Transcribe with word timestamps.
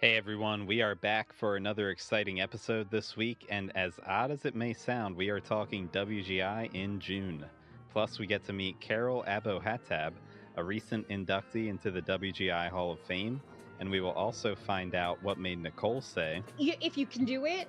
Hey 0.00 0.16
everyone, 0.16 0.66
we 0.66 0.82
are 0.82 0.94
back 0.94 1.32
for 1.32 1.56
another 1.56 1.90
exciting 1.90 2.40
episode 2.40 2.90
this 2.90 3.16
week, 3.16 3.46
and 3.48 3.74
as 3.74 3.98
odd 4.06 4.30
as 4.30 4.44
it 4.44 4.54
may 4.54 4.74
sound, 4.74 5.16
we 5.16 5.30
are 5.30 5.40
talking 5.40 5.88
WGI 5.88 6.72
in 6.74 7.00
June. 7.00 7.44
Plus, 7.92 8.18
we 8.18 8.26
get 8.26 8.44
to 8.44 8.52
meet 8.52 8.78
Carol 8.78 9.24
Abohatab, 9.26 10.12
a 10.56 10.62
recent 10.62 11.08
inductee 11.08 11.68
into 11.68 11.90
the 11.90 12.02
WGI 12.02 12.68
Hall 12.68 12.92
of 12.92 13.00
Fame, 13.00 13.40
and 13.80 13.90
we 13.90 14.00
will 14.00 14.12
also 14.12 14.54
find 14.54 14.94
out 14.94 15.22
what 15.22 15.38
made 15.38 15.62
Nicole 15.62 16.02
say, 16.02 16.42
If 16.58 16.98
you 16.98 17.06
can 17.06 17.24
do 17.24 17.46
it, 17.46 17.66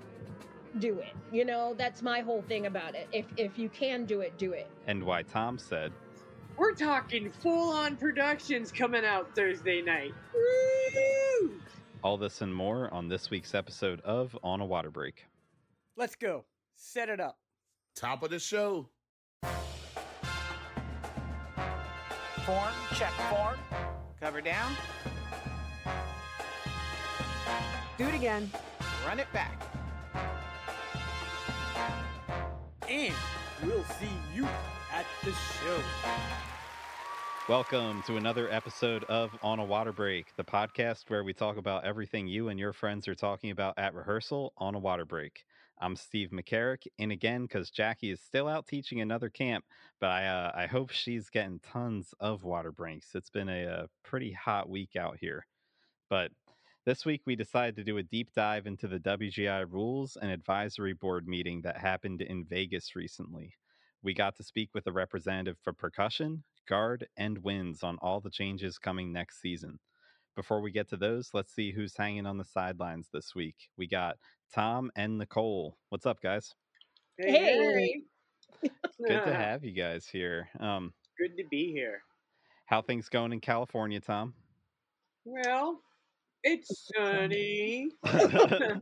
do 0.79 0.99
it. 0.99 1.15
You 1.31 1.45
know, 1.45 1.75
that's 1.77 2.01
my 2.01 2.19
whole 2.19 2.41
thing 2.41 2.65
about 2.65 2.93
it. 2.93 3.07
If 3.13 3.25
if 3.37 3.57
you 3.57 3.69
can 3.69 4.05
do 4.05 4.19
it, 4.19 4.37
do 4.37 4.51
it. 4.51 4.69
and 4.85 5.01
why 5.03 5.23
Thom 5.23 5.57
said, 5.57 5.93
We're 6.57 6.73
talking 6.75 7.31
full 7.31 7.71
on 7.71 7.95
productions 7.95 8.69
coming 8.71 9.05
out 9.05 9.33
Thursday 9.33 9.81
night. 9.81 10.13
Woo! 10.33 10.41
All 12.03 12.17
this 12.17 12.41
and 12.41 12.53
more 12.53 12.93
on 12.93 13.07
this 13.07 13.29
week's 13.29 13.55
episode 13.55 14.01
of 14.01 14.37
On 14.43 14.61
a 14.61 14.65
Water 14.65 14.91
Break. 14.91 15.25
Let's 15.95 16.15
go. 16.15 16.45
Set 16.75 17.09
it 17.09 17.19
up. 17.19 17.37
Top 17.95 18.23
of 18.23 18.29
the 18.29 18.39
show. 18.39 18.87
Form, 22.45 22.73
check 22.95 23.11
form. 23.29 23.57
Cover 24.21 24.41
down. 24.41 24.73
Do 27.97 28.05
it 28.07 28.15
again. 28.15 28.51
Run 29.05 29.19
it 29.19 29.27
back. 29.33 29.61
And 32.87 33.13
we'll 33.63 33.83
see 33.83 34.07
you 34.33 34.45
at 34.93 35.05
the 35.23 35.31
show. 35.31 36.46
Welcome 37.49 38.03
to 38.07 38.17
another 38.17 38.51
episode 38.51 39.05
of 39.05 39.31
On 39.41 39.59
a 39.59 39.63
Water 39.63 39.93
Break, 39.93 40.35
the 40.35 40.43
podcast 40.43 41.09
where 41.09 41.23
we 41.23 41.31
talk 41.31 41.55
about 41.55 41.85
everything 41.85 42.27
you 42.27 42.49
and 42.49 42.59
your 42.59 42.73
friends 42.73 43.07
are 43.07 43.15
talking 43.15 43.51
about 43.51 43.75
at 43.77 43.93
rehearsal 43.93 44.51
on 44.57 44.75
a 44.75 44.79
water 44.79 45.05
break. 45.05 45.45
I'm 45.79 45.95
Steve 45.95 46.31
McCarrick, 46.31 46.87
and 46.99 47.09
again, 47.09 47.43
because 47.43 47.69
Jackie 47.69 48.11
is 48.11 48.19
still 48.19 48.49
out 48.49 48.67
teaching 48.67 48.99
another 48.99 49.29
camp, 49.29 49.63
but 50.01 50.09
I, 50.09 50.27
uh, 50.27 50.51
I 50.55 50.65
hope 50.65 50.91
she's 50.91 51.29
getting 51.29 51.61
tons 51.61 52.13
of 52.19 52.43
water 52.43 52.73
breaks. 52.73 53.15
It's 53.15 53.29
been 53.29 53.47
a, 53.47 53.65
uh 53.65 53.87
pretty 54.03 54.33
hot 54.33 54.67
week 54.69 54.97
out 54.97 55.15
here. 55.21 55.45
But 56.09 56.31
this 56.85 57.05
week, 57.05 57.21
we 57.25 57.37
decided 57.37 57.77
to 57.77 57.85
do 57.85 57.97
a 57.97 58.03
deep 58.03 58.33
dive 58.35 58.67
into 58.67 58.89
the 58.89 58.99
WGI 58.99 59.65
rules 59.71 60.17
and 60.21 60.31
advisory 60.31 60.93
board 60.93 61.29
meeting 61.29 61.61
that 61.61 61.77
happened 61.77 62.21
in 62.21 62.43
Vegas 62.43 62.93
recently. 62.93 63.53
We 64.03 64.13
got 64.13 64.35
to 64.37 64.43
speak 64.43 64.69
with 64.73 64.87
a 64.87 64.91
representative 64.91 65.57
for 65.63 65.73
percussion, 65.73 66.43
guard, 66.67 67.07
and 67.17 67.37
winds 67.39 67.83
on 67.83 67.97
all 68.01 68.19
the 68.19 68.29
changes 68.29 68.77
coming 68.77 69.11
next 69.11 69.41
season. 69.41 69.79
Before 70.35 70.61
we 70.61 70.71
get 70.71 70.87
to 70.89 70.97
those, 70.97 71.31
let's 71.33 71.53
see 71.53 71.71
who's 71.71 71.97
hanging 71.97 72.27
on 72.27 72.37
the 72.37 72.45
sidelines 72.45 73.09
this 73.11 73.33
week. 73.33 73.55
We 73.75 73.87
got 73.87 74.17
Thom 74.53 74.91
and 74.95 75.17
Nicole. 75.17 75.77
What's 75.89 76.05
up, 76.05 76.21
guys? 76.21 76.53
Hey. 77.17 78.03
Good 78.61 78.71
to 79.25 79.33
have 79.35 79.63
you 79.63 79.71
guys 79.71 80.07
here. 80.07 80.47
Um, 80.59 80.93
Good 81.17 81.35
to 81.37 81.43
be 81.49 81.71
here. 81.71 82.01
how 82.67 82.81
things 82.83 83.09
going 83.09 83.33
in 83.33 83.39
California, 83.39 83.99
Thom? 83.99 84.35
Well, 85.25 85.81
it's 86.43 86.89
sunny. 86.95 87.89
the 88.03 88.79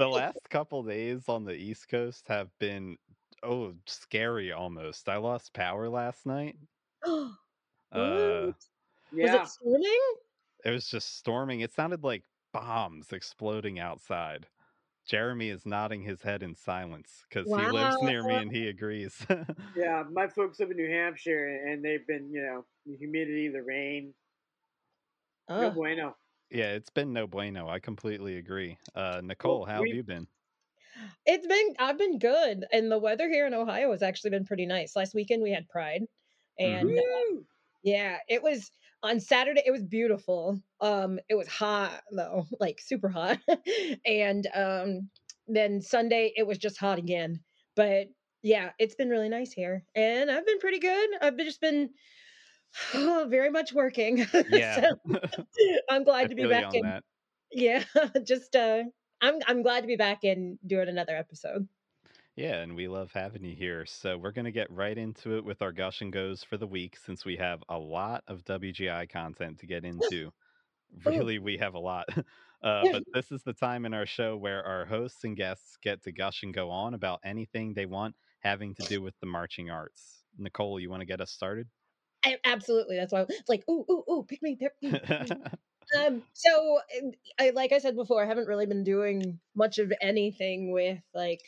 last 0.00 0.38
couple 0.50 0.82
days 0.84 1.28
on 1.28 1.44
the 1.44 1.52
East 1.52 1.88
Coast 1.88 2.24
have 2.28 2.48
been 2.60 2.96
oh 3.44 3.74
scary 3.86 4.52
almost. 4.52 5.08
I 5.08 5.16
lost 5.16 5.52
power 5.54 5.88
last 5.88 6.26
night. 6.26 6.56
Uh, 7.92 8.50
Was 9.12 9.34
it 9.34 9.46
storming? 9.46 10.00
it 10.64 10.70
was 10.70 10.88
just 10.88 11.16
storming. 11.16 11.60
It 11.60 11.72
sounded 11.72 12.02
like 12.02 12.24
bombs 12.52 13.12
exploding 13.12 13.78
outside. 13.78 14.48
Jeremy 15.06 15.50
is 15.50 15.64
nodding 15.64 16.02
his 16.02 16.20
head 16.22 16.42
in 16.42 16.56
silence 16.56 17.24
because 17.28 17.46
he 17.54 17.70
lives 17.70 17.96
near 18.02 18.24
me 18.24 18.34
and 18.34 18.50
he 18.50 18.66
agrees. 18.68 19.24
Yeah, 19.76 20.04
my 20.12 20.28
folks 20.28 20.60
live 20.60 20.70
in 20.70 20.76
New 20.76 20.88
Hampshire 20.88 21.46
and 21.66 21.84
they've 21.84 22.06
been, 22.06 22.30
you 22.32 22.42
know, 22.42 22.64
the 22.86 22.96
humidity, 22.96 23.48
the 23.48 23.62
rain. 23.62 24.14
No 25.48 25.68
Oh, 25.68 25.70
bueno. 25.70 26.16
yeah, 26.50 26.72
it's 26.72 26.90
been 26.90 27.12
no 27.12 27.26
bueno. 27.26 27.68
I 27.68 27.80
completely 27.80 28.36
agree. 28.38 28.78
Uh, 28.94 29.20
Nicole, 29.22 29.64
how 29.64 29.78
have 29.82 29.86
you 29.88 30.02
been? 30.04 30.28
It's 31.26 31.46
been 31.46 31.74
I've 31.78 31.98
been 31.98 32.18
good, 32.18 32.64
and 32.72 32.90
the 32.90 32.98
weather 32.98 33.28
here 33.28 33.46
in 33.46 33.54
Ohio 33.54 33.90
has 33.92 34.02
actually 34.02 34.30
been 34.30 34.44
pretty 34.44 34.66
nice. 34.66 34.96
Last 34.96 35.14
weekend 35.14 35.42
we 35.42 35.52
had 35.52 35.68
Pride, 35.68 36.02
and 36.58 36.90
uh, 36.98 37.42
yeah, 37.82 38.18
it 38.28 38.42
was 38.42 38.70
on 39.02 39.20
Saturday. 39.20 39.62
It 39.64 39.70
was 39.70 39.82
beautiful. 39.82 40.60
Um, 40.80 41.18
it 41.28 41.34
was 41.34 41.48
hot 41.48 42.02
though, 42.12 42.46
like 42.60 42.80
super 42.80 43.08
hot, 43.08 43.38
and 44.06 44.46
um, 44.54 45.10
then 45.46 45.80
Sunday 45.80 46.32
it 46.36 46.46
was 46.46 46.58
just 46.58 46.78
hot 46.78 46.98
again. 46.98 47.40
But 47.76 48.08
yeah, 48.42 48.72
it's 48.78 48.94
been 48.94 49.08
really 49.08 49.28
nice 49.28 49.52
here, 49.52 49.84
and 49.94 50.30
I've 50.30 50.46
been 50.46 50.58
pretty 50.58 50.78
good. 50.78 51.10
I've 51.20 51.36
been, 51.36 51.46
just 51.46 51.60
been 51.60 51.90
very 52.92 53.50
much 53.50 53.72
working. 53.72 54.26
Yeah, 54.50 54.80
So, 54.80 55.20
I'm 55.90 56.04
glad 56.04 56.26
I 56.26 56.28
to 56.28 56.34
be 56.34 56.46
back 56.46 56.74
in. 56.74 56.82
that. 56.82 57.04
Yeah, 57.50 57.84
just 58.24 58.56
uh, 58.56 58.84
I'm 59.24 59.40
I'm 59.46 59.62
glad 59.62 59.80
to 59.80 59.86
be 59.86 59.96
back 59.96 60.22
and 60.24 60.58
doing 60.66 60.88
another 60.88 61.16
episode. 61.16 61.66
Yeah, 62.36 62.56
and 62.56 62.74
we 62.74 62.88
love 62.88 63.10
having 63.14 63.44
you 63.44 63.54
here. 63.54 63.86
So 63.86 64.18
we're 64.18 64.32
going 64.32 64.44
to 64.44 64.50
get 64.50 64.70
right 64.70 64.98
into 64.98 65.36
it 65.36 65.44
with 65.44 65.62
our 65.62 65.72
gush 65.72 66.00
and 66.00 66.12
goes 66.12 66.42
for 66.42 66.56
the 66.56 66.66
week 66.66 66.96
since 66.96 67.24
we 67.24 67.36
have 67.36 67.62
a 67.68 67.78
lot 67.78 68.24
of 68.26 68.44
WGI 68.44 69.08
content 69.08 69.60
to 69.60 69.66
get 69.66 69.84
into. 69.84 70.30
Really, 71.06 71.38
we 71.38 71.56
have 71.58 71.74
a 71.74 71.78
lot. 71.78 72.06
Uh, 72.62 72.82
but 72.92 73.02
this 73.12 73.30
is 73.30 73.42
the 73.42 73.52
time 73.52 73.84
in 73.84 73.92
our 73.92 74.06
show 74.06 74.38
where 74.38 74.64
our 74.64 74.86
hosts 74.86 75.22
and 75.24 75.36
guests 75.36 75.76
get 75.82 76.02
to 76.02 76.10
gush 76.10 76.42
and 76.42 76.54
go 76.54 76.70
on 76.70 76.94
about 76.94 77.20
anything 77.22 77.74
they 77.74 77.84
want 77.84 78.14
having 78.38 78.74
to 78.74 78.82
do 78.84 79.02
with 79.02 79.12
the 79.20 79.26
marching 79.26 79.68
arts. 79.68 80.22
Nicole, 80.38 80.80
you 80.80 80.88
want 80.88 81.02
to 81.02 81.06
get 81.06 81.20
us 81.20 81.30
started? 81.30 81.68
A- 82.24 82.40
absolutely, 82.46 82.96
that's 82.96 83.12
why 83.12 83.26
it's 83.28 83.50
like 83.50 83.64
ooh 83.68 83.84
ooh 83.90 84.02
ooh, 84.10 84.24
pick 84.26 84.40
me, 84.40 84.56
pick 84.56 84.72
me. 84.80 84.98
pick 84.98 85.28
me. 85.28 85.36
um, 85.98 86.22
so 86.32 86.80
I 87.40 87.50
like 87.50 87.72
I 87.72 87.78
said 87.78 87.96
before, 87.96 88.22
I 88.22 88.26
haven't 88.26 88.48
really 88.48 88.66
been 88.66 88.84
doing 88.84 89.38
much 89.54 89.78
of 89.78 89.92
anything 90.00 90.72
with 90.72 90.98
like 91.14 91.40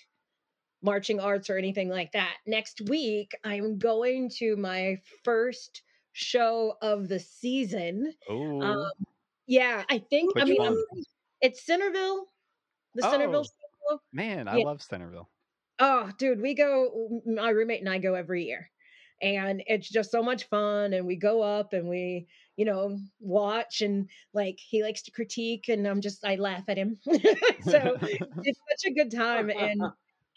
marching 0.83 1.21
arts 1.21 1.51
or 1.51 1.57
anything 1.59 1.89
like 1.89 2.13
that. 2.13 2.35
Next 2.47 2.81
week, 2.83 3.33
I'm 3.45 3.79
going 3.79 4.31
to 4.39 4.57
my 4.57 5.01
first 5.25 5.83
show 6.13 6.77
of 6.83 7.09
the 7.09 7.19
season. 7.21 8.13
oh, 8.29 8.61
Um, 8.63 8.91
yeah, 9.47 9.85
I 9.91 9.99
think 9.99 10.33
I 10.37 10.45
mean? 10.45 10.61
I'm, 10.61 10.77
it's 11.41 11.65
Centerville, 11.65 12.27
the 12.95 13.03
Centerville 13.03 13.45
Oh. 13.47 13.93
show. 13.95 14.01
man, 14.13 14.49
I 14.49 14.59
yeah. 14.59 14.65
love 14.65 14.83
Centerville. 14.83 15.29
Oh, 15.79 16.11
dude, 16.19 16.41
we 16.41 16.55
go. 16.55 17.21
My 17.27 17.51
roommate 17.51 17.81
and 17.81 17.89
I 17.89 17.99
go 17.99 18.15
every 18.15 18.45
year, 18.47 18.71
and 19.21 19.63
it's 19.67 19.89
just 19.89 20.11
so 20.11 20.23
much 20.23 20.45
fun. 20.49 20.93
And 20.95 21.07
we 21.07 21.17
go 21.17 21.43
up 21.43 21.73
and 21.75 21.89
we, 21.89 22.27
you 22.57 22.65
know, 22.65 22.99
watch 23.21 23.83
and 23.83 24.09
like 24.33 24.59
he 24.59 24.83
likes 24.83 25.03
to 25.03 25.11
critique, 25.11 25.69
and 25.69 25.87
I'm 25.87 26.01
just 26.01 26.25
I 26.25 26.37
laugh 26.37 26.65
at 26.69 26.79
him. 26.79 26.99
so 27.05 27.17
it's 27.63 28.61
such 28.71 28.87
a 28.87 28.95
good 28.95 29.11
time, 29.11 29.51
and 29.51 29.83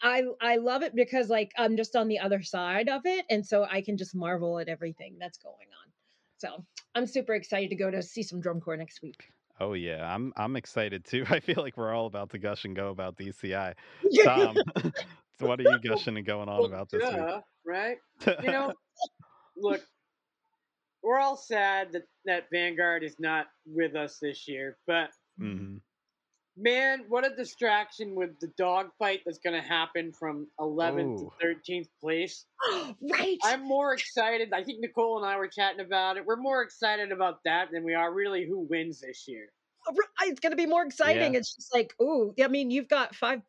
I 0.02 0.24
I 0.40 0.56
love 0.56 0.82
it 0.82 0.94
because 0.94 1.28
like 1.28 1.52
I'm 1.58 1.76
just 1.76 1.96
on 1.96 2.08
the 2.08 2.18
other 2.18 2.42
side 2.42 2.88
of 2.88 3.02
it, 3.04 3.24
and 3.30 3.44
so 3.44 3.66
I 3.70 3.82
can 3.82 3.96
just 3.96 4.14
marvel 4.14 4.58
at 4.58 4.68
everything 4.68 5.16
that's 5.18 5.38
going 5.38 5.54
on. 5.54 5.92
So 6.38 6.64
I'm 6.94 7.06
super 7.06 7.34
excited 7.34 7.70
to 7.70 7.76
go 7.76 7.90
to 7.90 8.02
see 8.02 8.22
some 8.22 8.40
drum 8.40 8.60
corps 8.60 8.76
next 8.76 9.02
week. 9.02 9.24
Oh 9.60 9.74
yeah, 9.74 10.12
I'm 10.12 10.32
I'm 10.36 10.56
excited 10.56 11.04
too. 11.04 11.24
I 11.30 11.40
feel 11.40 11.62
like 11.62 11.76
we're 11.76 11.92
all 11.92 12.06
about 12.06 12.30
to 12.30 12.38
gush 12.38 12.64
and 12.64 12.74
go 12.74 12.88
about 12.88 13.16
DCI. 13.16 13.74
Thom, 14.24 14.56
so 15.38 15.46
what 15.46 15.60
are 15.60 15.64
you 15.64 15.78
gushing 15.80 16.16
and 16.16 16.26
going 16.26 16.48
on 16.48 16.58
Well, 16.58 16.66
about 16.66 16.90
this 16.90 17.02
duh, 17.02 17.40
right? 17.66 17.98
You 18.26 18.50
know, 18.50 18.72
look, 19.56 19.82
we're 21.02 21.18
all 21.18 21.36
sad 21.36 21.92
that, 21.92 22.04
that 22.26 22.44
Vanguard 22.52 23.02
is 23.02 23.16
not 23.18 23.46
with 23.66 23.96
us 23.96 24.18
this 24.20 24.46
year, 24.48 24.76
but 24.86 25.10
hmm 25.38 25.76
man, 26.60 27.04
what 27.08 27.26
a 27.26 27.34
distraction 27.34 28.14
with 28.14 28.38
the 28.40 28.48
dogfight 28.58 29.20
that's 29.24 29.38
going 29.38 29.60
to 29.60 29.66
happen 29.66 30.12
from 30.12 30.46
11th 30.60 31.20
Ooh. 31.20 31.32
to 31.40 31.46
13th 31.46 31.88
place. 32.00 32.44
right. 33.12 33.38
I'm 33.42 33.66
more 33.66 33.94
excited. 33.94 34.52
I 34.52 34.62
think 34.62 34.80
Nicole 34.80 35.18
and 35.18 35.26
I 35.26 35.36
were 35.36 35.48
chatting 35.48 35.80
about 35.80 36.16
it. 36.16 36.26
We're 36.26 36.36
more 36.36 36.62
excited 36.62 37.12
about 37.12 37.40
that 37.44 37.68
than 37.72 37.84
we 37.84 37.94
are 37.94 38.12
really 38.12 38.46
who 38.46 38.66
wins 38.68 39.00
this 39.00 39.26
year. 39.26 39.46
it's 40.22 40.40
going 40.40 40.52
to 40.52 40.56
be 40.56 40.66
more 40.66 40.84
exciting. 40.84 41.34
It's 41.34 41.54
just 41.54 41.74
like, 41.74 41.94
oh, 42.00 42.34
I 42.42 42.48
mean, 42.48 42.70
you've 42.70 42.88
got 42.88 43.14
five, 43.14 43.40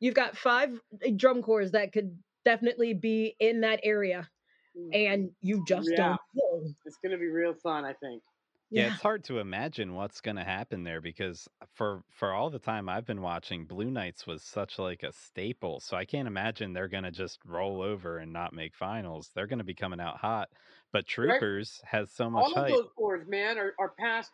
you've 0.00 0.14
got 0.14 0.36
five 0.36 0.78
uh, 1.04 1.10
drum 1.16 1.42
corps 1.42 1.70
that 1.70 1.92
could 1.92 2.16
definitely 2.44 2.94
be 2.94 3.34
in 3.40 3.62
that 3.62 3.80
area, 3.82 4.28
Mm. 4.76 4.90
and 4.94 5.30
you 5.40 5.64
just 5.66 5.88
Yeah. 5.90 5.96
don't 5.96 6.20
know. 6.34 6.74
It's 6.84 6.96
going 6.98 7.12
to 7.12 7.18
be 7.18 7.28
real 7.28 7.54
fun, 7.54 7.84
I 7.84 7.92
think. 7.94 8.22
Yeah, 8.70 8.88
it's 8.88 9.02
hard 9.02 9.22
to 9.24 9.38
imagine 9.38 9.94
what's 9.94 10.20
going 10.20 10.36
to 10.36 10.42
happen 10.42 10.82
there 10.82 11.00
because 11.00 11.48
for 11.74 12.02
for 12.10 12.32
all 12.32 12.50
the 12.50 12.58
time 12.58 12.88
I've 12.88 13.06
been 13.06 13.22
watching, 13.22 13.66
Blue 13.66 13.88
Knights 13.90 14.26
was 14.26 14.42
such 14.42 14.80
like 14.80 15.04
a 15.04 15.12
staple. 15.12 15.78
So 15.78 15.96
I 15.96 16.04
can't 16.04 16.26
imagine 16.26 16.72
they're 16.72 16.88
going 16.88 17.04
to 17.04 17.12
just 17.12 17.38
roll 17.44 17.82
over 17.82 18.18
and 18.18 18.32
not 18.32 18.52
make 18.52 18.74
finals. 18.74 19.30
They're 19.32 19.46
going 19.46 19.58
to 19.60 19.64
be 19.64 19.74
coming 19.74 20.00
out 20.00 20.16
hot. 20.16 20.48
But 20.92 21.06
Troopers 21.06 21.80
has 21.84 22.10
so 22.10 22.28
much 22.30 22.46
All 22.46 22.50
of 22.52 22.56
hype. 22.56 22.72
those 22.72 22.88
boards, 22.96 23.28
man, 23.28 23.58
are, 23.58 23.74
are 23.78 23.92
past 23.98 24.32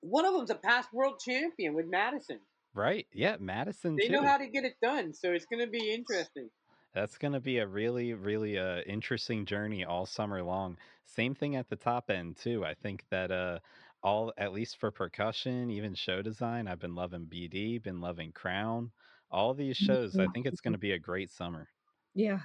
one 0.00 0.26
of 0.26 0.34
them's 0.34 0.50
a 0.50 0.56
past 0.56 0.92
world 0.92 1.18
champion 1.24 1.72
with 1.74 1.86
Madison. 1.86 2.40
Right? 2.74 3.06
Yeah, 3.12 3.36
Madison 3.40 3.96
They 3.96 4.08
too. 4.08 4.12
know 4.12 4.24
how 4.24 4.36
to 4.36 4.46
get 4.46 4.64
it 4.64 4.74
done, 4.82 5.14
so 5.14 5.32
it's 5.32 5.46
going 5.46 5.64
to 5.64 5.70
be 5.70 5.90
interesting. 5.90 6.50
That's 6.94 7.18
going 7.18 7.32
to 7.32 7.40
be 7.40 7.58
a 7.58 7.66
really, 7.66 8.14
really 8.14 8.56
uh, 8.56 8.80
interesting 8.86 9.46
journey 9.46 9.84
all 9.84 10.06
summer 10.06 10.42
long. 10.42 10.78
Same 11.06 11.34
thing 11.34 11.56
at 11.56 11.68
the 11.68 11.76
top 11.76 12.08
end 12.08 12.36
too. 12.36 12.64
I 12.64 12.74
think 12.74 13.04
that 13.10 13.32
uh, 13.32 13.58
all, 14.02 14.32
at 14.38 14.52
least 14.52 14.78
for 14.78 14.92
percussion, 14.92 15.70
even 15.70 15.94
show 15.94 16.22
design, 16.22 16.68
I've 16.68 16.78
been 16.78 16.94
loving 16.94 17.26
BD, 17.26 17.82
been 17.82 18.00
loving 18.00 18.30
Crown. 18.30 18.92
All 19.30 19.54
these 19.54 19.76
shows, 19.76 20.16
I 20.16 20.28
think 20.28 20.46
it's 20.46 20.60
going 20.60 20.74
to 20.74 20.78
be 20.78 20.92
a 20.92 20.98
great 20.98 21.30
summer. 21.30 21.68
Yeah. 22.14 22.40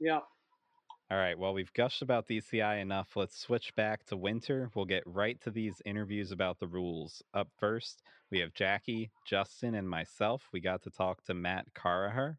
Yeah. 0.00 0.20
All 1.10 1.18
right. 1.18 1.38
Well, 1.38 1.54
we've 1.54 1.72
gushed 1.72 2.02
about 2.02 2.26
DCI 2.26 2.80
enough. 2.80 3.14
Let's 3.14 3.38
switch 3.38 3.72
back 3.76 4.04
to 4.06 4.16
winter. 4.16 4.70
We'll 4.74 4.86
get 4.86 5.04
right 5.06 5.40
to 5.42 5.50
these 5.50 5.80
interviews 5.84 6.32
about 6.32 6.58
the 6.58 6.66
rules. 6.66 7.22
Up 7.34 7.48
first, 7.58 8.02
we 8.30 8.40
have 8.40 8.54
Jackie, 8.54 9.12
Justin, 9.24 9.76
and 9.76 9.88
myself. 9.88 10.48
We 10.52 10.60
got 10.60 10.82
to 10.82 10.90
talk 10.90 11.22
to 11.24 11.34
Matt 11.34 11.66
Carraher 11.74 12.38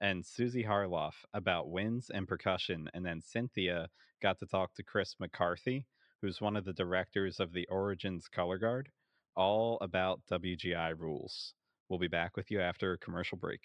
and 0.00 0.24
Susie 0.24 0.64
Harloff 0.64 1.14
about 1.34 1.70
winds 1.70 2.10
and 2.10 2.28
percussion. 2.28 2.88
And 2.94 3.04
then 3.04 3.20
Cynthia 3.20 3.88
got 4.22 4.38
to 4.38 4.46
talk 4.46 4.74
to 4.74 4.82
Chris 4.82 5.14
McCarthy, 5.18 5.86
who's 6.20 6.40
one 6.40 6.56
of 6.56 6.64
the 6.64 6.72
directors 6.72 7.40
of 7.40 7.52
the 7.52 7.66
Origins 7.68 8.28
Color 8.28 8.58
Guard, 8.58 8.90
all 9.36 9.78
about 9.80 10.20
WGI 10.30 10.98
rules. 10.98 11.54
We'll 11.88 11.98
be 11.98 12.08
back 12.08 12.36
with 12.36 12.50
you 12.50 12.60
after 12.60 12.92
a 12.92 12.98
commercial 12.98 13.38
break. 13.38 13.60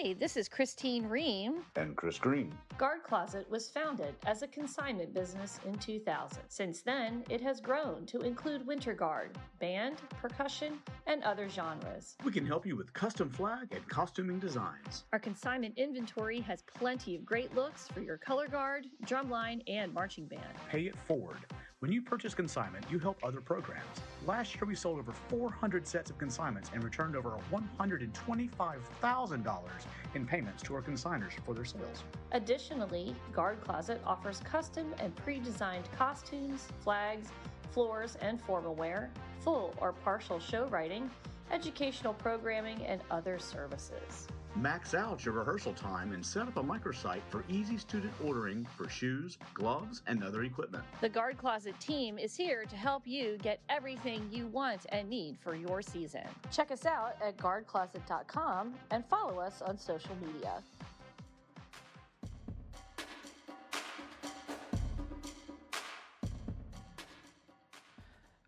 Hey, 0.00 0.12
this 0.12 0.36
is 0.36 0.48
Christine 0.48 1.06
Ream. 1.06 1.64
And 1.74 1.96
Chris 1.96 2.18
Green. 2.18 2.54
Guard 2.76 3.02
Closet 3.02 3.50
was 3.50 3.68
founded 3.68 4.14
as 4.26 4.42
a 4.42 4.46
consignment 4.46 5.12
business 5.12 5.58
in 5.66 5.76
2000. 5.76 6.38
Since 6.46 6.82
then, 6.82 7.24
it 7.28 7.40
has 7.40 7.60
grown 7.60 8.06
to 8.06 8.20
include 8.20 8.64
winter 8.64 8.94
guard, 8.94 9.36
band, 9.58 9.96
percussion, 10.22 10.78
and 11.08 11.24
other 11.24 11.48
genres. 11.48 12.16
We 12.22 12.30
can 12.30 12.46
help 12.46 12.64
you 12.64 12.76
with 12.76 12.92
custom 12.92 13.28
flag 13.28 13.72
and 13.72 13.88
costuming 13.88 14.38
designs. 14.38 15.02
Our 15.12 15.18
consignment 15.18 15.76
inventory 15.76 16.38
has 16.42 16.62
plenty 16.62 17.16
of 17.16 17.24
great 17.24 17.52
looks 17.56 17.88
for 17.88 17.98
your 17.98 18.18
color 18.18 18.46
guard, 18.46 18.86
drumline, 19.04 19.62
and 19.66 19.92
marching 19.92 20.26
band. 20.26 20.44
Pay 20.70 20.82
it 20.82 20.96
forward. 21.08 21.44
When 21.80 21.92
you 21.92 22.02
purchase 22.02 22.34
consignment, 22.34 22.84
you 22.90 22.98
help 22.98 23.18
other 23.22 23.40
programs. 23.40 23.86
Last 24.26 24.56
year, 24.56 24.64
we 24.66 24.74
sold 24.74 24.98
over 24.98 25.12
400 25.28 25.86
sets 25.86 26.10
of 26.10 26.18
consignments 26.18 26.72
and 26.74 26.82
returned 26.82 27.14
over 27.14 27.38
$125,000 27.52 29.70
in 30.14 30.26
payments 30.26 30.62
to 30.64 30.74
our 30.74 30.82
consigners 30.82 31.32
for 31.44 31.54
their 31.54 31.64
sales. 31.64 32.04
Additionally, 32.32 33.14
Guard 33.32 33.60
Closet 33.60 34.00
offers 34.04 34.40
custom 34.40 34.94
and 34.98 35.14
pre 35.16 35.38
designed 35.40 35.88
costumes, 35.96 36.68
flags, 36.80 37.28
floors, 37.70 38.16
and 38.20 38.40
formal 38.40 38.74
wear, 38.74 39.10
full 39.40 39.74
or 39.80 39.92
partial 39.92 40.40
show 40.40 40.66
writing, 40.66 41.10
educational 41.50 42.14
programming, 42.14 42.84
and 42.84 43.00
other 43.10 43.38
services. 43.38 44.28
Max 44.60 44.92
out 44.92 45.24
your 45.24 45.34
rehearsal 45.34 45.72
time 45.72 46.12
and 46.12 46.24
set 46.24 46.48
up 46.48 46.56
a 46.56 46.62
microsite 46.62 47.20
for 47.28 47.44
easy 47.48 47.78
student 47.78 48.12
ordering 48.24 48.66
for 48.76 48.88
shoes, 48.88 49.38
gloves, 49.54 50.02
and 50.08 50.24
other 50.24 50.42
equipment. 50.42 50.82
The 51.00 51.08
Guard 51.08 51.38
Closet 51.38 51.78
team 51.78 52.18
is 52.18 52.34
here 52.34 52.64
to 52.64 52.76
help 52.76 53.06
you 53.06 53.38
get 53.40 53.60
everything 53.68 54.28
you 54.32 54.48
want 54.48 54.84
and 54.88 55.08
need 55.08 55.38
for 55.38 55.54
your 55.54 55.80
season. 55.80 56.24
Check 56.50 56.72
us 56.72 56.86
out 56.86 57.16
at 57.24 57.36
guardcloset.com 57.36 58.74
and 58.90 59.04
follow 59.06 59.38
us 59.38 59.62
on 59.62 59.78
social 59.78 60.16
media. 60.20 60.60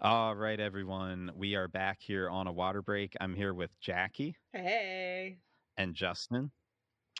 All 0.01 0.35
right, 0.35 0.59
everyone. 0.59 1.31
We 1.37 1.55
are 1.55 1.69
back 1.69 1.99
here 2.01 2.29
on 2.29 2.49
a 2.49 2.53
water 2.53 2.83
break. 2.83 3.15
I'm 3.21 3.35
here 3.35 3.55
with 3.55 3.71
Jackie 3.81 4.35
Hey. 4.53 5.37
And 5.81 5.95
Justin. 5.95 6.51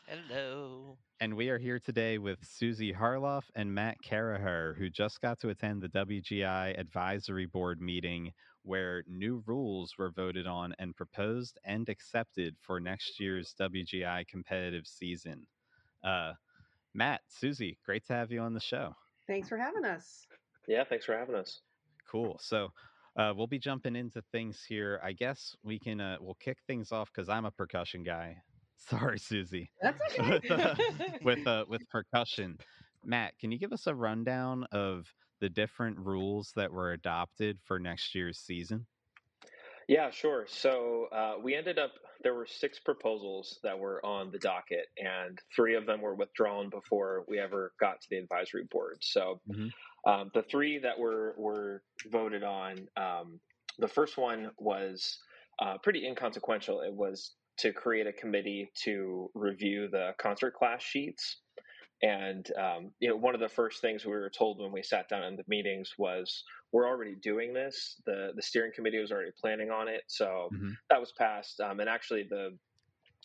Hello. 0.07 0.95
And 1.19 1.35
we 1.35 1.49
are 1.49 1.57
here 1.57 1.79
today 1.79 2.19
with 2.19 2.37
Susie 2.43 2.93
Harloff 2.93 3.45
and 3.55 3.73
Matt 3.73 3.97
Carraher, 4.07 4.77
who 4.77 4.87
just 4.87 5.19
got 5.19 5.39
to 5.39 5.49
attend 5.49 5.81
the 5.81 5.89
WGI 5.89 6.79
Advisory 6.79 7.47
Board 7.47 7.81
meeting 7.81 8.31
where 8.61 9.03
new 9.07 9.41
rules 9.47 9.95
were 9.97 10.11
voted 10.11 10.45
on 10.45 10.75
and 10.77 10.95
proposed 10.95 11.57
and 11.65 11.89
accepted 11.89 12.55
for 12.61 12.79
next 12.79 13.19
year's 13.19 13.55
WGI 13.59 14.27
competitive 14.27 14.85
season. 14.85 15.47
Uh, 16.03 16.33
Matt, 16.93 17.21
Susie, 17.29 17.79
great 17.83 18.05
to 18.05 18.13
have 18.13 18.31
you 18.31 18.41
on 18.41 18.53
the 18.53 18.59
show. 18.59 18.93
Thanks 19.25 19.49
for 19.49 19.57
having 19.57 19.85
us. 19.85 20.27
Yeah, 20.67 20.83
thanks 20.83 21.05
for 21.05 21.17
having 21.17 21.33
us. 21.33 21.61
Cool. 22.07 22.37
So 22.39 22.69
uh, 23.17 23.33
we'll 23.35 23.47
be 23.47 23.59
jumping 23.59 23.95
into 23.95 24.21
things 24.31 24.63
here. 24.67 24.99
I 25.03 25.11
guess 25.13 25.55
we 25.63 25.79
can 25.79 25.99
uh, 25.99 26.17
we'll 26.21 26.37
kick 26.39 26.57
things 26.67 26.91
off 26.91 27.09
because 27.13 27.27
I'm 27.27 27.45
a 27.45 27.51
percussion 27.51 28.03
guy. 28.03 28.37
Sorry, 28.87 29.19
Susie. 29.19 29.71
That's 29.81 30.17
with, 30.17 30.51
uh, 30.51 30.75
with 31.23 31.47
uh, 31.47 31.65
with 31.67 31.87
percussion. 31.89 32.57
Matt, 33.03 33.37
can 33.39 33.51
you 33.51 33.59
give 33.59 33.71
us 33.73 33.87
a 33.87 33.95
rundown 33.95 34.65
of 34.71 35.13
the 35.39 35.49
different 35.49 35.97
rules 35.97 36.51
that 36.55 36.71
were 36.71 36.91
adopted 36.91 37.59
for 37.63 37.79
next 37.79 38.13
year's 38.13 38.39
season? 38.39 38.85
Yeah, 39.87 40.09
sure. 40.11 40.45
So 40.47 41.07
uh, 41.11 41.33
we 41.41 41.55
ended 41.55 41.79
up, 41.79 41.91
there 42.23 42.33
were 42.33 42.45
six 42.45 42.79
proposals 42.79 43.59
that 43.63 43.77
were 43.77 44.03
on 44.05 44.31
the 44.31 44.37
docket, 44.39 44.85
and 44.97 45.37
three 45.55 45.75
of 45.75 45.85
them 45.85 46.01
were 46.01 46.15
withdrawn 46.15 46.69
before 46.69 47.25
we 47.27 47.39
ever 47.39 47.73
got 47.79 47.99
to 48.01 48.07
the 48.09 48.17
advisory 48.17 48.63
board. 48.71 48.99
So 49.01 49.41
Mhm. 49.49 49.71
um, 50.05 50.31
the 50.33 50.43
three 50.43 50.79
that 50.79 50.97
were, 50.97 51.35
were 51.37 51.83
voted 52.07 52.43
on, 52.43 52.87
um, 52.95 53.39
the 53.79 53.87
first 53.87 54.17
one 54.17 54.51
was 54.57 55.19
uh, 55.59 55.77
pretty 55.79 56.05
inconsequential. 56.07 56.81
It 56.81 56.93
was 56.93 57.35
to 57.61 57.73
create 57.73 58.07
a 58.07 58.13
committee 58.13 58.71
to 58.83 59.31
review 59.35 59.89
the 59.89 60.13
concert 60.19 60.53
class 60.55 60.83
sheets. 60.83 61.41
And 62.03 62.51
um, 62.57 62.93
you 62.99 63.09
know, 63.09 63.15
one 63.15 63.35
of 63.35 63.41
the 63.41 63.49
first 63.49 63.81
things 63.81 64.05
we 64.05 64.11
were 64.11 64.29
told 64.29 64.59
when 64.59 64.71
we 64.71 64.83
sat 64.83 65.09
down 65.09 65.23
in 65.23 65.35
the 65.37 65.43
meetings 65.47 65.93
was, 65.97 66.43
"We're 66.71 66.87
already 66.87 67.15
doing 67.15 67.53
this. 67.53 68.01
the 68.05 68.33
The 68.35 68.41
steering 68.41 68.73
committee 68.75 68.99
was 68.99 69.11
already 69.11 69.31
planning 69.39 69.71
on 69.71 69.87
it, 69.87 70.03
so 70.07 70.51
Mhm. 70.51 70.77
that 70.89 70.99
was 70.99 71.13
passed." 71.17 71.59
Um, 71.61 71.79
and 71.79 71.89
actually, 71.89 72.23
the 72.23 72.57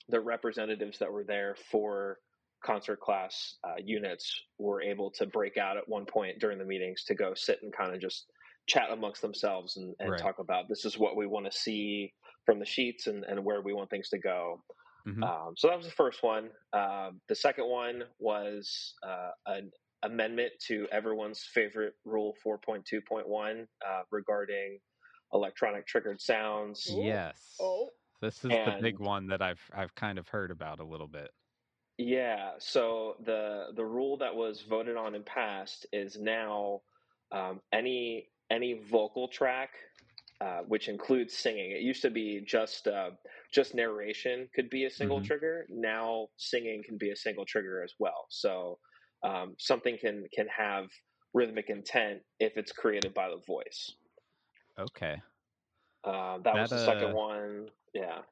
the 0.09 0.21
representatives 0.21 0.99
that 0.99 1.13
were 1.13 1.25
there 1.25 1.55
for 1.71 2.19
concert 2.65 3.01
class 3.01 3.57
uh, 3.65 3.75
units 3.79 4.45
were 4.59 4.83
able 4.83 5.11
to 5.11 5.27
break 5.27 5.57
out 5.57 5.77
at 5.77 5.89
one 5.89 6.07
point 6.07 6.39
during 6.39 6.59
the 6.59 6.65
meetings 6.65 7.05
to 7.05 7.15
go 7.15 7.35
sit 7.35 7.59
and 7.63 7.73
kind 7.73 7.95
of 7.95 8.01
just 8.01 8.27
chat 8.67 8.91
amongst 8.91 9.23
themselves 9.23 9.77
and, 9.77 9.95
and 10.01 10.17
Right. 10.17 10.19
talk 10.19 10.39
about 10.39 10.69
this 10.69 10.85
is 10.85 10.99
what 10.99 11.17
we 11.17 11.27
want 11.27 11.47
to 11.47 11.53
see 11.53 12.13
from 12.47 12.59
the 12.59 12.65
sheets 12.65 13.09
and, 13.09 13.25
and 13.25 13.45
where 13.45 13.61
we 13.61 13.75
want 13.75 13.91
things 13.91 14.09
to 14.11 14.19
go. 14.19 14.63
Mhm. 15.07 15.23
Um, 15.23 15.55
so 15.57 15.69
that 15.69 15.77
was 15.77 15.87
the 15.87 15.93
first 15.93 16.23
one. 16.23 16.51
Um, 16.73 17.21
the 17.29 17.35
second 17.35 17.69
one 17.69 18.05
was 18.19 18.95
uh, 19.07 19.31
an 19.47 19.71
amendment 20.03 20.53
to 20.69 20.87
everyone's 20.91 21.43
favorite 21.43 21.95
rule 22.05 22.35
4.2.1 22.45 23.67
uh, 23.87 24.03
regarding 24.11 24.79
electronic 25.33 25.87
triggered 25.87 26.21
sounds. 26.21 26.89
Yes. 26.91 27.57
Oh. 27.61 27.91
This 28.23 28.37
is 28.37 28.51
the 28.51 28.79
big 28.81 28.99
one 28.99 29.27
that 29.27 29.43
I've 29.43 29.61
I've 29.75 29.95
kind 29.95 30.19
of 30.19 30.27
heard 30.29 30.51
about 30.51 30.81
a 30.81 30.85
little 30.85 31.07
bit. 31.07 31.31
Yeah. 31.99 32.53
So 32.59 33.17
the 33.25 33.67
the 33.77 33.85
rule 33.85 34.17
that 34.19 34.35
was 34.35 34.63
voted 34.63 34.97
on 34.97 35.15
and 35.15 35.25
passed 35.25 35.87
is 35.93 36.19
now 36.19 36.81
um, 37.31 37.61
any 37.73 38.31
any 38.51 38.81
vocal 38.91 39.29
track, 39.29 39.71
uh, 40.41 40.63
which 40.63 40.89
includes 40.89 41.35
singing. 41.37 41.73
It 41.73 41.83
used 41.83 42.03
to 42.03 42.11
be 42.11 42.43
just 42.47 42.87
uh, 42.89 43.13
just 43.53 43.75
narration 43.75 44.49
could 44.55 44.71
be 44.71 44.85
a 44.85 44.91
single 44.91 45.21
Mhm. 45.21 45.23
trigger. 45.23 45.67
Now 45.71 46.29
singing 46.37 46.83
can 46.85 46.99
be 46.99 47.11
a 47.11 47.17
single 47.17 47.47
trigger 47.47 47.83
as 47.83 47.95
well. 47.99 48.27
So 48.31 48.79
um, 49.23 49.57
something 49.59 49.99
can 49.99 50.27
can 50.35 50.49
have 50.49 50.89
rhythmic 51.35 51.71
intent 51.71 52.23
if 52.41 52.57
it's 52.57 52.73
created 52.73 53.15
by 53.15 53.29
the 53.31 53.41
voice. 53.47 53.97
Okay. 54.79 55.23
Uh, 56.05 56.39
that, 56.39 56.59
was 56.59 56.71
That, 56.71 56.73
the 56.73 56.79
second 56.79 57.11
uh, 57.11 57.15
one. 57.15 57.71
Yeah. 57.93 58.23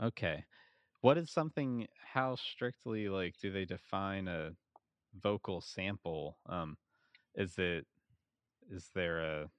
Okay. 0.00 0.44
What 1.02 1.18
is 1.18 1.30
something 1.32 1.88
how 1.98 2.36
strictly 2.36 3.08
like 3.08 3.36
do 3.38 3.52
they 3.52 3.64
define 3.64 4.28
a 4.28 4.56
vocal 5.14 5.60
sample? 5.60 6.38
Um 6.46 6.78
is 7.34 7.58
it 7.58 7.86
is 8.70 8.90
there 8.94 9.20
a 9.20 9.50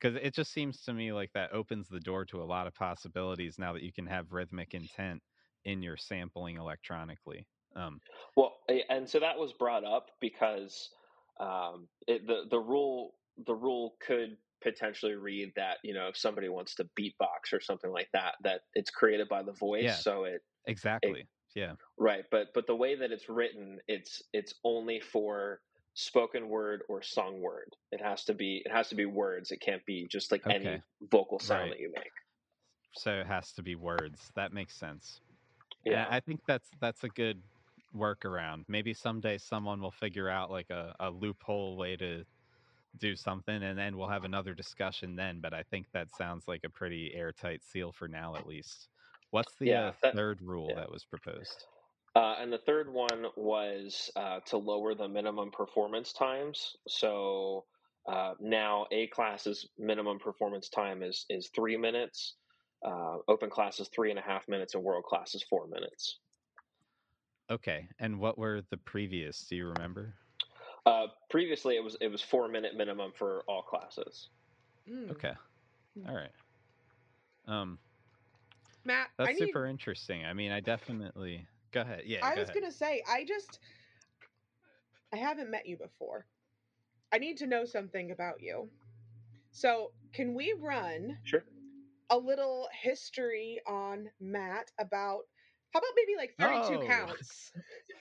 cuz 0.00 0.14
it 0.16 0.34
just 0.34 0.52
seems 0.52 0.82
to 0.82 0.92
me 0.94 1.12
like 1.12 1.32
that 1.32 1.52
opens 1.52 1.88
the 1.88 2.00
door 2.00 2.24
to 2.26 2.42
a 2.42 2.44
lot 2.44 2.66
of 2.66 2.74
possibilities 2.74 3.58
now 3.58 3.72
that 3.72 3.82
you 3.82 3.92
can 3.92 4.06
have 4.06 4.32
rhythmic 4.32 4.74
intent 4.74 5.22
in 5.64 5.82
your 5.82 5.96
sampling 5.96 6.56
electronically. 6.56 7.46
Um 7.74 8.00
Well, 8.36 8.58
and 8.88 9.08
so 9.08 9.20
that 9.20 9.38
was 9.38 9.52
brought 9.52 9.84
up 9.84 10.10
because 10.20 10.90
um, 11.38 11.88
it, 12.06 12.26
the 12.26 12.44
the 12.50 12.58
rule 12.60 13.16
the 13.36 13.54
rule 13.54 13.96
could 14.00 14.36
potentially 14.62 15.14
read 15.14 15.52
that 15.56 15.78
you 15.82 15.94
know 15.94 16.08
if 16.08 16.16
somebody 16.16 16.48
wants 16.48 16.74
to 16.74 16.84
beatbox 16.98 17.52
or 17.52 17.60
something 17.60 17.90
like 17.90 18.10
that 18.12 18.34
that 18.42 18.62
it's 18.74 18.90
created 18.90 19.28
by 19.28 19.42
the 19.42 19.52
voice, 19.52 19.94
Yeah. 19.94 20.02
so 20.02 20.24
it 20.24 20.42
exactly. 20.66 21.28
Yeah. 21.54 21.76
Right, 21.98 22.24
but 22.30 22.54
but 22.54 22.66
the 22.66 22.76
way 22.76 22.94
that 22.96 23.12
it's 23.12 23.28
written, 23.28 23.80
it's 23.86 24.22
it's 24.32 24.54
only 24.64 25.00
for 25.00 25.60
spoken 25.94 26.48
word 26.48 26.82
or 26.88 27.02
sung 27.02 27.40
word. 27.40 27.74
It 27.92 28.00
has 28.00 28.24
to 28.24 28.34
be 28.34 28.62
it 28.64 28.72
has 28.72 28.88
to 28.88 28.94
be 28.94 29.06
words. 29.06 29.50
It 29.50 29.60
can't 29.60 29.84
be 29.86 30.06
just 30.06 30.30
like 30.32 30.42
any 30.48 30.80
vocal 31.10 31.38
sound 31.38 31.62
Right. 31.62 31.70
that 31.72 31.80
you 31.80 31.92
make. 31.94 32.12
So 32.92 33.12
it 33.20 33.26
has 33.26 33.52
to 33.52 33.62
be 33.62 33.74
words. 33.76 34.30
That 34.34 34.52
makes 34.52 34.74
sense. 34.76 35.20
And 35.84 35.92
Yeah. 35.94 36.06
I 36.10 36.20
think 36.20 36.40
that's 36.46 36.70
that's 36.80 37.04
a 37.04 37.08
good 37.08 37.42
workaround. 37.96 38.64
Maybe 38.68 38.94
someday 38.94 39.36
someone 39.38 39.80
will 39.80 39.90
figure 39.90 40.28
out 40.28 40.50
like 40.50 40.70
a, 40.70 40.94
a 41.00 41.10
loophole 41.10 41.76
way 41.76 41.96
to 41.96 42.24
do 42.98 43.14
something 43.16 43.62
and 43.62 43.78
then 43.78 43.96
we'll 43.96 44.08
have 44.08 44.24
another 44.24 44.54
discussion 44.54 45.16
then. 45.16 45.40
But 45.40 45.54
I 45.54 45.62
think 45.64 45.86
that 45.92 46.08
sounds 46.16 46.46
like 46.48 46.64
a 46.64 46.68
pretty 46.70 47.12
airtight 47.14 47.62
seal 47.64 47.92
for 47.92 48.08
now 48.08 48.36
at 48.36 48.46
least. 48.46 48.88
What's 49.30 49.54
the 49.54 49.66
Yeah, 49.66 49.86
uh, 49.88 49.92
that- 50.02 50.14
third 50.14 50.40
rule 50.42 50.68
yeah. 50.70 50.76
that 50.76 50.90
was 50.90 51.04
proposed? 51.04 51.66
Uh, 52.16 52.34
and 52.40 52.52
the 52.52 52.58
third 52.58 52.92
one 52.92 53.26
was 53.36 54.10
uh, 54.16 54.40
to 54.46 54.56
lower 54.56 54.94
the 54.94 55.08
minimum 55.08 55.50
performance 55.50 56.12
times. 56.12 56.76
So 56.88 57.64
uh, 58.08 58.34
now 58.40 58.86
A 58.90 59.06
class's 59.08 59.68
minimum 59.78 60.18
performance 60.18 60.68
time 60.68 61.02
is 61.02 61.24
is 61.30 61.50
three 61.54 61.76
minutes. 61.76 62.34
Uh, 62.84 63.18
open 63.28 63.50
class 63.50 63.78
is 63.78 63.88
three 63.88 64.10
and 64.10 64.18
a 64.18 64.22
half 64.22 64.48
minutes, 64.48 64.74
and 64.74 64.82
world 64.82 65.04
class 65.04 65.34
is 65.34 65.42
four 65.44 65.68
minutes. 65.68 66.18
Okay. 67.50 67.86
And 67.98 68.18
what 68.18 68.38
were 68.38 68.62
the 68.70 68.76
previous? 68.78 69.44
Do 69.44 69.56
you 69.56 69.66
remember? 69.66 70.14
Uh, 70.86 71.06
previously, 71.28 71.76
it 71.76 71.84
was 71.84 71.96
it 72.00 72.08
was 72.08 72.22
four 72.22 72.48
minute 72.48 72.74
minimum 72.76 73.12
for 73.14 73.42
all 73.46 73.62
classes. 73.62 74.30
Mm. 74.90 75.10
Okay. 75.10 75.32
All 76.08 76.14
right. 76.14 76.30
Um, 77.46 77.78
Matt, 78.84 79.08
that's 79.18 79.30
I 79.30 79.32
need 79.32 79.40
super 79.40 79.66
interesting. 79.66 80.24
I 80.24 80.32
mean, 80.32 80.52
I 80.52 80.60
definitely 80.60 81.46
go 81.72 81.80
ahead. 81.82 82.02
Yeah, 82.06 82.24
I 82.24 82.34
go 82.34 82.40
was 82.40 82.50
ahead. 82.50 82.62
gonna 82.62 82.72
say, 82.72 83.02
I 83.08 83.24
just 83.24 83.58
I 85.12 85.16
haven't 85.16 85.50
met 85.50 85.66
you 85.66 85.76
before. 85.76 86.26
I 87.12 87.18
need 87.18 87.38
to 87.38 87.46
know 87.46 87.64
something 87.64 88.10
about 88.12 88.40
you. 88.40 88.68
So, 89.52 89.92
can 90.12 90.34
we 90.34 90.54
run 90.60 91.18
Sure. 91.24 91.42
a 92.10 92.16
little 92.18 92.68
history 92.82 93.60
on 93.66 94.08
Matt 94.20 94.70
about 94.78 95.22
how 95.72 95.78
about 95.80 95.90
maybe 95.96 96.16
like 96.16 96.34
32 96.38 96.80
Oh. 96.82 96.86
counts? 96.86 97.52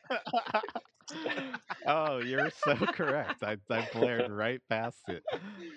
oh, 1.88 2.18
you're 2.20 2.50
so 2.52 2.76
correct. 2.76 3.44
I, 3.44 3.58
I 3.70 3.88
blared 3.94 4.32
right 4.32 4.62
past 4.70 4.98
it. 5.08 5.24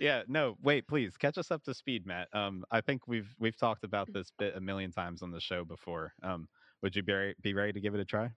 Yeah, 0.01 0.23
no, 0.29 0.57
wait, 0.63 0.87
please 0.87 1.17
catch 1.17 1.39
us 1.39 1.51
up 1.51 1.63
to 1.65 1.75
speed, 1.75 2.07
Matt. 2.07 2.29
Um, 2.35 2.65
I 2.71 2.81
think 2.81 3.07
we've 3.09 3.35
we've 3.39 3.57
talked 3.57 3.85
about 3.85 4.13
this 4.13 4.31
bit 4.39 4.57
a 4.57 4.61
million 4.61 4.91
times 4.93 5.23
on 5.23 5.31
the 5.31 5.41
show 5.41 5.65
before. 5.65 6.13
Um, 6.23 6.49
would 6.83 6.97
you 6.97 7.03
be 7.03 7.35
be 7.43 7.55
ready 7.55 7.73
to 7.73 7.81
give 7.81 7.95
it 7.95 8.01
a 8.01 8.05
try? 8.05 8.31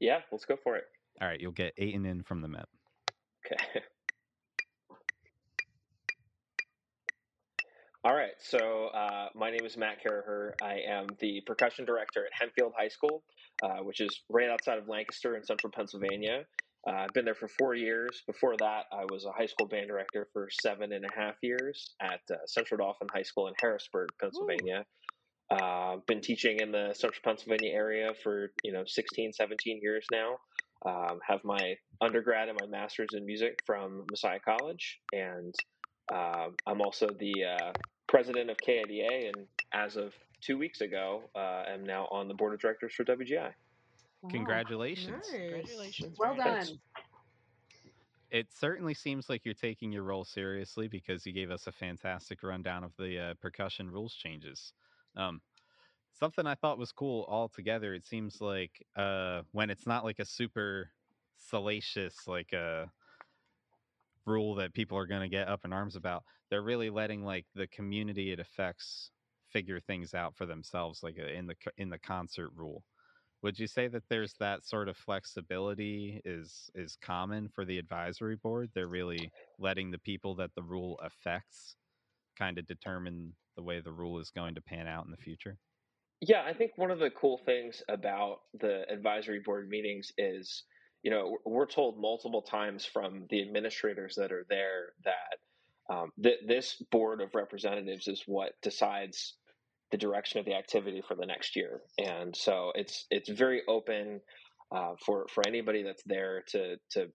Yeah, 0.00 0.20
let's 0.32 0.44
go 0.44 0.56
for 0.62 0.76
it. 0.76 0.84
All 1.20 1.28
right, 1.28 1.40
you'll 1.40 1.52
get 1.52 1.72
eight 1.78 1.94
and 1.94 2.06
in 2.06 2.22
from 2.22 2.42
the 2.42 2.48
Met. 2.48 2.66
Okay. 3.46 3.80
All 8.04 8.14
right. 8.14 8.34
So 8.38 8.86
uh, 8.94 9.30
my 9.34 9.50
name 9.50 9.64
is 9.64 9.76
Matt 9.76 9.96
Carraher. 10.04 10.52
I 10.62 10.78
am 10.86 11.08
the 11.18 11.42
percussion 11.44 11.84
director 11.84 12.24
at 12.24 12.30
Hempfield 12.32 12.70
High 12.78 12.86
School, 12.86 13.24
uh, 13.64 13.78
which 13.78 14.00
is 14.00 14.22
right 14.28 14.48
outside 14.48 14.78
of 14.78 14.86
Lancaster 14.86 15.36
in 15.36 15.42
central 15.42 15.72
Pennsylvania. 15.72 16.44
Uh, 16.88 16.92
I've 16.92 17.12
been 17.14 17.24
there 17.24 17.34
for 17.34 17.48
four 17.48 17.74
years. 17.74 18.22
Before 18.28 18.56
that, 18.58 18.84
I 18.92 19.04
was 19.10 19.24
a 19.24 19.32
high 19.32 19.46
school 19.46 19.66
band 19.66 19.88
director 19.88 20.28
for 20.32 20.48
seven 20.52 20.92
and 20.92 21.04
a 21.04 21.10
half 21.16 21.34
years 21.42 21.96
at 22.00 22.20
uh, 22.30 22.36
Central 22.46 22.78
Dauphin 22.78 23.08
High 23.12 23.22
School 23.24 23.48
in 23.48 23.54
Harrisburg, 23.60 24.10
Pennsylvania. 24.20 24.84
Uh, 25.50 25.96
been 26.08 26.20
teaching 26.20 26.58
in 26.58 26.72
the 26.72 26.92
central 26.92 27.20
Pennsylvania 27.24 27.70
area 27.72 28.12
for 28.22 28.50
you 28.64 28.72
know 28.72 28.82
16, 28.86 29.32
17 29.32 29.80
years 29.80 30.04
now. 30.10 30.36
Um, 30.84 31.18
have 31.26 31.40
my 31.44 31.74
undergrad 32.00 32.48
and 32.48 32.58
my 32.60 32.66
master's 32.66 33.10
in 33.12 33.24
music 33.24 33.58
from 33.64 34.04
Messiah 34.10 34.38
College, 34.44 35.00
and 35.12 35.54
um, 36.12 36.54
I'm 36.66 36.80
also 36.80 37.08
the 37.18 37.44
uh, 37.44 37.72
president 38.08 38.50
of 38.50 38.56
KIDA, 38.58 39.28
and 39.28 39.46
as 39.72 39.96
of 39.96 40.12
two 40.40 40.58
weeks 40.58 40.80
ago, 40.80 41.22
uh, 41.34 41.62
am 41.68 41.84
now 41.84 42.06
on 42.10 42.28
the 42.28 42.34
board 42.34 42.54
of 42.54 42.60
directors 42.60 42.92
for 42.94 43.04
WGI. 43.04 43.52
Congratulations. 44.30 45.26
Congratulations. 45.30 46.18
Well 46.18 46.36
Ryan. 46.36 46.66
done. 46.66 46.78
It 48.30 48.48
certainly 48.52 48.94
seems 48.94 49.30
like 49.30 49.44
you're 49.44 49.54
taking 49.54 49.92
your 49.92 50.02
role 50.02 50.24
seriously 50.24 50.88
because 50.88 51.24
you 51.24 51.32
gave 51.32 51.50
us 51.50 51.68
a 51.68 51.72
fantastic 51.72 52.42
rundown 52.42 52.82
of 52.82 52.92
the 52.98 53.18
uh, 53.18 53.34
percussion 53.40 53.88
rules 53.90 54.14
changes. 54.14 54.72
Um, 55.16 55.40
something 56.18 56.46
I 56.46 56.54
thought 56.54 56.78
was 56.78 56.92
cool 56.92 57.26
altogether. 57.28 57.94
It 57.94 58.06
seems 58.06 58.40
like 58.40 58.84
uh, 58.96 59.42
when 59.52 59.70
it's 59.70 59.86
not 59.86 60.04
like 60.04 60.18
a 60.18 60.24
super 60.24 60.90
salacious 61.38 62.26
like 62.26 62.52
a 62.52 62.90
rule 64.24 64.54
that 64.56 64.74
people 64.74 64.98
are 64.98 65.06
going 65.06 65.22
to 65.22 65.28
get 65.28 65.48
up 65.48 65.64
in 65.64 65.72
arms 65.72 65.96
about, 65.96 66.24
they're 66.50 66.62
really 66.62 66.90
letting 66.90 67.24
like 67.24 67.46
the 67.54 67.66
community 67.68 68.32
it 68.32 68.40
affects 68.40 69.10
figure 69.52 69.80
things 69.80 70.14
out 70.14 70.34
for 70.36 70.46
themselves, 70.46 71.02
like 71.02 71.16
uh, 71.18 71.26
in 71.26 71.46
the 71.46 71.54
in 71.78 71.88
the 71.90 71.98
concert 71.98 72.50
rule. 72.54 72.84
Would 73.42 73.58
you 73.58 73.66
say 73.66 73.86
that 73.88 74.02
there's 74.08 74.34
that 74.40 74.64
sort 74.64 74.88
of 74.88 74.96
flexibility 74.96 76.20
is 76.24 76.70
is 76.74 76.96
common 77.00 77.48
for 77.48 77.64
the 77.64 77.78
advisory 77.78 78.36
board? 78.36 78.70
They're 78.74 78.88
really 78.88 79.30
letting 79.58 79.90
the 79.90 79.98
people 79.98 80.34
that 80.36 80.54
the 80.54 80.62
rule 80.62 80.98
affects 81.02 81.76
kind 82.36 82.58
of 82.58 82.66
determine 82.66 83.34
the 83.56 83.62
way 83.62 83.80
the 83.80 83.92
rule 83.92 84.18
is 84.18 84.30
going 84.30 84.54
to 84.54 84.60
pan 84.60 84.86
out 84.86 85.04
in 85.04 85.10
the 85.10 85.16
future. 85.16 85.58
Yeah, 86.20 86.42
I 86.46 86.54
think 86.54 86.72
one 86.76 86.90
of 86.90 86.98
the 86.98 87.10
cool 87.10 87.40
things 87.44 87.82
about 87.88 88.38
the 88.58 88.90
advisory 88.90 89.40
board 89.44 89.68
meetings 89.68 90.12
is, 90.16 90.64
you 91.02 91.10
know, 91.10 91.36
we're 91.44 91.66
told 91.66 92.00
multiple 92.00 92.42
times 92.42 92.86
from 92.86 93.26
the 93.28 93.42
administrators 93.42 94.14
that 94.16 94.32
are 94.32 94.46
there 94.48 94.92
that 95.04 95.94
um, 95.94 96.10
th- 96.22 96.40
this 96.46 96.82
board 96.90 97.20
of 97.20 97.34
representatives 97.34 98.08
is 98.08 98.22
what 98.26 98.52
decides 98.62 99.34
the 99.90 99.98
direction 99.98 100.40
of 100.40 100.46
the 100.46 100.54
activity 100.54 101.02
for 101.06 101.14
the 101.14 101.26
next 101.26 101.54
year, 101.54 101.80
and 101.98 102.34
so 102.34 102.72
it's 102.74 103.06
it's 103.10 103.30
very 103.30 103.62
open 103.68 104.20
uh, 104.74 104.94
for 105.04 105.26
for 105.32 105.46
anybody 105.46 105.84
that's 105.84 106.02
there 106.06 106.42
to 106.48 106.76
to 106.90 107.06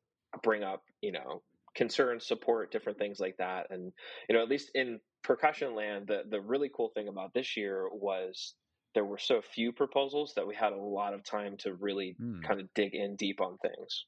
bring 0.42 0.64
up, 0.64 0.84
you 1.02 1.12
know, 1.12 1.42
concerns, 1.76 2.26
support, 2.28 2.72
different 2.72 2.98
things 3.00 3.20
like 3.20 3.38
that, 3.38 3.68
and 3.72 3.94
you 4.30 4.36
know, 4.36 4.42
at 4.42 4.50
least 4.50 4.72
in 4.76 5.00
percussion 5.24 5.76
land, 5.76 6.08
the 6.08 6.24
the 6.30 6.42
really 6.42 6.70
cool 6.70 6.90
thing 6.90 7.08
about 7.08 7.34
this 7.34 7.56
year 7.58 7.90
was 7.92 8.56
there 8.94 9.06
were 9.06 9.18
so 9.18 9.42
few 9.42 9.72
proposals 9.72 10.34
that 10.36 10.48
we 10.48 10.56
had 10.56 10.74
a 10.74 10.78
lot 10.78 11.14
of 11.14 11.24
time 11.24 11.58
to 11.58 11.74
really 11.76 12.18
Hmm. 12.18 12.46
kind 12.46 12.60
of 12.60 12.74
dig 12.74 12.94
in 12.96 13.16
deep 13.16 13.40
on 13.42 13.58
things. 13.60 14.06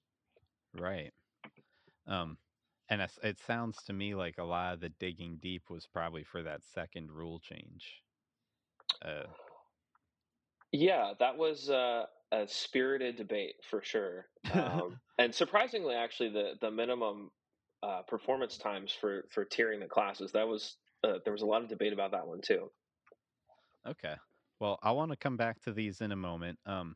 Right. 0.74 1.14
Um, 2.08 2.40
and 2.90 3.02
it 3.24 3.40
sounds 3.40 3.84
to 3.86 3.94
me 3.94 4.16
like 4.16 4.38
a 4.40 4.44
lot 4.46 4.76
of 4.76 4.82
the 4.82 4.90
digging 4.90 5.38
deep 5.40 5.70
was 5.70 5.88
probably 5.88 6.24
for 6.24 6.44
that 6.44 6.64
second 6.64 7.12
rule 7.12 7.40
change. 7.40 8.04
Uh, 9.02 9.28
Yeah, 10.72 11.14
that 11.20 11.38
was 11.38 11.70
uh, 11.70 12.08
a 12.32 12.48
spirited 12.48 13.16
debate 13.16 13.56
for 13.64 13.82
sure. 13.82 14.28
Um, 14.50 15.00
and 15.18 15.34
surprisingly, 15.34 15.96
actually, 15.96 16.30
the 16.30 16.58
the 16.60 16.70
minimum 16.72 17.32
uh, 17.84 18.02
performance 18.04 18.58
times 18.58 18.96
for 19.00 19.26
for 19.30 19.46
tiering 19.46 19.82
the 19.82 19.88
classes 19.88 20.32
that 20.32 20.48
was 20.48 20.78
uh, 21.04 21.20
there 21.24 21.34
was 21.34 21.42
a 21.42 21.46
lot 21.46 21.62
of 21.62 21.68
debate 21.68 21.94
about 21.94 22.12
that 22.12 22.26
one 22.26 22.40
too. 22.42 22.72
Okay. 23.86 24.16
Well, 24.60 24.80
I 24.82 24.92
want 24.92 25.12
to 25.12 25.18
come 25.18 25.36
back 25.36 25.62
to 25.64 25.74
these 25.74 26.00
in 26.00 26.14
a 26.14 26.16
moment. 26.16 26.58
Um, 26.66 26.96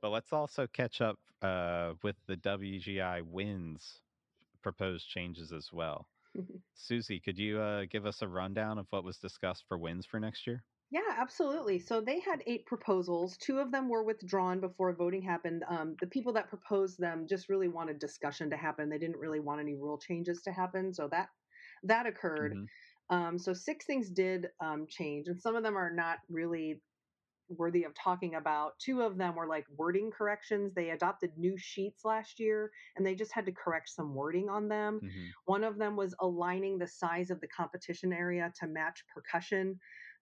but 0.00 0.10
let's 0.10 0.32
also 0.32 0.68
catch 0.68 1.00
up 1.00 1.18
uh, 1.42 1.94
with 2.04 2.14
the 2.28 2.36
WGI 2.36 3.22
Winds 3.22 4.00
proposed 4.62 5.08
changes 5.08 5.52
as 5.52 5.70
well. 5.72 6.06
Susie, 6.74 7.18
could 7.18 7.36
you 7.36 7.58
uh, 7.58 7.86
give 7.90 8.06
us 8.06 8.22
a 8.22 8.28
rundown 8.28 8.78
of 8.78 8.86
what 8.90 9.02
was 9.02 9.18
discussed 9.18 9.64
for 9.68 9.76
winds 9.76 10.06
for 10.06 10.20
next 10.20 10.46
year? 10.46 10.62
Yeah, 10.90 11.02
absolutely. 11.16 11.78
So 11.80 12.00
they 12.00 12.18
had 12.20 12.42
eight 12.46 12.64
proposals. 12.64 13.36
Two 13.36 13.58
of 13.58 13.72
them 13.72 13.88
were 13.90 14.04
withdrawn 14.04 14.60
before 14.60 14.94
voting 14.94 15.20
happened. 15.22 15.62
Um, 15.68 15.96
the 16.00 16.06
people 16.06 16.32
that 16.34 16.48
proposed 16.48 16.98
them 16.98 17.26
just 17.26 17.50
really 17.50 17.68
wanted 17.68 17.98
discussion 17.98 18.48
to 18.50 18.56
happen. 18.56 18.88
They 18.88 18.98
didn't 18.98 19.18
really 19.18 19.40
want 19.40 19.60
any 19.60 19.74
rule 19.74 19.98
changes 19.98 20.40
to 20.42 20.52
happen. 20.52 20.94
So 20.94 21.08
that 21.08 21.28
that 21.82 22.06
occurred. 22.06 22.54
Mhm. 22.54 22.68
Um, 23.10 23.38
so 23.38 23.52
six 23.54 23.86
things 23.86 24.10
did 24.10 24.48
um, 24.60 24.86
change, 24.88 25.28
and 25.28 25.40
some 25.40 25.56
of 25.56 25.62
them 25.62 25.76
are 25.76 25.92
not 25.92 26.20
really 26.28 26.82
worthy 27.50 27.84
of 27.84 27.94
talking 27.94 28.34
about. 28.34 28.78
Two 28.78 29.00
of 29.00 29.16
them 29.16 29.34
were 29.34 29.46
like 29.48 29.66
wording 29.70 30.10
corrections. 30.10 30.74
They 30.74 30.90
adopted 30.90 31.38
new 31.38 31.56
sheets 31.56 32.04
last 32.04 32.38
year, 32.38 32.70
and 32.94 33.06
they 33.06 33.14
just 33.14 33.32
had 33.32 33.46
to 33.46 33.52
correct 33.52 33.88
some 33.88 34.14
wording 34.14 34.50
on 34.50 34.68
them. 34.68 35.00
Mhm. 35.00 35.34
One 35.46 35.64
of 35.64 35.78
them 35.78 35.96
was 35.96 36.14
aligning 36.20 36.76
the 36.78 36.86
size 36.86 37.30
of 37.30 37.40
the 37.40 37.48
competition 37.48 38.12
area 38.12 38.52
to 38.56 38.66
match 38.66 39.02
percussion. 39.14 39.78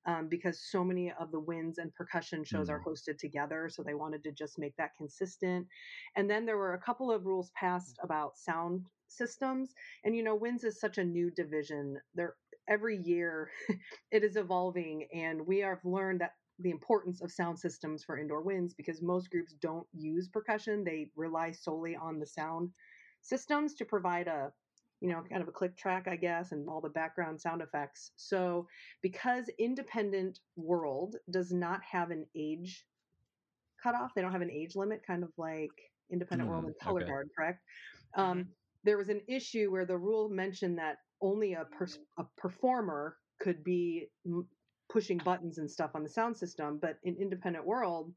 Um, 0.07 0.29
because 0.29 0.61
so 0.61 0.85
many 0.85 1.13
of 1.19 1.33
the 1.33 1.41
winds 1.41 1.79
and 1.79 1.93
percussion 1.93 2.45
shows 2.45 2.69
are 2.71 2.81
hosted 2.81 3.19
together. 3.19 3.69
So 3.69 3.83
they 3.83 3.95
wanted 3.95 4.23
to 4.23 4.31
just 4.31 4.57
make 4.57 4.77
that 4.77 4.95
consistent. 4.97 5.67
And 6.15 6.31
then 6.31 6.47
there 6.47 6.57
were 6.57 6.75
a 6.75 6.81
couple 6.81 7.11
of 7.11 7.27
rules 7.27 7.51
passed 7.57 7.99
about 8.03 8.39
sound 8.39 8.87
systems. 9.09 9.75
And, 10.05 10.15
you 10.15 10.23
know, 10.23 10.37
winds 10.37 10.63
is 10.63 10.79
such 10.79 10.99
a 10.99 11.05
new 11.05 11.31
division. 11.33 11.99
There, 12.15 12.35
every 12.69 12.99
year 12.99 13.51
it 14.13 14.23
is 14.23 14.37
evolving. 14.37 15.09
And 15.13 15.45
we 15.47 15.59
have 15.59 15.85
learned 15.85 16.21
that 16.21 16.33
the 16.59 16.71
importance 16.71 17.21
of 17.21 17.31
sound 17.31 17.59
systems 17.59 18.05
for 18.05 18.19
indoor 18.19 18.43
winds 18.43 18.75
because 18.75 19.03
most 19.03 19.31
groups 19.31 19.55
don't 19.61 19.87
use 19.93 20.29
percussion. 20.29 20.85
They 20.85 21.11
rely 21.17 21.53
solely 21.53 21.97
on 21.97 22.19
the 22.19 22.27
sound 22.27 22.71
systems 23.21 23.75
to 23.75 23.85
provide 23.85 24.29
a 24.29 24.53
you 25.01 25.11
know, 25.11 25.23
kind 25.29 25.43
of 25.43 25.49
a 25.49 25.53
click 25.53 25.77
track, 25.77 26.09
I 26.09 26.17
guess, 26.17 26.53
and 26.53 26.69
all 26.69 26.81
the 26.81 26.89
background 26.89 27.41
sound 27.41 27.63
effects. 27.63 28.13
So, 28.17 28.67
because 29.03 29.51
Independent 29.59 30.41
World 30.57 31.17
does 31.31 31.53
not 31.53 31.81
have 31.83 32.11
an 32.11 32.27
age 32.35 32.87
cutoff, 33.83 34.15
they 34.15 34.23
don't 34.23 34.33
have 34.33 34.43
an 34.43 34.51
age 34.51 34.75
limit, 34.75 35.03
kind 35.07 35.23
of 35.23 35.31
like 35.37 35.71
Independent 36.11 36.49
mm, 36.49 36.53
World 36.53 36.65
and 36.65 36.79
Color 36.79 37.03
okay. 37.03 37.11
Guard, 37.11 37.29
correct? 37.37 37.63
Um, 38.15 38.39
mm-hmm. 38.39 38.49
There 38.85 38.97
was 38.97 39.09
an 39.09 39.21
issue 39.29 39.71
where 39.71 39.85
the 39.85 39.99
rule 39.99 40.29
mentioned 40.29 40.79
that 40.79 40.97
only 41.21 41.55
a, 41.55 41.67
a 42.19 42.25
performer 42.37 43.17
could 43.41 43.63
be 43.65 44.07
m- 44.25 44.47
pushing 44.89 45.19
buttons 45.19 45.59
and 45.59 45.71
stuff 45.71 45.91
on 45.95 46.03
the 46.03 46.09
sound 46.09 46.37
system, 46.37 46.79
but 46.81 46.99
in 47.03 47.17
Independent 47.17 47.67
World, 47.67 48.13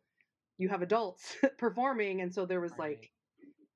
you 0.58 0.70
have 0.70 0.82
adults 0.82 1.36
performing, 1.58 2.22
and 2.22 2.34
so 2.34 2.46
there 2.46 2.62
was 2.62 2.72
right. 2.72 2.92
like 2.92 3.12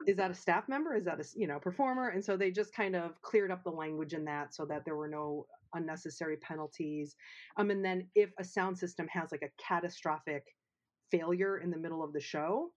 is 0.08 0.18
that 0.18 0.32
a 0.32 0.36
staff 0.36 0.68
member? 0.68 0.96
Is 0.96 1.06
that 1.06 1.20
a 1.20 1.26
you 1.36 1.48
know 1.48 1.60
performer? 1.60 2.10
And 2.10 2.24
so 2.24 2.38
they 2.38 2.52
just 2.52 2.74
kind 2.74 2.96
of 2.96 3.22
cleared 3.22 3.52
up 3.52 3.64
the 3.64 3.70
language 3.72 4.14
in 4.14 4.26
that 4.26 4.54
so 4.54 4.66
that 4.66 4.86
there 4.86 4.96
were 4.96 5.08
no 5.08 5.46
unnecessary 5.74 6.38
penalties. 6.38 7.16
Um 7.58 7.70
and 7.72 7.84
then 7.84 8.08
if 8.16 8.32
a 8.40 8.44
sound 8.44 8.78
system 8.78 9.08
has 9.10 9.32
like 9.32 9.44
a 9.44 9.64
catastrophic 9.64 10.44
failure 11.12 11.60
in 11.60 11.70
the 11.70 11.78
middle 11.78 12.04
of 12.04 12.14
the 12.14 12.20
show 12.20 12.72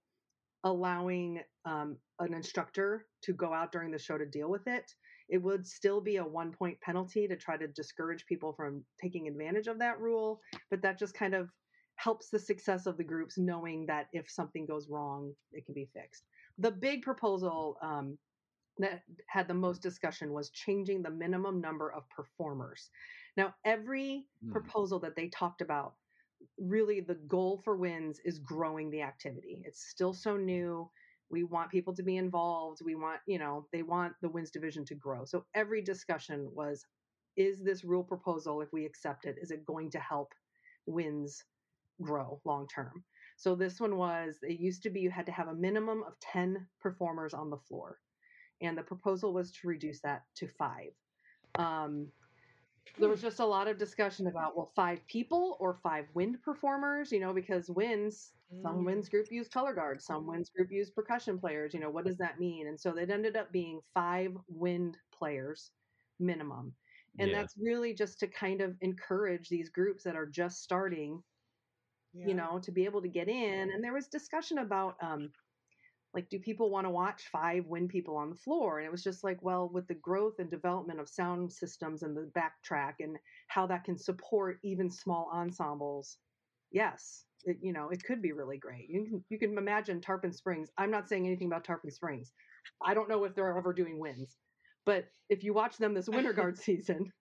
allowing 0.64 1.40
um, 1.64 1.97
an 2.18 2.35
instructor 2.35 3.06
to 3.23 3.33
go 3.33 3.52
out 3.52 3.73
during 3.73 3.90
the 3.90 3.99
show 3.99 4.18
to 4.18 4.26
deal 4.26 4.50
with 4.50 4.66
it 4.66 4.90
it 5.28 5.38
would 5.38 5.66
still 5.66 6.00
be 6.00 6.16
a 6.16 6.25
one 6.25 6.52
point 6.52 6.78
penalty 6.80 7.26
to 7.28 7.37
try 7.37 7.56
to 7.56 7.68
discourage 7.68 8.26
people 8.26 8.52
from 8.52 8.85
taking 9.00 9.28
advantage 9.28 9.68
of 9.68 9.78
that 9.78 9.99
rule 10.00 10.40
but 10.71 10.83
that 10.83 10.99
just 10.99 11.14
kind 11.14 11.35
of 11.35 11.49
helps 11.97 12.28
the 12.28 12.38
success 12.38 12.87
of 12.87 12.97
the 12.97 13.04
groups 13.04 13.38
knowing 13.38 13.87
that 13.87 14.06
if 14.12 14.28
something 14.28 14.66
goes 14.66 14.88
wrong 14.90 15.33
it 15.52 15.64
can 15.64 15.75
be 15.75 15.88
fixed 15.95 16.25
the 16.58 16.70
big 16.70 17.02
proposal 17.02 17.76
um, 17.82 18.18
that 18.78 19.02
had 19.26 19.48
the 19.48 19.54
most 19.54 19.82
discussion 19.82 20.32
was 20.32 20.50
changing 20.50 21.02
the 21.02 21.10
minimum 21.10 21.60
number 21.60 21.92
of 21.92 22.08
performers. 22.10 22.90
Now, 23.36 23.54
every 23.64 24.26
mm. 24.44 24.52
proposal 24.52 24.98
that 25.00 25.16
they 25.16 25.28
talked 25.28 25.60
about, 25.60 25.94
really 26.58 27.00
the 27.00 27.14
goal 27.14 27.60
for 27.64 27.76
Winds 27.76 28.20
is 28.25 28.38
growing 28.38 28.90
the 28.90 29.02
activity. 29.02 29.62
It's 29.64 29.88
still 29.88 30.12
so 30.12 30.36
new. 30.36 30.90
We 31.30 31.44
want 31.44 31.70
people 31.70 31.94
to 31.94 32.02
be 32.02 32.16
involved. 32.16 32.80
We 32.84 32.94
want, 32.94 33.20
you 33.26 33.38
know, 33.38 33.66
they 33.72 33.82
want 33.82 34.14
the 34.22 34.28
Winds 34.28 34.50
division 34.50 34.84
to 34.86 34.94
grow. 34.94 35.25
So 35.25 35.44
every 35.54 35.82
discussion 35.82 36.48
was 36.54 36.84
is 37.36 37.62
this 37.62 37.84
rule 37.84 38.04
proposal, 38.04 38.62
if 38.62 38.72
we 38.72 38.86
accept 38.86 39.26
it, 39.26 39.36
is 39.40 39.50
it 39.50 39.66
going 39.66 39.90
to 39.90 39.98
help 39.98 40.32
Winds 40.86 41.44
grow 42.00 42.40
long 42.44 42.66
term? 42.68 43.04
So 43.36 43.54
this 43.54 43.80
one 43.80 43.96
was 43.96 44.38
it 44.42 44.58
used 44.58 44.82
to 44.84 44.90
be 44.90 45.00
you 45.00 45.10
had 45.10 45.26
to 45.26 45.32
have 45.32 45.48
a 45.48 45.54
minimum 45.54 46.02
of 46.06 46.18
10 46.20 46.66
performers 46.80 47.34
on 47.34 47.50
the 47.50 47.58
floor. 47.58 48.00
And 48.62 48.76
the 48.76 48.82
proposal 48.82 49.34
was 49.34 49.52
to 49.52 49.68
reduce 49.68 50.00
that 50.00 50.22
to 50.36 50.48
five. 50.48 50.92
Um, 51.56 52.08
there 52.98 53.10
was 53.10 53.20
just 53.20 53.40
a 53.40 53.46
lot 53.46 53.68
of 53.68 53.78
discussion 53.78 54.26
about 54.26 54.56
well, 54.56 54.72
five 54.74 55.06
people 55.06 55.58
or 55.60 55.74
five 55.82 56.06
wind 56.14 56.40
performers, 56.42 57.12
you 57.12 57.20
know, 57.20 57.34
because 57.34 57.68
winds, 57.68 58.32
some 58.62 58.78
mm. 58.78 58.86
winds 58.86 59.08
group 59.10 59.26
use 59.30 59.48
color 59.48 59.74
guards, 59.74 60.06
some 60.06 60.26
winds 60.26 60.48
group 60.48 60.70
use 60.70 60.88
percussion 60.88 61.38
players, 61.38 61.74
you 61.74 61.80
know, 61.80 61.90
what 61.90 62.06
does 62.06 62.16
that 62.16 62.40
mean? 62.40 62.68
And 62.68 62.80
so 62.80 62.96
it 62.96 63.10
ended 63.10 63.36
up 63.36 63.52
being 63.52 63.80
five 63.92 64.32
wind 64.48 64.96
players 65.12 65.72
minimum. 66.18 66.72
And 67.18 67.30
yeah. 67.30 67.40
that's 67.40 67.54
really 67.58 67.92
just 67.92 68.18
to 68.20 68.26
kind 68.26 68.60
of 68.60 68.76
encourage 68.80 69.48
these 69.48 69.68
groups 69.68 70.04
that 70.04 70.16
are 70.16 70.26
just 70.26 70.62
starting 70.62 71.22
yeah. 72.16 72.26
you 72.26 72.35
know, 72.35 72.58
to 72.62 72.73
be 72.73 72.85
able 72.85 73.02
to 73.02 73.08
get 73.08 73.28
in. 73.28 73.70
And 73.70 73.82
there 73.82 73.92
was 73.92 74.06
discussion 74.06 74.58
about, 74.58 74.96
um, 75.00 75.30
like, 76.14 76.28
do 76.30 76.38
people 76.38 76.70
want 76.70 76.87
to 76.87 76.90
watch 76.90 77.25
five 77.30 77.66
wind 77.66 77.90
people 77.90 78.16
on 78.16 78.30
the 78.30 78.37
floor? 78.37 78.78
And 78.78 78.87
it 78.87 78.90
was 78.90 79.02
just 79.02 79.23
like, 79.23 79.42
well, 79.42 79.69
with 79.73 79.86
the 79.86 79.95
growth 79.95 80.38
and 80.38 80.50
development 80.50 80.99
of 80.99 81.08
sound 81.08 81.52
systems 81.52 82.02
and 82.02 82.17
the 82.17 82.30
backtrack 82.34 82.95
and 83.00 83.19
how 83.49 83.67
that 83.67 83.84
can 83.84 83.99
support 83.99 84.58
even 84.62 84.90
small 84.90 85.30
ensembles, 85.32 86.17
yes, 86.71 87.25
it, 87.45 87.58
you 87.60 87.73
know, 87.73 87.90
it 87.90 88.02
could 88.02 88.23
be 88.23 88.32
really 88.32 88.56
great. 88.56 88.88
You 88.88 89.04
can 89.04 89.25
you 89.28 89.38
can 89.38 89.58
imagine 89.58 90.00
Tarpon 90.00 90.32
Springs. 90.32 90.71
I'm 90.78 90.90
not 90.90 91.08
saying 91.08 91.26
anything 91.26 91.49
about 91.49 91.64
Tarpon 91.64 91.90
Springs. 91.90 92.32
I 92.82 92.95
don't 92.95 93.08
know 93.08 93.25
if 93.25 93.34
they're 93.34 93.56
ever 93.56 93.73
doing 93.73 93.99
winds, 93.99 94.36
but 94.84 95.06
if 95.28 95.45
you 95.45 95.52
watch 95.52 95.76
them 95.76 95.95
this 95.95 96.08
winter 96.08 96.32
guard 96.32 96.56
season, 96.67 97.12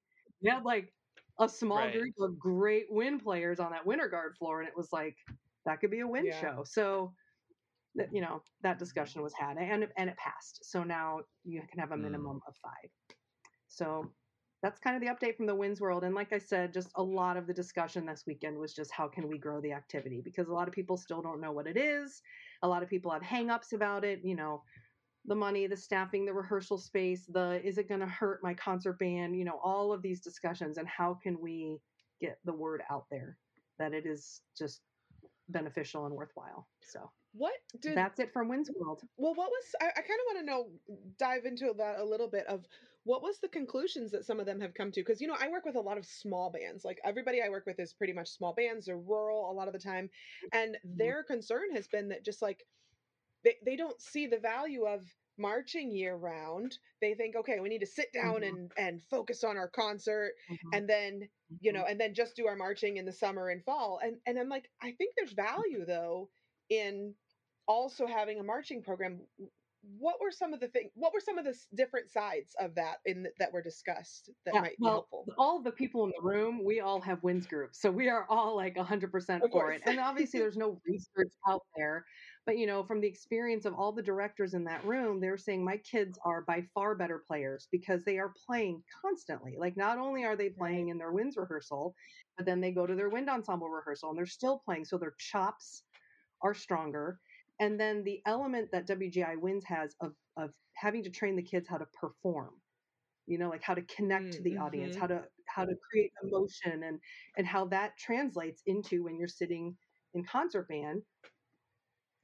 they 0.42 0.50
had 0.50 0.64
like 0.64 0.94
a 1.40 1.50
small 1.50 1.78
right. 1.78 1.94
group 1.94 2.14
of 2.20 2.40
great 2.40 2.86
win 2.90 3.20
players 3.20 3.60
on 3.60 3.72
that 3.72 3.86
winter 3.86 4.08
guard 4.08 4.36
floor, 4.38 4.60
and 4.60 4.68
it 4.68 4.76
was 4.76 4.90
like 4.92 5.16
that 5.66 5.80
could 5.80 5.92
be 5.92 6.00
a 6.00 6.08
win 6.08 6.26
yeah. 6.26 6.40
show. 6.40 6.64
So 6.66 7.14
that 7.96 8.14
you 8.14 8.22
know 8.22 8.42
that 8.62 8.80
discussion 8.80 9.22
was 9.22 9.34
had, 9.34 9.58
and 9.58 9.84
it, 9.84 9.92
and 9.98 10.10
it 10.10 10.18
passed. 10.18 10.60
So 10.64 10.84
now 10.84 11.20
you 11.44 11.62
can 11.70 11.80
have 11.80 11.92
a 11.92 11.96
mm. 11.96 12.02
minimum 12.02 12.38
mm. 12.38 12.48
of 12.48 12.56
five. 12.62 12.90
So 13.68 14.12
that's 14.62 14.80
kind 14.80 14.96
of 14.96 15.02
the 15.02 15.14
update 15.14 15.36
from 15.38 15.46
the 15.46 15.56
winds 15.56 15.80
world. 15.80 16.04
And 16.04 16.16
like 16.16 16.34
I 16.34 16.40
said, 16.40 16.74
just 16.74 16.90
a 16.96 17.04
lot 17.04 17.38
of 17.38 17.46
the 17.46 17.54
discussion 17.54 18.06
this 18.06 18.24
weekend 18.26 18.58
was 18.58 18.74
just 18.74 18.92
how 18.92 19.08
can 19.08 19.28
we 19.28 19.38
grow 19.38 19.62
the 19.62 19.74
activity 19.74 20.22
because 20.24 20.48
a 20.48 20.54
lot 20.54 20.68
of 20.68 20.74
people 20.74 20.98
still 20.98 21.22
don't 21.22 21.40
know 21.40 21.52
what 21.52 21.68
it 21.68 21.78
is. 21.78 22.22
A 22.64 22.68
lot 22.68 22.82
of 22.82 22.90
people 22.90 23.12
have 23.12 23.22
hangups 23.22 23.74
about 23.74 24.04
it. 24.04 24.22
You 24.24 24.36
know, 24.36 24.64
the 25.28 25.36
money, 25.36 25.68
the 25.68 25.78
staffing, 25.78 26.26
the 26.26 26.34
rehearsal 26.34 26.78
space, 26.78 27.26
the 27.26 27.62
is 27.64 27.78
it 27.78 27.90
going 27.90 28.02
to 28.02 28.08
hurt 28.08 28.44
my 28.44 28.54
concert 28.54 29.00
band, 29.00 29.36
you 29.36 29.46
know, 29.46 29.60
all 29.64 29.92
of 29.92 30.02
these 30.02 30.22
discussions 30.22 30.78
and 30.78 30.88
how 30.88 31.18
can 31.22 31.40
we 31.42 31.80
get 32.22 32.38
the 32.46 32.54
word 32.54 32.82
out 32.90 33.06
there 33.10 33.38
that 33.80 33.94
it 33.94 34.06
is 34.06 34.42
just 34.58 34.82
beneficial 35.50 36.06
and 36.06 36.16
worthwhile. 36.16 36.68
So 36.82 37.12
what 37.34 37.54
did 37.82 37.98
that's 37.98 38.20
it 38.20 38.32
from 38.32 38.48
Winds 38.48 38.72
World. 38.80 39.02
Well, 39.18 39.34
what 39.36 39.50
was 39.50 39.76
I, 39.82 39.88
I 39.88 40.02
kind 40.02 40.20
of 40.20 40.34
want 40.34 40.40
to 40.40 40.46
know 40.46 40.68
dive 41.20 41.46
into 41.46 41.74
that 41.78 42.00
a 42.00 42.06
little 42.06 42.30
bit 42.30 42.48
of 42.48 42.66
what 43.04 43.22
was 43.22 43.40
the 43.40 43.48
conclusions 43.48 44.12
that 44.12 44.26
some 44.26 44.40
of 44.40 44.46
them 44.46 44.60
have 44.60 44.74
come 44.74 44.92
to 44.92 45.02
because 45.02 45.22
you 45.22 45.28
know 45.28 45.38
i 45.40 45.48
work 45.48 45.64
with 45.64 45.76
a 45.76 45.80
lot 45.80 45.98
of 45.98 46.06
small 46.06 46.50
bands 46.50 46.84
like 46.84 47.00
everybody 47.06 47.40
i 47.42 47.50
work 47.50 47.66
with 47.68 47.80
is 47.80 47.94
pretty 47.94 48.14
much 48.14 48.28
small 48.30 48.54
bands 48.54 48.88
they're 48.88 48.98
rural 48.98 49.50
a 49.50 49.54
lot 49.54 49.68
of 49.68 49.74
the 49.74 49.80
time 49.80 50.10
and 50.54 50.72
mm-hmm. 50.72 50.98
their 50.98 51.24
concern 51.24 51.72
has 51.74 51.88
been 51.88 52.10
that 52.10 52.26
just 52.26 52.42
like 52.42 52.66
they, 53.46 53.56
they 53.66 53.76
don't 53.78 54.02
see 54.02 54.28
the 54.28 54.40
value 54.40 54.86
of 54.86 55.02
marching 55.38 55.92
year 55.92 56.16
round 56.16 56.78
they 57.02 57.14
think 57.14 57.36
okay 57.36 57.60
we 57.60 57.68
need 57.68 57.80
to 57.80 57.86
sit 57.86 58.08
down 58.14 58.36
mm-hmm. 58.36 58.56
and 58.56 58.72
and 58.78 59.02
focus 59.04 59.44
on 59.44 59.58
our 59.58 59.68
concert 59.68 60.32
mm-hmm. 60.50 60.70
and 60.74 60.90
then 60.90 61.28
you 61.60 61.74
know 61.74 61.82
mm-hmm. 61.82 61.92
and 61.92 62.00
then 62.00 62.14
just 62.14 62.38
do 62.38 62.48
our 62.48 62.56
marching 62.56 62.98
in 62.98 63.06
the 63.06 63.12
summer 63.12 63.50
and 63.50 63.64
fall. 63.66 64.00
And 64.02 64.16
and 64.26 64.40
i'm 64.40 64.48
like 64.50 64.70
i 64.82 64.92
think 64.92 65.14
there's 65.18 65.34
value 65.34 65.86
though 65.86 66.30
in 66.70 67.14
also 67.68 68.08
having 68.08 68.40
a 68.40 68.44
marching 68.44 68.82
program. 68.82 69.20
What 70.00 70.16
were 70.20 70.32
some 70.32 70.52
of 70.52 70.60
the 70.60 70.68
things 70.68 70.90
what 70.96 71.14
were 71.14 71.20
some 71.20 71.38
of 71.38 71.46
the 71.46 71.56
different 71.76 72.10
sides 72.10 72.56
of 72.60 72.74
that 72.74 72.96
in 73.06 73.22
the, 73.22 73.30
that 73.38 73.54
were 73.54 73.62
discussed 73.62 74.32
that 74.44 74.56
yeah, 74.56 74.62
might 74.62 74.70
be 74.72 74.78
well, 74.80 74.92
helpful? 74.94 75.26
all 75.38 75.62
the 75.62 75.70
people 75.70 76.06
in 76.06 76.12
the 76.20 76.28
room 76.28 76.64
we 76.66 76.80
all 76.80 77.00
have 77.00 77.22
winds 77.22 77.46
groups 77.46 77.80
so 77.80 77.92
we 77.92 78.10
are 78.10 78.26
all 78.28 78.56
like 78.56 78.76
100% 78.76 79.42
for 79.52 79.72
it. 79.74 79.84
and 79.86 80.00
obviously 80.00 80.40
there's 80.40 80.58
no 80.58 80.82
research 80.88 81.32
out 81.48 81.62
there 81.78 82.04
but 82.46 82.58
you 82.58 82.68
know 82.68 82.84
from 82.84 83.02
the 83.02 83.08
experience 83.08 83.66
of 83.66 83.74
all 83.74 83.92
the 83.92 84.02
directors 84.02 84.54
in 84.54 84.64
that 84.64 84.84
room 84.86 85.20
they're 85.20 85.38
saying 85.38 85.64
my 85.64 85.78
kids 85.78 86.18
are 86.24 86.42
by 86.42 86.64
far 86.74 86.96
better 86.96 87.22
players 87.28 87.68
because 87.72 88.04
they 88.04 88.18
are 88.18 88.34
playing 88.46 88.84
constantly. 89.02 89.56
Like 89.58 89.78
not 89.78 89.98
only 89.98 90.24
are 90.24 90.36
they 90.36 90.50
playing 90.50 90.90
in 90.90 90.98
their 90.98 91.12
winds 91.12 91.38
rehearsal 91.38 91.96
but 92.38 92.46
then 92.46 92.62
they 92.62 92.72
go 92.72 92.86
to 92.86 92.96
their 92.96 93.10
wind 93.10 93.30
ensemble 93.30 93.70
rehearsal 93.70 94.10
and 94.10 94.18
they're 94.18 94.26
still 94.26 94.62
playing 94.66 94.86
so 94.86 94.98
their 94.98 95.16
chops 95.18 95.84
are 96.42 96.54
stronger. 96.54 97.20
And 97.60 97.80
then 97.80 98.04
the 98.04 98.22
element 98.26 98.70
that 98.72 98.88
WGI 98.88 99.40
Winds 99.40 99.66
has 99.66 99.96
of 100.02 100.14
of 100.38 100.52
having 100.74 101.04
to 101.04 101.10
train 101.10 101.36
the 101.36 101.42
kids 101.42 101.68
how 101.70 101.78
to 101.78 101.88
perform 102.00 102.52
you 103.28 103.38
know 103.38 103.50
like 103.50 103.64
how 103.64 103.74
to 103.74 103.82
connect 103.84 104.34
to 104.34 104.42
the 104.44 104.52
mm-hmm. 104.52 104.64
audience 104.64 104.96
how 104.96 105.08
to 105.08 105.24
how 105.48 105.66
to 105.66 105.74
create 105.90 106.12
emotion 106.24 106.84
and 106.84 107.00
and 107.38 107.48
how 107.48 107.66
that 107.66 107.98
translates 107.98 108.62
into 108.66 109.04
when 109.04 109.18
you're 109.18 109.28
sitting 109.28 109.76
in 110.14 110.24
concert 110.24 110.68
band 110.68 111.02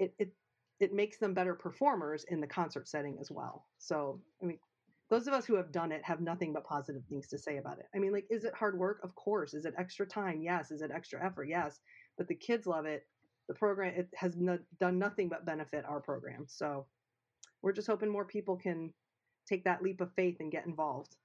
it 0.01 0.13
it 0.19 0.33
it 0.79 0.93
makes 0.93 1.17
them 1.17 1.33
better 1.33 1.53
performers 1.53 2.25
in 2.29 2.41
the 2.41 2.47
concert 2.47 2.87
setting 2.87 3.17
as 3.21 3.31
well. 3.31 3.67
So 3.77 4.19
i 4.41 4.45
mean 4.45 4.59
those 5.09 5.27
of 5.27 5.33
us 5.33 5.45
who 5.45 5.55
have 5.55 5.73
done 5.73 5.91
it 5.91 6.01
have 6.03 6.21
nothing 6.21 6.53
but 6.53 6.63
positive 6.63 7.03
things 7.09 7.27
to 7.27 7.37
say 7.37 7.57
about 7.57 7.79
it. 7.79 7.85
I 7.95 7.99
mean 7.99 8.11
like 8.11 8.25
is 8.29 8.43
it 8.43 8.53
hard 8.55 8.77
work? 8.77 8.99
Of 9.03 9.15
course. 9.15 9.53
Is 9.53 9.65
it 9.65 9.75
extra 9.77 10.05
time? 10.05 10.41
Yes. 10.41 10.71
Is 10.71 10.81
it 10.81 10.91
extra 10.93 11.23
effort? 11.23 11.47
Yes. 11.47 11.79
But 12.17 12.27
the 12.27 12.35
kids 12.35 12.65
love 12.65 12.85
it. 12.85 13.05
The 13.47 13.53
program 13.53 13.93
it 13.95 14.09
has 14.15 14.35
no, 14.35 14.57
done 14.79 14.97
nothing 14.97 15.29
but 15.29 15.45
benefit 15.45 15.85
our 15.85 15.99
program. 15.99 16.45
So 16.47 16.87
we're 17.61 17.73
just 17.73 17.87
hoping 17.87 18.09
more 18.09 18.25
people 18.25 18.55
can 18.57 18.93
take 19.47 19.63
that 19.65 19.83
leap 19.83 20.01
of 20.01 20.11
faith 20.13 20.37
and 20.39 20.51
get 20.51 20.65
involved. 20.65 21.15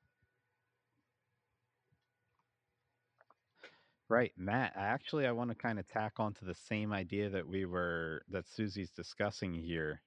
Right, 4.09 4.33
Matt. 4.37 4.73
Actually, 4.77 5.27
I 5.27 5.33
want 5.33 5.51
to 5.51 5.57
kind 5.57 5.79
of 5.79 5.87
tack 5.87 6.15
onto 6.19 6.45
the 6.47 6.55
same 6.55 6.93
idea 6.93 7.29
that 7.31 7.47
we 7.47 7.65
were 7.67 8.23
that 8.29 8.47
Susie's 8.49 8.91
discussing 8.91 9.55
here. 9.55 10.03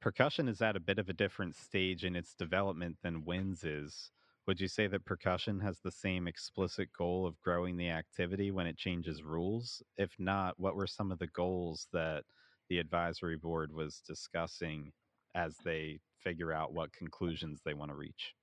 Percussion 0.00 0.48
is 0.48 0.62
at 0.62 0.76
a 0.76 0.80
bit 0.80 0.98
of 0.98 1.08
a 1.08 1.14
different 1.14 1.56
stage 1.56 2.04
in 2.04 2.16
its 2.16 2.34
development 2.34 2.98
than 3.02 3.24
winds 3.24 3.64
is. 3.64 4.10
would 4.46 4.60
you 4.60 4.68
say 4.68 4.86
that 4.88 5.04
percussion 5.04 5.60
has 5.60 5.80
the 5.80 5.90
same 5.92 6.26
explicit 6.28 6.88
goal 6.92 7.26
of 7.26 7.40
growing 7.40 7.76
the 7.76 7.90
activity 7.90 8.50
when 8.50 8.66
it 8.66 8.76
changes 8.78 9.22
rules? 9.22 9.82
If 9.96 10.18
not, 10.18 10.58
what 10.58 10.76
were 10.76 10.86
some 10.88 11.12
of 11.12 11.18
the 11.18 11.28
goals 11.28 11.88
that 11.92 12.24
the 12.68 12.78
advisory 12.78 13.36
board 13.36 13.72
was 13.72 14.00
discussing 14.00 14.92
as 15.34 15.56
they 15.64 16.00
figure 16.18 16.52
out 16.52 16.72
what 16.72 16.92
conclusions 16.92 17.62
they 17.64 17.74
want 17.74 17.90
to 17.90 17.96
reach? 17.96 18.34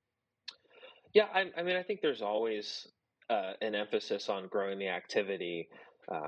Yeah, 1.14 1.28
I, 1.34 1.52
I 1.58 1.64
mean, 1.64 1.78
I 1.78 1.84
think 1.84 2.02
there's 2.02 2.22
always 2.22 2.88
uh, 3.30 3.54
an 3.62 3.76
emphasis 3.76 4.30
on 4.30 4.48
growing 4.48 4.80
the 4.80 4.88
activity 4.88 5.68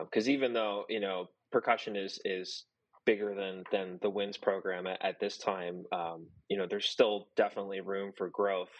because 0.03 0.27
uh, 0.27 0.31
even 0.31 0.53
though 0.53 0.85
you 0.89 0.99
know 0.99 1.27
percussion 1.51 1.95
is 1.95 2.19
is 2.25 2.65
bigger 3.05 3.33
than 3.35 3.63
than 3.71 3.99
the 4.01 4.09
winds 4.09 4.37
program 4.37 4.87
at, 4.87 5.03
at 5.03 5.19
this 5.19 5.37
time, 5.37 5.83
um, 5.91 6.27
you 6.49 6.57
know, 6.57 6.67
there's 6.69 6.89
still 6.89 7.27
definitely 7.35 7.79
room 7.81 8.11
for 8.17 8.29
growth 8.29 8.71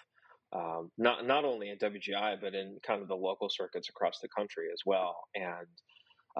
um, 0.53 0.91
not 0.97 1.25
not 1.25 1.45
only 1.45 1.69
in 1.69 1.77
WGI 1.77 2.39
but 2.39 2.55
in 2.55 2.77
kind 2.85 3.01
of 3.01 3.07
the 3.07 3.15
local 3.15 3.49
circuits 3.49 3.89
across 3.89 4.19
the 4.21 4.29
country 4.29 4.67
as 4.71 4.79
well. 4.85 5.15
And 5.35 5.67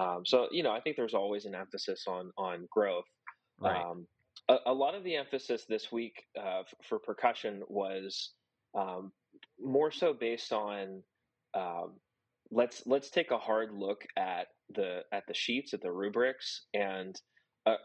um, 0.02 0.26
so, 0.26 0.48
you 0.52 0.64
know, 0.64 0.72
I 0.72 0.80
think 0.80 0.96
there's 0.96 1.14
always 1.14 1.46
an 1.46 1.56
emphasis 1.56 2.06
on 2.08 2.32
on 2.38 2.68
growth. 2.72 3.06
Right. 3.60 3.84
Um, 3.84 4.08
a, 4.50 4.58
a, 4.68 4.74
lot 4.74 4.94
of 4.94 5.04
the 5.04 5.16
emphasis 5.16 5.66
this 5.68 5.92
week 5.92 6.14
uh, 6.40 6.60
f- 6.60 6.74
for 6.88 7.00
percussion 7.00 7.64
was 7.68 8.34
um, 8.78 9.12
more 9.60 9.92
so 9.92 10.14
based 10.14 10.54
on 10.54 11.02
um, 11.54 11.94
let's 12.52 12.84
let's 12.86 13.10
take 13.10 13.32
a 13.32 13.38
hard 13.38 13.72
look 13.74 14.06
at 14.18 14.48
the 14.70 15.02
at 15.12 15.24
the 15.28 15.34
sheets 15.34 15.74
at 15.74 15.82
the 15.82 15.92
rubrics 15.92 16.66
and 16.74 17.20
uh, 17.66 17.76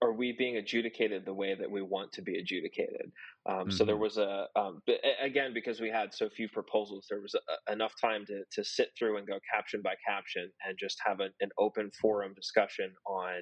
are 0.00 0.12
we 0.12 0.32
being 0.32 0.56
adjudicated 0.56 1.24
the 1.24 1.34
way 1.34 1.54
that 1.54 1.70
we 1.70 1.82
want 1.82 2.12
to 2.12 2.22
be 2.22 2.38
adjudicated? 2.38 3.10
Um, 3.48 3.56
mm-hmm. 3.56 3.70
So 3.70 3.84
there 3.84 3.96
mm-hmm. 3.96 4.02
was 4.02 4.18
a, 4.18 4.46
um, 4.56 4.80
again, 5.20 5.52
because 5.52 5.80
we 5.80 5.90
had 5.90 6.14
so 6.14 6.28
few 6.28 6.48
proposals, 6.48 7.06
there 7.10 7.20
was 7.20 7.34
a, 7.34 7.72
enough 7.72 7.94
time 8.00 8.24
to, 8.26 8.42
to 8.52 8.64
sit 8.64 8.90
through 8.96 9.18
and 9.18 9.26
go 9.26 9.38
caption 9.52 9.80
by 9.82 9.94
caption 10.06 10.50
and 10.66 10.78
just 10.78 10.98
have 11.04 11.20
a, 11.20 11.28
an 11.40 11.50
open 11.58 11.90
forum 12.00 12.32
discussion 12.34 12.92
on 13.06 13.40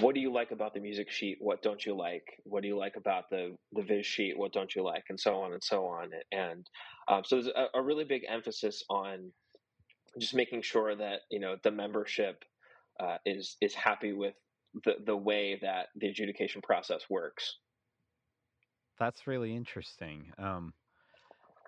what 0.00 0.14
do 0.14 0.20
you 0.20 0.32
like 0.32 0.50
about 0.50 0.74
the 0.74 0.80
music 0.80 1.10
sheet? 1.10 1.38
What 1.40 1.62
don't 1.62 1.84
you 1.84 1.96
like? 1.96 2.24
What 2.44 2.62
do 2.62 2.68
you 2.68 2.76
like 2.76 2.96
about 2.96 3.30
the, 3.30 3.56
the 3.72 3.82
viz 3.82 4.06
sheet? 4.06 4.38
What 4.38 4.52
don't 4.52 4.74
you 4.74 4.82
like? 4.82 5.04
And 5.08 5.18
so 5.18 5.40
on 5.40 5.52
and 5.52 5.62
so 5.62 5.86
on. 5.86 6.10
And 6.32 6.66
um, 7.08 7.22
so 7.24 7.36
there's 7.36 7.48
a, 7.48 7.78
a 7.78 7.82
really 7.82 8.04
big 8.04 8.22
emphasis 8.28 8.82
on 8.88 9.30
just 10.18 10.34
making 10.34 10.62
sure 10.62 10.94
that, 10.94 11.20
you 11.30 11.40
know, 11.40 11.56
the 11.62 11.70
membership 11.70 12.44
uh, 13.00 13.18
is, 13.24 13.56
is 13.60 13.74
happy 13.74 14.12
with 14.12 14.34
the 14.84 14.94
the 15.06 15.16
way 15.16 15.58
that 15.62 15.86
the 15.96 16.08
adjudication 16.08 16.60
process 16.60 17.02
works. 17.08 17.58
That's 18.98 19.26
really 19.26 19.54
interesting. 19.54 20.32
Um, 20.38 20.72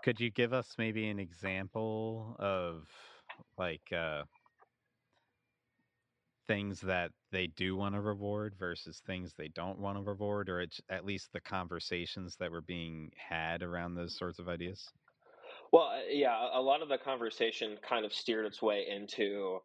could 0.02 0.20
you 0.20 0.30
give 0.30 0.52
us 0.52 0.74
maybe 0.78 1.08
an 1.08 1.18
example 1.18 2.36
of 2.38 2.88
like 3.58 3.82
uh, 3.96 4.22
things 6.46 6.80
that 6.80 7.10
they 7.32 7.46
do 7.48 7.76
want 7.76 7.94
to 7.94 8.00
reward 8.00 8.54
versus 8.58 9.02
things 9.06 9.34
they 9.36 9.48
don't 9.48 9.78
want 9.78 9.98
to 9.98 10.02
reward, 10.02 10.48
or 10.48 10.64
at 10.90 11.04
least 11.04 11.32
the 11.32 11.40
conversations 11.40 12.36
that 12.36 12.50
were 12.50 12.62
being 12.62 13.10
had 13.16 13.62
around 13.62 13.94
those 13.94 14.16
sorts 14.16 14.38
of 14.38 14.48
ideas? 14.48 14.88
Well, 15.72 15.84
uh, 15.84 16.00
yeah, 16.10 16.48
a 16.52 16.60
lot 16.60 16.82
of 16.82 16.88
the 16.88 16.98
conversation 16.98 17.76
kind 17.86 18.04
of 18.04 18.12
steered 18.12 18.46
its 18.46 18.62
way 18.62 18.86
into 18.88 19.58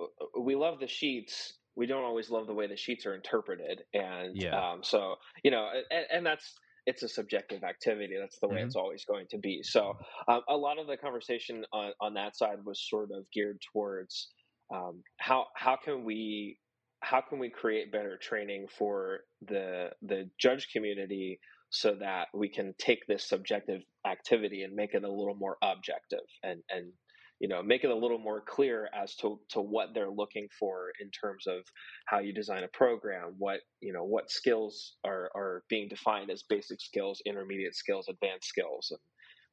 uh, 0.00 0.40
we 0.40 0.54
love 0.54 0.80
the 0.80 0.88
sheets 0.88 1.58
we 1.78 1.86
don't 1.86 2.04
always 2.04 2.28
love 2.28 2.48
the 2.48 2.54
way 2.54 2.66
the 2.66 2.76
sheets 2.76 3.06
are 3.06 3.14
interpreted, 3.14 3.82
and 3.94 4.36
yeah. 4.36 4.72
um, 4.72 4.82
so 4.82 5.14
you 5.44 5.52
know, 5.52 5.68
and, 5.90 6.06
and, 6.12 6.26
that's 6.26 6.54
it's 6.86 7.04
a 7.04 7.08
subjective 7.08 7.62
activity. 7.62 8.16
That's 8.18 8.40
the 8.40 8.48
way 8.48 8.56
mm-hmm. 8.56 8.66
it's 8.66 8.74
always 8.74 9.04
going 9.04 9.26
to 9.30 9.38
be. 9.38 9.62
So 9.62 9.92
um, 10.26 10.40
a 10.48 10.56
lot 10.56 10.80
of 10.80 10.88
the 10.88 10.96
conversation 10.96 11.64
on, 11.72 11.92
on 12.00 12.14
that 12.14 12.36
side 12.36 12.56
was 12.64 12.84
sort 12.88 13.10
of 13.12 13.24
geared 13.32 13.62
towards 13.72 14.28
um, 14.74 15.02
how 15.18 15.46
how 15.54 15.76
can 15.76 16.04
we 16.04 16.58
how 17.00 17.20
can 17.20 17.38
we 17.38 17.48
create 17.48 17.92
better 17.92 18.18
training 18.20 18.66
for 18.78 19.20
the 19.46 19.90
the 20.02 20.28
judge 20.38 20.68
community 20.72 21.38
so 21.70 21.94
that 21.94 22.28
we 22.34 22.48
can 22.48 22.74
take 22.78 23.06
this 23.06 23.28
subjective 23.28 23.82
activity 24.06 24.62
and 24.62 24.74
make 24.74 24.94
it 24.94 25.04
a 25.04 25.10
little 25.10 25.34
more 25.34 25.56
objective 25.62 26.24
and 26.42 26.60
and 26.70 26.92
you 27.40 27.48
know 27.48 27.62
make 27.62 27.84
it 27.84 27.90
a 27.90 27.94
little 27.94 28.18
more 28.18 28.42
clear 28.46 28.88
as 28.94 29.14
to 29.16 29.38
to 29.50 29.60
what 29.60 29.90
they're 29.94 30.10
looking 30.10 30.48
for 30.58 30.90
in 31.00 31.10
terms 31.10 31.46
of 31.46 31.60
how 32.06 32.18
you 32.18 32.32
design 32.32 32.64
a 32.64 32.68
program 32.68 33.34
what 33.38 33.60
you 33.80 33.92
know 33.92 34.04
what 34.04 34.30
skills 34.30 34.96
are 35.04 35.30
are 35.34 35.62
being 35.68 35.88
defined 35.88 36.30
as 36.30 36.42
basic 36.48 36.80
skills 36.80 37.22
intermediate 37.26 37.74
skills 37.74 38.06
advanced 38.08 38.48
skills 38.48 38.88
and 38.90 39.00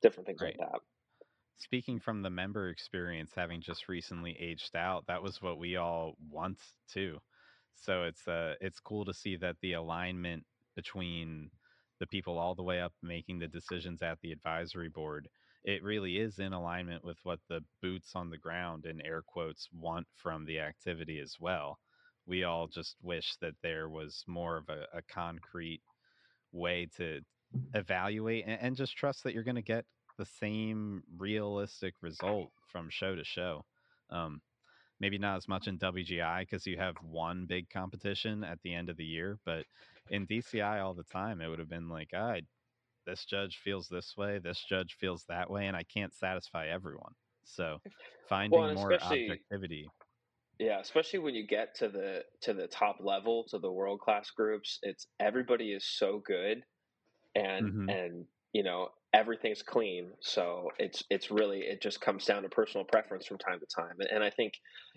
different 0.02 0.26
things 0.26 0.40
right. 0.42 0.56
like 0.60 0.72
that 0.72 0.80
speaking 1.58 2.00
from 2.00 2.22
the 2.22 2.30
member 2.30 2.70
experience 2.70 3.32
having 3.36 3.62
just 3.62 3.88
recently 3.88 4.38
aged 4.40 4.76
out 4.76 5.06
that 5.08 5.22
was 5.22 5.42
what 5.42 5.58
we 5.58 5.76
all 5.76 6.16
want 6.30 6.58
too 6.92 7.18
so 7.76 8.04
it's 8.04 8.28
uh 8.28 8.54
it's 8.62 8.80
cool 8.80 9.06
to 9.06 9.14
see 9.14 9.36
that 9.36 9.56
the 9.62 9.74
alignment 9.74 10.44
between 10.76 11.50
the 12.00 12.08
people 12.08 12.38
all 12.38 12.56
the 12.56 12.64
way 12.64 12.82
up 12.82 12.94
making 13.02 13.40
the 13.40 13.48
decisions 13.48 14.02
at 14.02 14.20
the 14.22 14.32
advisory 14.32 14.90
board 14.90 15.28
it 15.66 15.84
really 15.84 16.18
is 16.18 16.38
in 16.38 16.54
alignment 16.54 17.04
with 17.04 17.18
what 17.24 17.40
the 17.50 17.60
boots 17.82 18.12
on 18.14 18.30
the 18.30 18.38
ground 18.38 18.86
in 18.86 19.02
air 19.02 19.24
quotes 19.26 19.68
want 19.74 20.06
from 20.16 20.46
the 20.46 20.60
activity 20.60 21.20
as 21.20 21.38
well. 21.40 21.80
We 22.28 22.44
all 22.44 22.68
just 22.68 22.96
wish 23.02 23.36
that 23.42 23.56
there 23.64 23.90
was 23.90 24.24
more 24.28 24.58
of 24.58 24.70
a, 24.70 24.86
a 24.96 25.02
concrete 25.12 25.82
way 26.52 26.88
to 26.98 27.22
evaluate 27.74 28.46
and, 28.46 28.62
and 28.62 28.76
just 28.76 28.96
trust 28.96 29.24
that 29.24 29.34
you're 29.34 29.44
going 29.44 29.56
to 29.56 29.62
get 29.64 29.86
the 30.18 30.26
same 30.26 31.04
realistic 31.18 31.94
result 32.02 32.52
from 32.72 32.90
show 32.90 33.16
to 33.16 33.24
show. 33.24 33.66
Um, 34.10 34.42
maybe 35.00 35.18
not 35.18 35.38
as 35.38 35.48
much 35.48 35.68
in 35.68 35.78
WGI 35.78 36.42
because 36.42 36.66
you 36.66 36.78
have 36.78 36.96
one 37.02 37.46
big 37.48 37.70
competition 37.70 38.44
at 38.44 38.60
the 38.64 38.74
end 38.74 38.90
of 38.90 38.98
the 38.98 39.06
year, 39.06 39.38
but 39.46 39.66
in 40.10 40.28
DCI 40.28 40.84
all 40.84 40.94
the 40.94 41.04
time, 41.04 41.42
it 41.42 41.48
would 41.48 41.60
have 41.60 41.70
been 41.70 41.90
like, 41.90 42.14
I 42.14 42.42
this 43.06 43.26
judge 43.26 43.60
feels 43.64 43.88
this 43.88 44.16
way, 44.18 44.40
this 44.40 44.64
judge 44.68 44.98
feels 45.00 45.26
that 45.30 45.50
way, 45.50 45.68
and 45.68 45.78
I 45.78 45.84
can't 45.84 46.14
satisfy 46.14 46.68
everyone. 46.68 47.14
So 47.44 47.80
finding 48.28 48.60
well, 48.60 48.74
more 48.74 48.94
objectivity. 48.94 49.88
Yeah, 50.58 50.80
especially 50.80 51.20
when 51.20 51.36
you 51.36 51.46
get 51.46 51.76
to 51.76 51.90
the 51.90 52.24
to 52.42 52.54
the 52.54 52.68
top 52.68 52.98
level, 53.02 53.46
to 53.50 53.60
the 53.60 53.72
world 53.72 54.00
class 54.00 54.32
groups, 54.32 54.80
it's 54.82 55.08
everybody 55.20 55.72
is 55.72 55.86
so 55.86 56.22
good 56.26 56.64
and 57.36 57.66
mm-hmm. 57.66 57.90
and 57.90 58.26
you 58.56 58.64
know 58.64 58.88
everything's 59.14 59.62
clean 59.62 60.12
so 60.22 60.70
it's 60.80 61.04
it's 61.10 61.30
really 61.30 61.60
it 61.60 61.82
just 61.82 62.00
comes 62.00 62.26
down 62.26 62.44
to 62.44 62.50
personal 62.50 62.86
preference 62.86 63.26
from 63.26 63.38
time 63.38 63.60
to 63.60 63.66
time 63.66 63.96
and, 64.00 64.10
and 64.12 64.24
i 64.24 64.30
think 64.30 64.54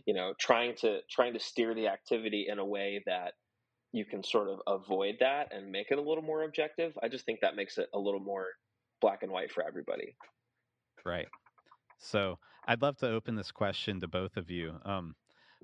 you 0.06 0.14
know 0.14 0.32
trying 0.38 0.74
to 0.76 0.98
trying 1.10 1.32
to 1.32 1.40
steer 1.40 1.74
the 1.74 1.88
activity 1.88 2.46
in 2.48 2.58
a 2.58 2.64
way 2.64 3.02
that 3.06 3.32
you 3.92 4.04
can 4.04 4.22
sort 4.22 4.48
of 4.48 4.60
avoid 4.66 5.16
that 5.20 5.52
and 5.52 5.70
make 5.70 5.90
it 5.90 5.98
a 5.98 6.02
little 6.02 6.22
more 6.22 6.42
objective. 6.42 6.92
I 7.02 7.08
just 7.08 7.24
think 7.24 7.40
that 7.40 7.56
makes 7.56 7.78
it 7.78 7.88
a 7.94 7.98
little 7.98 8.20
more 8.20 8.46
black 9.00 9.22
and 9.22 9.32
white 9.32 9.50
for 9.50 9.66
everybody. 9.66 10.14
Right. 11.04 11.28
So 11.98 12.38
I'd 12.66 12.82
love 12.82 12.98
to 12.98 13.08
open 13.08 13.34
this 13.34 13.50
question 13.50 14.00
to 14.00 14.08
both 14.08 14.36
of 14.36 14.50
you. 14.50 14.74
Um, 14.84 15.14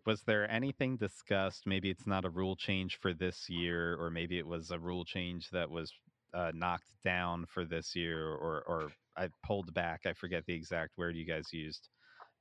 was 0.06 0.22
there 0.22 0.50
anything 0.50 0.96
discussed? 0.96 1.66
Maybe 1.66 1.90
it's 1.90 2.06
not 2.06 2.24
a 2.24 2.30
rule 2.30 2.56
change 2.56 2.98
for 3.00 3.12
this 3.12 3.48
year, 3.48 3.96
or 4.00 4.10
maybe 4.10 4.38
it 4.38 4.46
was 4.46 4.70
a 4.70 4.78
rule 4.78 5.04
change 5.04 5.50
that 5.50 5.70
was 5.70 5.92
uh, 6.34 6.52
knocked 6.54 6.92
down 7.04 7.46
for 7.46 7.64
this 7.64 7.94
year, 7.94 8.28
or 8.28 8.62
or 8.66 8.90
I 9.16 9.28
pulled 9.44 9.72
back. 9.74 10.02
I 10.06 10.12
forget 10.12 10.44
the 10.46 10.54
exact 10.54 10.98
word 10.98 11.16
you 11.16 11.24
guys 11.24 11.52
used. 11.52 11.88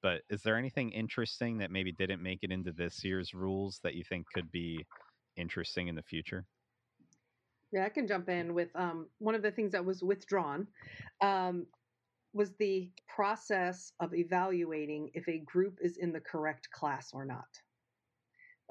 But 0.01 0.21
is 0.29 0.41
there 0.41 0.57
anything 0.57 0.91
interesting 0.91 1.57
that 1.59 1.71
maybe 1.71 1.93
didn't 1.93 2.21
make 2.21 2.39
it 2.41 2.51
into 2.51 2.73
this 2.73 3.03
year's 3.05 3.33
rules 3.33 3.79
that 3.83 3.95
you 3.95 4.03
think 4.03 4.25
could 4.33 4.51
be 4.51 4.85
interesting 5.37 5.87
in 5.87 5.95
the 5.95 6.03
future? 6.03 6.45
Yeah, 7.71 7.85
I 7.85 7.89
can 7.89 8.07
jump 8.07 8.29
in 8.29 8.53
with 8.53 8.69
um, 8.75 9.07
one 9.19 9.33
of 9.33 9.41
the 9.41 9.49
things 9.49 9.71
that 9.71 9.83
was 9.83 10.03
withdrawn 10.03 10.67
um, 11.21 11.65
was 12.33 12.51
the 12.59 12.89
process 13.07 13.93
of 13.99 14.13
evaluating 14.13 15.09
if 15.13 15.27
a 15.27 15.39
group 15.39 15.79
is 15.81 15.97
in 15.97 16.11
the 16.11 16.19
correct 16.19 16.69
class 16.71 17.11
or 17.13 17.25
not. 17.25 17.47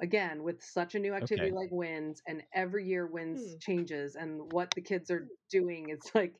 Again, 0.02 0.42
with 0.42 0.62
such 0.62 0.94
a 0.94 0.98
new 0.98 1.14
activity 1.14 1.48
okay. 1.48 1.56
like 1.56 1.68
Winds, 1.70 2.20
and 2.26 2.42
every 2.54 2.86
year 2.86 3.06
Winds 3.06 3.42
hmm. 3.42 3.58
changes, 3.60 4.16
and 4.16 4.52
what 4.52 4.70
the 4.74 4.80
kids 4.80 5.10
are 5.10 5.28
doing, 5.50 5.86
it's 5.88 6.10
like 6.14 6.34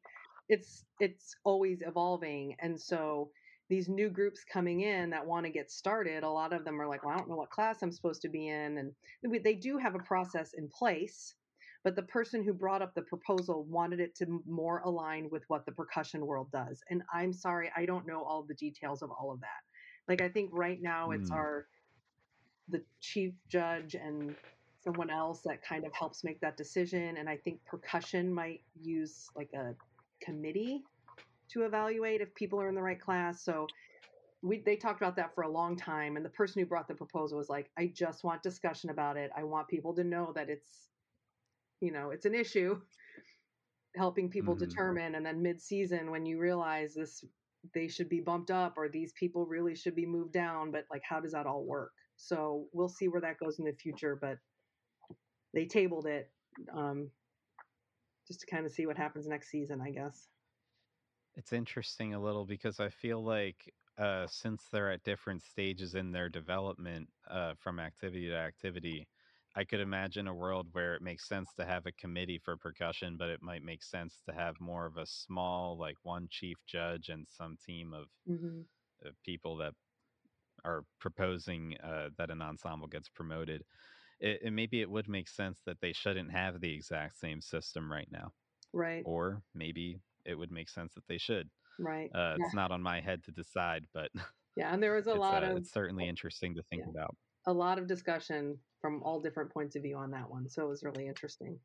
it's 0.48 0.84
it's 0.98 1.34
always 1.44 1.80
evolving, 1.86 2.56
and 2.60 2.80
so 2.80 3.30
these 3.72 3.88
new 3.88 4.10
groups 4.10 4.44
coming 4.52 4.82
in 4.82 5.08
that 5.08 5.26
want 5.26 5.46
to 5.46 5.50
get 5.50 5.70
started, 5.70 6.24
a 6.24 6.28
lot 6.28 6.52
of 6.52 6.62
them 6.62 6.78
are 6.78 6.86
like, 6.86 7.02
well, 7.02 7.14
I 7.14 7.16
don't 7.16 7.30
know 7.30 7.36
what 7.36 7.48
class 7.48 7.82
I'm 7.82 7.90
supposed 7.90 8.20
to 8.20 8.28
be 8.28 8.48
in. 8.48 8.76
And 8.76 8.92
they 9.42 9.54
do 9.54 9.78
have 9.78 9.94
a 9.94 10.00
process 10.00 10.50
in 10.52 10.68
place, 10.68 11.34
but 11.82 11.96
the 11.96 12.02
person 12.02 12.44
who 12.44 12.52
brought 12.52 12.82
up 12.82 12.92
the 12.94 13.00
proposal 13.00 13.64
wanted 13.70 13.98
it 13.98 14.14
to 14.16 14.42
more 14.46 14.82
align 14.84 15.28
with 15.30 15.44
what 15.48 15.64
the 15.64 15.72
percussion 15.72 16.26
world 16.26 16.48
does. 16.52 16.82
And 16.90 17.02
I'm 17.14 17.32
sorry, 17.32 17.70
I 17.74 17.86
don't 17.86 18.06
know 18.06 18.22
all 18.22 18.44
the 18.46 18.54
details 18.56 19.00
of 19.00 19.10
all 19.10 19.32
of 19.32 19.40
that. 19.40 19.62
Like, 20.06 20.20
I 20.20 20.28
think 20.28 20.50
right 20.52 20.78
now 20.82 21.12
it's 21.12 21.30
mm. 21.30 21.34
our, 21.34 21.66
the 22.68 22.84
chief 23.00 23.34
judge 23.48 23.94
and 23.94 24.36
someone 24.80 25.10
else 25.10 25.42
that 25.42 25.62
kind 25.62 25.86
of 25.86 25.92
helps 25.94 26.24
make 26.24 26.40
that 26.40 26.56
decision. 26.56 27.16
And 27.16 27.28
I 27.28 27.36
think 27.36 27.64
percussion 27.64 28.32
might 28.32 28.64
use 28.80 29.30
like 29.36 29.52
a 29.54 29.76
committee 30.22 30.86
to 31.50 31.64
evaluate 31.64 32.20
if 32.20 32.34
people 32.34 32.60
are 32.60 32.68
in 32.68 32.74
the 32.74 32.82
right 32.82 33.00
class. 33.00 33.44
So 33.44 33.72
we 34.42 34.62
they 34.62 34.76
talked 34.76 35.00
about 35.00 35.16
that 35.16 35.34
for 35.34 35.42
a 35.42 35.48
long 35.50 35.76
time 35.76 36.16
and 36.16 36.24
the 36.24 36.30
person 36.30 36.60
who 36.62 36.66
brought 36.68 36.88
the 36.88 36.94
proposal 36.94 37.38
was 37.38 37.48
like 37.48 37.70
i 37.78 37.86
just 37.86 38.24
want 38.24 38.42
discussion 38.42 38.90
about 38.90 39.16
it 39.16 39.30
i 39.36 39.44
want 39.44 39.68
people 39.68 39.94
to 39.94 40.04
know 40.04 40.32
that 40.34 40.50
it's 40.50 40.90
you 41.80 41.92
know 41.92 42.10
it's 42.10 42.26
an 42.26 42.34
issue 42.34 42.80
helping 43.96 44.30
people 44.30 44.54
Mm-hmm. 44.54 44.56
determine 44.56 45.14
and 45.14 45.26
then 45.26 45.42
mid-season 45.42 46.10
when 46.10 46.26
you 46.26 46.38
realize 46.38 46.94
this 46.94 47.24
they 47.74 47.88
should 47.88 48.08
be 48.08 48.20
bumped 48.20 48.50
up 48.50 48.74
or 48.76 48.88
these 48.88 49.12
people 49.12 49.46
really 49.46 49.74
should 49.74 49.94
be 49.94 50.06
moved 50.06 50.32
down 50.32 50.70
but 50.70 50.86
like 50.90 51.02
how 51.08 51.20
does 51.20 51.32
that 51.32 51.46
all 51.46 51.64
work 51.64 51.92
so 52.16 52.66
we'll 52.72 52.88
see 52.88 53.08
where 53.08 53.20
that 53.20 53.38
goes 53.38 53.58
in 53.58 53.64
the 53.64 53.72
future 53.72 54.16
but 54.20 54.38
they 55.54 55.64
tabled 55.64 56.06
it 56.06 56.30
um 56.72 57.10
just 58.26 58.40
to 58.40 58.46
kind 58.46 58.64
of 58.66 58.72
see 58.72 58.86
what 58.86 58.96
happens 58.96 59.26
next 59.26 59.50
season 59.50 59.80
i 59.80 59.90
guess 59.90 60.28
It's 61.36 61.52
interesting 61.52 62.14
a 62.14 62.20
little 62.20 62.44
because 62.44 62.78
I 62.80 62.90
feel 62.90 63.24
like 63.24 63.72
uh, 63.98 64.26
since 64.26 64.64
they're 64.70 64.90
at 64.92 65.04
different 65.04 65.42
stages 65.42 65.94
in 65.94 66.12
their 66.12 66.28
development 66.28 67.08
uh, 67.30 67.54
from 67.58 67.78
activity 67.78 68.28
to 68.28 68.36
activity, 68.36 69.06
I 69.54 69.64
could 69.64 69.80
imagine 69.80 70.28
a 70.28 70.34
world 70.34 70.68
where 70.72 70.94
it 70.94 71.02
makes 71.02 71.28
sense 71.28 71.50
to 71.56 71.64
have 71.64 71.86
a 71.86 71.92
committee 71.92 72.38
for 72.38 72.56
percussion, 72.56 73.16
but 73.18 73.28
it 73.28 73.42
might 73.42 73.62
make 73.62 73.82
sense 73.82 74.20
to 74.26 74.34
have 74.34 74.60
more 74.60 74.86
of 74.86 74.96
a 74.96 75.06
small, 75.06 75.78
like 75.78 75.96
one 76.02 76.28
chief 76.30 76.56
judge 76.66 77.08
and 77.10 77.26
some 77.28 77.56
team 77.66 77.92
of 77.94 78.06
mm-hmm. 78.28 78.60
uh, 79.06 79.10
people 79.24 79.56
that 79.58 79.74
are 80.64 80.84
proposing 81.00 81.76
uh, 81.82 82.08
that 82.18 82.30
an 82.30 82.42
ensemble 82.42 82.86
gets 82.86 83.08
promoted. 83.08 83.64
It, 84.20 84.40
and 84.44 84.54
maybe 84.54 84.80
it 84.80 84.90
would 84.90 85.08
make 85.08 85.28
sense 85.28 85.60
that 85.66 85.80
they 85.80 85.92
shouldn't 85.92 86.30
have 86.30 86.60
the 86.60 86.72
exact 86.72 87.18
same 87.18 87.40
system 87.40 87.90
right 87.90 88.08
now, 88.10 88.32
right 88.72 89.02
or 89.04 89.42
maybe 89.54 89.98
it 90.24 90.36
would 90.36 90.52
make 90.52 90.68
sense 90.68 90.94
that 90.94 91.06
they 91.08 91.18
should. 91.18 91.50
right 91.78 92.10
Uh, 92.14 92.36
yeah. 92.38 92.44
it's 92.44 92.54
not 92.54 92.70
on 92.70 92.80
my 92.82 93.00
head 93.00 93.24
to 93.24 93.32
decide, 93.32 93.84
but 93.92 94.10
yeah 94.56 94.72
and 94.72 94.82
there 94.82 94.94
was 94.94 95.06
a 95.08 95.14
lot 95.14 95.42
uh, 95.42 95.48
of 95.48 95.56
it's 95.56 95.72
certainly 95.72 96.08
interesting 96.08 96.54
to 96.54 96.62
think 96.70 96.82
yeah. 96.84 96.90
about. 96.90 97.16
a 97.46 97.52
lot 97.52 97.78
of 97.78 97.88
discussion 97.88 98.56
from 98.80 99.02
all 99.02 99.20
different 99.20 99.52
points 99.52 99.76
of 99.76 99.82
view 99.82 99.96
on 99.96 100.10
that 100.10 100.28
one. 100.30 100.48
So 100.48 100.62
it 100.64 100.68
was 100.68 100.82
really 100.82 101.06
interesting. 101.06 101.58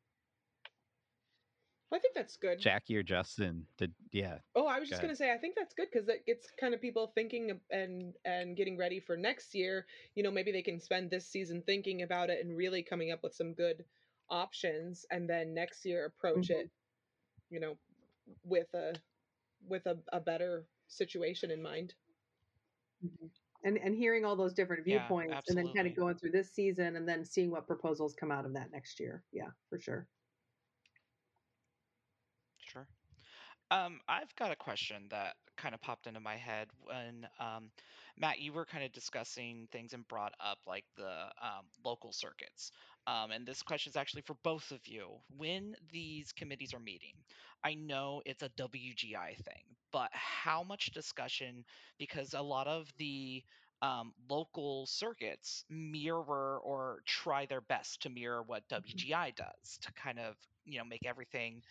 I 1.92 1.98
think 1.98 2.14
that's 2.14 2.36
good. 2.36 2.58
Jackie 2.60 2.96
or 2.96 3.02
Justin 3.02 3.66
did, 3.76 3.94
yeah. 4.12 4.40
Oh, 4.54 4.66
I 4.66 4.80
was 4.80 4.88
Go 4.88 4.94
just 4.94 4.98
ahead. 4.98 5.08
gonna 5.08 5.16
say 5.16 5.32
I 5.32 5.38
think 5.38 5.56
that's 5.56 5.74
good 5.74 5.88
because 5.92 6.08
it 6.08 6.26
gets 6.26 6.50
kind 6.50 6.74
of 6.74 6.80
people 6.80 7.08
thinking 7.08 7.60
and 7.70 8.16
and 8.24 8.56
getting 8.56 8.76
ready 8.76 9.00
for 9.00 9.16
next 9.16 9.54
year. 9.54 9.86
You 10.14 10.22
know, 10.22 10.30
maybe 10.30 10.52
they 10.52 10.62
can 10.62 10.80
spend 10.80 11.10
this 11.10 11.28
season 11.28 11.62
thinking 11.62 12.02
about 12.02 12.30
it 12.30 12.44
and 12.44 12.56
really 12.56 12.82
coming 12.82 13.10
up 13.12 13.22
with 13.22 13.34
some 13.34 13.54
good 13.54 13.86
options, 14.28 15.06
and 15.10 15.28
then 15.30 15.54
next 15.54 15.84
year 15.84 16.04
approach 16.06 16.50
Mhm. 16.50 16.54
it. 16.56 16.70
You 17.50 17.60
know, 17.60 17.78
with 18.44 18.74
a 18.74 19.02
with 19.60 19.86
a, 19.86 20.02
a 20.12 20.20
better 20.20 20.68
situation 20.88 21.50
in 21.50 21.62
mind. 21.62 21.94
And 23.64 23.78
and 23.78 23.94
hearing 23.96 24.24
all 24.24 24.36
those 24.36 24.54
different 24.54 24.84
Yeah, 24.86 25.14
viewpoints 25.16 25.48
and 25.48 25.56
then 25.58 25.72
kind 25.74 25.88
of 25.88 25.94
going 25.96 26.16
through 26.18 26.30
this 26.32 26.52
season 26.52 26.96
and 26.96 27.08
then 27.08 27.24
seeing 27.24 27.50
what 27.50 27.66
proposals 27.66 28.14
come 28.14 28.30
out 28.30 28.44
of 28.46 28.54
that 28.54 28.70
next 28.70 29.00
year. 29.00 29.24
Yeah, 29.32 29.50
for. 29.68 29.78
Sure. 29.78 30.08
Um, 33.70 34.00
I've 34.08 34.34
got 34.36 34.50
a 34.50 34.56
question 34.56 35.04
that 35.10 35.34
kind 35.56 35.74
of 35.74 35.80
popped 35.82 36.06
into 36.06 36.20
my 36.20 36.36
head 36.36 36.68
when 36.84 37.26
um, 37.38 37.70
Matt, 38.16 38.38
you 38.40 38.52
were 38.52 38.64
kind 38.64 38.84
of 38.84 38.92
discussing 38.92 39.68
things 39.72 39.92
and 39.92 40.06
brought 40.08 40.32
up 40.40 40.58
like 40.66 40.84
the 40.96 41.10
um, 41.42 41.66
local 41.84 42.12
circuits. 42.12 42.70
Um, 43.06 43.30
and 43.30 43.46
this 43.46 43.62
question 43.62 43.90
is 43.90 43.96
actually 43.96 44.22
for 44.22 44.36
both 44.42 44.70
of 44.70 44.86
you. 44.86 45.08
When 45.36 45.74
these 45.92 46.32
committees 46.32 46.72
are 46.72 46.80
meeting, 46.80 47.14
I 47.64 47.74
know 47.74 48.22
it's 48.24 48.42
a 48.42 48.50
WGI 48.56 49.34
thing, 49.44 49.64
but 49.92 50.10
how 50.12 50.62
much 50.62 50.92
discussion? 50.92 51.64
Because 51.98 52.34
a 52.34 52.40
lot 52.42 52.66
of 52.68 52.86
the 52.98 53.42
um, 53.82 54.12
local 54.30 54.86
circuits 54.86 55.64
mirror 55.68 56.58
or 56.62 57.00
try 57.06 57.46
their 57.46 57.60
best 57.60 58.02
to 58.02 58.10
mirror 58.10 58.42
what 58.42 58.66
WGI 58.68 59.30
does 59.32 59.78
to 59.82 59.92
kind 59.92 60.18
of 60.18 60.36
you 60.64 60.78
know 60.78 60.84
make 60.84 61.06
everything 61.06 61.62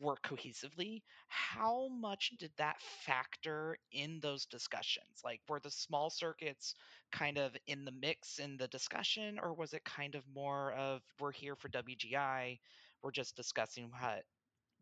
work 0.00 0.22
cohesively 0.22 1.02
how 1.28 1.88
much 1.88 2.32
did 2.38 2.52
that 2.56 2.80
factor 2.82 3.78
in 3.92 4.20
those 4.20 4.46
discussions? 4.46 5.22
Like 5.24 5.40
were 5.48 5.60
the 5.60 5.70
small 5.70 6.10
circuits 6.10 6.74
kind 7.12 7.38
of 7.38 7.56
in 7.66 7.84
the 7.84 7.92
mix 7.92 8.38
in 8.38 8.56
the 8.56 8.68
discussion 8.68 9.38
or 9.42 9.54
was 9.54 9.74
it 9.74 9.84
kind 9.84 10.14
of 10.14 10.24
more 10.34 10.72
of 10.72 11.02
we're 11.20 11.32
here 11.32 11.56
for 11.56 11.68
wgi 11.68 12.58
we're 13.02 13.10
just 13.10 13.36
discussing 13.36 13.90
what 13.90 14.24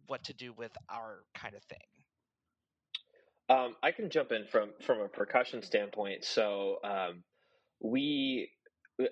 what 0.06 0.24
to 0.24 0.34
do 0.34 0.52
with 0.52 0.72
our 0.88 1.24
kind 1.34 1.54
of 1.54 1.62
thing 1.64 1.78
Um, 3.48 3.76
I 3.82 3.92
can 3.92 4.10
jump 4.10 4.32
in 4.32 4.46
from 4.46 4.72
from 4.80 5.00
a 5.00 5.08
percussion 5.08 5.62
standpoint. 5.62 6.24
So 6.24 6.78
um, 6.84 7.24
we 7.80 8.50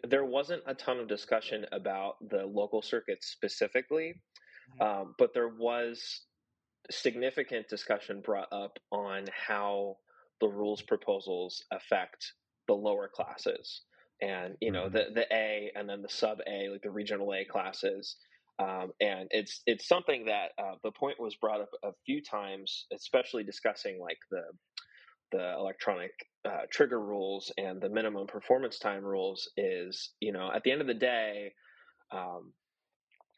there 0.04 0.24
wasn't 0.24 0.62
a 0.66 0.74
ton 0.74 0.98
of 1.00 1.08
discussion 1.08 1.66
about 1.72 2.16
the 2.30 2.46
local 2.46 2.82
circuits 2.82 3.28
specifically, 3.28 4.22
um, 4.80 5.14
but 5.18 5.34
there 5.34 5.48
was 5.48 6.26
significant 6.90 7.68
discussion 7.68 8.20
brought 8.22 8.52
up 8.52 8.78
on 8.92 9.26
how 9.32 9.96
the 10.40 10.48
rules 10.48 10.82
proposals 10.82 11.64
affect 11.72 12.34
the 12.66 12.74
lower 12.74 13.08
classes 13.08 13.82
and 14.22 14.56
you 14.60 14.70
know 14.72 14.88
Mhm. 14.88 14.90
the 14.90 15.06
the 15.14 15.26
A 15.32 15.72
and 15.74 15.88
then 15.88 16.02
the 16.02 16.08
sub 16.08 16.38
A 16.46 16.68
like 16.70 16.82
the 16.82 16.90
regional 16.90 17.34
A 17.34 17.44
classes 17.44 18.16
um, 18.58 18.92
and 19.00 19.28
it's 19.30 19.62
it's 19.66 19.86
something 19.86 20.26
that 20.26 20.52
uh, 20.58 20.74
the 20.82 20.92
point 20.92 21.20
was 21.20 21.36
brought 21.36 21.60
up 21.60 21.70
a 21.84 21.92
few 22.06 22.22
times 22.22 22.86
especially 22.92 23.44
discussing 23.44 24.00
like 24.00 24.18
the 24.30 24.42
the 25.32 25.52
electronic 25.54 26.12
uh, 26.44 26.62
trigger 26.70 27.00
rules 27.00 27.52
and 27.58 27.80
the 27.82 27.88
minimum 27.90 28.26
performance 28.26 28.78
time 28.78 29.04
rules 29.04 29.50
is 29.56 30.14
you 30.20 30.32
know 30.32 30.50
at 30.52 30.62
the 30.64 30.72
end 30.72 30.80
of 30.80 30.86
the 30.86 30.94
day 30.94 31.52
um, 32.12 32.54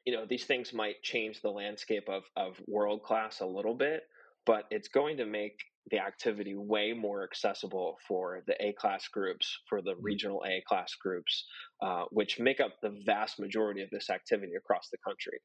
you 0.05 0.13
know 0.15 0.25
these 0.29 0.45
things 0.45 0.73
might 0.73 1.03
change 1.03 1.41
the 1.41 1.51
landscape 1.51 2.09
of 2.09 2.25
of 2.37 2.61
world 2.67 3.03
class 3.03 3.41
a 3.41 3.47
little 3.47 3.75
bit 3.75 4.03
but 4.47 4.65
it's 4.71 4.89
going 4.89 5.17
to 5.19 5.27
make 5.27 5.61
the 5.91 5.99
activity 5.99 6.55
way 6.55 6.93
more 6.93 7.25
accessible 7.25 7.99
for 8.07 8.43
the 8.47 8.55
A 8.65 8.73
class 8.73 9.09
groups, 9.09 9.59
for 9.69 9.83
the 9.83 9.95
regional 10.01 10.43
A 10.47 10.63
class 10.67 10.95
groups, 10.95 11.47
uh, 11.83 12.05
which 12.11 12.39
make 12.39 12.61
up 12.61 12.73
the 12.81 12.97
vast 13.05 13.41
majority 13.41 13.83
of 13.83 13.91
this 13.91 14.11
activity 14.11 14.55
across 14.57 14.89
the 14.91 14.99
country. 14.99 15.41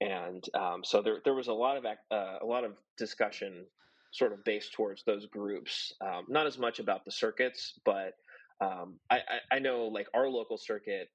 And 0.00 0.44
um, 0.54 0.82
so 0.84 1.02
there, 1.02 1.18
there 1.24 1.34
was 1.34 1.48
a 1.48 1.52
lot 1.52 1.76
of 1.76 1.84
uh, 1.84 2.38
a 2.42 2.46
lot 2.46 2.64
of 2.64 2.72
discussion, 2.98 3.66
sort 4.12 4.32
of 4.32 4.44
based 4.44 4.72
towards 4.72 5.04
those 5.04 5.26
groups. 5.26 5.92
Um, 6.00 6.24
not 6.28 6.46
as 6.46 6.58
much 6.58 6.78
about 6.78 7.04
the 7.04 7.12
circuits, 7.12 7.78
but 7.84 8.14
um, 8.60 8.98
I, 9.10 9.16
I, 9.16 9.56
I 9.56 9.58
know 9.58 9.84
like 9.86 10.08
our 10.14 10.28
local 10.28 10.58
circuit 10.58 11.08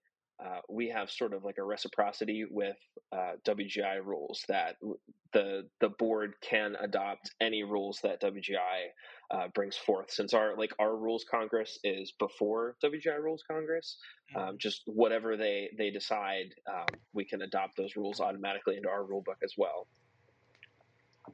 uh, 0.43 0.59
we 0.69 0.89
have 0.89 1.09
sort 1.09 1.33
of 1.33 1.43
like 1.43 1.57
a 1.57 1.63
reciprocity 1.63 2.45
with 2.49 2.77
uh, 3.11 3.33
WGI 3.43 4.03
rules 4.05 4.43
that 4.47 4.75
the 5.33 5.67
the 5.79 5.89
board 5.89 6.35
can 6.41 6.75
adopt 6.79 7.31
any 7.41 7.63
rules 7.63 7.99
that 8.03 8.21
WGI 8.21 8.89
uh, 9.31 9.47
brings 9.55 9.75
forth. 9.75 10.11
Since 10.11 10.33
our 10.33 10.55
like 10.55 10.73
our 10.79 10.95
rules 10.95 11.25
congress 11.29 11.79
is 11.83 12.13
before 12.19 12.75
WGI 12.83 13.19
rules 13.19 13.43
congress, 13.49 13.97
um, 14.35 14.57
just 14.59 14.83
whatever 14.85 15.37
they 15.37 15.69
they 15.75 15.89
decide, 15.89 16.53
um, 16.71 16.85
we 17.13 17.25
can 17.25 17.41
adopt 17.41 17.75
those 17.75 17.95
rules 17.95 18.19
automatically 18.19 18.77
into 18.77 18.89
our 18.89 19.03
rule 19.03 19.21
book 19.21 19.37
as 19.43 19.53
well. 19.57 19.87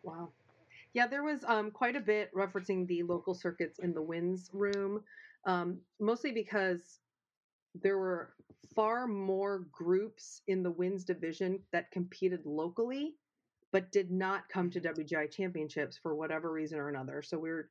Wow. 0.01 0.33
Yeah, 0.93 1.07
there 1.07 1.23
was 1.23 1.43
um, 1.45 1.71
quite 1.71 1.95
a 1.95 2.01
bit 2.01 2.33
referencing 2.33 2.87
the 2.87 3.03
local 3.03 3.33
circuits 3.33 3.79
in 3.79 3.93
the 3.93 4.01
winds 4.01 4.49
room, 4.53 5.03
um, 5.45 5.81
mostly 5.99 6.31
because 6.31 6.99
there 7.75 7.97
were 7.97 8.33
far 8.75 9.07
more 9.07 9.65
groups 9.71 10.41
in 10.47 10.63
the 10.63 10.71
winds 10.71 11.03
division 11.03 11.59
that 11.71 11.91
competed 11.91 12.45
locally, 12.45 13.15
but 13.71 13.91
did 13.91 14.11
not 14.11 14.49
come 14.49 14.69
to 14.71 14.81
WGI 14.81 15.29
championships 15.31 15.97
for 15.97 16.15
whatever 16.15 16.51
reason 16.51 16.79
or 16.79 16.89
another. 16.89 17.21
So 17.21 17.37
we 17.37 17.49
are 17.49 17.69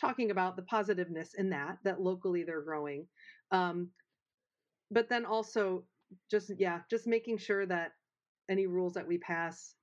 talking 0.00 0.30
about 0.30 0.56
the 0.56 0.62
positiveness 0.62 1.34
in 1.34 1.50
that, 1.50 1.78
that 1.84 2.00
locally 2.00 2.42
they're 2.42 2.62
growing. 2.62 3.06
Um, 3.50 3.90
but 4.90 5.08
then 5.08 5.24
also 5.24 5.84
just, 6.30 6.50
yeah, 6.58 6.80
just 6.90 7.06
making 7.06 7.38
sure 7.38 7.66
that 7.66 7.92
any 8.48 8.66
rules 8.66 8.94
that 8.94 9.06
we 9.06 9.18
pass 9.18 9.74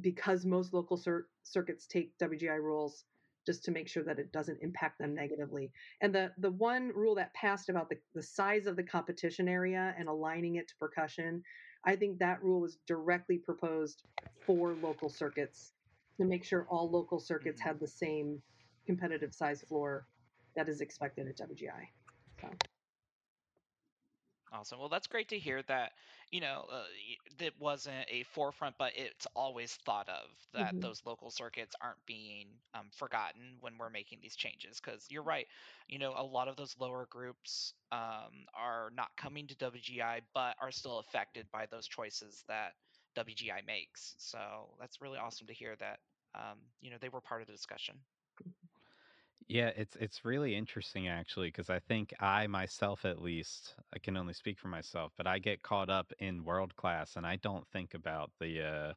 because 0.00 0.44
most 0.44 0.72
local 0.72 0.96
cir- 0.96 1.26
circuits 1.42 1.86
take 1.86 2.16
WGI 2.18 2.58
rules 2.58 3.04
just 3.46 3.64
to 3.64 3.70
make 3.70 3.88
sure 3.88 4.02
that 4.02 4.18
it 4.18 4.32
doesn't 4.32 4.58
impact 4.60 4.98
them 4.98 5.14
negatively. 5.14 5.70
And 6.00 6.14
the 6.14 6.32
the 6.38 6.50
one 6.50 6.88
rule 6.94 7.14
that 7.14 7.32
passed 7.34 7.68
about 7.68 7.88
the, 7.88 7.96
the 8.14 8.22
size 8.22 8.66
of 8.66 8.76
the 8.76 8.82
competition 8.82 9.48
area 9.48 9.94
and 9.98 10.08
aligning 10.08 10.56
it 10.56 10.68
to 10.68 10.74
percussion, 10.76 11.42
I 11.84 11.96
think 11.96 12.18
that 12.18 12.42
rule 12.42 12.60
was 12.60 12.78
directly 12.86 13.38
proposed 13.38 14.02
for 14.44 14.74
local 14.82 15.08
circuits 15.08 15.72
to 16.18 16.24
make 16.24 16.44
sure 16.44 16.66
all 16.68 16.90
local 16.90 17.20
circuits 17.20 17.60
mm-hmm. 17.60 17.68
had 17.68 17.80
the 17.80 17.88
same 17.88 18.42
competitive 18.86 19.32
size 19.32 19.62
floor 19.62 20.06
that 20.56 20.68
is 20.68 20.80
expected 20.80 21.28
at 21.28 21.36
WGI. 21.36 21.88
So 22.40 22.48
Awesome. 24.52 24.78
Well, 24.78 24.88
that's 24.88 25.06
great 25.08 25.28
to 25.30 25.38
hear 25.38 25.62
that, 25.64 25.92
you 26.30 26.40
know, 26.40 26.66
uh, 26.70 26.84
y- 27.08 27.16
that 27.38 27.58
wasn't 27.58 28.06
a 28.08 28.22
forefront, 28.24 28.76
but 28.78 28.96
it's 28.96 29.26
always 29.34 29.74
thought 29.74 30.08
of 30.08 30.30
that 30.52 30.74
Mhm. 30.74 30.80
those 30.80 31.04
local 31.04 31.30
circuits 31.30 31.74
aren't 31.80 32.04
being 32.06 32.60
um, 32.74 32.90
forgotten 32.90 33.56
when 33.60 33.76
we're 33.78 33.90
making 33.90 34.20
these 34.20 34.36
changes. 34.36 34.80
Because 34.80 35.10
you're 35.10 35.22
right, 35.22 35.46
you 35.88 35.98
know, 35.98 36.14
a 36.16 36.22
lot 36.22 36.48
of 36.48 36.56
those 36.56 36.78
lower 36.78 37.06
groups 37.06 37.74
um, 37.90 38.46
are 38.54 38.90
not 38.94 39.16
coming 39.16 39.46
to 39.48 39.56
WGI, 39.56 40.20
but 40.32 40.56
are 40.60 40.70
still 40.70 40.98
affected 40.98 41.50
by 41.50 41.66
those 41.66 41.86
choices 41.88 42.44
that 42.48 42.74
WGI 43.14 43.62
makes. 43.62 44.14
So 44.18 44.76
that's 44.78 45.00
really 45.00 45.18
awesome 45.18 45.46
to 45.48 45.54
hear 45.54 45.76
that, 45.76 46.00
um, 46.34 46.58
you 46.80 46.90
know, 46.90 46.98
they 47.00 47.08
were 47.08 47.20
part 47.20 47.40
of 47.42 47.46
the 47.48 47.52
discussion. 47.54 48.00
Yeah, 49.48 49.68
it's 49.76 49.94
it's 49.96 50.24
really 50.24 50.56
interesting 50.56 51.06
actually 51.06 51.48
because 51.48 51.70
I 51.70 51.78
think 51.78 52.12
I 52.18 52.48
myself 52.48 53.04
at 53.04 53.22
least 53.22 53.76
I 53.94 53.98
can 54.00 54.16
only 54.16 54.32
speak 54.34 54.58
for 54.58 54.66
myself, 54.68 55.12
but 55.16 55.26
I 55.28 55.38
get 55.38 55.62
caught 55.62 55.88
up 55.88 56.12
in 56.18 56.42
world 56.44 56.74
class 56.74 57.14
and 57.16 57.24
I 57.26 57.36
don't 57.36 57.66
think 57.68 57.94
about 57.94 58.32
the 58.40 58.62
uh 58.62 58.94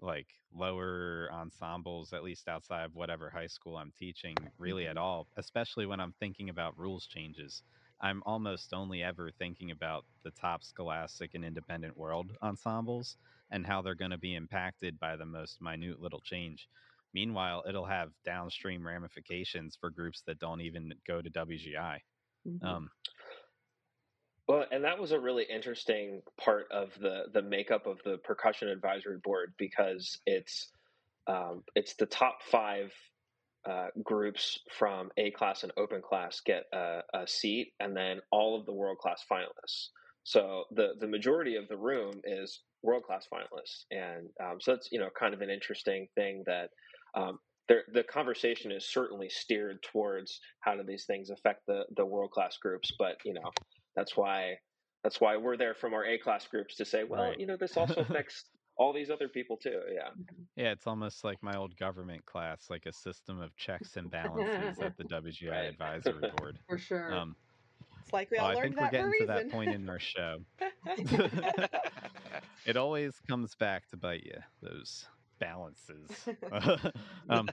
like 0.00 0.34
lower 0.52 1.30
ensembles 1.32 2.12
at 2.12 2.24
least 2.24 2.48
outside 2.48 2.84
of 2.84 2.94
whatever 2.96 3.30
high 3.30 3.46
school 3.48 3.76
I'm 3.78 3.92
teaching 3.92 4.36
really 4.58 4.86
at 4.86 4.96
Mhm. 4.96 4.98
all, 4.98 5.28
especially 5.36 5.86
when 5.86 6.00
I'm 6.00 6.12
thinking 6.14 6.50
about 6.50 6.78
rules 6.78 7.06
changes. 7.06 7.62
I'm 8.00 8.22
almost 8.26 8.74
only 8.74 9.02
ever 9.02 9.30
thinking 9.32 9.70
about 9.70 10.06
the 10.24 10.32
top 10.32 10.64
scholastic 10.64 11.34
and 11.34 11.44
independent 11.44 11.96
world 11.96 12.36
ensembles 12.42 13.16
and 13.50 13.66
how 13.66 13.82
they're 13.82 13.94
going 13.94 14.10
to 14.12 14.18
be 14.18 14.34
impacted 14.34 14.98
by 14.98 15.16
the 15.16 15.26
most 15.26 15.60
minute 15.62 16.00
little 16.00 16.20
change. 16.22 16.68
Meanwhile, 17.16 17.64
it'll 17.66 17.86
have 17.86 18.12
downstream 18.24 18.86
ramifications 18.86 19.74
for 19.80 19.88
groups 19.90 20.22
that 20.26 20.38
don't 20.38 20.60
even 20.60 20.92
go 21.06 21.22
to 21.22 21.30
WGI. 21.30 22.02
Mhm. 22.44 22.60
Um, 22.68 22.90
Well, 24.48 24.66
and 24.70 24.84
that 24.84 24.98
was 24.98 25.10
a 25.10 25.20
really 25.20 25.44
interesting 25.44 26.22
part 26.38 26.70
of 26.70 26.94
the 27.00 27.24
the 27.32 27.42
makeup 27.42 27.86
of 27.86 28.00
the 28.04 28.18
percussion 28.18 28.68
advisory 28.68 29.18
board 29.18 29.54
because 29.58 30.20
it's 30.24 30.70
um, 31.26 31.64
it's 31.74 31.96
the 31.96 32.06
top 32.06 32.42
five 32.42 32.92
uh, 33.68 33.88
groups 34.02 34.60
from 34.70 35.10
A 35.16 35.32
class 35.32 35.64
and 35.64 35.72
open 35.76 36.00
class 36.02 36.40
get 36.40 36.64
a, 36.72 37.02
a 37.12 37.26
seat, 37.26 37.72
and 37.80 37.96
then 37.96 38.20
all 38.30 38.58
of 38.58 38.66
the 38.66 38.72
world 38.72 38.98
class 38.98 39.24
finalists. 39.30 39.88
So 40.22 40.66
the 40.70 40.94
the 41.00 41.08
majority 41.08 41.56
of 41.56 41.66
the 41.68 41.76
room 41.76 42.20
is 42.24 42.62
world 42.82 43.02
class 43.02 43.26
finalists, 43.32 43.84
and 43.90 44.30
um, 44.40 44.60
so 44.60 44.74
that's 44.74 44.88
you 44.92 45.00
know 45.00 45.10
kind 45.18 45.34
of 45.34 45.40
an 45.40 45.50
interesting 45.50 46.08
thing 46.14 46.44
that. 46.46 46.70
Um, 47.16 47.38
the 47.68 48.04
conversation 48.04 48.70
is 48.70 48.88
certainly 48.88 49.28
steered 49.28 49.82
towards 49.82 50.40
how 50.60 50.76
do 50.76 50.84
these 50.84 51.04
things 51.06 51.30
affect 51.30 51.66
the, 51.66 51.84
the 51.96 52.06
world 52.06 52.30
class 52.30 52.56
groups, 52.58 52.92
but 52.98 53.16
you 53.24 53.34
know 53.34 53.50
that's 53.96 54.16
why 54.16 54.58
that's 55.02 55.20
why 55.20 55.36
we're 55.36 55.56
there 55.56 55.74
from 55.74 55.92
our 55.94 56.04
A 56.04 56.18
class 56.18 56.46
groups 56.46 56.76
to 56.76 56.84
say, 56.84 57.02
well, 57.04 57.30
Right. 57.30 57.40
you 57.40 57.46
know, 57.46 57.56
this 57.56 57.76
also 57.76 58.00
affects 58.02 58.44
all 58.76 58.92
these 58.92 59.10
other 59.10 59.28
people 59.28 59.56
too. 59.56 59.80
Yeah. 59.92 60.10
yeah, 60.56 60.70
it's 60.72 60.86
almost 60.86 61.24
like 61.24 61.42
my 61.42 61.56
old 61.56 61.76
government 61.76 62.24
class, 62.26 62.68
like 62.70 62.86
a 62.86 62.92
system 62.92 63.40
of 63.40 63.56
checks 63.56 63.96
and 63.96 64.10
balances 64.10 64.78
at 64.80 64.96
the 64.96 65.04
WGI 65.04 65.50
Right. 65.50 65.66
advisory 65.68 66.30
board. 66.36 66.58
For 66.68 66.78
sure. 66.78 67.12
Um, 67.14 67.36
It's 68.02 68.12
like 68.12 68.30
we 68.30 68.36
well, 68.38 68.46
all 68.46 68.52
I 68.52 68.54
learned 68.54 68.76
think 68.76 68.80
we're 68.80 68.90
that 68.90 68.90
for 68.90 68.96
getting 69.10 69.20
to 69.20 69.26
that 69.26 69.50
point 69.50 69.72
in 69.72 69.88
our 69.88 69.98
show. 70.00 70.38
it 72.66 72.76
always 72.76 73.20
comes 73.28 73.54
back 73.54 73.88
to 73.90 73.96
bite 73.96 74.24
you 74.24 74.38
those 74.60 75.06
balances 75.38 76.10
um 77.30 77.48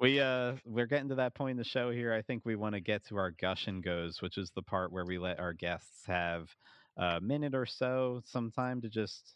we 0.00 0.20
uh 0.20 0.52
we're 0.64 0.86
getting 0.86 1.08
to 1.08 1.14
that 1.14 1.34
point 1.34 1.52
in 1.52 1.56
the 1.56 1.64
show 1.64 1.90
here 1.90 2.12
i 2.12 2.22
think 2.22 2.42
we 2.44 2.56
want 2.56 2.74
to 2.74 2.80
get 2.80 3.04
to 3.06 3.16
our 3.16 3.30
gush 3.30 3.66
and 3.66 3.82
goes 3.82 4.20
which 4.22 4.38
is 4.38 4.50
the 4.50 4.62
part 4.62 4.92
where 4.92 5.04
we 5.04 5.18
let 5.18 5.38
our 5.38 5.52
guests 5.52 6.06
have 6.06 6.48
a 6.96 7.20
minute 7.20 7.54
or 7.54 7.66
so 7.66 8.20
some 8.24 8.50
time 8.50 8.80
to 8.80 8.88
just 8.88 9.34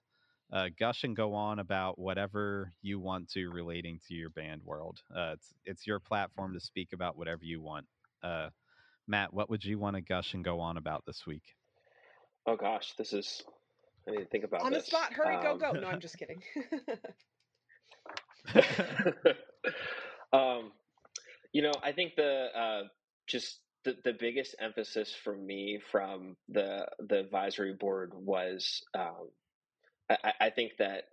uh, 0.50 0.68
gush 0.78 1.04
and 1.04 1.14
go 1.14 1.34
on 1.34 1.58
about 1.58 1.98
whatever 1.98 2.72
you 2.80 2.98
want 2.98 3.28
to 3.28 3.50
relating 3.50 4.00
to 4.08 4.14
your 4.14 4.30
band 4.30 4.62
world 4.64 5.02
uh 5.14 5.32
it's 5.34 5.52
it's 5.66 5.86
your 5.86 6.00
platform 6.00 6.54
to 6.54 6.60
speak 6.60 6.94
about 6.94 7.18
whatever 7.18 7.44
you 7.44 7.60
want 7.60 7.84
uh 8.22 8.48
matt 9.06 9.32
what 9.34 9.50
would 9.50 9.62
you 9.62 9.78
want 9.78 9.94
to 9.94 10.00
gush 10.00 10.32
and 10.32 10.44
go 10.44 10.58
on 10.60 10.78
about 10.78 11.04
this 11.04 11.26
week 11.26 11.54
Oh 12.48 12.56
gosh, 12.56 12.94
this 12.96 13.12
is. 13.12 13.42
I 14.06 14.12
need 14.12 14.18
to 14.18 14.24
think 14.24 14.44
about 14.44 14.62
On 14.62 14.72
the 14.72 14.80
spot, 14.80 15.12
hurry, 15.12 15.36
go, 15.42 15.52
Um, 15.52 15.58
go. 15.58 15.72
No, 15.72 15.86
I'm 15.86 16.00
just 16.08 16.16
kidding. 16.16 16.42
um, 20.32 20.72
you 21.52 21.62
know, 21.62 21.72
I 21.82 21.92
think 21.92 22.16
the 22.16 22.46
uh, 22.56 22.82
just 23.26 23.60
the, 23.84 23.96
the 24.04 24.12
biggest 24.12 24.56
emphasis 24.60 25.14
for 25.24 25.36
me 25.36 25.80
from 25.90 26.36
the 26.48 26.86
the 27.08 27.18
advisory 27.20 27.74
board 27.74 28.12
was 28.14 28.82
um, 28.96 29.30
I, 30.10 30.32
I- 30.40 30.50
think 30.50 30.72
that 30.78 31.04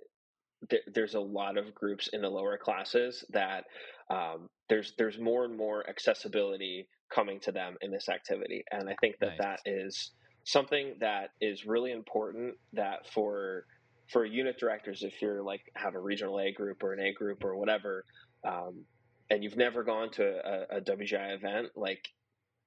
there, 0.70 0.80
there's 0.94 1.16
a 1.16 1.20
lot 1.20 1.58
of 1.58 1.74
groups 1.76 2.10
in 2.14 2.22
the 2.22 2.30
lower 2.30 2.58
classes 2.58 3.24
that 3.32 3.66
um, 4.10 4.50
there's 4.70 4.94
there's 4.98 5.20
more 5.20 5.46
and 5.46 5.58
more 5.58 5.88
accessibility 5.90 6.88
coming 7.14 7.40
to 7.42 7.52
them 7.52 7.78
in 7.82 7.92
this 7.92 8.10
activity, 8.10 8.64
and 8.72 8.90
I 8.90 8.96
think 9.02 9.16
that 9.22 9.34
Nice. 9.34 9.40
that 9.40 9.60
is 9.66 10.12
something 10.46 10.96
that 11.00 11.32
is 11.42 11.66
really 11.66 11.92
important. 11.92 12.56
That 12.74 13.08
for 13.14 13.66
for 14.10 14.26
unit 14.26 14.58
directors, 14.60 15.04
if 15.04 15.22
you're 15.22 15.44
like 15.44 15.62
have 15.76 15.96
a 15.96 16.00
regional 16.00 16.39
A 16.39 16.52
group 16.52 16.84
or 16.84 16.94
an 16.94 17.00
A 17.00 17.13
group 17.13 17.44
or 17.44 17.58
whatever, 17.58 18.06
um, 18.48 18.86
and 19.30 19.44
you've 19.44 19.58
never 19.58 19.84
gone 19.84 20.12
to 20.12 20.26
a, 20.26 20.78
a 20.78 20.82
WGI 20.82 21.36
event, 21.36 21.70
like 21.76 22.08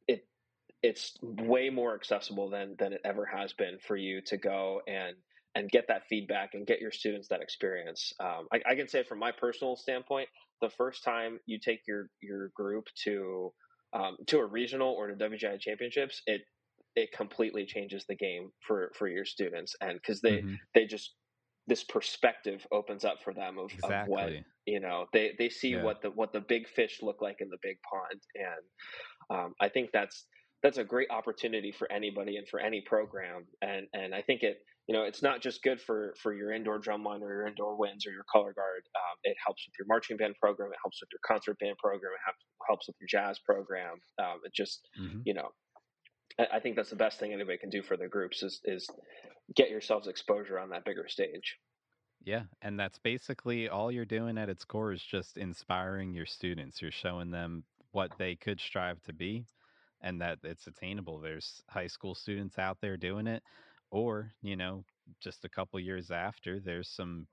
it 0.07 0.23
it's 0.83 1.17
way 1.23 1.71
more 1.71 1.95
accessible 1.95 2.51
than 2.51 2.77
than 2.79 2.93
it 2.93 3.01
ever 3.05 3.27
has 3.27 3.53
been 3.55 3.79
for 3.81 3.97
you 3.97 4.23
to 4.27 4.37
go 4.39 4.83
and 4.89 5.17
and 5.55 5.71
get 5.71 5.87
that 5.89 6.05
feedback 6.09 6.51
and 6.55 6.67
get 6.67 6.81
your 6.81 6.93
students 6.93 7.29
that 7.29 7.43
experience. 7.43 8.13
Um, 8.21 8.47
I, 8.53 8.61
I 8.67 8.75
can 8.77 8.89
say 8.89 9.03
from 9.05 9.19
my 9.19 9.33
personal 9.33 9.77
standpoint, 9.77 10.29
the 10.61 10.71
first 10.71 11.05
time 11.05 11.41
you 11.47 11.59
take 11.61 11.81
your 11.89 12.11
your 12.23 12.51
group 12.55 12.87
to 13.05 13.53
um, 13.93 14.19
to 14.29 14.39
a 14.39 14.47
regional 14.47 14.91
or 14.93 15.09
to 15.09 15.15
WGI 15.17 15.61
championships, 15.61 16.23
it 16.27 16.43
it 16.97 17.13
completely 17.13 17.67
changes 17.67 18.05
the 18.09 18.17
game 18.17 18.51
for 18.67 18.93
for 18.97 19.09
your 19.09 19.25
students 19.25 19.75
and 19.81 19.95
because 19.95 20.21
they 20.21 20.43
Mhm. 20.43 20.59
they 20.75 20.87
just 20.87 21.17
this 21.69 21.85
perspective 21.85 22.67
opens 22.73 23.05
up 23.05 23.23
for 23.23 23.35
them 23.35 23.59
of, 23.59 23.73
of 23.85 23.99
what 24.05 24.35
you 24.67 24.81
know 24.81 25.07
they 25.13 25.35
they 25.39 25.51
see 25.51 25.75
Yeah. 25.75 25.83
what 25.85 26.03
the 26.03 26.11
what 26.11 26.33
the 26.33 26.41
big 26.41 26.69
fish 26.69 27.03
look 27.03 27.23
like 27.23 27.41
in 27.41 27.51
the 27.51 27.59
big 27.63 27.79
pond 27.91 28.23
and 28.35 28.65
um, 29.39 29.55
i 29.61 29.69
think 29.69 29.91
that's 29.93 30.27
that's 30.63 30.79
a 30.79 30.85
great 30.85 31.11
opportunity 31.11 31.73
for 31.73 31.91
anybody 31.93 32.37
and 32.37 32.49
for 32.49 32.61
any 32.61 32.81
program 32.83 33.47
and 33.63 33.87
and 33.95 34.15
i 34.15 34.23
think 34.23 34.43
it 34.43 34.59
you 34.89 34.95
know 34.95 35.05
it's 35.05 35.23
not 35.23 35.43
just 35.43 35.63
good 35.63 35.81
for 35.81 36.15
for 36.21 36.35
your 36.35 36.53
indoor 36.53 36.81
drumline 36.81 37.23
or 37.23 37.31
your 37.33 37.47
indoor 37.47 37.77
winds 37.79 38.07
or 38.07 38.11
your 38.13 38.25
color 38.33 38.53
guard 38.55 38.83
um, 38.97 39.17
it 39.25 39.37
helps 39.45 39.65
with 39.67 39.75
your 39.79 39.87
marching 39.89 40.17
band 40.17 40.35
program 40.41 40.71
it 40.73 40.79
helps 40.83 41.01
with 41.03 41.11
your 41.13 41.21
concert 41.27 41.59
band 41.61 41.77
program 41.79 42.13
it 42.15 42.21
helps, 42.25 42.45
helps 42.69 42.87
with 42.89 42.97
your 43.01 43.09
jazz 43.09 43.39
program 43.41 43.95
um, 44.23 44.41
it 44.45 44.53
just 44.55 44.89
Mhm. 45.01 45.23
you 45.25 45.35
know 45.35 45.51
I, 46.39 46.47
I 46.55 46.61
think 46.61 46.77
that's 46.77 46.91
the 46.91 46.97
best 46.97 47.21
thing 47.21 47.33
anybody 47.33 47.59
can 47.59 47.71
do 47.71 47.83
for 47.83 47.97
their 47.97 48.09
groups 48.09 48.43
is 48.43 48.61
is 48.65 48.89
get 49.55 49.71
yourselves 49.71 50.09
exposure 50.09 50.59
on 50.59 50.71
that 50.71 50.85
bigger 50.85 51.09
stage 51.09 51.59
Yeah, 52.21 52.45
and 52.63 52.79
that's 52.79 52.99
basically 52.99 53.69
all 53.69 53.91
you're 53.93 54.05
doing 54.05 54.39
at 54.39 54.49
its 54.49 54.65
core 54.65 54.93
is 54.93 55.03
just 55.03 55.37
inspiring 55.39 56.13
your 56.15 56.27
students. 56.27 56.83
You're 56.83 56.91
showing 56.91 57.31
them 57.31 57.65
what 57.93 58.17
they 58.19 58.37
could 58.37 58.61
strive 58.61 59.01
to 59.03 59.13
be 59.13 59.47
and 60.01 60.21
that 60.21 60.41
it's 60.43 60.67
attainable. 60.67 61.21
There's 61.21 61.63
high 61.69 61.87
school 61.87 62.15
students 62.15 62.59
out 62.59 62.81
there 62.81 62.97
doing 62.97 63.27
it 63.27 63.43
or, 63.91 64.33
you 64.43 64.57
know, 64.57 64.85
just 65.21 65.45
a 65.45 65.49
couple 65.49 65.81
years 65.81 66.11
after, 66.11 66.61
there's 66.61 66.89
some 66.89 67.29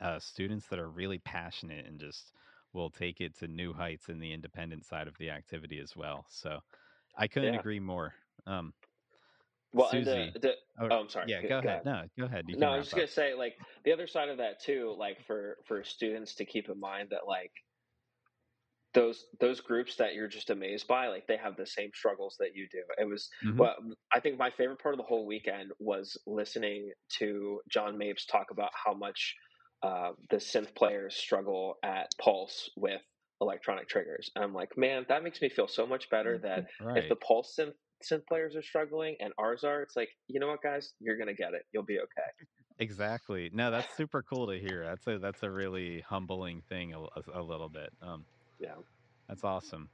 uh, 0.00 0.18
students 0.18 0.68
that 0.68 0.78
are 0.78 0.90
really 0.90 1.18
passionate 1.18 1.86
and 1.86 1.98
just 1.98 2.32
will 2.72 2.90
take 2.90 3.20
it 3.20 3.34
to 3.38 3.48
new 3.48 3.72
heights 3.72 4.08
in 4.08 4.18
the 4.18 4.32
independent 4.32 4.84
side 4.84 5.08
of 5.08 5.16
the 5.18 5.30
activity 5.30 5.78
as 5.78 5.96
well. 5.96 6.26
So 6.28 6.60
I 7.16 7.28
couldn't 7.28 7.54
Yeah. 7.54 7.54
agree 7.54 7.80
more. 7.80 8.14
Um, 8.46 8.74
well 9.72 9.90
and 9.90 10.04
Susie, 10.06 10.30
the, 10.34 10.40
the 10.40 10.54
oh, 10.80 10.88
oh 10.90 11.00
i'm 11.00 11.08
sorry 11.08 11.26
yeah, 11.28 11.42
Go- 11.42 11.48
go 11.48 11.60
go 11.62 11.68
ahead. 11.68 11.84
No, 11.84 12.02
go 12.18 12.24
ahead. 12.26 12.44
You 12.48 12.56
no 12.58 12.68
i 12.70 12.76
was 12.76 12.86
just 12.86 12.94
up. 12.94 12.98
gonna 12.98 13.08
say 13.08 13.34
like 13.34 13.54
the 13.84 13.92
other 13.92 14.06
side 14.06 14.28
of 14.28 14.38
that 14.38 14.60
too 14.60 14.94
like 14.98 15.24
for 15.26 15.58
for 15.66 15.84
students 15.84 16.34
to 16.36 16.44
keep 16.44 16.68
in 16.68 16.78
mind 16.80 17.08
that 17.10 17.26
like 17.26 17.52
those 18.94 19.26
those 19.40 19.60
groups 19.60 19.96
that 19.96 20.14
you're 20.14 20.28
just 20.28 20.48
amazed 20.48 20.86
by 20.86 21.08
like 21.08 21.26
they 21.26 21.36
have 21.36 21.56
the 21.56 21.66
same 21.66 21.90
struggles 21.94 22.36
that 22.38 22.54
you 22.54 22.66
do 22.72 22.82
it 22.96 23.04
was 23.06 23.28
Mhm. 23.44 23.58
well 23.58 23.74
i 24.12 24.20
think 24.20 24.38
my 24.38 24.50
favorite 24.50 24.78
part 24.80 24.94
of 24.94 24.98
the 24.98 25.04
whole 25.04 25.26
weekend 25.26 25.72
was 25.78 26.16
listening 26.26 26.92
to 27.18 27.60
john 27.68 27.98
mapes 27.98 28.24
talk 28.24 28.46
about 28.50 28.70
how 28.72 28.94
much 28.94 29.34
uh, 29.82 30.12
the 30.30 30.36
synth 30.38 30.74
players 30.74 31.14
struggle 31.14 31.74
at 31.82 32.08
pulse 32.18 32.70
with 32.76 33.02
electronic 33.42 33.86
triggers 33.86 34.30
and 34.34 34.42
i'm 34.42 34.54
like 34.54 34.70
man 34.78 35.04
that 35.10 35.22
makes 35.22 35.42
me 35.42 35.50
feel 35.50 35.68
so 35.68 35.86
much 35.86 36.08
better 36.08 36.38
that 36.38 36.64
if 36.96 37.08
the 37.10 37.16
pulse 37.16 37.54
synth 37.58 37.74
synth 38.04 38.26
players 38.26 38.54
are 38.54 38.62
struggling 38.62 39.16
and 39.20 39.32
ours 39.38 39.64
are 39.64 39.82
it's 39.82 39.96
like 39.96 40.10
you 40.28 40.38
know 40.38 40.48
what 40.48 40.62
guys 40.62 40.92
you're 41.00 41.16
gonna 41.16 41.34
get 41.34 41.54
it 41.54 41.62
you'll 41.72 41.82
be 41.82 41.98
okay 41.98 42.30
Exactly. 42.78 43.50
No, 43.52 43.70
that's 43.70 43.88
super 43.96 44.22
cool 44.22 44.46
to 44.48 44.58
hear. 44.58 44.84
That's 44.84 45.06
a 45.06 45.18
that's 45.18 45.42
a 45.42 45.50
really 45.50 46.04
humbling 46.06 46.62
thing 46.68 46.94
a, 46.94 47.00
a, 47.00 47.40
a 47.40 47.42
little 47.42 47.68
bit. 47.68 47.90
Um, 48.02 48.24
yeah 48.60 48.74
that's 49.28 49.44
awesome. 49.44 49.88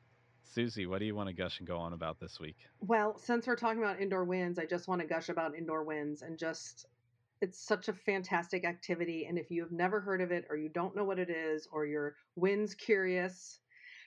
Susie, 0.44 0.86
what 0.86 0.98
do 0.98 1.06
you 1.06 1.14
want 1.14 1.28
to 1.28 1.34
gush 1.34 1.60
and 1.60 1.66
go 1.66 1.78
on 1.78 1.94
about 1.94 2.20
this 2.20 2.38
week? 2.38 2.56
Well, 2.80 3.16
since 3.18 3.46
we're 3.46 3.56
talking 3.56 3.82
about 3.82 4.00
indoor 4.00 4.24
winds, 4.24 4.58
I 4.58 4.66
just 4.66 4.86
want 4.86 5.00
to 5.00 5.06
gush 5.06 5.30
about 5.30 5.56
indoor 5.56 5.82
winds 5.82 6.20
and 6.20 6.38
just 6.38 6.86
it's 7.40 7.58
such 7.58 7.88
a 7.88 7.92
fantastic 7.92 8.64
activity. 8.64 9.24
And 9.26 9.38
if 9.38 9.50
you 9.50 9.62
have 9.62 9.72
never 9.72 10.00
heard 10.00 10.20
of 10.20 10.30
it 10.30 10.44
or 10.50 10.56
you 10.56 10.68
don't 10.68 10.94
know 10.94 11.04
what 11.04 11.18
it 11.18 11.30
is 11.30 11.66
or 11.72 11.86
you're 11.86 12.14
winds 12.36 12.74
curious, 12.74 13.60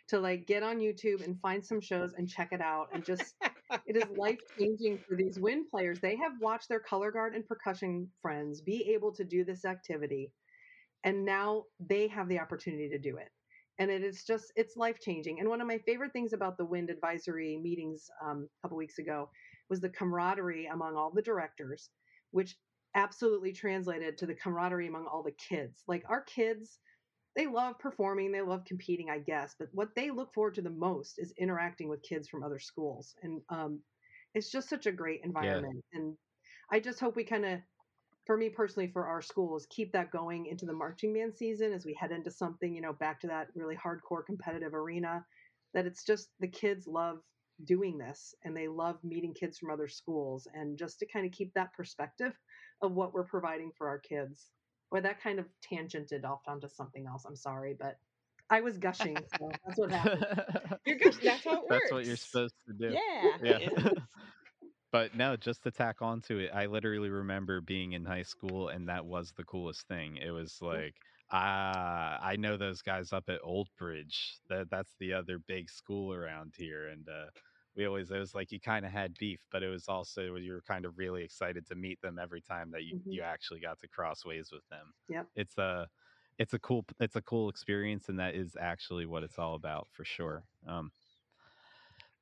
to 0.10 0.20
like 0.20 0.46
get 0.48 0.64
on 0.64 0.80
YouTube 0.80 1.24
and 1.24 1.40
find 1.42 1.66
some 1.66 1.82
shows 1.82 2.14
and 2.18 2.30
check 2.30 2.50
it 2.52 2.62
out 2.62 2.88
and 2.94 3.04
just 3.04 3.36
it 3.88 3.96
is 3.96 4.06
life 4.18 4.40
changing 4.58 5.00
for 5.08 5.16
these 5.16 5.40
wind 5.40 5.66
players. 5.70 6.00
They 6.00 6.16
have 6.18 6.34
watched 6.40 6.70
their 6.70 6.80
color 6.80 7.12
guard 7.12 7.36
and 7.36 7.46
percussion 7.48 8.08
friends 8.22 8.62
be 8.62 8.94
able 8.94 9.12
to 9.14 9.24
do 9.24 9.44
this 9.44 9.66
activity 9.66 10.32
and 11.06 11.24
now 11.24 11.64
they 11.80 12.08
have 12.08 12.28
the 12.28 12.40
opportunity 12.40 12.90
to 12.90 12.98
do 12.98 13.18
it 13.18 13.30
and 13.80 13.90
it 13.90 14.04
is 14.04 14.24
just 14.24 14.52
it's 14.56 14.76
life 14.76 15.00
changing 15.00 15.40
and 15.40 15.48
one 15.48 15.62
of 15.62 15.68
my 15.68 15.78
favorite 15.80 16.12
things 16.12 16.34
about 16.34 16.58
the 16.58 16.66
wind 16.66 16.90
advisory 16.90 17.58
meetings 17.62 18.10
um, 18.24 18.48
a 18.48 18.62
couple 18.68 18.78
weeks 18.78 18.98
ago 18.98 19.30
was 19.70 19.80
the 19.80 19.90
camaraderie 19.90 20.66
among 20.68 20.96
all 20.96 21.12
the 21.12 21.22
directors 21.22 21.90
which 22.32 22.58
absolutely 22.96 23.52
translated 23.52 24.18
to 24.18 24.26
the 24.26 24.34
camaraderie 24.34 24.88
among 24.88 25.06
all 25.06 25.24
the 25.24 25.32
kids 25.32 25.84
like 25.88 26.04
our 26.10 26.22
kids 26.22 26.80
they 27.36 27.48
love 27.48 27.78
performing 27.80 28.32
they 28.32 28.42
love 28.42 28.64
competing 28.66 29.10
i 29.10 29.20
guess 29.20 29.56
but 29.58 29.68
what 29.72 29.90
they 29.96 30.10
look 30.10 30.34
forward 30.34 30.56
to 30.56 30.62
the 30.62 30.70
most 30.70 31.20
is 31.20 31.34
interacting 31.38 31.90
with 31.90 32.02
kids 32.02 32.28
from 32.28 32.44
other 32.44 32.60
schools 32.60 33.16
and 33.24 33.42
um, 33.50 33.80
it's 34.34 34.52
just 34.52 34.70
such 34.70 34.86
a 34.86 34.92
great 34.92 35.22
environment 35.24 35.84
yeah. 35.94 36.00
and 36.00 36.16
i 36.72 36.80
just 36.80 37.00
hope 37.00 37.16
we 37.16 37.24
kind 37.24 37.46
of 37.46 37.60
for 38.26 38.38
me 38.38 38.50
personally 38.50 38.90
for 38.92 39.06
our 39.06 39.22
schools 39.22 39.68
keep 39.70 39.92
that 39.92 40.12
going 40.12 40.48
into 40.48 40.66
the 40.66 40.74
marching 40.74 41.14
band 41.14 41.34
season 41.36 41.74
as 41.74 41.86
we 41.86 41.94
head 41.94 42.12
into 42.12 42.32
something 42.32 42.74
you 42.74 42.82
know 42.82 42.94
back 42.94 43.20
to 43.20 43.28
that 43.28 43.48
really 43.56 43.76
hardcore 43.76 44.26
competitive 44.26 44.74
arena 44.74 45.24
that 45.74 45.86
it's 45.86 46.04
just 46.04 46.30
the 46.40 46.48
kids 46.48 46.88
love 46.88 47.20
doing 47.64 47.98
this 47.98 48.36
and 48.44 48.56
they 48.56 48.68
love 48.68 48.98
meeting 49.04 49.34
kids 49.34 49.58
from 49.58 49.70
other 49.70 49.88
schools 49.88 50.48
and 50.54 50.78
just 50.78 51.00
to 51.00 51.06
kind 51.06 51.26
of 51.26 51.32
keep 51.32 51.54
that 51.54 51.74
perspective 51.74 52.34
of 52.82 52.94
what 52.94 53.14
we're 53.14 53.24
providing 53.24 53.72
for 53.78 53.88
our 53.88 54.00
kids 54.00 54.52
Boy, 54.92 55.02
that 55.02 55.22
kind 55.22 55.40
of 55.40 55.46
tangented 55.70 56.24
off 56.24 56.42
onto 56.48 56.68
something 56.70 57.06
else 57.08 57.26
i'm 57.26 57.36
sorry 57.36 57.76
but 57.78 57.98
i 58.50 58.62
was 58.62 58.78
gushing 58.78 59.18
so 59.40 59.52
that's 59.66 59.80
what 59.80 59.92
happened. 59.92 60.26
You're 60.86 60.98
gushing 60.98 61.22
that's 61.24 61.44
how 61.44 61.54
it 61.54 61.70
works 61.70 61.70
that's 61.70 61.92
what 61.92 62.06
you're 62.06 62.16
supposed 62.16 62.56
to 62.68 62.74
do. 62.74 62.94
Yeah 62.94 63.16
yeah. 63.42 63.70
but 64.92 65.16
no, 65.16 65.36
just 65.36 65.64
to 65.64 65.72
tack 65.72 66.02
on 66.02 66.22
to 66.22 66.40
it, 66.40 66.52
I 66.54 66.66
literally 66.68 67.10
remember 67.10 67.62
being 67.62 67.94
in 67.94 68.06
high 68.06 68.24
school, 68.24 68.70
and 68.70 68.88
that 68.90 69.06
was 69.06 69.34
the 69.36 69.44
coolest 69.44 69.88
thing. 69.88 70.18
It 70.18 70.32
was 70.32 70.58
like, 70.62 70.96
ah, 71.32 72.18
I 72.22 72.36
know 72.38 72.58
those 72.58 72.82
guys 72.82 73.12
up 73.14 73.26
at 73.30 73.40
Old 73.44 73.68
Bridge. 73.78 74.40
That 74.50 74.70
that's 74.70 74.94
the 75.00 75.14
other 75.14 75.40
big 75.48 75.70
school 75.70 76.14
around 76.14 76.54
here, 76.58 76.88
and 76.88 77.08
uh, 77.10 77.30
we 77.76 77.86
always 77.86 78.12
it 78.12 78.18
was 78.20 78.34
like 78.36 78.52
you 78.52 78.60
kind 78.60 78.86
of 78.86 78.92
had 78.92 79.18
beef, 79.18 79.46
but 79.52 79.64
it 79.64 79.68
was 79.70 79.88
also 79.88 80.36
you 80.36 80.54
were 80.54 80.62
kind 80.62 80.86
of 80.86 80.98
really 80.98 81.24
excited 81.24 81.66
to 81.68 81.76
meet 81.76 82.02
them 82.02 82.20
every 82.20 82.42
time 82.42 82.72
that 82.72 82.84
you 82.84 82.96
Mhm. 82.96 83.12
you 83.12 83.22
actually 83.22 83.60
got 83.60 83.80
to 83.80 83.88
cross 83.88 84.26
ways 84.26 84.52
with 84.52 84.68
them. 84.70 84.94
Yep. 85.10 85.28
It's 85.36 85.58
a 85.58 85.90
it's 86.38 86.54
a 86.54 86.60
cool 86.60 86.86
it's 87.00 87.16
a 87.16 87.22
cool 87.22 87.50
experience, 87.50 88.10
and 88.10 88.20
that 88.20 88.36
is 88.36 88.56
actually 88.60 89.06
what 89.06 89.24
it's 89.24 89.40
all 89.40 89.56
about 89.56 89.88
for 89.92 90.04
sure. 90.06 90.44
Um, 90.68 90.92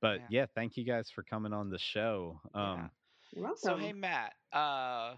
but 0.01 0.21
Yeah. 0.21 0.27
yeah, 0.27 0.45
thank 0.53 0.77
you 0.77 0.83
guys 0.83 1.09
for 1.09 1.23
coming 1.23 1.53
on 1.53 1.69
the 1.69 1.79
show. 1.79 2.39
Um, 2.53 2.91
You're 3.31 3.43
welcome. 3.43 3.57
So 3.59 3.77
hey 3.77 3.93
Matt, 3.93 4.33
uh, 4.51 5.15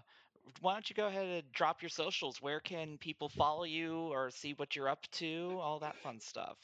why 0.60 0.72
don't 0.74 0.88
you 0.88 0.94
go 0.94 1.06
ahead 1.06 1.26
and 1.26 1.52
drop 1.52 1.82
your 1.82 1.88
socials? 1.88 2.40
Where 2.40 2.60
can 2.60 2.98
people 2.98 3.28
follow 3.28 3.64
you 3.64 3.94
or 4.12 4.30
see 4.30 4.52
what 4.54 4.76
you're 4.76 4.88
up 4.88 5.02
to? 5.12 5.58
All 5.60 5.80
that 5.80 5.96
fun 6.02 6.20
stuff. 6.20 6.58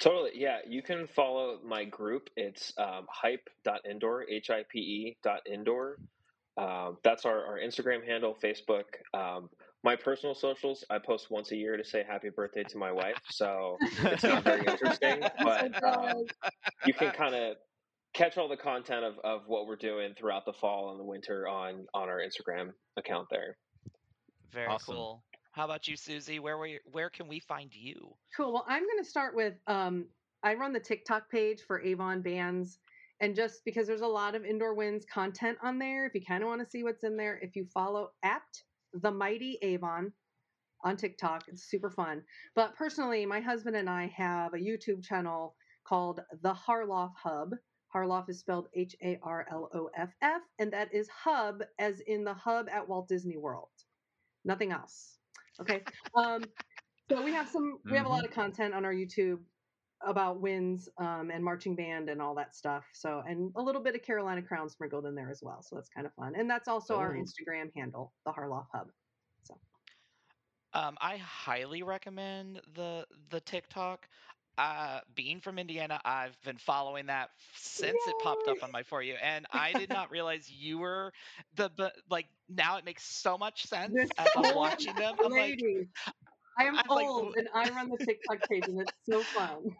Totally, 0.00 0.30
yeah. 0.34 0.58
You 0.66 0.82
can 0.82 1.06
follow 1.08 1.58
my 1.64 1.84
group. 1.84 2.30
It's 2.36 2.72
um, 2.78 3.06
hipe.indoor, 3.12 4.26
H 4.30 4.50
I 4.50 4.62
P 4.70 4.78
E 4.78 5.16
dot 5.22 5.40
indoor. 5.50 5.98
Um, 6.56 6.98
that's 7.02 7.24
our, 7.24 7.44
our 7.44 7.58
Instagram 7.58 8.04
handle, 8.06 8.36
Facebook. 8.42 8.84
Um, 9.14 9.48
my 9.84 9.94
personal 9.96 10.34
socials, 10.34 10.84
I 10.90 10.98
post 10.98 11.30
once 11.30 11.52
a 11.52 11.56
year 11.56 11.76
to 11.76 11.84
say 11.84 12.04
happy 12.08 12.30
birthday 12.30 12.64
to 12.64 12.78
my 12.78 12.90
wife. 12.90 13.20
So 13.30 13.76
it's 14.02 14.24
not 14.24 14.42
very 14.44 14.64
interesting, 14.66 15.20
but 15.42 15.82
um, 15.84 16.24
you 16.84 16.94
can 16.94 17.12
kind 17.12 17.34
of 17.34 17.56
catch 18.14 18.36
all 18.38 18.48
the 18.48 18.56
content 18.56 19.04
of, 19.04 19.14
of 19.22 19.42
what 19.46 19.66
we're 19.66 19.76
doing 19.76 20.14
throughout 20.18 20.44
the 20.44 20.52
fall 20.52 20.90
and 20.90 20.98
the 20.98 21.04
winter 21.04 21.46
on 21.46 21.86
on 21.94 22.08
our 22.08 22.18
Instagram 22.20 22.70
account 22.96 23.28
there. 23.30 23.56
Very 24.52 24.66
Awesome. 24.66 24.94
cool. 24.94 25.22
How 25.52 25.64
about 25.64 25.88
you, 25.88 25.96
Susie? 25.96 26.38
Where 26.38 26.58
we, 26.58 26.78
where 26.92 27.10
can 27.10 27.26
we 27.28 27.40
find 27.40 27.74
you? 27.74 28.14
Cool. 28.36 28.52
Well, 28.52 28.64
I'm 28.68 28.82
going 28.82 29.02
to 29.02 29.08
start 29.08 29.34
with 29.34 29.54
um, 29.66 30.06
I 30.42 30.54
run 30.54 30.72
the 30.72 30.80
TikTok 30.80 31.30
page 31.30 31.62
for 31.66 31.80
Avon 31.82 32.22
Bands. 32.22 32.78
And 33.20 33.34
just 33.34 33.64
because 33.64 33.88
there's 33.88 34.02
a 34.02 34.06
lot 34.06 34.36
of 34.36 34.44
indoor 34.44 34.74
winds 34.74 35.04
content 35.12 35.58
on 35.62 35.78
there, 35.78 36.06
if 36.06 36.14
you 36.14 36.24
kind 36.24 36.42
of 36.42 36.48
want 36.48 36.60
to 36.60 36.70
see 36.70 36.84
what's 36.84 37.02
in 37.02 37.16
there, 37.16 37.38
if 37.42 37.56
you 37.56 37.66
follow 37.74 38.10
at 38.22 38.42
the 38.92 39.10
mighty 39.10 39.58
Avon 39.62 40.12
on 40.84 40.96
TikTok, 40.96 41.48
it's 41.48 41.64
super 41.64 41.90
fun. 41.90 42.22
But 42.54 42.76
personally, 42.76 43.26
my 43.26 43.40
husband 43.40 43.74
and 43.74 43.90
I 43.90 44.06
have 44.16 44.54
a 44.54 44.58
YouTube 44.58 45.02
channel 45.02 45.56
called 45.84 46.20
The 46.42 46.54
Harloff 46.54 47.12
Hub. 47.16 47.54
Harloff 47.92 48.28
is 48.28 48.38
spelled 48.38 48.68
H 48.74 48.94
A 49.02 49.18
R 49.22 49.46
L 49.50 49.68
O 49.74 49.90
F 49.96 50.10
F, 50.22 50.42
and 50.60 50.72
that 50.72 50.94
is 50.94 51.08
hub 51.08 51.62
as 51.80 52.00
in 52.00 52.22
the 52.22 52.34
hub 52.34 52.68
at 52.68 52.88
Walt 52.88 53.08
Disney 53.08 53.36
World. 53.36 53.70
Nothing 54.44 54.70
else. 54.70 55.17
Okay. 55.60 55.82
Um, 56.14 56.44
so 57.10 57.22
we 57.22 57.32
have 57.32 57.48
some 57.48 57.78
we 57.88 57.96
have 57.96 58.06
a 58.06 58.08
lot 58.10 58.24
of 58.24 58.30
content 58.30 58.74
on 58.74 58.84
our 58.84 58.92
youtube 58.92 59.38
about 60.02 60.40
winds 60.40 60.88
um, 60.98 61.30
and 61.30 61.42
marching 61.42 61.74
band 61.74 62.08
and 62.08 62.22
all 62.22 62.34
that 62.34 62.54
stuff 62.54 62.86
so 62.94 63.22
and 63.26 63.52
a 63.56 63.62
little 63.62 63.82
bit 63.82 63.94
of 63.94 64.02
carolina 64.02 64.42
crown 64.42 64.68
sprinkled 64.68 65.06
in 65.06 65.14
there 65.14 65.30
as 65.30 65.40
well 65.42 65.62
so 65.62 65.74
that's 65.76 65.88
kind 65.88 66.06
of 66.06 66.14
fun 66.14 66.34
and 66.36 66.48
that's 66.50 66.68
also 66.68 66.96
our 66.96 67.14
Oh. 67.14 67.22
instagram 67.24 67.70
handle 67.74 68.14
the 68.26 68.32
harloff 68.32 68.66
hub 68.72 68.88
So. 69.42 69.60
Um, 70.74 70.98
I 71.00 71.16
highly 71.16 71.82
recommend 71.82 72.60
the 72.74 73.06
the 73.30 73.40
TikTok. 73.40 74.08
Uh, 74.58 75.00
being 75.14 75.40
from 75.40 75.58
Indiana, 75.58 76.00
I've 76.04 76.36
been 76.42 76.58
following 76.58 77.06
that 77.06 77.30
since 77.54 77.96
it 78.08 78.14
popped 78.22 78.48
up 78.48 78.62
on 78.62 78.72
my 78.72 78.82
for 78.82 79.02
you, 79.02 79.14
and 79.22 79.46
I 79.52 79.72
did 79.72 79.88
not 79.88 80.10
realize 80.10 80.50
you 80.50 80.78
were 80.78 81.12
the 81.56 81.70
but 81.76 81.92
like 82.10 82.26
now 82.48 82.76
it 82.78 82.84
makes 82.84 83.04
so 83.04 83.38
much 83.38 83.66
sense 83.66 83.94
as 84.18 84.28
I'm 84.36 84.56
watching 84.56 84.94
them. 84.96 85.14
I'm 85.24 85.30
like, 85.30 85.60
lady. 85.62 85.88
i 86.58 86.64
am 86.64 86.76
I'm 86.76 86.88
like, 86.88 87.06
old 87.06 87.36
and 87.36 87.48
i 87.54 87.68
run 87.70 87.88
the 87.88 88.04
tiktok 88.04 88.48
page 88.48 88.64
and 88.66 88.80
it's 88.80 88.92
so 89.08 89.22
fun 89.22 89.76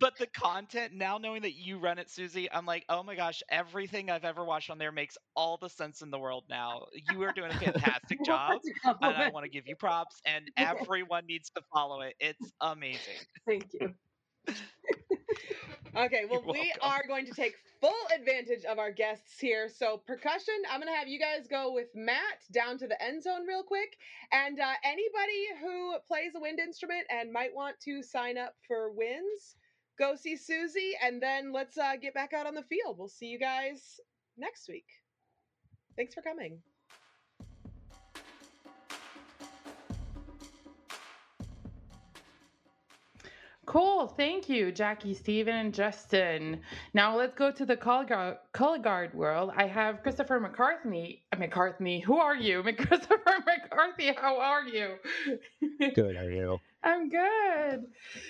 but 0.00 0.16
the 0.18 0.26
content 0.26 0.94
now 0.94 1.18
knowing 1.18 1.42
that 1.42 1.52
you 1.52 1.78
run 1.78 1.98
it, 1.98 2.10
Susie, 2.10 2.50
I'm 2.50 2.66
like, 2.66 2.84
oh 2.88 3.02
my 3.02 3.14
gosh, 3.14 3.42
everything 3.50 4.10
I've 4.10 4.24
ever 4.24 4.44
watched 4.44 4.70
on 4.70 4.78
there 4.78 4.92
makes 4.92 5.16
all 5.36 5.58
the 5.58 5.68
sense 5.68 6.02
in 6.02 6.10
the 6.10 6.18
world 6.18 6.44
now. 6.48 6.86
You 7.12 7.22
are 7.22 7.32
doing 7.32 7.50
a 7.52 7.54
fantastic 7.58 8.24
job, 8.24 8.60
and 8.84 9.14
I 9.14 9.30
want 9.30 9.44
to 9.44 9.50
give 9.50 9.66
you 9.66 9.76
props. 9.76 10.20
And 10.26 10.50
everyone 10.56 11.26
needs 11.26 11.50
to 11.50 11.62
follow 11.72 12.00
it. 12.00 12.14
It's 12.18 12.52
amazing. 12.60 13.18
thank 13.46 13.66
you 13.80 13.94
Okay, 15.96 16.24
well, 16.30 16.42
we 16.46 16.72
are 16.82 17.02
going 17.08 17.26
to 17.26 17.32
take 17.32 17.56
full 17.80 17.92
advantage 18.14 18.64
of 18.64 18.78
our 18.78 18.92
guests 18.92 19.40
here. 19.40 19.68
So, 19.68 19.98
percussion, 20.06 20.54
I'm 20.70 20.80
going 20.80 20.92
to 20.92 20.96
have 20.96 21.08
you 21.08 21.18
guys 21.18 21.48
go 21.48 21.72
with 21.72 21.88
Matt 21.96 22.44
down 22.52 22.78
to 22.78 22.86
the 22.86 23.02
end 23.02 23.24
zone 23.24 23.44
real 23.46 23.64
quick. 23.64 23.96
And 24.32 24.60
uh, 24.60 24.72
anybody 24.84 25.48
who 25.60 25.96
plays 26.06 26.32
a 26.36 26.40
wind 26.40 26.60
instrument 26.60 27.06
and 27.10 27.32
might 27.32 27.52
want 27.54 27.80
to 27.80 28.02
sign 28.04 28.38
up 28.38 28.54
for 28.68 28.92
winds, 28.92 29.56
go 30.00 30.16
see 30.16 30.36
Susie, 30.36 30.94
and 31.04 31.22
then 31.22 31.52
let's 31.52 31.76
uh, 31.76 31.96
get 32.00 32.14
back 32.14 32.32
out 32.32 32.46
on 32.46 32.54
the 32.54 32.62
field. 32.62 32.96
We'll 32.98 33.08
see 33.08 33.26
you 33.26 33.38
guys 33.38 34.00
next 34.36 34.68
week. 34.68 34.86
Thanks 35.96 36.14
for 36.14 36.22
coming. 36.22 36.58
Cool. 43.66 44.08
Thank 44.08 44.48
you, 44.48 44.72
Jackie, 44.72 45.14
Stephen, 45.14 45.54
and 45.54 45.72
Justin. 45.72 46.60
Now 46.92 47.16
let's 47.16 47.34
go 47.34 47.52
to 47.52 47.64
the 47.64 47.76
color 47.76 48.04
guard, 48.04 48.38
color 48.52 48.78
guard 48.78 49.14
world. 49.14 49.52
I 49.54 49.66
have 49.68 50.02
Christopher 50.02 50.40
McCarthy. 50.40 51.22
uh, 51.32 51.36
McCarthy. 51.36 52.00
Who 52.00 52.16
are 52.16 52.34
you? 52.34 52.62
Christopher 52.78 53.36
McCarthy, 53.46 54.12
how 54.20 54.40
are 54.40 54.64
you? 54.64 54.94
Good, 55.94 56.16
how 56.16 56.24
are 56.24 56.30
you? 56.30 56.60
I'm 56.82 57.10
good. 57.10 57.86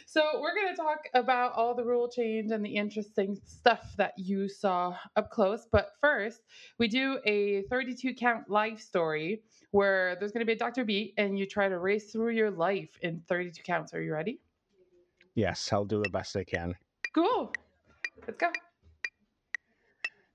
So 0.07 0.41
we're 0.41 0.55
going 0.55 0.75
to 0.75 0.77
talk 0.77 1.05
about 1.15 1.53
all 1.53 1.75
the 1.75 1.85
rule 1.85 2.09
change 2.09 2.51
and 2.51 2.65
the 2.65 2.75
interesting 2.75 3.41
stuff 3.47 3.95
that 3.97 4.15
you 4.17 4.49
saw 4.49 4.97
up 5.17 5.31
close. 5.31 5.67
But 5.71 5.93
first, 6.01 6.41
we 6.79 6.89
do 6.89 7.19
a 7.25 7.63
32 7.71 8.15
count 8.15 8.51
life 8.51 8.81
story 8.81 9.43
where 9.71 10.17
there's 10.17 10.33
going 10.33 10.41
to 10.41 10.47
be 10.47 10.55
a 10.55 10.59
Dr. 10.59 10.85
Beat 10.85 11.15
and 11.17 11.39
you 11.39 11.47
try 11.47 11.69
to 11.69 11.79
race 11.79 12.11
through 12.11 12.31
your 12.31 12.51
life 12.51 12.91
in 13.03 13.23
32 13.29 13.63
counts. 13.63 13.95
Are 13.95 14.03
you 14.03 14.13
ready? 14.13 14.41
Yes, 15.35 15.73
I'll 15.73 15.85
do 15.85 16.03
the 16.03 16.11
best 16.11 16.37
I 16.37 16.43
can. 16.43 16.75
Cool. 17.15 17.53
Let's 18.27 18.37
go. 18.37 18.51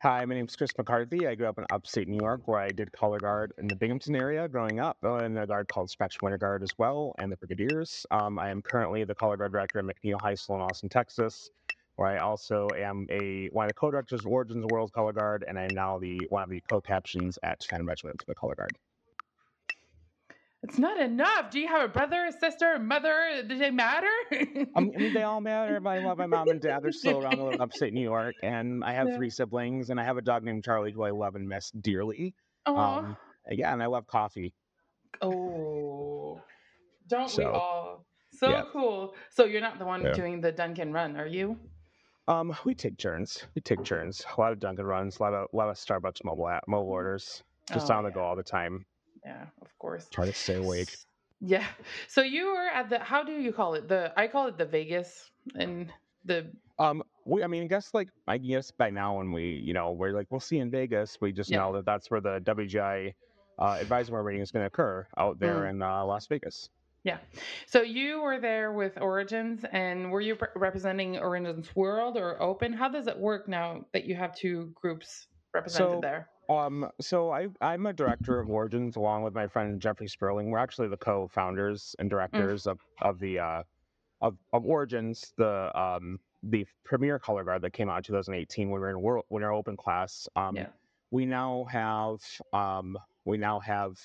Hi, 0.05 0.23
my 0.23 0.35
name 0.35 0.45
is 0.45 0.55
Chris 0.55 0.69
McCarthy. 0.77 1.25
I 1.25 1.33
grew 1.33 1.47
up 1.47 1.57
in 1.57 1.65
upstate 1.71 2.07
New 2.07 2.19
York 2.21 2.47
where 2.47 2.59
I 2.59 2.69
did 2.69 2.91
color 2.91 3.17
guard 3.17 3.53
in 3.57 3.67
the 3.67 3.75
Binghamton 3.75 4.15
area 4.15 4.47
growing 4.47 4.79
up, 4.79 4.97
uh, 5.03 5.15
in 5.15 5.35
a 5.35 5.47
guard 5.47 5.67
called 5.67 5.89
Spectrum 5.89 6.19
Winter 6.21 6.37
Guard 6.37 6.61
as 6.61 6.77
well, 6.77 7.15
and 7.17 7.31
the 7.31 7.37
Brigadiers. 7.37 8.05
Um, 8.11 8.37
I 8.37 8.51
am 8.51 8.61
currently 8.61 9.03
the 9.03 9.15
color 9.15 9.35
guard 9.35 9.51
director 9.51 9.79
at 9.79 9.85
McNeil 9.85 10.21
High 10.21 10.35
School 10.35 10.57
in 10.57 10.61
Austin, 10.61 10.89
Texas, 10.89 11.49
where 11.95 12.07
I 12.07 12.19
also 12.19 12.67
am 12.77 13.07
a 13.09 13.47
one 13.47 13.65
of 13.65 13.69
the 13.69 13.73
co-directors 13.73 14.19
of 14.19 14.27
Origins 14.27 14.63
of 14.63 14.69
World 14.69 14.93
Color 14.93 15.13
Guard, 15.13 15.43
and 15.47 15.57
I'm 15.57 15.73
now 15.73 15.97
the 15.97 16.21
one 16.29 16.43
of 16.43 16.51
the 16.51 16.61
co-captions 16.69 17.39
at 17.41 17.63
Phantom 17.63 17.87
Regiment 17.87 18.21
for 18.21 18.27
the 18.27 18.35
color 18.35 18.53
guard. 18.53 18.77
It's 20.67 20.79
not 20.79 20.99
enough. 20.99 21.51
Do 21.51 21.59
you 21.59 21.67
have 21.67 21.83
a 21.83 21.87
brother, 21.87 22.25
a 22.25 22.31
sister, 22.31 22.73
a 22.73 22.79
mother? 22.79 23.43
Do 23.47 23.55
they 23.55 23.69
matter? 23.69 24.07
I 24.75 24.79
mean, 24.79 25.13
they 25.13 25.21
all 25.21 25.39
matter. 25.39 25.79
love 25.79 26.17
my 26.17 26.25
mom 26.25 26.49
and 26.49 26.59
dad. 26.59 26.81
They're 26.81 26.91
still 26.91 27.19
around. 27.19 27.39
Live 27.39 27.53
in 27.53 27.61
upstate 27.61 27.93
New 27.93 28.01
York, 28.01 28.35
and 28.41 28.83
I 28.83 28.93
have 28.93 29.09
Yeah. 29.09 29.17
three 29.17 29.29
siblings, 29.29 29.91
and 29.91 29.99
I 29.99 30.03
have 30.03 30.17
a 30.17 30.23
dog 30.23 30.43
named 30.43 30.63
Charlie 30.63 30.91
who 30.91 31.03
I 31.03 31.11
love 31.11 31.35
and 31.35 31.47
miss 31.47 31.69
dearly. 31.69 32.33
Aw. 32.65 32.97
Um, 32.97 33.15
yeah, 33.51 33.73
and 33.73 33.83
I 33.83 33.85
love 33.85 34.07
coffee. 34.07 34.55
Oh, 35.21 36.41
don't 37.07 37.37
we 37.37 37.43
all? 37.43 38.03
So 38.31 38.49
yeah. 38.49 38.63
cool. 38.73 39.13
So 39.29 39.45
you're 39.45 39.61
not 39.61 39.77
the 39.77 39.85
one 39.85 40.01
Yeah. 40.01 40.13
doing 40.13 40.41
the 40.41 40.51
Dunkin' 40.51 40.91
run, 40.91 41.15
are 41.15 41.27
you? 41.27 41.59
Um, 42.27 42.55
we 42.65 42.73
take 42.73 42.97
turns. 42.97 43.45
We 43.53 43.61
take 43.61 43.83
turns. 43.83 44.25
A 44.35 44.41
lot 44.41 44.51
of 44.51 44.59
Dunkin' 44.59 44.83
runs, 44.83 45.19
a 45.19 45.21
lot 45.21 45.35
of 45.35 45.47
a 45.53 45.55
lot 45.55 45.69
of 45.69 45.75
Starbucks 45.75 46.23
mobile 46.23 46.47
app, 46.49 46.63
mobile 46.67 46.89
orders. 46.89 47.43
Just 47.71 47.91
Oh, 47.91 47.93
on 47.93 48.03
the 48.03 48.09
go 48.09 48.21
all 48.21 48.35
the 48.35 48.41
time. 48.43 48.83
Yeah, 49.25 49.45
of 49.61 49.67
course. 49.79 50.07
Try 50.11 50.25
to 50.27 50.33
stay 50.33 50.55
awake. 50.55 50.95
Yeah. 51.41 51.65
So 52.07 52.21
you 52.21 52.47
were 52.47 52.67
at 52.73 52.89
the 52.89 52.99
how 52.99 53.23
do 53.23 53.33
you 53.33 53.51
call 53.51 53.73
it? 53.73 53.87
The 53.87 54.13
I 54.15 54.27
call 54.27 54.47
it 54.47 54.57
the 54.57 54.65
Vegas 54.65 55.31
and 55.55 55.91
the 56.23 56.51
Um, 56.79 57.03
we, 57.25 57.43
I 57.43 57.47
mean, 57.47 57.63
I 57.63 57.67
guess 57.67 57.93
like 57.93 58.09
I 58.27 58.37
guess 58.37 58.71
by 58.71 58.89
now 58.89 59.17
when 59.17 59.31
we, 59.31 59.43
you 59.63 59.73
know, 59.73 59.91
we're 59.91 60.11
like 60.11 60.27
we'll 60.29 60.39
see 60.39 60.59
in 60.59 60.69
Vegas. 60.71 61.17
We 61.21 61.31
just 61.31 61.49
Yeah. 61.49 61.59
know 61.59 61.73
that 61.73 61.85
that's 61.85 62.09
where 62.11 62.21
the 62.21 62.39
WGI 62.41 63.13
uh, 63.59 63.77
advisory 63.81 64.23
meeting 64.23 64.41
is 64.41 64.51
going 64.51 64.63
to 64.63 64.67
occur 64.67 65.07
out 65.17 65.39
there 65.39 65.61
Mm. 65.63 65.69
in 65.71 65.81
uh, 65.81 66.05
Las 66.05 66.27
Vegas. 66.27 66.69
yeah. 67.03 67.17
So 67.67 67.81
you 67.81 68.21
were 68.21 68.39
there 68.39 68.73
with 68.73 68.97
Origins 68.99 69.63
and 69.71 70.11
were 70.11 70.21
you 70.21 70.35
pre- 70.35 70.49
representing 70.55 71.17
Origins 71.19 71.73
World 71.75 72.17
or 72.17 72.41
Open? 72.41 72.73
How 72.73 72.89
does 72.89 73.07
it 73.07 73.17
work 73.17 73.47
now 73.47 73.85
that 73.93 74.05
you 74.05 74.15
have 74.15 74.35
two 74.35 74.71
groups 74.75 75.27
represented 75.53 75.95
So, 75.97 76.01
there? 76.01 76.29
Um, 76.49 76.89
so 77.01 77.31
I 77.31 77.47
I'm 77.61 77.85
a 77.85 77.93
director 77.93 78.39
of 78.39 78.49
Origins 78.49 78.95
along 78.95 79.23
with 79.23 79.33
my 79.33 79.47
friend 79.47 79.81
Jeffrey 79.81 80.07
Sperling. 80.07 80.51
We're 80.51 80.59
actually 80.59 80.87
the 80.89 80.97
co-founders 80.97 81.95
and 81.99 82.09
directors 82.09 82.67
of 82.67 82.79
of 83.01 83.19
the 83.19 83.39
uh 83.39 83.63
of, 84.21 84.37
of 84.53 84.65
Origins, 84.65 85.33
the 85.37 85.77
um 85.79 86.19
the 86.43 86.65
premier 86.83 87.17
color 87.17 87.43
guard 87.43 87.61
that 87.63 87.73
came 87.73 87.89
out 87.89 87.97
in 87.97 88.03
2018 88.03 88.69
when 88.69 88.79
we 88.79 88.79
were 88.79 88.89
in 88.91 89.01
world 89.01 89.25
when 89.29 89.41
were 89.43 89.51
open 89.51 89.75
class. 89.75 90.27
Um, 90.35 90.55
Yeah. 90.55 90.67
we 91.11 91.25
now 91.25 91.65
have 91.65 92.21
um 92.53 92.97
we 93.25 93.37
now 93.37 93.59
have 93.59 93.97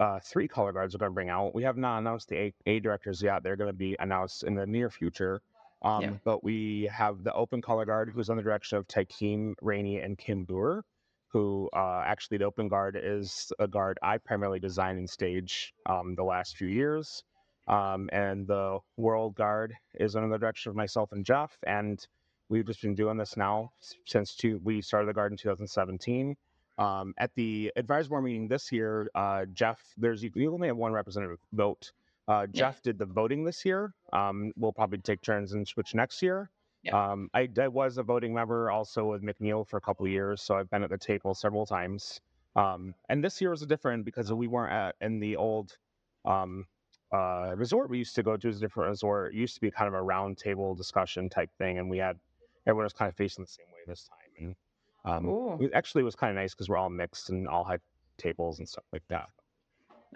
uh, 0.00 0.18
three 0.20 0.48
color 0.48 0.72
guards 0.72 0.94
we're 0.94 0.98
going 0.98 1.10
to 1.10 1.14
bring 1.14 1.28
out. 1.28 1.54
We 1.54 1.62
have 1.62 1.76
not 1.76 1.98
announced 1.98 2.28
the 2.28 2.36
A, 2.36 2.54
A 2.66 2.80
directors 2.80 3.22
yet. 3.22 3.42
They're 3.44 3.56
going 3.56 3.70
to 3.70 3.76
be 3.76 3.94
announced 4.00 4.42
in 4.42 4.54
the 4.54 4.66
near 4.66 4.90
future. 4.90 5.40
Um, 5.82 6.02
Yeah. 6.02 6.10
But 6.24 6.42
we 6.42 6.88
have 6.92 7.22
the 7.22 7.32
open 7.34 7.62
color 7.62 7.84
guard, 7.84 8.10
who's 8.12 8.28
under 8.28 8.42
the 8.42 8.48
direction 8.48 8.78
of 8.78 8.88
Tykeem 8.88 9.54
Rainey 9.62 9.98
and 10.00 10.18
Kim 10.18 10.44
Boer, 10.44 10.84
who 11.32 11.68
uh, 11.74 12.02
actually 12.04 12.38
the 12.38 12.44
open 12.44 12.68
guard 12.68 12.98
is 13.02 13.52
a 13.58 13.66
guard 13.66 13.98
I 14.02 14.18
primarily 14.18 14.60
design 14.60 14.98
and 14.98 15.08
stage 15.08 15.72
um, 15.86 16.14
the 16.14 16.24
last 16.24 16.56
few 16.56 16.68
years. 16.68 17.24
Um, 17.68 18.10
and 18.12 18.46
the 18.46 18.80
world 18.96 19.34
guard 19.36 19.74
is 19.94 20.16
under 20.16 20.28
the 20.28 20.38
direction 20.38 20.70
of 20.70 20.76
myself 20.76 21.12
and 21.12 21.24
Jeff. 21.24 21.56
And 21.66 22.04
we've 22.48 22.66
just 22.66 22.82
been 22.82 22.94
doing 22.94 23.16
this 23.16 23.36
now 23.36 23.72
since 24.04 24.34
two, 24.34 24.60
we 24.62 24.82
started 24.82 25.08
the 25.08 25.14
guard 25.14 25.32
in 25.32 25.38
2017. 25.38 26.36
Um, 26.78 27.14
at 27.18 27.30
the 27.34 27.72
advisory 27.76 28.08
board 28.08 28.24
meeting 28.24 28.48
this 28.48 28.72
year, 28.72 29.08
uh, 29.14 29.44
Jeff, 29.52 29.80
there's 29.96 30.22
you 30.22 30.52
only 30.52 30.68
have 30.68 30.76
one 30.76 30.92
representative 30.92 31.38
vote. 31.52 31.92
Uh, 32.28 32.46
Yeah. 32.52 32.60
Jeff 32.60 32.82
did 32.82 32.98
the 32.98 33.06
voting 33.06 33.44
this 33.44 33.64
year. 33.64 33.94
Um, 34.12 34.52
we'll 34.56 34.72
probably 34.72 34.98
take 34.98 35.22
turns 35.22 35.52
and 35.52 35.66
switch 35.66 35.94
next 35.94 36.22
year. 36.22 36.50
Yeah. 36.82 37.12
Um, 37.12 37.30
I, 37.32 37.48
I 37.60 37.68
was 37.68 37.98
a 37.98 38.02
voting 38.02 38.34
member 38.34 38.70
also 38.70 39.10
with 39.10 39.22
McNeil 39.22 39.66
for 39.66 39.76
a 39.76 39.80
couple 39.80 40.04
of 40.04 40.12
years, 40.12 40.42
so 40.42 40.56
I've 40.56 40.70
been 40.70 40.82
at 40.82 40.90
the 40.90 40.98
table 40.98 41.34
several 41.34 41.64
times. 41.64 42.20
Um, 42.56 42.94
and 43.08 43.22
this 43.22 43.40
year 43.40 43.50
was 43.50 43.62
different 43.62 44.04
because 44.04 44.32
we 44.32 44.46
weren't 44.46 44.72
at 44.72 44.96
in 45.00 45.20
the 45.20 45.36
old 45.36 45.76
um, 46.24 46.66
uh, 47.12 47.54
resort 47.56 47.88
we 47.88 47.98
used 47.98 48.14
to 48.16 48.22
go 48.22 48.36
to. 48.36 48.48
is 48.48 48.58
a 48.58 48.60
different 48.60 48.90
resort. 48.90 49.34
It 49.34 49.38
used 49.38 49.54
to 49.54 49.60
be 49.60 49.70
kind 49.70 49.88
of 49.88 49.94
a 49.94 50.02
round 50.02 50.38
table 50.38 50.74
discussion 50.74 51.28
type 51.28 51.50
thing, 51.56 51.78
and 51.78 51.88
we 51.88 51.98
had 51.98 52.18
everyone 52.66 52.84
was 52.84 52.92
kind 52.92 53.08
of 53.08 53.16
facing 53.16 53.44
the 53.44 53.50
same 53.50 53.66
way 53.66 53.80
this 53.86 54.08
time. 54.08 54.56
And 55.04 55.58
um, 55.58 55.70
actually 55.74 56.02
was 56.02 56.14
kind 56.14 56.30
of 56.30 56.36
nice 56.36 56.52
because 56.52 56.68
we're 56.68 56.76
all 56.76 56.90
mixed 56.90 57.30
and 57.30 57.48
all 57.48 57.64
had 57.64 57.80
tables 58.18 58.58
and 58.58 58.68
stuff 58.68 58.84
like 58.92 59.02
that. 59.08 59.28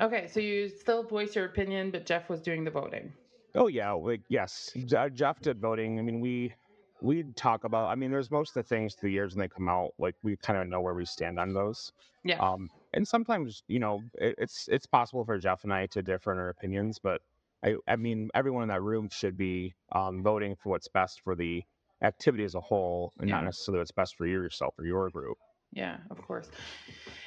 Okay, 0.01 0.29
so 0.29 0.41
you 0.41 0.69
still 0.69 1.03
voice 1.03 1.35
your 1.35 1.47
opinion, 1.47 1.91
but 1.91 2.05
Jeff 2.05 2.29
was 2.29 2.41
doing 2.41 2.65
the 2.65 2.71
voting. 2.71 3.13
Oh 3.57 3.69
yeah, 3.69 3.93
like 3.93 4.23
yes, 4.29 4.71
Jeff 5.15 5.41
did 5.41 5.61
voting. 5.61 5.99
I 5.99 6.03
mean, 6.03 6.21
we 6.21 6.53
we 7.01 7.25
talk 7.35 7.65
about. 7.65 7.89
I 7.89 7.95
mean, 7.95 8.11
there's 8.11 8.31
most 8.31 8.51
of 8.57 8.63
the 8.63 8.69
things 8.69 8.95
through 8.95 9.11
the 9.11 9.15
years 9.15 9.35
when 9.35 9.41
they 9.41 9.49
come 9.49 9.69
out. 9.69 9.93
Like 9.99 10.15
we 10.23 10.37
kind 10.37 10.59
of 10.59 10.69
know 10.69 10.81
where 10.81 10.95
we 10.95 11.07
stand 11.07 11.39
on 11.39 11.55
those. 11.55 11.93
Yeah. 12.25 12.39
Um, 12.39 12.71
and 12.93 13.07
sometimes 13.07 13.63
you 13.69 13.79
know 13.79 14.03
it, 14.15 14.35
it's 14.39 14.69
it's 14.71 14.87
possible 14.87 15.25
for 15.25 15.39
Jeff 15.39 15.65
and 15.65 15.73
I 15.73 15.87
to 15.87 16.03
differ 16.03 16.33
in 16.33 16.39
our 16.39 16.51
opinions, 16.51 16.99
but 17.03 17.21
I 17.65 17.77
I 17.89 17.97
mean 17.97 18.31
everyone 18.35 18.63
in 18.65 18.69
that 18.69 18.83
room 18.83 19.09
should 19.11 19.37
be 19.37 19.75
um, 19.93 20.23
voting 20.23 20.57
for 20.57 20.71
what's 20.71 20.89
best 20.89 21.23
for 21.23 21.35
the 21.35 21.63
activity 22.03 22.45
as 22.45 22.55
a 22.55 22.61
whole, 22.61 23.13
and 23.19 23.31
not 23.31 23.45
necessarily 23.45 23.81
what's 23.81 23.93
best 23.93 24.17
for 24.17 24.27
you 24.27 24.35
yourself 24.43 24.75
or 24.79 24.85
your 24.85 25.09
group. 25.11 25.39
Yeah, 25.73 25.99
of 26.11 26.23
course. 26.23 26.49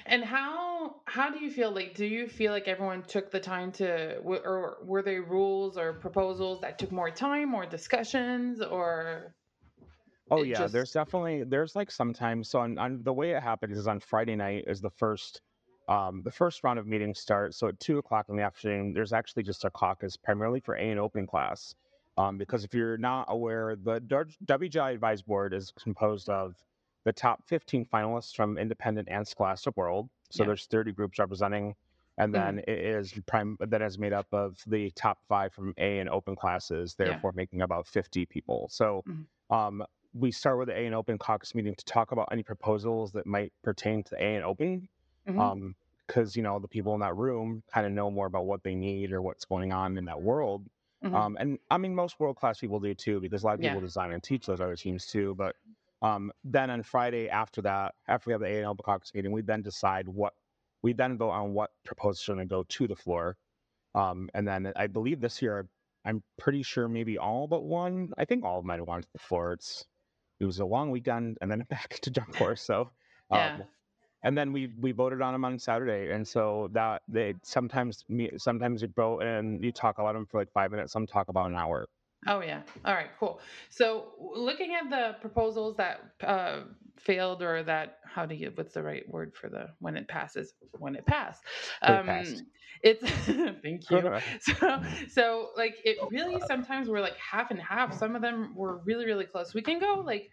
And 0.06 0.24
how 0.24 1.02
how 1.06 1.30
do 1.30 1.40
you 1.44 1.52
feel 1.52 1.72
like 1.72 1.94
do 1.94 2.06
you 2.06 2.28
feel 2.28 2.52
like 2.52 2.68
everyone 2.68 3.04
took 3.04 3.30
the 3.32 3.40
time 3.40 3.72
to 3.74 4.18
or 4.18 4.78
were 4.84 5.02
there 5.04 5.22
rules 5.22 5.78
or 5.78 5.94
proposals 5.94 6.62
that 6.62 6.80
took 6.80 6.92
more 6.92 7.12
time 7.12 7.54
or 7.54 7.66
discussions 7.66 8.62
or 8.62 9.34
Oh 10.32 10.44
yeah, 10.44 10.60
just- 10.60 10.74
there's 10.74 10.92
definitely 10.92 11.44
there's 11.44 11.76
like 11.76 11.92
sometimes 11.92 12.50
so 12.50 12.60
on, 12.60 12.78
on 12.78 13.04
the 13.04 13.14
way 13.14 13.32
it 13.32 13.42
happens 13.44 13.78
is 13.78 13.88
on 13.88 14.00
Friday 14.00 14.36
night 14.36 14.66
is 14.68 14.82
the 14.82 14.90
first 14.92 15.42
um 15.88 16.22
the 16.24 16.32
first 16.32 16.64
round 16.64 16.80
of 16.80 16.88
meetings 16.88 17.20
start. 17.20 17.54
So 17.56 17.68
at 17.68 17.80
two 17.80 17.98
o'clock 17.98 18.28
in 18.30 18.36
the 18.36 18.44
afternoon, 18.44 18.94
there's 18.94 19.14
actually 19.14 19.44
just 19.44 19.66
a 19.66 19.72
caucus 19.72 20.18
primarily 20.18 20.60
for 20.60 20.76
A 20.76 20.90
and 20.90 21.00
opening 21.00 21.28
class. 21.28 21.74
Um, 22.18 22.38
because 22.38 22.64
if 22.66 22.74
you're 22.74 22.98
not 22.98 23.26
aware, 23.30 23.76
the 23.76 24.02
WGI 24.46 24.92
Advice 24.92 25.22
Board 25.22 25.54
is 25.54 25.72
composed 25.72 26.30
of 26.30 26.56
the 27.10 27.14
top 27.14 27.48
15 27.48 27.86
finalists 27.86 28.36
from 28.36 28.58
independent 28.58 29.10
and 29.10 29.28
scholastic 29.28 29.76
world. 29.78 30.10
So 30.32 30.44
Yeah. 30.44 30.46
there's 30.46 30.68
30 30.68 30.92
groups 30.94 31.20
representing, 31.20 31.76
and 32.20 32.34
then 32.36 32.60
it 32.68 32.80
is 32.80 33.14
prime 33.28 33.58
that 33.60 33.82
is 33.82 33.98
made 33.98 34.14
up 34.14 34.28
of 34.34 34.60
the 34.68 34.92
top 34.92 35.20
five 35.28 35.54
from 35.54 35.74
A 35.78 36.00
and 36.00 36.10
open 36.10 36.36
classes, 36.36 36.96
Yeah. 37.02 37.20
therefore 37.20 37.32
making 37.34 37.62
about 37.64 37.88
50 37.88 38.26
people. 38.26 38.70
So 38.72 39.06
Mhm. 39.06 39.28
um, 39.50 39.84
we 40.14 40.32
start 40.32 40.60
with 40.60 40.68
the 40.68 40.76
A 40.78 40.86
and 40.86 40.96
Open 40.96 41.18
caucus 41.18 41.56
meeting 41.56 41.76
to 41.76 41.86
talk 41.86 42.12
about 42.12 42.30
any 42.32 42.44
proposals 42.44 43.12
that 43.14 43.26
might 43.26 43.54
pertain 43.64 44.04
to 44.06 44.16
A 44.24 44.36
and 44.36 44.46
Open, 44.46 44.88
Mhm. 45.26 45.54
um, 45.54 45.76
because 46.08 46.36
you 46.36 46.44
know 46.44 46.60
the 46.60 46.68
people 46.68 46.94
in 46.96 47.00
that 47.02 47.16
room 47.16 47.64
kind 47.72 47.86
of 47.86 47.92
know 47.94 48.10
more 48.12 48.28
about 48.28 48.46
what 48.46 48.64
they 48.64 48.76
need 48.76 49.12
or 49.12 49.22
what's 49.22 49.46
going 49.46 49.72
on 49.72 49.98
in 49.98 50.06
that 50.06 50.22
world. 50.22 50.68
Mhm. 51.02 51.24
Um, 51.24 51.38
and 51.40 51.58
I 51.72 51.78
mean 51.78 51.96
most 51.96 52.20
world 52.20 52.36
class 52.38 52.60
people 52.60 52.80
do 52.80 52.94
too, 52.94 53.20
because 53.20 53.44
a 53.44 53.46
lot 53.48 53.56
of 53.56 53.60
Yeah. 53.60 53.80
people 53.80 53.82
design 53.82 54.12
and 54.12 54.22
teach 54.24 54.46
those 54.46 54.62
other 54.62 54.76
teams 54.76 55.06
too. 55.08 55.36
But 55.36 55.56
um, 56.02 56.32
then 56.44 56.70
on 56.70 56.84
Friday 56.84 57.30
after 57.30 57.62
that, 57.64 57.96
after 58.08 58.30
we 58.30 58.34
have 58.34 58.42
the 58.42 58.48
A 58.48 58.58
and 58.58 58.66
Open 58.68 58.84
caucus 58.84 59.14
meeting, 59.14 59.32
we 59.32 59.42
then 59.42 59.62
decide 59.62 60.08
what 60.08 60.34
we 60.82 60.94
then 60.94 61.18
vote 61.18 61.32
on 61.32 61.54
what 61.54 61.72
going 62.28 62.40
to 62.40 62.46
go 62.46 62.64
to 62.64 62.88
the 62.88 62.96
floor. 62.96 63.38
Um, 63.96 64.30
and 64.34 64.48
then 64.48 64.72
I 64.76 64.88
believe 64.88 65.20
this 65.20 65.42
year, 65.42 65.68
I'm 66.06 66.24
pretty 66.38 66.64
sure 66.64 66.88
maybe 66.88 67.18
all 67.18 67.48
but 67.48 67.64
one. 67.64 68.12
I 68.18 68.26
think 68.26 68.46
all 68.46 68.62
might 68.64 68.80
have 68.80 68.88
gone 68.88 69.02
to 69.02 69.08
the 69.14 69.20
floor. 69.20 69.54
It's 69.54 69.86
it 70.40 70.46
was 70.46 70.60
a 70.60 70.66
long 70.66 70.92
weekend 70.92 71.38
and 71.42 71.52
then 71.52 71.60
back 71.70 72.00
to 72.02 72.12
drum 72.12 72.28
corps. 72.34 72.56
So, 72.56 72.92
Yeah. 73.32 73.58
um, 73.58 73.64
and 74.24 74.38
then 74.38 74.54
we 74.54 74.74
we 74.80 74.92
voted 74.92 75.22
on 75.22 75.34
them 75.34 75.46
on 75.46 75.60
Saturday, 75.60 76.12
and 76.14 76.28
so 76.28 76.70
that 76.74 77.04
they 77.08 77.36
sometimes 77.44 78.06
me 78.10 78.32
sometimes 78.38 78.82
you 78.82 78.90
vote 78.90 79.22
and 79.24 79.64
you 79.64 79.72
talk 79.72 80.00
about 80.00 80.14
them 80.14 80.26
for 80.26 80.40
like 80.40 80.52
five 80.54 80.72
minutes. 80.72 80.94
Some 80.94 81.08
talk 81.08 81.30
about 81.30 81.50
an 81.52 81.56
hour. 81.58 81.88
Oh 82.28 82.42
yeah. 82.42 82.62
All 82.86 82.94
right, 82.94 83.10
cool. 83.20 83.40
So 83.70 84.10
looking 84.20 84.76
at 84.76 84.90
the 84.90 85.16
proposals 85.22 85.78
that 85.78 86.02
uh 86.24 86.62
failed 87.00 87.42
or 87.42 87.64
that 87.64 87.98
how 88.06 88.26
do 88.26 88.36
you 88.36 88.52
what's 88.56 88.74
the 88.74 88.84
right 88.84 89.08
word 89.10 89.36
for 89.36 89.50
the 89.50 89.68
when 89.80 89.96
it 89.98 90.08
passes 90.08 90.54
when 90.78 90.96
it 90.96 91.06
passed 91.06 91.44
um 91.82 92.06
passed. 92.06 92.44
it's 92.84 93.04
thank 93.64 93.90
you 93.90 94.04
Right. 94.04 94.24
so 94.42 94.82
so 95.10 95.50
like 95.58 95.76
it 95.84 95.98
really 96.10 96.40
sometimes 96.42 96.90
we're 96.90 97.02
like 97.02 97.18
half 97.18 97.52
and 97.52 97.60
half 97.62 97.94
some 97.94 98.16
of 98.16 98.22
them 98.22 98.54
were 98.56 98.80
really 98.86 99.06
really 99.06 99.26
close 99.26 99.54
we 99.54 99.62
can 99.62 99.80
go 99.80 100.04
like 100.06 100.30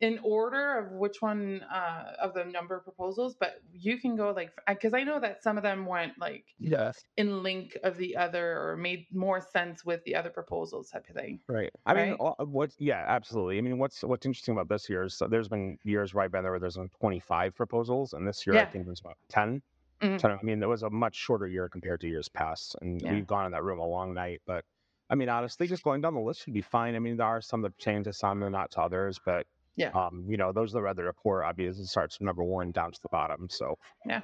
in 0.00 0.18
order 0.24 0.78
of 0.78 0.92
which 0.92 1.22
one 1.22 1.62
uh 1.62 2.12
of 2.20 2.34
the 2.34 2.44
number 2.44 2.76
of 2.76 2.84
proposals 2.84 3.34
but 3.38 3.62
you 3.72 3.98
can 3.98 4.16
go 4.16 4.30
like 4.32 4.50
because 4.68 4.94
i 4.94 5.02
know 5.02 5.20
that 5.20 5.42
some 5.42 5.56
of 5.56 5.62
them 5.62 5.86
went 5.86 6.12
like 6.18 6.54
Yeah. 6.58 6.92
in 7.16 7.42
link 7.42 7.76
of 7.84 7.96
the 7.96 8.16
other 8.16 8.60
or 8.60 8.76
made 8.76 9.06
more 9.12 9.40
sense 9.40 9.84
with 9.84 10.02
the 10.04 10.14
other 10.14 10.30
proposals 10.30 10.90
type 10.90 11.08
of 11.08 11.14
thing 11.16 11.40
Right. 11.46 11.70
I 11.84 11.92
mean, 11.92 12.12
Right? 12.12 12.18
what? 12.38 12.74
Yeah, 12.78 13.04
absolutely. 13.06 13.58
I 13.58 13.60
mean, 13.60 13.78
what's 13.78 14.02
what's 14.02 14.24
interesting 14.24 14.54
about 14.54 14.68
this 14.70 14.88
year 14.88 15.04
is 15.04 15.20
there's 15.28 15.48
been 15.48 15.78
years 15.84 16.03
years 16.04 16.14
where 16.14 16.24
I've 16.24 16.32
been 16.32 16.42
there, 16.42 16.52
where 16.52 16.60
there's 16.60 16.76
only 16.76 16.90
25 17.00 17.54
proposals, 17.54 18.12
and 18.12 18.26
this 18.26 18.46
year 18.46 18.56
I 18.56 18.60
Yeah. 18.60 18.66
think 18.66 18.84
there's 18.84 19.00
about 19.00 19.16
10. 19.28 19.62
Mhm. 20.02 20.18
10 20.18 20.30
I 20.32 20.42
mean, 20.42 20.62
it 20.62 20.66
was 20.68 20.82
a 20.82 20.90
much 20.90 21.14
shorter 21.14 21.46
year 21.46 21.68
compared 21.68 22.00
to 22.02 22.08
years 22.08 22.28
past, 22.28 22.76
and 22.80 23.00
Yeah. 23.00 23.12
we've 23.12 23.26
gone 23.26 23.46
in 23.46 23.52
that 23.52 23.62
room 23.64 23.78
a 23.78 23.86
long 23.86 24.12
night. 24.14 24.42
But 24.46 24.64
I 25.10 25.14
mean, 25.14 25.28
honestly, 25.28 25.66
just 25.66 25.82
going 25.82 26.00
down 26.00 26.14
the 26.14 26.20
list 26.20 26.42
should 26.42 26.54
be 26.54 26.62
fine. 26.62 26.94
I 26.94 26.98
mean, 26.98 27.16
there 27.16 27.26
are 27.26 27.40
some 27.40 27.62
that 27.62 27.76
change 27.78 28.04
to 28.04 28.12
some 28.12 28.42
and 28.42 28.52
not 28.52 28.70
to 28.72 28.80
others, 28.80 29.18
but 29.24 29.46
Yeah. 29.76 29.90
um, 29.94 30.24
you 30.28 30.36
know, 30.36 30.52
those 30.52 30.72
are 30.72 30.78
the 30.78 30.82
rather 30.82 31.12
core 31.12 31.44
obvious. 31.44 31.78
It 31.78 31.86
starts 31.86 32.16
from 32.16 32.26
number 32.26 32.44
one 32.44 32.70
down 32.70 32.92
to 32.92 33.02
the 33.02 33.08
bottom. 33.08 33.48
So 33.48 33.78
Yeah. 34.04 34.22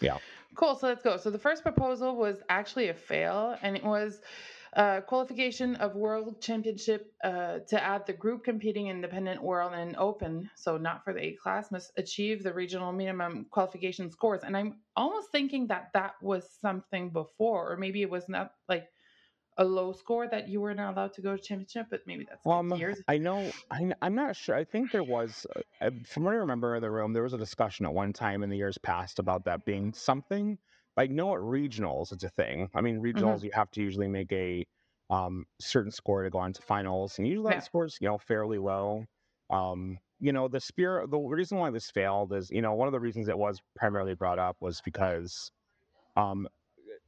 yeah. 0.00 0.18
Cool. 0.54 0.74
So 0.74 0.86
let's 0.88 1.02
go. 1.02 1.16
So 1.16 1.30
the 1.30 1.38
first 1.38 1.62
proposal 1.62 2.16
was 2.16 2.42
actually 2.48 2.88
a 2.88 2.94
fail, 2.94 3.58
and 3.62 3.76
it 3.76 3.84
was 3.84 4.20
uh, 4.76 5.00
qualification 5.00 5.74
of 5.76 5.96
World 5.96 6.40
Championship 6.42 7.14
uh, 7.24 7.60
to 7.66 7.82
add 7.82 8.06
the 8.06 8.12
group 8.12 8.44
competing 8.44 8.88
independent 8.88 9.42
world 9.42 9.72
and 9.74 9.96
open. 9.96 10.50
So 10.54 10.76
not 10.76 11.02
for 11.02 11.14
the 11.14 11.20
A 11.20 11.32
class 11.32 11.72
must 11.72 11.92
achieve 11.96 12.42
the 12.42 12.52
regional 12.52 12.92
minimum 12.92 13.46
qualification 13.50 14.10
scores. 14.10 14.42
And 14.44 14.54
I'm 14.54 14.76
almost 14.94 15.32
thinking 15.32 15.66
that 15.68 15.88
that 15.94 16.14
was 16.20 16.46
something 16.60 17.08
before, 17.08 17.72
or 17.72 17.78
maybe 17.78 18.02
it 18.02 18.10
was 18.10 18.28
not 18.28 18.52
like 18.68 18.88
a 19.56 19.64
low 19.64 19.92
score 19.92 20.28
that 20.28 20.48
you 20.48 20.60
were 20.60 20.74
not 20.74 20.92
allowed 20.92 21.14
to 21.14 21.22
go 21.22 21.34
to 21.34 21.42
championship. 21.42 21.86
But 21.88 22.02
maybe 22.06 22.26
that's 22.28 22.44
Well, 22.44 22.58
um, 22.58 22.74
years. 22.74 23.00
I 23.08 23.16
know, 23.16 23.50
I, 23.70 23.94
am 24.02 24.14
not 24.14 24.36
sure. 24.36 24.54
I 24.54 24.64
think 24.64 24.92
there 24.92 25.02
was, 25.02 25.46
uh, 25.56 25.60
uh, 25.80 25.90
from 26.06 26.24
what 26.24 26.32
I 26.32 26.36
remember 26.36 26.76
in 26.76 26.82
the 26.82 26.90
room, 26.90 27.14
there 27.14 27.22
was 27.22 27.32
a 27.32 27.38
discussion 27.38 27.86
at 27.86 27.94
one 27.94 28.12
time 28.12 28.42
in 28.42 28.50
the 28.50 28.58
years 28.58 28.76
past 28.76 29.20
about 29.20 29.46
that 29.46 29.64
being 29.64 29.94
something. 29.94 30.58
I 30.96 31.06
know 31.08 31.34
at 31.34 31.40
regionals 31.40 32.12
it's 32.12 32.24
a 32.24 32.28
thing. 32.30 32.70
I 32.74 32.80
mean, 32.80 33.00
regionals 33.00 33.42
you 33.42 33.50
have 33.52 33.70
to 33.72 33.82
usually 33.82 34.08
make 34.08 34.32
a 34.32 34.66
um, 35.10 35.46
certain 35.60 35.90
score 35.92 36.22
to 36.24 36.30
go 36.30 36.38
on 36.38 36.52
to 36.54 36.62
finals, 36.62 37.18
and 37.18 37.26
usually 37.28 37.48
Yeah. 37.48 37.54
that 37.54 37.64
score's 37.64 37.98
you 38.00 38.08
know 38.08 38.18
fairly 38.18 38.58
low. 38.58 39.06
Um, 39.50 39.98
you 40.18 40.32
know, 40.32 40.48
the 40.48 40.60
spirit. 40.60 41.10
The 41.10 41.18
reason 41.18 41.58
why 41.58 41.70
this 41.70 41.90
failed 41.90 42.32
is 42.32 42.50
you 42.50 42.62
know 42.62 42.74
one 42.74 42.88
of 42.88 42.92
the 42.92 43.00
reasons 43.00 43.28
it 43.28 43.38
was 43.38 43.60
primarily 43.76 44.14
brought 44.14 44.38
up 44.38 44.56
was 44.60 44.80
because 44.80 45.50
um, 46.16 46.48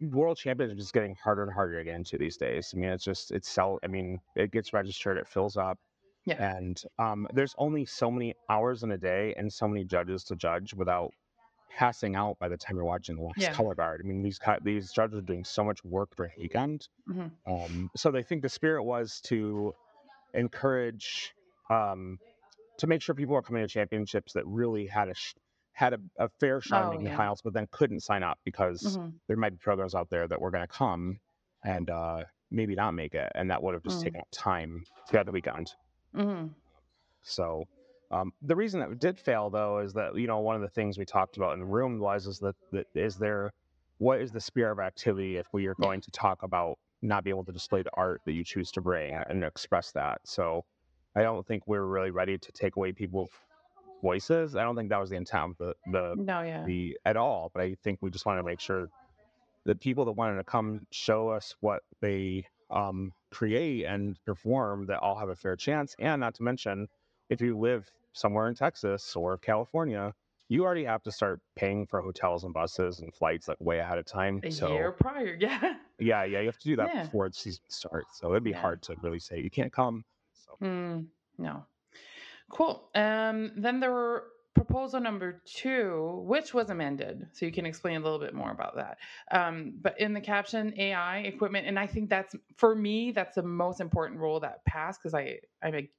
world 0.00 0.36
championships 0.38 0.82
is 0.82 0.92
getting 0.92 1.16
harder 1.16 1.42
and 1.44 1.52
harder 1.52 1.78
to 1.78 1.84
get 1.84 1.96
into 1.96 2.18
these 2.18 2.36
days. 2.36 2.72
I 2.74 2.78
mean, 2.78 2.90
it's 2.90 3.04
just 3.04 3.30
it's 3.32 3.48
sell. 3.48 3.78
I 3.82 3.88
mean, 3.88 4.20
it 4.36 4.50
gets 4.52 4.72
registered, 4.72 5.18
it 5.18 5.28
fills 5.28 5.56
up, 5.56 5.78
Yeah. 6.24 6.38
and 6.38 6.82
um, 6.98 7.28
there's 7.34 7.54
only 7.58 7.84
so 7.86 8.10
many 8.10 8.34
hours 8.50 8.82
in 8.82 8.92
a 8.92 8.98
day 8.98 9.34
and 9.36 9.52
so 9.52 9.68
many 9.68 9.84
judges 9.84 10.24
to 10.24 10.36
judge 10.36 10.74
without 10.74 11.12
passing 11.70 12.16
out 12.16 12.38
by 12.38 12.48
the 12.48 12.56
time 12.56 12.76
you're 12.76 12.84
watching 12.84 13.16
the 13.16 13.22
last 13.22 13.36
Yeah. 13.38 13.52
color 13.52 13.74
guard. 13.74 14.00
I 14.04 14.06
mean, 14.08 14.22
these 14.22 14.38
these 14.62 14.92
judges 14.92 15.18
are 15.18 15.22
doing 15.22 15.44
so 15.44 15.64
much 15.64 15.84
work 15.84 16.14
during 16.16 16.32
the 16.36 16.42
weekend. 16.42 16.88
Mhm. 17.08 17.30
Um, 17.46 17.90
so 17.96 18.10
they 18.10 18.22
think 18.22 18.42
the 18.42 18.48
spirit 18.48 18.82
was 18.84 19.20
to 19.22 19.74
encourage 20.34 21.34
um, 21.70 22.18
to 22.78 22.86
make 22.86 23.02
sure 23.02 23.14
people 23.14 23.34
are 23.36 23.42
coming 23.42 23.62
to 23.62 23.68
championships 23.68 24.32
that 24.34 24.46
really 24.46 24.86
had 24.86 25.08
a 25.08 25.14
sh- 25.14 25.34
had 25.72 25.94
a, 25.94 25.98
a 26.18 26.28
fair 26.40 26.60
shot 26.60 26.82
Oh, 26.82 26.86
at 26.86 26.90
making 26.90 27.04
the 27.04 27.10
yeah. 27.10 27.16
finals, 27.16 27.40
but 27.42 27.52
then 27.52 27.66
couldn't 27.70 28.00
sign 28.00 28.22
up 28.22 28.38
because 28.44 28.98
Mhm. 28.98 29.12
there 29.26 29.36
might 29.36 29.50
be 29.50 29.58
programs 29.58 29.94
out 29.94 30.08
there 30.10 30.26
that 30.28 30.40
were 30.40 30.50
going 30.50 30.66
to 30.66 30.72
come 30.72 31.20
and 31.64 31.90
uh, 31.90 32.24
maybe 32.50 32.74
not 32.74 32.92
make 32.92 33.14
it, 33.14 33.30
and 33.34 33.50
that 33.50 33.62
would 33.62 33.74
have 33.74 33.82
just 33.82 34.00
Mm. 34.00 34.04
taken 34.04 34.20
up 34.20 34.28
time 34.32 34.84
to 35.06 35.12
get 35.12 35.26
the 35.26 35.32
weekend. 35.32 35.74
Mhm. 36.14 36.54
So 37.22 37.64
um, 38.10 38.32
the 38.42 38.56
reason 38.56 38.80
that 38.80 38.90
it 38.90 38.98
did 39.00 39.18
fail, 39.18 39.50
though, 39.50 39.78
is 39.78 39.92
that 39.94 40.16
you 40.16 40.26
know 40.26 40.38
one 40.38 40.56
of 40.56 40.62
the 40.62 40.68
things 40.68 40.98
we 40.98 41.04
talked 41.04 41.36
about 41.36 41.52
in 41.54 41.60
the 41.60 41.66
room 41.66 41.98
was 41.98 42.26
is 42.26 42.38
that, 42.38 42.56
that 42.72 42.86
is 42.94 43.16
there 43.16 43.52
what 43.98 44.20
is 44.20 44.30
the 44.30 44.40
spirit 44.40 44.72
of 44.72 44.78
activity 44.78 45.36
if 45.36 45.46
we 45.52 45.66
are 45.66 45.74
going 45.74 46.00
to 46.00 46.10
talk 46.12 46.42
about 46.42 46.78
not 47.02 47.24
being 47.24 47.34
able 47.34 47.44
to 47.44 47.52
display 47.52 47.82
the 47.82 47.90
art 47.94 48.20
that 48.24 48.32
you 48.32 48.44
choose 48.44 48.70
to 48.72 48.80
bring 48.80 49.14
and 49.14 49.44
express 49.44 49.92
that. 49.92 50.20
So 50.24 50.64
I 51.16 51.22
don't 51.22 51.46
think 51.46 51.64
we're 51.66 51.84
really 51.84 52.10
ready 52.10 52.38
to 52.38 52.52
take 52.52 52.76
away 52.76 52.92
people's 52.92 53.30
voices. 54.02 54.56
I 54.56 54.62
don't 54.62 54.76
think 54.76 54.88
that 54.90 55.00
was 55.00 55.10
the 55.10 55.16
intent 55.16 55.52
of 55.52 55.58
the 55.58 55.74
the, 55.90 56.14
No, 56.16 56.42
yeah. 56.42 56.64
the 56.64 56.96
at 57.04 57.16
all. 57.16 57.50
But 57.52 57.62
I 57.62 57.76
think 57.82 57.98
we 58.00 58.10
just 58.10 58.24
wanted 58.24 58.42
to 58.42 58.46
make 58.46 58.60
sure 58.60 58.88
the 59.64 59.74
people 59.74 60.04
that 60.06 60.12
wanted 60.12 60.36
to 60.36 60.44
come 60.44 60.86
show 60.90 61.28
us 61.28 61.54
what 61.60 61.82
they 62.00 62.46
um, 62.70 63.12
create 63.30 63.84
and 63.84 64.16
perform 64.24 64.86
that 64.86 65.00
all 65.00 65.18
have 65.18 65.28
a 65.28 65.36
fair 65.36 65.56
chance. 65.56 65.94
And 65.98 66.20
not 66.20 66.34
to 66.36 66.42
mention, 66.42 66.88
if 67.28 67.40
you 67.40 67.58
live 67.58 67.90
somewhere 68.12 68.48
in 68.48 68.54
Texas 68.54 69.14
or 69.16 69.38
California, 69.38 70.14
you 70.48 70.64
already 70.64 70.84
have 70.84 71.02
to 71.02 71.12
start 71.12 71.40
paying 71.56 71.86
for 71.86 72.00
hotels 72.00 72.44
and 72.44 72.54
buses 72.54 73.00
and 73.00 73.14
flights 73.14 73.48
like 73.48 73.60
way 73.60 73.78
ahead 73.78 73.98
of 73.98 74.06
time. 74.06 74.42
A 74.42 74.48
so 74.50 74.68
year 74.72 74.92
prior, 74.92 75.36
yeah. 75.40 75.76
yeah, 75.98 76.24
yeah, 76.24 76.40
you 76.40 76.46
have 76.46 76.58
to 76.58 76.68
do 76.68 76.76
that 76.76 76.92
Yeah. 76.94 77.02
before 77.02 77.28
the 77.28 77.34
season 77.34 77.62
starts. 77.68 78.18
So 78.18 78.30
it'd 78.30 78.44
be 78.44 78.52
Yeah. 78.52 78.60
hard 78.60 78.82
to 78.82 78.96
really 79.02 79.18
say 79.18 79.40
you 79.40 79.50
can't 79.50 79.72
come. 79.72 80.04
Mm, 80.62 81.06
no. 81.38 81.64
Cool. 82.50 82.88
Um, 82.94 83.52
then 83.56 83.80
there 83.80 83.92
were 83.92 84.28
proposal 84.54 85.00
number 85.00 85.42
two, 85.44 86.22
which 86.24 86.54
was 86.54 86.70
amended. 86.70 87.28
So 87.32 87.46
you 87.46 87.52
can 87.52 87.66
explain 87.66 87.96
a 87.96 88.04
little 88.04 88.18
bit 88.18 88.34
more 88.34 88.50
about 88.50 88.76
that. 88.76 88.98
Um, 89.30 89.74
but 89.80 90.00
in 90.00 90.12
the 90.14 90.20
caption, 90.20 90.74
AI 90.78 91.18
equipment, 91.20 91.66
and 91.66 91.78
I 91.78 91.86
think 91.86 92.10
that's 92.10 92.34
for 92.56 92.74
me, 92.74 93.12
that's 93.12 93.36
the 93.36 93.42
most 93.42 93.80
important 93.80 94.20
role 94.20 94.40
that 94.40 94.64
passed 94.64 95.00
because 95.00 95.14
I 95.14 95.38
I'm 95.62 95.74
a 95.74 95.90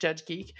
judge 0.00 0.24
geek. 0.26 0.54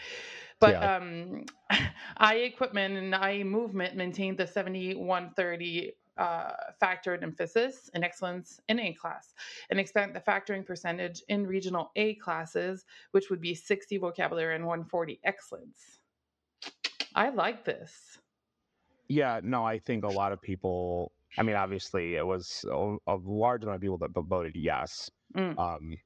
But 0.61 0.75
Yeah. 0.75 0.97
um, 0.97 1.47
eye 2.19 2.37
equipment 2.37 2.97
and 2.97 3.15
eye 3.15 3.43
movement 3.43 3.97
maintained 3.97 4.39
the 4.39 4.47
7130 4.47 5.93
uh, 6.19 6.53
factored 6.83 7.23
emphasis 7.23 7.91
and 7.95 8.05
excellence 8.05 8.61
in 8.69 8.79
A 8.79 8.93
class 8.93 9.35
and 9.71 9.81
expand 9.81 10.15
the 10.15 10.21
factoring 10.21 10.65
percentage 10.67 11.23
in 11.29 11.47
regional 11.47 11.91
A 11.97 12.15
classes, 12.17 12.85
which 13.13 13.31
would 13.31 13.41
be 13.41 13.55
60 13.55 13.97
vocabulary 13.97 14.55
and 14.55 14.67
140 14.67 15.19
excellence. 15.25 15.99
I 17.15 17.31
like 17.31 17.65
this. 17.65 18.19
Yeah, 19.09 19.41
no, 19.43 19.65
I 19.65 19.79
think 19.79 20.05
a 20.05 20.09
lot 20.09 20.33
of 20.33 20.41
people. 20.41 21.11
I 21.39 21.43
mean, 21.43 21.57
obviously, 21.57 22.17
it 22.17 22.27
was 22.27 22.65
a, 22.71 22.97
a 23.07 23.17
large 23.17 23.63
amount 23.63 23.77
of 23.77 23.81
people 23.81 23.99
that 23.99 24.11
voted 24.15 24.55
yes. 24.57 25.11
Mm. 25.35 25.59
Um, 25.59 25.97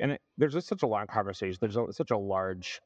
and 0.00 0.12
it, 0.12 0.22
there's 0.36 0.52
just 0.54 0.68
such 0.68 0.82
a 0.82 0.86
long 0.86 1.06
conversation. 1.06 1.58
There's 1.60 1.76
a, 1.76 1.92
such 1.92 2.10
a 2.10 2.18
large, 2.18 2.80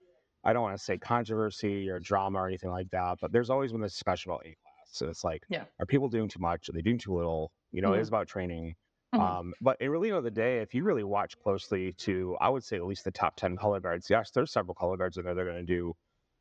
I 0.44 0.52
don't 0.52 0.62
want 0.62 0.76
to 0.78 0.82
say 0.84 0.98
controversy 0.98 1.88
or 1.88 2.00
drama 2.00 2.38
or 2.40 2.48
anything 2.48 2.70
like 2.70 2.90
that, 2.90 3.18
but 3.20 3.32
there's 3.32 3.50
always 3.50 3.72
been 3.72 3.80
this 3.80 3.92
discussion 3.94 4.30
about 4.30 4.46
A 4.46 4.54
class. 4.62 4.88
So 4.92 5.08
it's 5.08 5.24
like, 5.24 5.42
Yeah. 5.48 5.66
are 5.80 5.86
people 5.86 6.08
doing 6.08 6.28
too 6.28 6.40
much? 6.40 6.68
Are 6.68 6.72
they 6.72 6.82
doing 6.82 6.98
too 6.98 7.14
little? 7.14 7.52
You 7.72 7.82
know, 7.82 7.94
it 7.94 8.00
Mhm. 8.00 8.02
is 8.02 8.08
about 8.08 8.28
training. 8.28 8.74
Mhm. 9.12 9.38
Um, 9.38 9.54
but 9.60 9.80
at 9.80 9.90
really 9.90 10.08
end 10.08 10.18
of 10.18 10.24
the 10.24 10.30
day, 10.30 10.58
if 10.60 10.74
you 10.74 10.82
really 10.84 11.04
watch 11.04 11.36
closely 11.38 11.92
to, 11.98 12.36
I 12.40 12.48
would 12.48 12.64
say 12.64 12.76
at 12.76 12.84
least 12.84 13.04
the 13.04 13.12
top 13.12 13.36
10 13.36 13.56
color 13.56 13.80
guards, 13.80 14.10
yes, 14.10 14.30
there's 14.32 14.52
several 14.52 14.74
color 14.74 14.96
guards 14.96 15.16
in 15.16 15.24
there 15.24 15.34
They're 15.34 15.44
going 15.44 15.64
to 15.66 15.72
do 15.74 15.94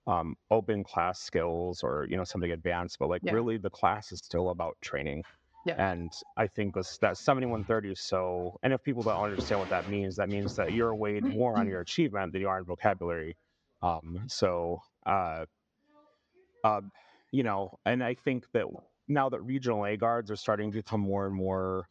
um, 0.07 0.35
open 0.51 0.83
class 0.83 1.19
skills 1.21 1.83
or, 1.83 2.07
you 2.09 2.17
know, 2.17 2.23
something 2.23 2.51
advanced, 2.51 2.99
but 2.99 3.09
like 3.09 3.21
Yeah. 3.21 3.37
really 3.37 3.57
the 3.57 3.69
class 3.69 4.11
is 4.11 4.19
still 4.19 4.49
about 4.49 4.77
training. 4.81 5.23
Yeah. 5.65 5.91
And 5.91 6.11
I 6.35 6.47
think 6.47 6.75
this, 6.75 6.97
that 6.99 7.17
7130 7.17 7.91
is 7.91 7.99
so, 8.01 8.59
and 8.63 8.73
if 8.73 8.83
people 8.83 9.01
don't 9.03 9.23
understand 9.23 9.59
what 9.61 9.69
that 9.69 9.89
means, 9.89 10.17
that 10.17 10.27
means 10.29 10.55
that 10.55 10.73
you're 10.73 10.93
weighed 10.93 11.23
more 11.23 11.57
on 11.57 11.67
your 11.67 11.79
achievement 11.81 12.33
than 12.33 12.41
you 12.41 12.49
are 12.49 12.59
in 12.59 12.65
vocabulary. 12.65 13.37
Um, 13.81 14.25
so, 14.27 14.81
uh, 15.05 15.45
uh, 16.63 16.81
you 17.31 17.43
know, 17.43 17.79
and 17.85 18.03
I 18.03 18.13
think 18.13 18.45
that 18.51 18.65
now 19.07 19.29
that 19.29 19.41
regional 19.41 19.85
A 19.85 19.95
guards 19.97 20.31
are 20.31 20.35
starting 20.35 20.71
to 20.71 20.77
become 20.77 20.99
more 21.01 21.25
and 21.25 21.35
more 21.35 21.87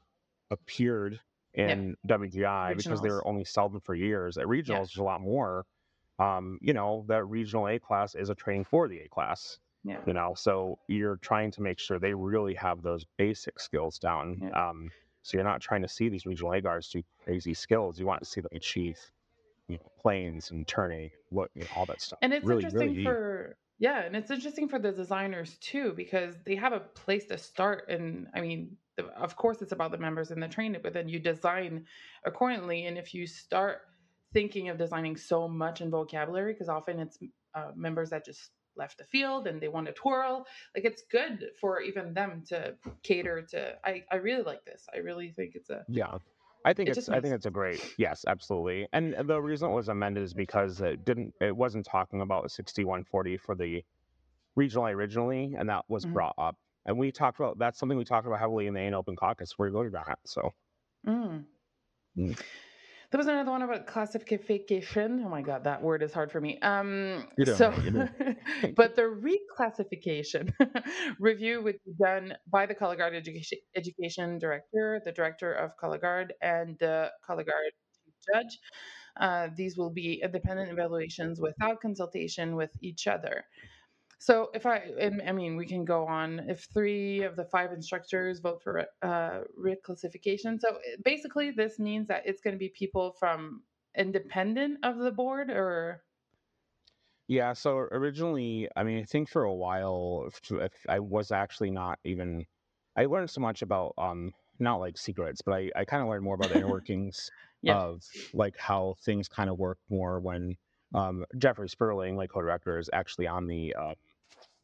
appeared 0.50 1.20
Yeah. 1.54 1.72
in 1.72 1.96
WGI 2.06 2.76
because 2.76 3.00
they 3.00 3.08
Regionals. 3.08 3.12
were 3.12 3.28
only 3.28 3.44
seldom 3.44 3.80
for 3.80 3.94
years. 3.94 4.38
At 4.38 4.46
regionals, 4.46 4.88
there's 4.88 4.96
a 4.98 5.02
lot 5.02 5.20
more. 5.20 5.66
Um, 6.18 6.58
you 6.62 6.72
know, 6.74 7.04
that 7.08 7.24
regional 7.24 7.68
A 7.68 7.78
class 7.78 8.14
is 8.14 8.28
a 8.30 8.34
training 8.34 8.64
for 8.64 8.86
the 8.88 9.00
A 9.00 9.08
class. 9.08 9.58
Yeah. 9.84 9.98
You 10.06 10.12
know, 10.12 10.34
so 10.36 10.78
you're 10.88 11.16
trying 11.16 11.50
to 11.52 11.62
make 11.62 11.78
sure 11.78 11.98
they 11.98 12.14
really 12.14 12.54
have 12.54 12.82
those 12.82 13.04
basic 13.18 13.58
skills 13.58 13.98
down. 13.98 14.40
Yeah. 14.42 14.68
Um, 14.68 14.90
so 15.22 15.36
you're 15.36 15.44
not 15.44 15.60
trying 15.60 15.82
to 15.82 15.88
see 15.88 16.08
these 16.08 16.26
regional 16.26 16.52
A 16.52 16.60
guards 16.60 16.88
do 16.88 17.02
crazy 17.24 17.54
skills. 17.54 17.98
You 17.98 18.06
want 18.06 18.20
to 18.22 18.28
see 18.28 18.40
them 18.40 18.50
achieve, 18.52 18.98
you 19.68 19.76
know, 19.76 19.82
planes 20.00 20.50
and 20.50 20.66
turning, 20.66 21.10
what 21.30 21.50
you 21.54 21.62
know, 21.62 21.68
all 21.76 21.86
that 21.86 22.00
stuff. 22.00 22.18
And 22.22 22.32
it's 22.32 22.44
really, 22.44 22.64
interesting 22.64 22.90
really 22.90 23.04
for 23.04 23.56
yeah, 23.78 24.02
and 24.02 24.14
it's 24.14 24.30
interesting 24.30 24.68
for 24.68 24.78
the 24.78 24.92
designers 24.92 25.56
too 25.60 25.92
because 25.96 26.36
they 26.44 26.54
have 26.54 26.72
a 26.72 26.80
place 26.80 27.24
to 27.26 27.38
start. 27.38 27.88
And 27.88 28.28
I 28.32 28.40
mean, 28.40 28.76
the, 28.96 29.06
of 29.06 29.34
course, 29.34 29.60
it's 29.60 29.72
about 29.72 29.90
the 29.90 29.98
members 29.98 30.30
and 30.30 30.40
the 30.40 30.46
training, 30.46 30.80
but 30.84 30.92
then 30.92 31.08
you 31.08 31.18
design 31.18 31.86
accordingly. 32.24 32.86
And 32.86 32.96
if 32.96 33.12
you 33.12 33.26
start 33.26 33.80
thinking 34.32 34.68
of 34.68 34.78
designing 34.78 35.16
so 35.16 35.48
much 35.48 35.80
in 35.80 35.90
vocabulary, 35.90 36.52
because 36.52 36.68
often 36.68 37.00
it's 37.00 37.18
uh, 37.56 37.72
members 37.74 38.10
that 38.10 38.24
just 38.24 38.50
left 38.76 38.98
the 38.98 39.04
field 39.04 39.46
and 39.46 39.60
they 39.60 39.68
want 39.68 39.86
to 39.86 39.92
twirl, 39.92 40.46
like 40.74 40.84
it's 40.84 41.02
good 41.10 41.50
for 41.60 41.80
even 41.80 42.14
them 42.14 42.42
to 42.48 42.74
cater 43.02 43.42
to. 43.50 43.74
I 43.84 44.04
I 44.10 44.16
really 44.16 44.42
like 44.42 44.64
this. 44.64 44.86
I 44.94 44.98
really 44.98 45.32
think 45.32 45.54
it's 45.54 45.70
a 45.70 45.84
Yeah. 45.88 46.18
I 46.64 46.72
think 46.72 46.88
It 46.88 46.96
it's 46.96 47.08
I 47.08 47.20
think 47.20 47.34
it's 47.34 47.46
a 47.46 47.50
great 47.50 47.80
yes, 47.98 48.24
absolutely. 48.26 48.86
And 48.92 49.14
the 49.28 49.40
reason 49.40 49.70
it 49.70 49.74
was 49.74 49.88
amended 49.88 50.22
is 50.22 50.32
because 50.32 50.80
it 50.80 51.04
didn't 51.04 51.34
it 51.40 51.56
wasn't 51.56 51.84
talking 51.86 52.20
about 52.20 52.50
6140 52.50 53.36
for 53.38 53.54
the 53.54 53.84
regional 54.54 54.86
originally, 54.86 55.54
and 55.58 55.68
that 55.68 55.84
was 55.88 56.04
Mhm. 56.04 56.12
brought 56.12 56.34
up. 56.38 56.56
And 56.86 56.98
we 56.98 57.10
talked 57.12 57.38
about 57.40 57.58
that's 57.58 57.78
something 57.78 57.98
we 57.98 58.04
talked 58.04 58.26
about 58.26 58.38
heavily 58.38 58.66
in 58.66 58.74
the 58.74 58.80
A 58.80 58.84
and 58.84 58.94
Open 58.94 59.16
Caucus 59.16 59.58
where 59.58 59.68
we 59.68 59.72
voted 59.72 59.94
on 59.94 60.10
it. 60.10 60.18
So 60.24 60.52
Mm. 61.06 61.44
Mm. 62.16 62.40
There 63.12 63.18
was 63.18 63.26
another 63.26 63.50
one 63.50 63.60
about 63.60 63.86
classification. 63.86 65.22
Oh 65.22 65.28
my 65.28 65.42
god, 65.42 65.64
that 65.64 65.82
word 65.82 66.02
is 66.02 66.14
hard 66.14 66.32
for 66.32 66.40
me. 66.40 66.58
Um, 66.60 67.28
You're 67.36 67.44
doing 67.44 67.58
so, 67.58 67.70
great, 67.70 67.92
you're 67.92 68.08
doing 68.62 68.74
but 68.74 68.96
the 68.96 69.02
reclassification 69.02 70.50
review 71.20 71.62
would 71.62 71.76
be 71.84 71.92
done 72.02 72.34
by 72.50 72.64
the 72.64 72.74
color 72.74 72.96
guard 72.96 73.14
education 73.14 73.58
education 73.76 74.38
director, 74.38 74.98
the 75.04 75.12
director 75.12 75.52
of 75.52 75.76
color 75.76 75.98
guard, 75.98 76.32
and 76.40 76.78
the 76.78 77.10
color 77.26 77.44
guard 77.44 77.72
judge. 78.32 78.58
Uh, 79.20 79.48
these 79.54 79.76
will 79.76 79.90
be 79.90 80.22
independent 80.22 80.72
evaluations 80.72 81.38
without 81.38 81.82
consultation 81.82 82.56
with 82.56 82.70
each 82.80 83.06
other. 83.06 83.44
So 84.22 84.50
if 84.54 84.66
I, 84.66 84.92
I 85.26 85.32
mean, 85.32 85.56
we 85.56 85.66
can 85.66 85.84
go 85.84 86.06
on. 86.06 86.48
If 86.48 86.68
three 86.72 87.24
of 87.24 87.34
the 87.34 87.44
five 87.44 87.72
instructors 87.72 88.38
vote 88.38 88.62
for 88.62 88.86
uh, 89.02 89.40
reclassification, 89.58 90.60
so 90.60 90.78
basically 91.04 91.50
this 91.50 91.80
means 91.80 92.06
that 92.06 92.22
it's 92.24 92.40
going 92.40 92.54
to 92.54 92.58
be 92.58 92.68
people 92.68 93.16
from 93.18 93.64
independent 93.96 94.78
of 94.84 94.98
the 94.98 95.10
board, 95.10 95.50
or 95.50 96.04
Yeah, 97.28 97.52
so 97.54 97.78
originally, 97.78 98.68
I 98.76 98.82
mean, 98.84 98.98
I 98.98 99.04
think 99.04 99.28
for 99.28 99.44
a 99.44 99.54
while, 99.54 100.24
if, 100.28 100.40
if 100.52 100.72
I 100.88 100.98
was 101.00 101.30
actually 101.32 101.70
not 101.70 101.98
even, 102.04 102.46
I 102.96 103.06
learned 103.06 103.30
so 103.30 103.40
much 103.40 103.62
about, 103.62 103.94
um, 103.96 104.34
not 104.58 104.76
like 104.76 104.98
secrets, 104.98 105.40
but 105.42 105.52
I, 105.54 105.70
I 105.74 105.84
kind 105.84 106.02
of 106.02 106.08
learned 106.08 106.24
more 106.24 106.34
about 106.34 106.50
the 106.50 106.56
inner 106.56 106.68
workings 106.68 107.30
Yeah. 107.62 107.78
of 107.78 108.04
like 108.34 108.56
how 108.58 108.96
things 109.04 109.28
kind 109.28 109.48
of 109.48 109.58
work 109.58 109.78
more 109.88 110.20
when 110.20 110.56
um, 110.94 111.24
Jeffrey 111.38 111.68
Sperling, 111.68 112.16
like 112.16 112.30
co-director, 112.30 112.78
is 112.78 112.90
actually 112.92 113.26
on 113.26 113.46
the 113.46 113.74
uh, 113.74 113.94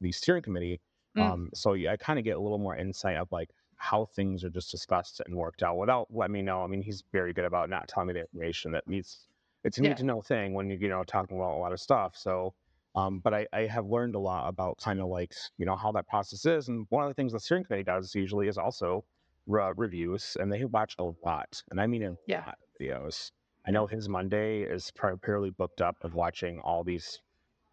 the 0.00 0.12
steering 0.12 0.42
committee. 0.42 0.80
Mm. 1.16 1.32
Um, 1.32 1.50
so 1.54 1.72
yeah, 1.74 1.92
I 1.92 1.96
kind 1.96 2.18
of 2.18 2.24
get 2.24 2.36
a 2.36 2.40
little 2.40 2.58
more 2.58 2.76
insight 2.76 3.16
of 3.16 3.30
like 3.32 3.50
how 3.76 4.06
things 4.06 4.44
are 4.44 4.50
just 4.50 4.70
discussed 4.70 5.20
and 5.24 5.36
worked 5.36 5.62
out 5.62 5.76
without 5.78 6.08
letting 6.12 6.34
me 6.34 6.42
know. 6.42 6.62
I 6.62 6.66
mean, 6.66 6.82
he's 6.82 7.02
very 7.12 7.32
good 7.32 7.44
about 7.44 7.70
not 7.70 7.88
telling 7.88 8.08
me 8.08 8.14
the 8.14 8.20
information 8.20 8.72
that 8.72 8.86
needs. 8.86 9.28
It's 9.64 9.78
a 9.78 9.82
Yeah. 9.82 9.82
need 9.82 9.96
to 9.98 10.04
know 10.04 10.22
thing 10.22 10.54
when 10.54 10.70
you 10.70 10.78
you 10.80 10.88
know 10.88 11.04
talking 11.04 11.36
about 11.36 11.56
a 11.56 11.60
lot 11.60 11.72
of 11.72 11.80
stuff. 11.80 12.16
So, 12.16 12.54
um, 12.94 13.20
but 13.20 13.34
I, 13.34 13.46
I 13.52 13.60
have 13.66 13.86
learned 13.86 14.14
a 14.14 14.18
lot 14.20 14.48
about 14.48 14.78
kind 14.78 15.00
of 15.00 15.08
like 15.08 15.34
you 15.56 15.66
know 15.66 15.76
how 15.76 15.92
that 15.92 16.08
process 16.08 16.44
is, 16.46 16.68
and 16.68 16.86
one 16.90 17.04
of 17.04 17.10
the 17.10 17.14
things 17.14 17.32
the 17.32 17.40
steering 17.40 17.64
committee 17.64 17.84
does 17.84 18.14
usually 18.14 18.48
is 18.48 18.58
also 18.58 19.04
re- 19.46 19.72
reviews, 19.76 20.36
and 20.40 20.52
they 20.52 20.64
watch 20.64 20.94
a 20.98 21.04
lot, 21.24 21.62
and 21.70 21.80
I 21.80 21.86
mean 21.86 22.02
a 22.04 22.16
Yeah. 22.26 22.44
lot 22.46 22.58
of 22.62 22.80
videos. 22.80 23.30
I 23.66 23.70
know 23.70 23.86
his 23.86 24.08
Monday 24.08 24.62
is 24.62 24.90
primarily 24.92 25.50
booked 25.50 25.80
up 25.80 25.96
of 26.02 26.14
watching 26.14 26.60
all 26.60 26.84
these 26.84 27.20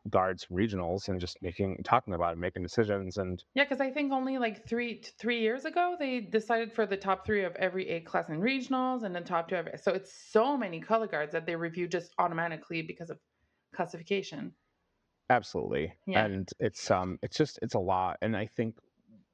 guards 0.09 0.47
regionals 0.51 1.07
and 1.09 1.19
just 1.19 1.41
making 1.41 1.81
talking 1.83 2.13
about 2.13 2.33
it, 2.33 2.39
making 2.39 2.63
decisions, 2.63 3.17
and 3.17 3.43
yeah, 3.53 3.63
because 3.63 3.79
I 3.79 3.89
think 3.91 4.11
only 4.11 4.37
like 4.37 4.67
three 4.67 5.01
three 5.19 5.39
years 5.39 5.65
ago 5.65 5.95
they 5.97 6.19
decided 6.19 6.73
for 6.73 6.85
the 6.85 6.97
top 6.97 7.25
three 7.25 7.43
of 7.43 7.55
every 7.55 7.87
A 7.89 8.01
class 8.01 8.29
in 8.29 8.39
regionals, 8.41 9.03
and 9.03 9.15
then 9.15 9.23
top 9.23 9.47
two 9.49 9.55
of 9.55 9.67
so 9.79 9.93
it's 9.93 10.13
so 10.13 10.57
many 10.57 10.79
color 10.81 11.07
guards 11.07 11.31
that 11.31 11.45
they 11.45 11.55
review 11.55 11.87
just 11.87 12.13
automatically 12.19 12.81
because 12.81 13.09
of 13.09 13.19
classification. 13.73 14.55
Absolutely. 15.29 15.93
Yeah. 16.05 16.25
And 16.25 16.49
it's 16.59 16.89
um 16.91 17.19
it's 17.21 17.37
just 17.37 17.59
it's 17.61 17.73
a 17.73 17.79
lot. 17.79 18.17
And 18.21 18.35
I 18.37 18.45
think 18.45 18.77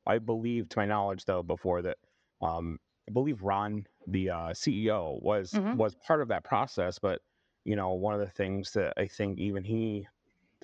I 0.08 0.20
believe 0.20 0.70
to 0.70 0.80
my 0.80 0.86
knowledge 0.86 1.26
though 1.26 1.44
before 1.44 1.82
that 1.84 1.98
um 2.42 2.80
I 3.10 3.12
believe 3.12 3.44
Ron, 3.44 3.88
the 4.08 4.30
uh 4.30 4.54
CEO, 4.54 5.20
was 5.22 5.60
Mhm. 5.60 5.74
was 5.74 5.96
part 5.96 6.22
of 6.22 6.30
that 6.30 6.44
process. 6.44 7.00
But 7.00 7.22
you 7.66 7.76
know, 7.76 7.94
one 7.94 8.14
of 8.16 8.22
the 8.22 8.30
things 8.30 8.72
that 8.74 8.94
I 8.98 9.08
think 9.08 9.40
even 9.40 9.64
he 9.64 10.08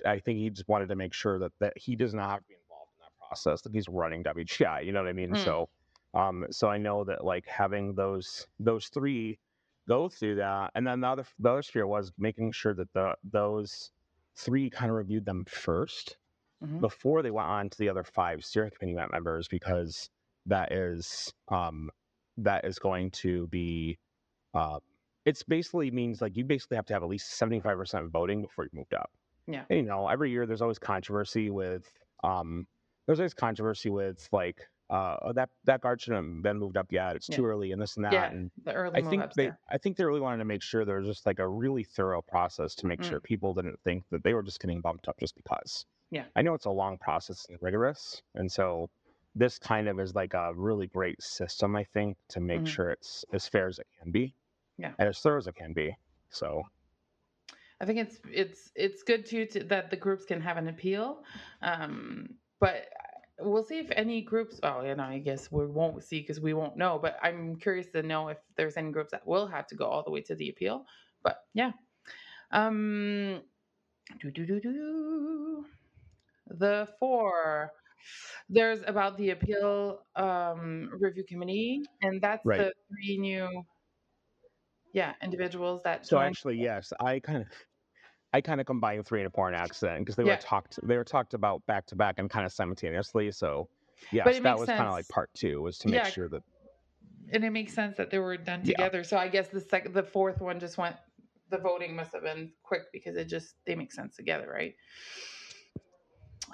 I 0.06 0.18
think 0.20 0.38
he 0.38 0.50
just 0.50 0.68
wanted 0.68 0.88
to 0.88 0.96
make 0.96 1.12
sure 1.14 1.38
that 1.40 1.52
that 1.60 1.76
he 1.78 1.96
does 1.96 2.14
not 2.14 2.30
have 2.30 2.40
to 2.40 2.48
be 2.48 2.54
involved 2.54 2.92
in 2.98 3.02
that 3.04 3.12
process, 3.28 3.62
that 3.62 3.72
he's 3.74 3.88
running 3.88 4.22
WGI, 4.22 4.84
you 4.84 4.92
know 4.92 5.02
what 5.02 5.08
I 5.08 5.12
mean? 5.12 5.32
Mm. 5.32 5.36
So 5.36 5.68
um 6.14 6.46
so 6.50 6.68
I 6.68 6.78
know 6.78 7.04
that 7.04 7.24
like 7.24 7.46
having 7.46 7.94
those 7.94 8.46
those 8.58 8.88
three 8.88 9.38
go 9.88 10.08
through 10.08 10.36
that 10.36 10.70
and 10.74 10.86
then 10.86 11.00
the 11.00 11.08
other 11.08 11.26
the 11.38 11.50
other 11.50 11.62
sphere 11.62 11.86
was 11.86 12.12
making 12.18 12.52
sure 12.52 12.74
that 12.74 12.92
the 12.94 13.16
those 13.24 13.90
three 14.36 14.70
kind 14.70 14.90
of 14.90 14.96
reviewed 14.96 15.24
them 15.26 15.44
1st 15.46 16.16
Mhm. 16.62 16.80
before 16.80 17.22
they 17.22 17.30
went 17.30 17.48
on 17.48 17.70
to 17.70 17.78
the 17.78 17.88
other 17.88 18.04
five 18.04 18.44
steering 18.44 18.70
committee 18.78 18.98
members 19.12 19.48
because 19.48 20.10
that 20.46 20.72
is 20.72 21.32
um 21.48 21.90
that 22.36 22.64
is 22.64 22.78
going 22.78 23.10
to 23.10 23.46
be 23.48 23.98
uh 24.54 24.80
it's 25.24 25.42
basically 25.44 25.90
means 25.90 26.20
like 26.22 26.36
you 26.36 26.44
basically 26.44 26.76
have 26.76 26.86
to 26.86 26.94
have 26.94 27.02
at 27.02 27.08
least 27.08 27.38
75% 27.38 28.10
voting 28.10 28.42
before 28.42 28.64
you 28.64 28.70
moved 28.74 28.94
up 28.94 29.10
Yeah. 29.48 29.64
And, 29.70 29.78
you 29.78 29.82
know 29.84 30.08
every 30.08 30.30
year 30.30 30.46
there's 30.46 30.62
always 30.62 30.78
controversy 30.78 31.50
with 31.50 31.92
um 32.24 32.66
there's 33.06 33.18
always 33.20 33.34
controversy 33.34 33.90
with 33.90 34.28
like 34.32 34.66
uh 34.90 35.16
oh, 35.22 35.32
that 35.34 35.50
that 35.64 35.80
guard 35.80 36.00
shouldn't 36.00 36.34
have 36.36 36.42
been 36.42 36.58
moved 36.58 36.76
up 36.76 36.92
yet 36.92 37.16
it's 37.16 37.28
too 37.28 37.44
early 37.46 37.72
and 37.72 37.80
this 37.82 37.96
and 37.96 38.04
that 38.04 38.12
Yeah, 38.12 38.30
and 38.32 38.50
the 38.64 38.72
early 38.74 38.94
I 38.94 39.02
think 39.02 39.32
they 39.34 39.52
there. 39.52 39.58
I 39.68 39.78
think 39.78 39.96
they 39.96 40.04
really 40.04 40.20
wanted 40.20 40.38
to 40.38 40.44
make 40.44 40.62
sure 40.62 40.84
there 40.84 40.98
was 40.98 41.06
just 41.08 41.26
like 41.26 41.38
a 41.40 41.48
really 41.48 41.84
thorough 41.84 42.22
process 42.22 42.74
to 42.76 42.86
make 42.86 43.00
Mm. 43.00 43.08
sure 43.08 43.20
people 43.20 43.54
didn't 43.54 43.80
think 43.84 44.04
that 44.10 44.22
they 44.24 44.34
were 44.34 44.42
just 44.42 44.60
getting 44.60 44.80
bumped 44.80 45.08
up 45.08 45.18
just 45.20 45.34
because. 45.36 45.86
Yeah. 46.10 46.28
I 46.36 46.42
know 46.42 46.54
it's 46.54 46.64
a 46.66 46.70
long 46.70 46.98
process 46.98 47.46
and 47.50 47.58
rigorous, 47.62 48.22
and 48.34 48.50
so 48.50 48.90
this 49.34 49.58
kind 49.58 49.88
of 49.88 50.00
is 50.00 50.14
like 50.14 50.34
a 50.34 50.54
really 50.54 50.86
great 50.88 51.22
system, 51.22 51.76
I 51.76 51.84
think, 51.84 52.16
to 52.30 52.40
make 52.40 52.66
Mhm. 52.66 52.66
sure 52.66 52.90
it's 52.90 53.24
as 53.32 53.46
fair 53.48 53.68
as 53.68 53.78
it 53.78 53.86
can 54.00 54.10
be 54.10 54.34
Yeah. 54.78 54.94
and 54.98 55.08
as 55.08 55.20
thorough 55.20 55.38
as 55.38 55.46
it 55.48 55.54
can 55.56 55.72
be. 55.74 55.96
So 56.30 56.64
I 57.80 57.86
think 57.86 57.98
it's 57.98 58.20
it's 58.30 58.72
it's 58.74 59.02
good 59.02 59.24
too 59.26 59.46
to, 59.46 59.64
that 59.64 59.90
the 59.90 59.96
groups 59.96 60.24
can 60.24 60.40
have 60.40 60.56
an 60.56 60.68
appeal, 60.68 61.24
um, 61.62 62.38
but 62.60 62.88
we'll 63.38 63.62
see 63.64 63.78
if 63.78 63.90
any 63.92 64.22
groups. 64.22 64.58
Oh, 64.62 64.82
you 64.84 64.94
know, 64.96 65.04
I 65.04 65.18
guess 65.18 65.50
we 65.52 65.66
won't 65.66 66.02
see 66.02 66.20
because 66.20 66.40
we 66.40 66.54
won't 66.54 66.76
know. 66.76 66.98
But 66.98 67.18
I'm 67.22 67.56
curious 67.56 67.88
to 67.90 68.02
know 68.02 68.28
if 68.28 68.38
there's 68.56 68.76
any 68.76 68.90
groups 68.90 69.12
that 69.12 69.26
will 69.26 69.46
have 69.46 69.66
to 69.68 69.76
go 69.76 69.86
all 69.86 70.02
the 70.02 70.10
way 70.10 70.22
to 70.22 70.34
the 70.34 70.48
appeal. 70.50 70.86
But 71.22 71.44
yeah, 71.54 71.72
um, 72.52 73.42
do 74.20 74.30
do 74.30 74.46
do 74.46 74.60
do. 74.60 75.66
The 76.48 76.88
four. 76.98 77.72
There's 78.48 78.82
about 78.86 79.16
the 79.18 79.30
appeal 79.30 80.06
um, 80.16 80.90
review 81.00 81.24
committee, 81.24 81.82
and 82.02 82.20
that's 82.22 82.44
Right. 82.44 82.56
the 82.56 82.72
three 82.88 83.18
new, 83.18 83.64
yeah, 84.92 85.14
individuals 85.22 85.82
that 85.84 86.06
so 86.06 86.18
actually, 86.18 86.56
yes, 86.58 86.92
I 87.00 87.20
kind 87.20 87.42
of 87.42 87.48
I 88.32 88.40
kind 88.40 88.60
of 88.60 88.66
combined 88.66 89.06
three 89.06 89.22
and 89.22 89.32
four 89.32 89.48
in 89.48 89.54
accident 89.54 90.00
because 90.00 90.16
they 90.16 90.24
Yeah. 90.24 90.32
were 90.32 90.36
talked 90.36 90.78
they 90.82 90.96
were 90.96 91.04
talked 91.04 91.34
about 91.34 91.64
back 91.66 91.86
to 91.86 91.96
back 91.96 92.18
and 92.18 92.28
kind 92.30 92.44
of 92.46 92.52
simultaneously. 92.52 93.30
So 93.32 93.68
yes, 94.10 94.38
that 94.40 94.58
was 94.58 94.72
kind 94.72 94.88
of 94.88 94.94
like 94.94 95.08
part 95.08 95.30
two 95.34 95.62
was 95.62 95.78
to 95.78 95.88
make 95.88 96.04
Yeah, 96.04 96.06
sure 96.06 96.28
that 96.28 96.42
and 97.32 97.44
it 97.44 97.50
makes 97.50 97.74
sense 97.74 97.96
that 97.96 98.10
they 98.10 98.18
were 98.18 98.36
done 98.36 98.62
Yeah. 98.62 98.74
together. 98.76 99.04
So 99.04 99.16
I 99.18 99.28
guess 99.28 99.48
the 99.48 99.60
second, 99.60 99.94
the 99.94 100.02
fourth 100.02 100.40
one 100.40 100.60
just 100.60 100.78
went. 100.78 100.96
The 101.50 101.58
voting 101.58 101.96
must 101.96 102.12
have 102.12 102.22
been 102.22 102.52
quick 102.62 102.82
because 102.92 103.16
it 103.16 103.24
just 103.26 103.54
they 103.64 103.74
make 103.74 103.92
sense 103.92 104.16
together, 104.16 104.48
right? 104.50 104.74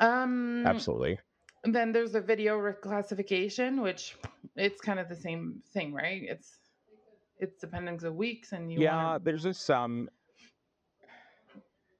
Um, 0.00 0.64
absolutely. 0.64 1.18
then 1.64 1.92
there's 1.92 2.12
the 2.12 2.20
video 2.20 2.58
reclassification, 2.58 3.82
which 3.82 4.16
it's 4.56 4.80
kind 4.80 5.00
of 5.00 5.08
the 5.08 5.16
same 5.16 5.62
thing, 5.72 5.92
right? 5.94 6.22
It's 6.24 6.58
it's 7.38 7.58
depending 7.60 8.02
of 8.04 8.14
weeks, 8.14 8.52
and 8.52 8.72
you 8.72 8.80
yeah, 8.80 8.84
wanna, 8.84 9.20
there's 9.22 9.42
just 9.42 9.62
some. 9.64 10.08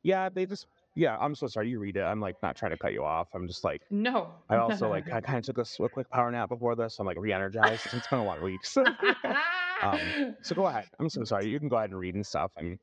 Yeah, 0.04 0.28
they 0.28 0.46
just. 0.46 0.66
Yeah, 0.94 1.16
I'm 1.18 1.34
so 1.34 1.48
sorry. 1.48 1.70
You 1.70 1.80
read 1.80 1.96
it. 1.96 2.02
I'm 2.02 2.20
like 2.20 2.36
not 2.40 2.54
trying 2.54 2.70
to 2.70 2.78
cut 2.78 2.92
you 2.92 3.02
off. 3.02 3.26
I'm 3.34 3.48
just 3.48 3.64
like. 3.64 3.82
no. 3.90 4.28
I 4.48 4.56
also 4.64 4.88
like 4.88 5.10
I 5.12 5.20
kind 5.20 5.38
of 5.38 5.44
took 5.44 5.58
a, 5.58 5.62
s- 5.62 5.80
a 5.80 5.88
quick 5.88 6.08
power 6.08 6.30
nap 6.30 6.48
before 6.50 6.76
this. 6.76 6.98
I'm 7.00 7.06
like 7.06 7.18
re-energized. 7.18 7.86
it's 7.92 8.06
been 8.06 8.20
a 8.20 8.24
lot 8.24 8.36
of 8.36 8.44
weeks. 8.44 8.76
um, 9.82 10.36
so 10.42 10.54
go 10.54 10.66
ahead. 10.66 10.84
I'm 11.00 11.08
so 11.08 11.24
sorry. 11.24 11.48
You 11.48 11.58
can 11.58 11.68
go 11.68 11.76
ahead 11.76 11.90
and 11.90 11.98
read 11.98 12.14
and 12.14 12.24
stuff. 12.24 12.52
I'm 12.56 12.78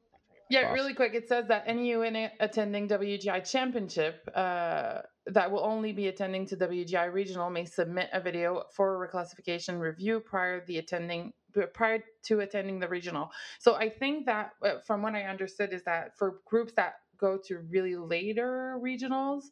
Yeah, 0.49 0.67
off. 0.67 0.73
really 0.73 0.93
quick. 0.93 1.13
It 1.13 1.29
says 1.29 1.47
that 1.47 1.63
any 1.67 1.87
unit 1.89 2.33
attending 2.39 2.89
WGI 2.89 3.49
Championship 3.49 4.27
uh, 4.35 5.01
that 5.27 5.51
will 5.51 5.63
only 5.63 5.93
be 5.93 6.07
attending 6.07 6.45
to 6.47 6.57
WGI 6.57 7.13
Regional 7.13 7.49
may 7.49 7.65
submit 7.65 8.09
a 8.11 8.19
video 8.19 8.63
for 8.75 9.07
reclassification 9.07 9.79
review 9.79 10.19
prior 10.19 10.65
the 10.65 10.79
attending 10.79 11.33
prior 11.73 11.99
to 12.23 12.39
attending 12.39 12.79
the 12.79 12.87
regional. 12.87 13.29
So 13.59 13.75
I 13.75 13.89
think 13.89 14.25
that 14.25 14.51
uh, 14.65 14.79
from 14.87 15.01
what 15.01 15.15
I 15.15 15.23
understood 15.23 15.71
is 15.73 15.83
that 15.83 16.17
for 16.17 16.39
groups 16.45 16.73
that 16.77 16.93
go 17.21 17.39
to 17.47 17.59
really 17.59 17.95
later 17.95 18.79
regionals, 18.81 19.43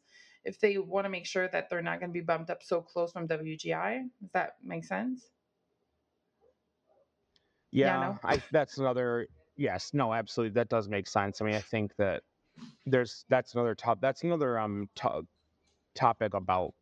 if 0.44 0.60
they 0.60 0.78
want 0.78 1.06
to 1.06 1.10
make 1.10 1.26
sure 1.26 1.48
that 1.48 1.70
they're 1.70 1.82
not 1.82 2.00
going 2.00 2.10
to 2.10 2.14
be 2.14 2.20
bumped 2.20 2.50
up 2.50 2.62
so 2.62 2.82
close 2.82 3.12
from 3.12 3.28
WGI, 3.28 4.04
does 4.20 4.30
that 4.34 4.56
make 4.64 4.84
sense? 4.84 5.30
Yeah, 7.72 7.96
Yeah, 7.96 8.00
no? 8.00 8.18
I 8.24 8.42
that's 8.52 8.78
another 8.78 9.28
yes, 9.56 9.92
no, 9.94 10.12
absolutely. 10.14 10.54
That 10.54 10.68
does 10.68 10.88
make 10.88 11.08
sense. 11.08 11.40
I 11.40 11.44
mean, 11.44 11.54
I 11.54 11.60
think 11.60 11.96
that 11.96 12.22
there's 12.86 13.24
that's 13.28 13.54
another 13.54 13.74
top 13.74 14.00
that's 14.00 14.24
another 14.24 14.58
um 14.58 14.88
to, 14.96 15.22
topic 15.94 16.34
about 16.34 16.74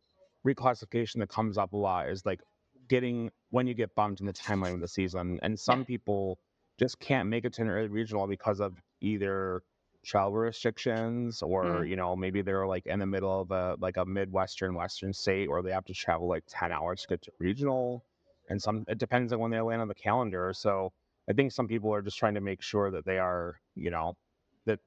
reclassification 0.47 1.19
that 1.19 1.29
comes 1.29 1.57
up 1.57 1.73
a 1.73 1.77
lot 1.77 2.09
is 2.09 2.25
like 2.25 2.41
getting 2.89 3.31
when 3.51 3.67
you 3.67 3.73
get 3.73 3.93
bumped 3.95 4.21
in 4.21 4.25
the 4.27 4.33
timeline 4.33 4.73
of 4.75 4.81
the 4.81 4.87
season. 4.87 5.39
And 5.43 5.59
some 5.59 5.85
people 5.85 6.39
just 6.79 6.99
can't 6.99 7.29
make 7.29 7.45
it 7.45 7.53
to 7.53 7.61
an 7.63 7.69
early 7.69 7.89
regional 7.89 8.27
because 8.27 8.61
of 8.61 8.81
either 9.01 9.63
travel 10.03 10.33
restrictions 10.33 11.41
or 11.41 11.63
Mm. 11.63 11.85
you 11.85 11.95
know 11.95 12.15
maybe 12.15 12.41
they're 12.41 12.67
like 12.67 12.85
in 12.85 12.99
the 12.99 13.05
middle 13.05 13.41
of 13.41 13.51
a 13.51 13.75
like 13.79 13.97
a 13.97 14.05
midwestern 14.05 14.73
western 14.73 15.11
state 15.13 15.47
or 15.47 15.61
they 15.61 15.71
have 15.71 15.85
to 15.85 15.93
travel 15.93 16.27
like 16.27 16.43
10 16.47 16.71
hours 16.71 17.01
to 17.01 17.07
get 17.09 17.21
to 17.21 17.31
regional 17.39 18.05
and 18.49 18.61
some 18.61 18.85
it 18.87 18.97
depends 18.97 19.33
on 19.33 19.39
when 19.39 19.51
they 19.51 19.59
land 19.59 19.81
on 19.81 19.87
the 19.87 19.95
calendar 19.95 20.53
so 20.53 20.93
I 21.29 21.33
think 21.33 21.51
some 21.51 21.67
people 21.67 21.93
are 21.93 22.01
just 22.01 22.17
trying 22.17 22.33
to 22.35 22.41
make 22.41 22.59
sure 22.63 22.89
that 22.89 23.05
they 23.05 23.19
are, 23.19 23.61
you 23.75 23.91
know, 23.91 24.17
that 24.65 24.79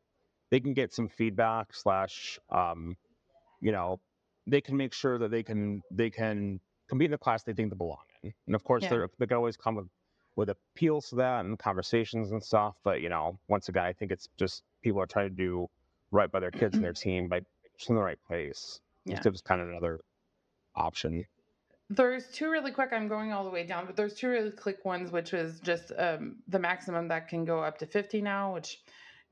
they 0.50 0.60
can 0.60 0.74
get 0.74 0.92
some 0.92 1.08
feedback 1.08 1.74
slash, 1.74 2.38
um, 2.50 2.96
you 3.60 3.72
know, 3.72 4.00
they 4.46 4.60
can 4.60 4.76
make 4.76 4.92
sure 4.92 5.18
that 5.18 5.30
they 5.30 5.42
can 5.42 5.82
they 5.90 6.10
can 6.10 6.60
compete 6.88 7.06
in 7.06 7.12
the 7.12 7.18
class 7.18 7.42
they 7.44 7.52
think 7.52 7.70
they 7.70 7.76
belong 7.76 8.04
in. 8.22 8.34
And 8.46 8.54
of 8.54 8.64
course, 8.64 8.86
Yeah. 8.86 8.88
they're 8.88 9.08
they 9.18 9.26
can 9.26 9.36
always 9.36 9.56
come 9.56 9.76
with, 9.76 9.88
with 10.36 10.50
appeals 10.50 11.08
to 11.10 11.16
that 11.16 11.44
and 11.44 11.58
conversations 11.58 12.32
and 12.32 12.42
stuff. 12.42 12.76
But 12.82 13.00
you 13.02 13.08
know, 13.08 13.38
once 13.48 13.68
again, 13.68 13.84
I 13.84 13.92
think 13.92 14.10
it's 14.12 14.28
just 14.36 14.64
people 14.82 15.00
are 15.00 15.06
trying 15.06 15.28
to 15.28 15.34
do 15.34 15.68
right 16.10 16.30
by 16.30 16.40
their 16.40 16.50
kids 16.50 16.74
and 16.74 16.84
their 16.84 16.92
team 16.92 17.28
by 17.28 17.40
in 17.88 17.94
the 17.96 18.00
right 18.00 18.18
place. 18.26 18.80
Yeah. 19.04 19.16
This 19.16 19.24
gives 19.24 19.40
kind 19.42 19.60
of 19.60 19.68
another 19.68 20.00
option. 20.76 21.24
There's 21.90 22.28
two 22.28 22.50
really 22.50 22.70
quick. 22.70 22.90
I'm 22.92 23.08
going 23.08 23.32
all 23.32 23.44
the 23.44 23.50
way 23.50 23.66
down, 23.66 23.86
but 23.86 23.96
there's 23.96 24.14
two 24.14 24.28
really 24.28 24.50
quick 24.50 24.84
ones, 24.84 25.10
which 25.10 25.34
is 25.34 25.60
just 25.60 25.92
um, 25.98 26.36
the 26.48 26.58
maximum 26.58 27.08
that 27.08 27.28
can 27.28 27.44
go 27.44 27.60
up 27.60 27.78
to 27.78 27.86
50 27.86 28.22
now, 28.22 28.54
which 28.54 28.78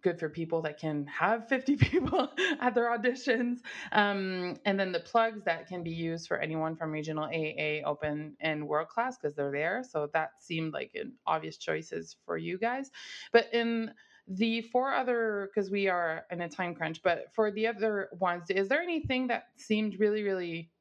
good 0.03 0.19
for 0.19 0.29
people 0.29 0.63
that 0.63 0.79
can 0.79 1.07
have 1.07 1.49
50 1.49 1.77
people 1.77 2.29
at 2.61 2.75
their 2.75 2.87
auditions. 2.87 3.59
Um, 3.93 4.57
and 4.65 4.79
then 4.79 4.93
the 4.93 5.01
plugs 5.01 5.43
that 5.45 5.69
can 5.69 5.83
be 5.83 5.91
used 5.91 6.29
for 6.29 6.39
anyone 6.39 6.77
from 6.77 6.91
regional 6.91 7.25
AA, 7.25 7.87
open, 7.87 8.37
and 8.41 8.67
world 8.67 8.89
class 8.89 9.17
because 9.17 9.35
they're 9.35 9.53
there. 9.53 9.83
So 9.89 10.09
that 10.13 10.31
seemed 10.41 10.73
like 10.73 10.93
an 10.95 11.13
obvious 11.27 11.57
choices 11.57 12.17
for 12.25 12.37
you 12.37 12.59
guys. 12.59 12.91
But 13.33 13.53
in 13.53 13.93
the 14.31 14.63
four 14.63 14.93
other, 14.95 15.51
because 15.55 15.71
we 15.71 15.89
are 15.89 16.27
in 16.31 16.41
a 16.43 16.49
time 16.51 16.75
crunch, 16.77 17.03
but 17.03 17.35
for 17.35 17.53
the 17.53 17.67
other 17.69 18.11
ones, 18.21 18.51
is 18.51 18.69
there 18.69 18.83
anything 18.83 19.29
that 19.29 19.49
seemed 19.59 20.01
really, 20.01 20.23
really 20.25 20.73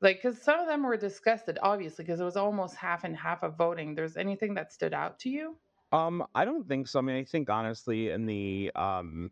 like 0.00 0.18
because 0.18 0.40
some 0.40 0.60
of 0.60 0.66
them 0.66 0.82
were 0.82 0.96
disgusted 0.96 1.58
obviously 1.62 2.04
because 2.04 2.20
it 2.20 2.24
was 2.24 2.36
almost 2.36 2.76
half 2.76 3.04
and 3.04 3.16
half 3.16 3.42
of 3.42 3.56
voting 3.56 3.94
there's 3.94 4.16
anything 4.16 4.54
that 4.54 4.72
stood 4.72 4.94
out 4.94 5.18
to 5.18 5.30
you 5.30 5.58
Um, 5.92 6.26
I 6.34 6.44
don't 6.44 6.66
think 6.66 6.88
so. 6.88 6.98
I 6.98 7.02
mean, 7.02 7.16
I 7.16 7.24
think 7.24 7.48
honestly, 7.48 8.10
in 8.10 8.26
the 8.26 8.72
um, 8.74 9.30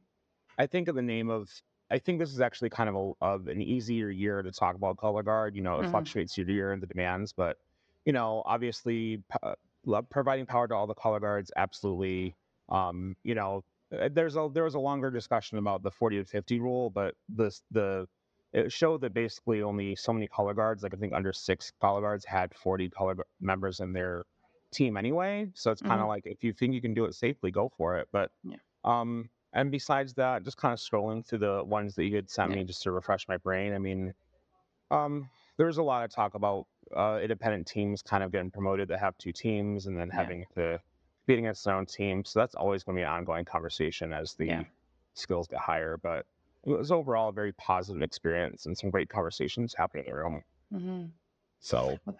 I 0.58 0.66
think 0.66 0.88
in 0.88 0.94
the 0.96 1.02
name 1.02 1.30
of, 1.30 1.50
I 1.90 1.98
think 1.98 2.18
this 2.20 2.32
is 2.32 2.40
actually 2.40 2.70
kind 2.70 2.88
of 2.88 2.94
a 2.96 3.12
of 3.24 3.48
an 3.48 3.60
easier 3.62 4.10
year 4.10 4.42
to 4.42 4.52
talk 4.52 4.76
about 4.76 4.98
color 4.98 5.22
guard. 5.22 5.56
You 5.56 5.62
know, 5.62 5.80
it 5.80 5.86
Mhm. 5.86 5.88
fluctuates 5.88 6.36
year 6.38 6.46
to 6.46 6.52
year 6.52 6.72
in 6.72 6.80
the 6.80 6.86
demands, 6.86 7.32
but 7.32 7.58
you 8.06 8.12
know, 8.12 8.42
obviously, 8.46 9.18
p- 9.18 9.38
uh, 9.42 10.02
providing 10.10 10.46
power 10.46 10.68
to 10.68 10.74
all 10.74 10.86
the 10.86 10.94
color 10.94 11.20
guards, 11.20 11.52
absolutely. 11.56 12.36
Um, 12.68 13.16
you 13.24 13.34
know, 13.34 13.64
uh, 13.96 14.08
there's 14.12 14.36
a 14.36 14.48
there 14.52 14.64
was 14.64 14.74
a 14.74 14.80
longer 14.80 15.10
discussion 15.10 15.58
about 15.58 15.82
the 15.82 15.90
40 15.90 16.18
to 16.18 16.24
50 16.24 16.60
rule, 16.60 16.90
but 16.90 17.14
this 17.28 17.62
the 17.70 18.06
it 18.52 18.70
showed 18.72 19.00
that 19.02 19.12
basically 19.14 19.62
only 19.62 19.96
so 19.96 20.12
many 20.12 20.28
color 20.28 20.54
guards, 20.54 20.82
like 20.82 20.94
I 20.94 20.96
think 20.98 21.12
under 21.12 21.32
six 21.32 21.72
color 21.80 22.00
guards, 22.00 22.24
had 22.24 22.54
40 22.54 22.88
color 22.90 23.16
members 23.40 23.80
in 23.80 23.92
their 23.92 24.24
team 24.72 24.96
anyway. 24.96 25.50
So 25.54 25.70
it's 25.72 25.82
kind 25.82 26.00
of 26.00 26.06
Mhm. 26.06 26.08
like 26.08 26.26
if 26.26 26.42
you 26.44 26.52
think 26.52 26.74
you 26.74 26.80
can 26.80 26.94
do 26.94 27.04
it 27.04 27.14
safely, 27.14 27.50
go 27.50 27.70
for 27.76 27.96
it. 27.98 28.08
But 28.12 28.30
Yeah. 28.44 28.58
um, 28.84 29.30
and 29.52 29.70
besides 29.70 30.14
that, 30.14 30.42
just 30.44 30.56
kind 30.56 30.72
of 30.72 30.78
scrolling 30.78 31.26
through 31.26 31.38
the 31.38 31.64
ones 31.64 31.94
that 31.96 32.04
you 32.04 32.16
had 32.16 32.30
sent 32.30 32.52
Yeah. 32.52 32.54
me 32.54 32.64
just 32.64 32.82
to 32.82 32.92
refresh 32.92 33.28
my 33.28 33.36
brain. 33.38 33.72
I 33.74 33.78
mean, 33.78 34.14
um, 34.90 35.30
there 35.56 35.66
was 35.66 35.78
a 35.78 35.82
lot 35.82 36.04
of 36.04 36.10
talk 36.10 36.34
about 36.34 36.66
uh, 36.96 37.20
independent 37.22 37.66
teams 37.66 38.02
kind 38.02 38.22
of 38.22 38.32
getting 38.32 38.50
promoted 38.50 38.88
that 38.88 39.00
have 39.00 39.16
two 39.18 39.32
teams 39.32 39.86
and 39.86 39.98
then 39.98 40.10
Yeah. 40.10 40.30
having 40.30 40.44
to 40.56 40.80
compete 41.26 41.38
against 41.38 41.64
their 41.64 41.74
own 41.74 41.86
team. 41.86 42.24
So 42.24 42.38
that's 42.40 42.54
always 42.54 42.82
going 42.84 42.96
to 42.96 43.00
be 43.00 43.04
an 43.04 43.10
ongoing 43.10 43.44
conversation 43.44 44.12
as 44.12 44.34
the 44.34 44.46
Yeah. 44.46 44.64
skills 45.14 45.46
get 45.46 45.60
higher. 45.60 45.96
But 45.96 46.26
it 46.64 46.70
was 46.70 46.92
overall 46.92 47.28
a 47.28 47.32
very 47.32 47.52
positive 47.52 48.02
experience 48.02 48.66
and 48.66 48.76
some 48.76 48.90
great 48.90 49.08
conversations 49.08 49.74
happening 49.74 50.04
in 50.06 50.10
the 50.12 50.16
room. 50.16 50.44
mm-hmm. 50.72 51.04
So 51.60 51.98
well, 52.04 52.16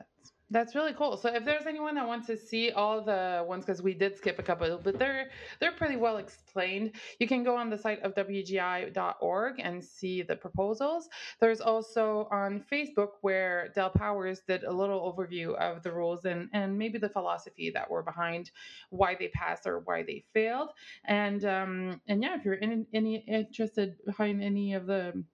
that's, 0.50 0.74
really 0.74 0.92
cool. 0.92 1.16
So 1.16 1.34
if 1.34 1.44
there's 1.44 1.66
anyone 1.66 1.94
that 1.94 2.06
wants 2.06 2.26
to 2.26 2.36
see 2.36 2.70
all 2.70 3.02
the 3.02 3.44
ones 3.46 3.64
because 3.64 3.82
we 3.82 3.94
did 3.94 4.16
skip 4.16 4.38
a 4.38 4.42
couple 4.42 4.78
but 4.82 4.98
they're 4.98 5.30
they're 5.60 5.72
pretty 5.72 5.96
well 5.96 6.18
explained. 6.18 6.92
You 7.18 7.26
can 7.26 7.44
go 7.44 7.56
on 7.56 7.70
the 7.70 7.78
site 7.78 8.02
of 8.02 8.14
wgi.org 8.14 9.54
and 9.58 9.82
see 9.82 10.22
the 10.22 10.36
proposals. 10.36 11.08
There's 11.40 11.60
also 11.60 12.28
on 12.30 12.64
facebook 12.70 13.10
where 13.22 13.68
Dale 13.74 13.90
Powers 13.90 14.40
did 14.46 14.64
a 14.64 14.72
little 14.72 15.12
overview 15.12 15.54
of 15.56 15.82
the 15.82 15.92
rules 15.92 16.24
and 16.24 16.48
and 16.52 16.76
maybe 16.76 16.98
the 16.98 17.08
philosophy 17.08 17.70
that 17.70 17.90
were 17.90 18.02
behind 18.02 18.50
why 18.90 19.14
they 19.14 19.28
passed 19.28 19.66
or 19.66 19.80
why 19.80 20.02
they 20.02 20.24
failed. 20.34 20.70
And 21.04 21.44
um 21.44 22.00
and 22.08 22.22
yeah 22.22 22.36
if 22.36 22.44
you're 22.44 22.54
in 22.54 22.86
any 22.92 23.16
interested 23.26 23.96
behind 24.04 24.42
any 24.42 24.74
of 24.74 24.86
the 24.86 25.24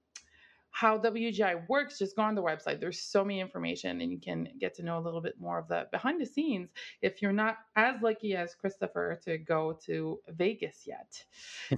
how 0.70 0.98
WGI 0.98 1.68
works, 1.68 1.98
just 1.98 2.16
go 2.16 2.22
on 2.22 2.34
the 2.34 2.42
website. 2.42 2.80
There's 2.80 3.00
so 3.00 3.24
many 3.24 3.40
information, 3.40 4.00
and 4.00 4.10
you 4.10 4.18
can 4.18 4.48
get 4.58 4.74
to 4.74 4.82
know 4.82 4.98
a 4.98 5.00
little 5.02 5.20
bit 5.20 5.40
more 5.40 5.58
of 5.58 5.68
the 5.68 5.86
behind 5.90 6.20
the 6.20 6.26
scenes 6.26 6.70
if 7.02 7.20
you're 7.20 7.32
not 7.32 7.58
as 7.76 8.00
lucky 8.02 8.36
as 8.36 8.54
Christopher 8.54 9.20
to 9.24 9.38
go 9.38 9.78
to 9.86 10.20
Vegas 10.28 10.84
yet. 10.86 11.24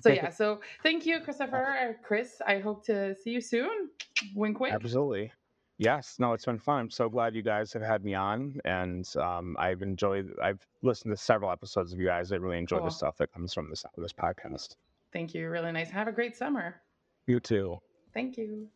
So 0.02 0.10
yeah, 0.10 0.28
so 0.40 0.60
thank 0.82 1.06
you, 1.06 1.20
Christopher, 1.20 1.98
Chris. 2.02 2.40
I 2.46 2.58
hope 2.58 2.84
to 2.86 3.14
see 3.14 3.30
you 3.30 3.40
soon. 3.40 3.88
Wink, 4.34 4.60
wink. 4.60 4.74
Absolutely. 4.74 5.32
Yes. 5.78 6.16
No, 6.18 6.32
it's 6.32 6.44
been 6.44 6.58
fun. 6.58 6.80
I'm 6.80 6.90
so 6.90 7.08
glad 7.08 7.34
you 7.34 7.42
guys 7.42 7.72
have 7.72 7.82
had 7.82 8.04
me 8.04 8.14
on, 8.14 8.60
and 8.64 9.08
um, 9.16 9.56
I've 9.58 9.82
enjoyed. 9.82 10.32
I've 10.40 10.64
listened 10.82 11.16
to 11.16 11.20
several 11.20 11.50
episodes 11.50 11.92
of 11.92 11.98
you 11.98 12.06
guys. 12.06 12.30
I 12.30 12.36
really 12.36 12.58
enjoy 12.58 12.78
Cool. 12.78 12.86
the 12.86 12.92
stuff 12.92 13.16
that 13.18 13.32
comes 13.32 13.52
from 13.52 13.68
this 13.70 13.84
this 13.96 14.12
podcast. 14.12 14.76
Thank 15.12 15.34
you. 15.34 15.48
Really 15.48 15.72
nice. 15.72 15.90
Have 15.90 16.08
a 16.08 16.12
great 16.12 16.36
summer. 16.36 16.82
You 17.26 17.40
too. 17.40 17.78
Thank 18.14 18.36
you. 18.36 18.68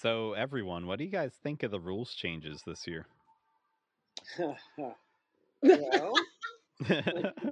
So, 0.00 0.32
everyone, 0.32 0.86
what 0.86 0.98
do 0.98 1.04
you 1.04 1.10
guys 1.10 1.36
think 1.36 1.62
of 1.62 1.70
the 1.70 1.78
rules 1.78 2.14
changes 2.14 2.62
this 2.62 2.86
year? 2.86 3.06
well, 5.62 6.26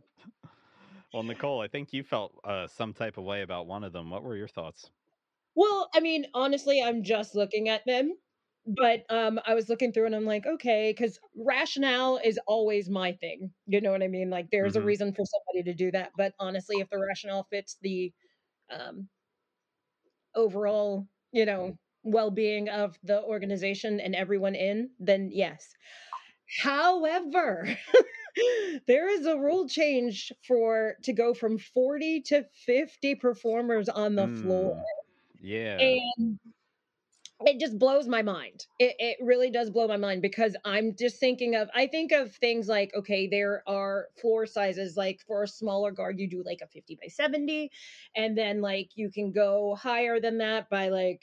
well, 1.12 1.22
Nicole, 1.22 1.60
I 1.60 1.68
think 1.68 1.92
you 1.92 2.02
felt 2.02 2.38
uh, 2.44 2.66
some 2.66 2.92
type 2.94 3.18
of 3.18 3.24
way 3.24 3.42
about 3.42 3.66
one 3.66 3.84
of 3.84 3.92
them. 3.92 4.10
What 4.10 4.22
were 4.22 4.36
your 4.36 4.48
thoughts? 4.48 4.90
Well, 5.54 5.90
I 5.94 6.00
mean, 6.00 6.26
honestly, 6.34 6.82
I'm 6.82 7.02
just 7.02 7.34
looking 7.34 7.68
at 7.68 7.84
them, 7.86 8.16
but 8.66 9.04
um, 9.10 9.40
I 9.46 9.54
was 9.54 9.68
looking 9.68 9.92
through 9.92 10.06
and 10.06 10.14
I'm 10.14 10.24
like, 10.24 10.46
okay, 10.46 10.92
because 10.92 11.18
rationale 11.36 12.18
is 12.18 12.38
always 12.46 12.88
my 12.88 13.12
thing. 13.14 13.52
You 13.66 13.80
know 13.80 13.90
what 13.92 14.02
I 14.02 14.08
mean? 14.08 14.30
Like, 14.30 14.50
there's 14.50 14.76
a 14.76 14.82
Mhm. 14.82 14.84
reason 14.84 15.12
for 15.14 15.24
somebody 15.24 15.64
to 15.70 15.74
do 15.74 15.90
that, 15.92 16.12
but 16.16 16.34
honestly, 16.38 16.80
if 16.80 16.88
the 16.90 16.98
rationale 16.98 17.44
fits 17.50 17.78
the 17.82 18.12
um, 18.70 19.08
overall, 20.34 21.06
you 21.32 21.46
know, 21.46 21.76
well-being 22.02 22.68
of 22.68 22.98
the 23.02 23.22
organization 23.22 24.00
and 24.00 24.14
everyone 24.14 24.54
in, 24.54 24.90
then 24.98 25.30
yes. 25.32 25.74
However, 26.62 27.68
there 28.86 29.08
is 29.08 29.26
a 29.26 29.36
rule 29.36 29.68
change 29.68 30.32
for 30.46 30.94
to 31.02 31.12
go 31.12 31.34
from 31.34 31.58
40 31.58 32.22
to 32.22 32.44
50 32.66 33.14
performers 33.16 33.88
on 33.88 34.14
the 34.14 34.28
floor. 34.28 34.76
Mm, 34.76 34.82
yeah. 35.40 35.78
And 35.78 36.38
it 37.40 37.60
just 37.60 37.78
blows 37.78 38.08
my 38.08 38.22
mind. 38.22 38.66
It, 38.78 38.96
it 38.98 39.16
really 39.20 39.50
does 39.50 39.70
blow 39.70 39.86
my 39.86 39.96
mind 39.96 40.22
because 40.22 40.56
I'm 40.64 40.96
just 40.98 41.20
thinking 41.20 41.54
of, 41.54 41.68
I 41.72 41.86
think 41.86 42.10
of 42.10 42.34
things 42.34 42.66
like, 42.66 42.92
okay, 42.96 43.28
there 43.28 43.62
are 43.66 44.06
floor 44.20 44.46
sizes, 44.46 44.96
like 44.96 45.20
for 45.26 45.44
a 45.44 45.48
smaller 45.48 45.92
guard, 45.92 46.18
you 46.18 46.28
do 46.28 46.42
like 46.44 46.60
a 46.62 46.66
50 46.66 46.98
by 47.00 47.08
70. 47.08 47.70
And 48.16 48.36
then 48.36 48.60
like 48.60 48.90
you 48.96 49.10
can 49.10 49.30
go 49.30 49.76
higher 49.80 50.18
than 50.18 50.38
that 50.38 50.68
by 50.68 50.88
like, 50.88 51.22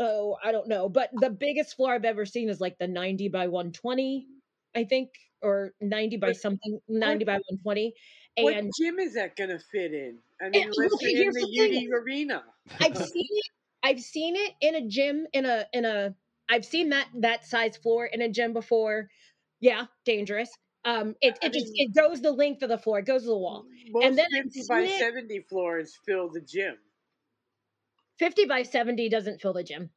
oh, 0.00 0.38
I 0.44 0.52
don't 0.52 0.68
know. 0.68 0.90
But 0.90 1.10
the 1.14 1.30
biggest 1.30 1.76
floor 1.76 1.94
I've 1.94 2.06
ever 2.06 2.26
seen 2.26 2.50
is 2.50 2.60
like 2.62 2.78
the 2.78 2.88
90 2.88 3.28
by 3.28 3.48
120, 3.48 4.28
I 4.76 4.84
think, 4.84 5.10
or 5.42 5.74
90 5.82 6.18
by 6.18 6.32
something, 6.32 6.80
90 6.88 7.24
by 7.26 7.34
120. 7.34 7.94
what 8.38 8.56
And 8.56 8.72
gym 8.76 8.98
is 8.98 9.14
that 9.14 9.36
going 9.36 9.50
to 9.50 9.58
fit 9.58 9.92
in? 9.92 10.22
I 10.40 10.48
Eh, 10.54 10.58
mean, 10.58 10.68
unless 10.68 10.94
okay, 10.94 11.12
you're 11.12 11.26
in 11.28 11.34
the 11.34 11.44
the. 11.56 11.86
UD 11.86 11.88
arena. 11.92 12.44
I've 12.80 12.96
seen 12.98 13.26
it. 13.30 13.46
I've 13.82 14.00
seen 14.00 14.36
it 14.36 14.54
in 14.60 14.74
a 14.74 14.86
gym 14.88 15.26
in 15.32 15.46
a 15.46 15.66
in 15.72 15.84
a. 15.84 16.16
I've 16.48 16.64
seen 16.64 16.90
that 16.90 17.08
that 17.14 17.44
size 17.44 17.76
floor 17.76 18.06
in 18.06 18.20
a 18.22 18.28
gym 18.28 18.52
before. 18.52 19.10
Yeah, 19.60 19.86
dangerous. 20.04 20.50
Um, 20.84 21.16
it 21.20 21.38
I 21.42 21.46
it 21.46 21.52
just 21.52 21.72
mean, 21.72 21.76
it 21.76 21.94
goes 21.94 22.22
the 22.22 22.32
length 22.32 22.62
of 22.62 22.68
the 22.70 22.78
floor. 22.78 23.00
It 23.00 23.06
goes 23.06 23.22
to 23.22 23.28
the 23.28 23.38
wall. 23.38 23.68
And 24.00 24.16
then 24.18 24.28
50 24.30 24.62
by 24.68 24.82
it. 24.82 24.92
70 24.98 25.40
floors 25.40 25.96
fill 26.04 26.28
the 26.30 26.40
gym. 26.40 26.78
Fifty 28.20 28.44
by 28.44 28.64
seventy 28.64 29.08
doesn't 29.08 29.40
fill 29.40 29.54
the 29.54 29.64
gym. 29.64 29.88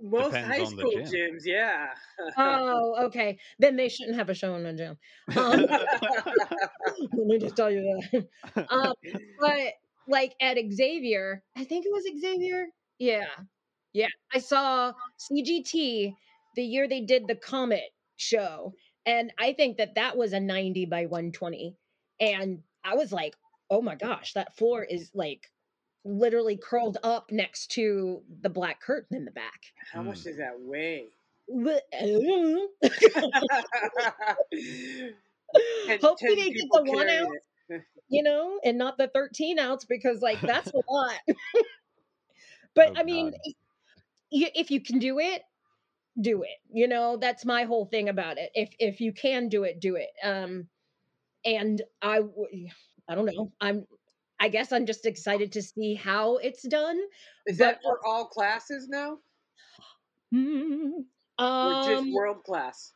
Most 0.00 0.32
Depends 0.32 0.48
high 0.48 0.64
school 0.64 0.92
gym. 0.92 1.04
gyms, 1.04 1.42
yeah. 1.44 1.88
Oh, 2.38 3.04
okay. 3.04 3.38
Then 3.58 3.76
they 3.76 3.90
shouldn't 3.90 4.16
have 4.16 4.30
a 4.30 4.34
show 4.34 4.54
in 4.54 4.64
a 4.64 4.74
gym. 4.74 4.96
Um, 5.36 5.66
let 7.12 7.26
me 7.26 7.38
just 7.38 7.54
tell 7.54 7.70
you 7.70 8.00
that. 8.12 8.66
Um, 8.70 8.94
but 9.38 9.74
like 10.08 10.34
at 10.40 10.56
Xavier, 10.72 11.42
I 11.54 11.64
think 11.64 11.84
it 11.84 11.92
was 11.92 12.04
Xavier. 12.18 12.68
Yeah, 12.98 13.26
yeah. 13.92 14.08
I 14.32 14.38
saw 14.38 14.94
CGT 15.30 16.14
the 16.56 16.62
year 16.62 16.88
they 16.88 17.02
did 17.02 17.24
the 17.28 17.36
Comet 17.36 17.90
show, 18.16 18.72
and 19.04 19.34
I 19.38 19.52
think 19.52 19.76
that 19.76 19.96
that 19.96 20.16
was 20.16 20.32
a 20.32 20.40
ninety 20.40 20.86
by 20.86 21.04
one 21.04 21.30
twenty, 21.30 21.76
and 22.18 22.60
I 22.82 22.94
was 22.94 23.12
like, 23.12 23.34
oh 23.68 23.82
my 23.82 23.96
gosh, 23.96 24.32
that 24.32 24.56
floor 24.56 24.82
is 24.82 25.10
like 25.12 25.50
literally 26.04 26.56
curled 26.56 26.98
up 27.02 27.30
next 27.30 27.70
to 27.72 28.22
the 28.40 28.50
black 28.50 28.80
curtain 28.80 29.16
in 29.16 29.24
the 29.24 29.30
back. 29.30 29.72
How 29.92 30.02
much 30.02 30.24
does 30.24 30.36
that 30.36 30.58
weigh? 30.58 31.08
Hopefully 36.00 36.34
they 36.34 36.50
get 36.50 36.66
the 36.72 36.82
one 36.84 37.08
ounce, 37.08 37.36
it. 37.68 37.82
you 38.08 38.22
know, 38.22 38.58
and 38.64 38.78
not 38.78 38.96
the 38.98 39.08
13 39.08 39.58
ounce 39.58 39.84
because 39.84 40.22
like 40.22 40.40
that's 40.40 40.72
a 40.72 40.76
lot. 40.88 41.18
but 42.74 42.90
Oh, 42.90 42.94
I 42.96 43.02
mean, 43.02 43.34
if 44.30 44.70
you 44.70 44.80
can 44.80 44.98
do 44.98 45.18
it, 45.18 45.42
do 46.20 46.42
it. 46.42 46.58
You 46.72 46.88
know, 46.88 47.16
that's 47.16 47.44
my 47.44 47.64
whole 47.64 47.86
thing 47.86 48.08
about 48.08 48.38
it. 48.38 48.50
If 48.54 48.70
if 48.78 49.00
you 49.00 49.12
can 49.12 49.48
do 49.48 49.64
it, 49.64 49.80
do 49.80 49.96
it. 49.96 50.10
Um 50.22 50.68
and 51.44 51.82
I 52.00 52.20
I 53.08 53.14
don't 53.14 53.26
know. 53.26 53.52
I'm 53.60 53.86
I 54.42 54.48
guess 54.48 54.72
I'm 54.72 54.86
just 54.86 55.06
excited 55.06 55.52
to 55.52 55.62
see 55.62 55.94
how 55.94 56.38
it's 56.38 56.66
done. 56.66 57.00
Is 57.46 57.58
but 57.58 57.64
that 57.64 57.80
for 57.80 58.04
all 58.04 58.26
classes 58.26 58.88
now? 58.88 59.18
Mm, 60.34 61.04
or 61.38 61.74
just 61.74 62.02
um, 62.02 62.12
world 62.12 62.42
class? 62.42 62.92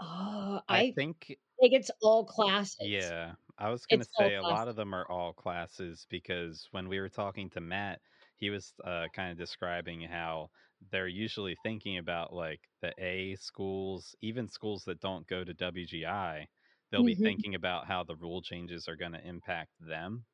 uh, 0.00 0.60
I 0.68 0.78
I 0.78 0.92
think 0.94 1.36
think 1.60 1.74
it's 1.74 1.90
all 2.00 2.24
classes. 2.24 2.76
Yeah, 2.80 3.34
I 3.58 3.68
was 3.68 3.84
gonna 3.84 4.04
say 4.18 4.36
a 4.36 4.42
lot 4.42 4.68
of 4.68 4.76
them 4.76 4.94
are 4.94 5.06
all 5.10 5.34
classes 5.34 6.06
because 6.08 6.66
when 6.70 6.88
we 6.88 6.98
were 6.98 7.10
talking 7.10 7.50
to 7.50 7.60
Matt, 7.60 8.00
he 8.38 8.48
was 8.48 8.72
uh, 8.84 9.08
kind 9.12 9.32
of 9.32 9.38
describing 9.38 10.00
how 10.00 10.48
they're 10.90 11.08
usually 11.08 11.56
thinking 11.62 11.98
about 11.98 12.32
like 12.32 12.60
the 12.80 12.94
A 12.98 13.34
schools, 13.36 14.14
even 14.22 14.48
schools 14.48 14.84
that 14.84 15.00
don't 15.00 15.26
go 15.26 15.44
to 15.44 15.54
WGI. 15.54 16.46
They'll 16.90 17.04
be 17.04 17.14
Mhm. 17.14 17.16
thinking 17.16 17.54
about 17.54 17.86
how 17.86 18.04
the 18.04 18.16
rule 18.16 18.42
changes 18.42 18.88
are 18.88 18.96
going 18.96 19.12
to 19.12 19.26
impact 19.26 19.72
them, 19.80 20.26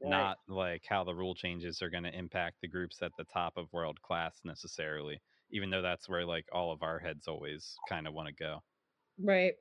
Right. 0.00 0.30
not 0.30 0.38
like 0.48 0.84
how 0.88 1.04
the 1.04 1.14
rule 1.16 1.34
changes 1.34 1.82
are 1.82 1.90
going 1.90 2.04
to 2.04 2.16
impact 2.18 2.60
the 2.62 2.68
groups 2.68 3.02
at 3.02 3.16
the 3.16 3.24
top 3.24 3.56
of 3.58 3.72
world 3.72 4.00
class 4.02 4.40
necessarily. 4.44 5.22
Even 5.50 5.70
though 5.70 5.82
that's 5.82 6.08
where 6.08 6.26
like 6.26 6.46
all 6.52 6.72
of 6.72 6.82
our 6.82 6.98
heads 7.00 7.28
always 7.28 7.80
kind 7.86 8.06
of 8.08 8.14
want 8.14 8.28
to 8.28 8.34
go. 8.34 8.62
Right. 9.18 9.54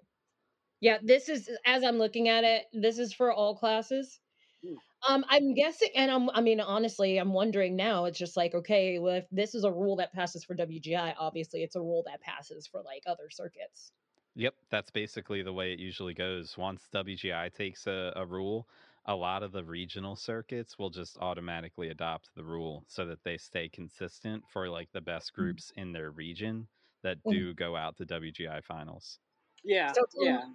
Yeah, 0.82 1.00
this 1.04 1.30
is 1.30 1.50
as 1.66 1.84
I'm 1.84 1.98
looking 1.98 2.30
at 2.30 2.44
it, 2.46 2.68
this 2.74 3.00
is 3.00 3.14
for 3.14 3.34
all 3.34 3.58
classes. 3.58 4.22
Hmm. 4.64 4.80
Um, 5.08 5.26
I'm 5.30 5.54
guessing, 5.56 5.90
and 5.96 6.12
I'm, 6.12 6.30
I 6.32 6.42
mean, 6.42 6.60
honestly, 6.62 7.18
I'm 7.20 7.34
wondering 7.34 7.76
now. 7.76 8.06
It's 8.06 8.20
just 8.20 8.38
like, 8.38 8.56
okay, 8.56 9.00
well, 9.00 9.16
if 9.16 9.28
this 9.32 9.56
is 9.56 9.64
a 9.66 9.72
rule 9.72 9.98
that 9.98 10.14
passes 10.14 10.46
for 10.46 10.56
WGI, 10.56 11.16
obviously, 11.18 11.64
it's 11.64 11.76
a 11.76 11.82
rule 11.82 12.04
that 12.08 12.22
passes 12.22 12.68
for 12.68 12.84
like 12.84 13.04
other 13.08 13.30
circuits. 13.30 13.94
Yep, 14.36 14.56
that's 14.72 14.90
basically 14.90 15.44
the 15.44 15.54
way 15.54 15.72
it 15.72 15.78
usually 15.80 16.16
goes. 16.16 16.58
Once 16.58 16.88
WGI 16.90 17.50
takes 17.50 17.86
a, 17.86 18.12
a 18.16 18.26
rule, 18.26 18.68
a 19.06 19.16
lot 19.16 19.44
of 19.44 19.52
the 19.52 19.64
regional 19.64 20.16
circuits 20.16 20.80
will 20.80 20.90
just 20.90 21.18
automatically 21.20 21.90
adopt 21.90 22.34
the 22.34 22.44
rule 22.44 22.84
so 22.88 23.06
that 23.06 23.24
they 23.24 23.38
stay 23.38 23.70
consistent 23.70 24.48
for 24.50 24.68
like 24.70 24.92
the 24.92 25.02
best 25.02 25.34
groups 25.34 25.72
in 25.76 25.92
their 25.92 26.10
region 26.12 26.70
that 27.04 27.24
Mhm. 27.26 27.44
do 27.44 27.54
go 27.54 27.76
out 27.76 27.98
to 27.98 28.06
WGI 28.06 28.62
finals. 28.62 29.20
Yeah, 29.64 29.96
So 29.96 30.02
um, 30.22 30.40
yeah. 30.40 30.46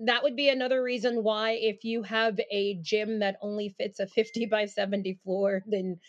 that 0.00 0.22
would 0.22 0.36
be 0.36 0.48
another 0.48 0.82
reason 0.82 1.22
why, 1.22 1.52
if 1.52 1.84
you 1.84 2.02
have 2.04 2.40
a 2.50 2.76
gym 2.82 3.20
that 3.20 3.38
only 3.42 3.68
fits 3.70 4.00
a 4.00 4.06
50 4.06 4.46
by 4.46 4.66
70 4.66 5.14
floor, 5.24 5.62
then 5.66 6.00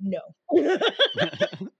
no. 0.00 0.20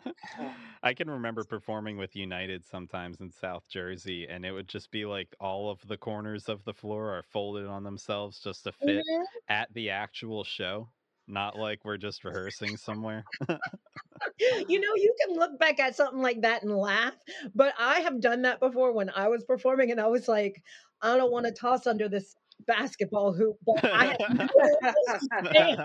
I 0.82 0.94
can 0.94 1.10
remember 1.10 1.44
performing 1.44 1.96
with 1.96 2.16
United 2.16 2.64
sometimes 2.64 3.20
in 3.20 3.30
South 3.30 3.68
Jersey, 3.68 4.26
and 4.28 4.44
it 4.46 4.52
would 4.52 4.68
just 4.68 4.90
be 4.90 5.04
like 5.04 5.34
all 5.40 5.70
of 5.70 5.86
the 5.86 5.98
corners 5.98 6.48
of 6.48 6.64
the 6.64 6.74
floor 6.74 7.10
are 7.16 7.22
folded 7.22 7.66
on 7.66 7.84
themselves 7.84 8.40
just 8.40 8.64
to 8.64 8.72
fit 8.72 9.06
Mhm. 9.06 9.40
at 9.48 9.72
the 9.74 9.90
actual 9.90 10.44
show, 10.44 10.92
not 11.26 11.56
like 11.56 11.84
we're 11.84 11.96
just 11.96 12.24
rehearsing 12.24 12.76
somewhere. 12.76 13.28
you 14.68 14.80
know, 14.80 14.94
you 14.96 15.14
can 15.20 15.36
look 15.36 15.58
back 15.58 15.80
at 15.80 15.96
something 15.96 16.20
like 16.22 16.40
that 16.42 16.62
and 16.62 16.74
laugh, 16.76 17.14
but 17.54 17.74
I 17.78 18.00
have 18.00 18.20
done 18.20 18.42
that 18.42 18.60
before 18.60 18.92
when 18.92 19.10
I 19.10 19.28
was 19.28 19.44
performing, 19.44 19.90
and 19.90 20.00
I 20.00 20.06
was 20.08 20.28
like, 20.28 20.62
I 21.02 21.16
don't 21.16 21.32
want 21.32 21.46
to 21.46 21.52
toss 21.60 21.86
under 21.86 22.08
this 22.08 22.36
basketball 22.66 23.32
hoop, 23.32 23.56
but 23.66 23.76
I 23.92 24.14
no 24.28 24.68
understanding. 25.08 25.76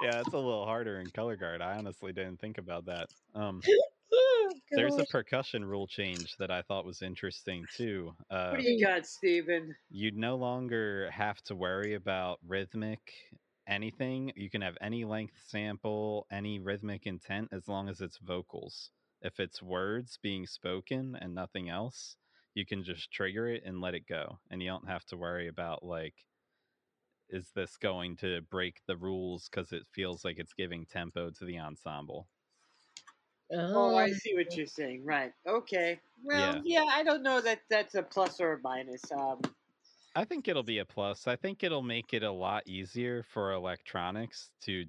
Yeah, 0.00 0.20
it's 0.20 0.32
a 0.32 0.36
little 0.36 0.64
harder 0.64 1.00
in 1.00 1.10
color 1.10 1.36
guard. 1.36 1.60
I 1.60 1.76
honestly 1.76 2.12
didn't 2.12 2.40
think 2.40 2.58
about 2.58 2.84
that. 2.86 3.08
Um, 3.34 3.60
Oh, 4.12 4.54
there's 4.70 4.98
a 4.98 5.04
percussion 5.04 5.64
rule 5.64 5.86
change 5.86 6.36
that 6.38 6.50
I 6.50 6.62
thought 6.62 6.84
was 6.84 7.02
interesting 7.02 7.66
too. 7.66 8.14
Uh, 8.30 8.50
What 8.50 8.60
do 8.60 8.70
you 8.70 8.84
got, 8.84 9.06
Stephen? 9.06 9.76
you 9.90 10.10
no 10.12 10.36
longer 10.36 11.10
have 11.10 11.42
to 11.42 11.56
worry 11.56 11.94
about 11.94 12.38
rhythmic 12.46 13.12
anything. 13.66 14.32
You 14.36 14.50
can 14.50 14.62
have 14.62 14.76
any 14.80 15.04
length 15.04 15.34
sample, 15.46 16.26
any 16.30 16.58
rhythmic 16.58 17.06
intent 17.06 17.48
as 17.52 17.68
long 17.68 17.88
as 17.88 18.00
it's 18.00 18.18
vocals. 18.18 18.90
If 19.20 19.40
it's 19.40 19.62
words 19.62 20.18
being 20.22 20.46
spoken 20.46 21.16
and 21.16 21.34
nothing 21.34 21.68
else, 21.68 22.16
you 22.54 22.64
can 22.66 22.82
just 22.84 23.10
trigger 23.10 23.48
it 23.48 23.62
and 23.64 23.80
let 23.80 23.94
it 23.94 24.06
go. 24.06 24.38
And 24.50 24.62
you 24.62 24.68
don't 24.68 24.88
have 24.88 25.04
to 25.06 25.16
worry 25.16 25.48
about 25.48 25.84
like 25.84 26.14
is 27.30 27.52
this 27.52 27.76
going 27.76 28.16
to 28.18 28.42
break 28.42 28.82
the 28.86 28.96
rules 28.96 29.48
cuz 29.48 29.72
it 29.72 29.86
feels 29.86 30.24
like 30.24 30.38
it's 30.38 30.54
giving 30.54 30.86
tempo 30.86 31.30
to 31.30 31.44
the 31.44 31.58
ensemble. 31.58 32.28
Oh, 33.74 33.96
I 33.96 34.10
Oh. 34.10 34.12
see 34.12 34.34
what 34.34 34.56
you're 34.56 34.66
saying. 34.66 35.04
Right. 35.04 35.32
Okay. 35.46 36.00
Well, 36.22 36.60
yeah, 36.64 36.84
I 36.90 37.02
don't 37.04 37.22
know 37.22 37.40
that 37.40 37.62
that's 37.70 37.94
a 37.94 38.02
plus 38.02 38.40
or 38.40 38.54
a 38.54 38.60
minus. 38.60 39.10
Um, 39.12 39.40
I 40.14 40.24
think 40.24 40.48
it'll 40.48 40.62
be 40.64 40.78
a 40.78 40.84
plus. 40.86 41.26
I 41.26 41.36
think 41.36 41.62
it'll 41.62 41.82
make 41.82 42.12
it 42.14 42.22
a 42.22 42.30
lot 42.32 42.66
easier 42.66 43.22
for 43.22 43.52
electronics 43.52 44.50
to 44.62 44.86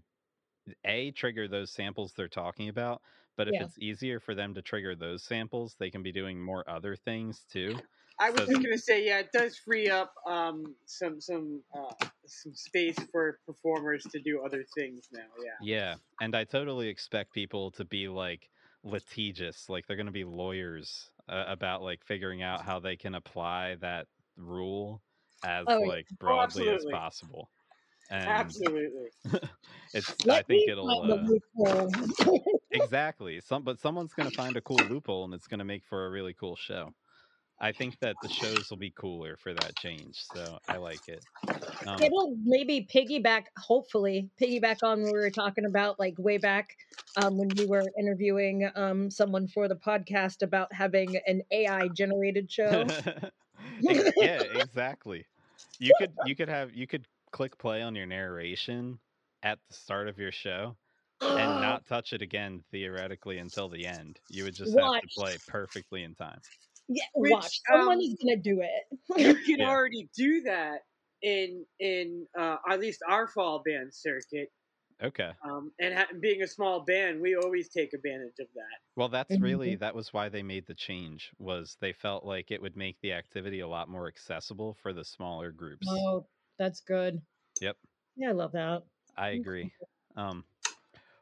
a 0.85 1.11
trigger 1.11 1.47
those 1.47 1.71
samples 1.71 2.13
they're 2.13 2.27
talking 2.29 2.69
about. 2.69 3.01
But 3.37 3.47
if 3.47 3.59
Yeah. 3.59 3.61
it's 3.61 3.77
easier 3.79 4.19
for 4.19 4.35
them 4.35 4.53
to 4.55 4.61
trigger 4.61 4.95
those 4.95 5.23
samples, 5.23 5.75
they 5.79 5.91
can 5.91 6.03
be 6.03 6.11
doing 6.11 6.41
more 6.41 6.69
other 6.69 6.95
things 6.95 7.45
too. 7.45 7.81
I 8.19 8.29
was 8.31 8.41
just 8.41 8.61
gonna 8.61 8.77
say, 8.77 9.05
yeah, 9.05 9.19
it 9.19 9.31
does 9.31 9.57
free 9.57 9.89
up 9.89 10.13
um, 10.25 10.75
some 10.85 11.21
some 11.21 11.63
uh, 11.73 11.93
some 12.25 12.53
space 12.53 12.97
for 13.11 13.39
performers 13.45 14.03
to 14.11 14.19
do 14.19 14.43
other 14.45 14.65
things 14.75 15.07
now. 15.11 15.27
Yeah. 15.43 15.51
yeah, 15.61 15.95
and 16.21 16.35
I 16.35 16.43
totally 16.43 16.89
expect 16.89 17.33
people 17.33 17.71
to 17.71 17.85
be 17.85 18.07
like 18.07 18.49
litigious, 18.83 19.69
like 19.69 19.87
they're 19.87 19.95
going 19.95 20.05
to 20.05 20.11
be 20.11 20.25
lawyers 20.25 21.11
uh, 21.27 21.45
about 21.47 21.81
like 21.81 22.03
figuring 22.03 22.41
out 22.41 22.61
how 22.61 22.79
they 22.79 22.95
can 22.95 23.15
apply 23.15 23.75
that 23.75 24.07
rule 24.35 25.01
as 25.43 25.67
Oh, 25.67 25.79
like 25.79 26.07
Oh, 26.11 26.15
broadly 26.19 26.69
as 26.69 26.85
possible. 26.85 27.49
And 28.09 28.29
Absolutely. 28.29 29.09
it's 29.93 30.27
I 30.27 30.41
think 30.41 30.67
it'll 30.67 31.03
uh, 31.03 31.87
exactly 32.71 33.39
some 33.39 33.63
but 33.63 33.79
someone's 33.79 34.13
going 34.13 34.29
to 34.29 34.35
find 34.35 34.57
a 34.57 34.61
cool 34.61 34.77
loophole 34.77 35.25
and 35.25 35.33
it's 35.33 35.47
going 35.47 35.59
to 35.59 35.65
make 35.65 35.83
for 35.83 36.05
a 36.05 36.09
really 36.09 36.33
cool 36.33 36.55
show 36.55 36.93
i 37.61 37.71
think 37.71 37.99
that 37.99 38.17
the 38.21 38.29
shows 38.29 38.69
will 38.69 38.77
be 38.77 38.91
cooler 38.91 39.37
for 39.37 39.53
that 39.53 39.75
change 39.75 40.23
so 40.31 40.57
i 40.67 40.77
like 40.77 41.07
it. 41.07 41.23
Um, 41.85 42.01
It'll 42.01 42.35
maybe 42.43 42.87
piggyback, 42.93 43.45
hopefully, 43.57 44.29
piggyback 44.41 44.77
on 44.83 45.01
what 45.01 45.13
we 45.13 45.19
were 45.19 45.29
talking 45.29 45.65
about, 45.65 45.99
like 45.99 46.15
way 46.17 46.37
back 46.37 46.75
um, 47.15 47.37
when 47.37 47.55
we 47.55 47.65
were 47.65 47.91
interviewing 47.97 48.69
um, 48.75 49.09
someone 49.09 49.47
for 49.47 49.67
the 49.67 49.75
podcast 49.75 50.41
about 50.41 50.73
having 50.73 51.19
an 51.25 51.41
AI 51.51 51.87
generated 51.89 52.51
show. 52.51 52.85
yeah 53.81 54.41
exactly. 54.41 55.25
You 55.79 55.93
could 55.97 56.13
you 56.25 56.35
could 56.35 56.49
have 56.49 56.73
you 56.73 56.87
could 56.87 57.05
click 57.31 57.57
play 57.57 57.81
on 57.81 57.95
your 57.95 58.05
narration 58.05 58.99
at 59.43 59.59
the 59.69 59.73
start 59.73 60.09
of 60.09 60.17
your 60.17 60.31
show 60.31 60.75
and 61.21 61.61
not 61.61 61.85
touch 61.85 62.11
it 62.11 62.21
again 62.21 62.63
theoretically 62.71 63.37
until 63.37 63.69
the 63.69 63.85
end. 63.85 64.19
You 64.29 64.43
would 64.43 64.55
just 64.55 64.77
have 64.77 64.99
to 65.01 65.07
play 65.15 65.37
perfectly 65.47 66.03
in 66.03 66.15
time 66.15 66.41
Yeah, 66.89 67.05
Which, 67.13 67.47
watch. 67.47 67.61
Someone 67.71 67.99
um, 67.99 68.01
is 68.01 68.15
gonna 68.23 68.41
do 68.41 68.61
it. 68.61 68.99
You 69.17 69.37
can 69.45 69.61
Yeah. 69.61 69.67
already 69.67 70.09
do 70.15 70.41
that 70.43 70.81
in 71.21 71.67
in 71.79 72.27
uh, 72.37 72.57
at 72.69 72.79
least 72.81 73.01
our 73.07 73.27
fall 73.27 73.61
band 73.63 73.93
circuit. 73.95 74.49
okay 75.01 75.33
Um, 75.45 75.73
and 75.79 75.95
ha- 75.95 76.09
being 76.21 76.41
a 76.43 76.47
small 76.47 76.81
band, 76.85 77.21
we 77.21 77.35
always 77.35 77.69
take 77.69 77.93
advantage 77.93 78.39
of 78.39 78.47
that. 78.55 78.79
Well, 78.95 79.09
that's 79.09 79.41
Mm-hmm. 79.41 79.41
really 79.41 79.75
that 79.77 79.95
was 79.95 80.13
why 80.13 80.29
they 80.29 80.43
made 80.43 80.67
the 80.67 80.75
change 80.75 81.33
was 81.39 81.77
they 81.77 81.91
felt 81.91 82.23
like 82.23 82.51
it 82.51 82.61
would 82.61 82.77
make 82.77 82.99
the 82.99 83.13
activity 83.13 83.61
a 83.61 83.67
lot 83.67 83.89
more 83.89 84.07
accessible 84.07 84.75
for 84.75 84.93
the 84.93 85.03
smaller 85.03 85.51
groups. 85.51 86.05
Oh, 86.05 86.29
that's 86.57 86.79
good. 86.81 87.25
Yep, 87.59 87.77
Yeah, 88.15 88.29
I 88.29 88.33
love 88.33 88.51
that. 88.53 88.83
I 89.15 89.29
agree. 89.29 89.73
Um, 90.15 90.45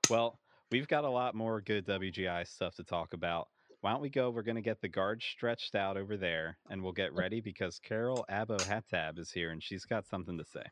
well, 0.10 0.42
we've 0.72 0.88
got 0.88 1.06
a 1.06 1.10
lot 1.10 1.36
more 1.36 1.62
good 1.62 1.86
WGI 1.86 2.46
stuff 2.46 2.76
to 2.78 2.84
talk 2.84 3.14
about. 3.14 3.50
Why 3.82 3.92
don't 3.92 4.02
we 4.02 4.10
go? 4.10 4.32
We're 4.32 4.42
going 4.42 4.56
to 4.56 4.62
get 4.62 4.82
the 4.82 4.88
guard 4.88 5.22
stretched 5.22 5.76
out 5.76 5.98
over 5.98 6.18
there, 6.18 6.58
and 6.70 6.82
we'll 6.82 6.94
get 6.94 7.14
ready 7.14 7.42
because 7.42 7.78
Carol 7.78 8.26
Abohatab 8.28 9.20
is 9.20 9.32
here, 9.32 9.52
and 9.52 9.62
she's 9.62 9.86
got 9.86 10.08
something 10.08 10.36
to 10.40 10.44
say. 10.44 10.64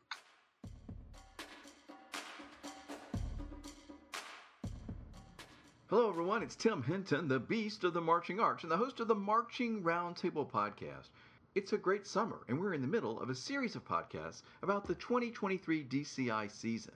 Hello, 5.88 6.10
everyone. 6.10 6.42
It's 6.42 6.56
Tim 6.56 6.82
Hinton, 6.82 7.28
the 7.28 7.38
beast 7.38 7.84
of 7.84 7.94
the 7.94 8.00
Marching 8.00 8.40
Arts, 8.40 8.64
and 8.64 8.72
the 8.72 8.76
host 8.76 8.98
of 8.98 9.06
the 9.06 9.14
Marching 9.14 9.84
Roundtable 9.84 10.50
podcast. 10.50 11.10
It's 11.54 11.72
a 11.72 11.78
great 11.78 12.08
summer, 12.08 12.40
and 12.48 12.58
we're 12.58 12.74
in 12.74 12.80
the 12.80 12.88
middle 12.88 13.20
of 13.20 13.30
a 13.30 13.36
series 13.36 13.76
of 13.76 13.84
podcasts 13.84 14.42
about 14.64 14.84
the 14.84 14.96
2023 14.96 15.84
DCI 15.84 16.50
season. 16.50 16.94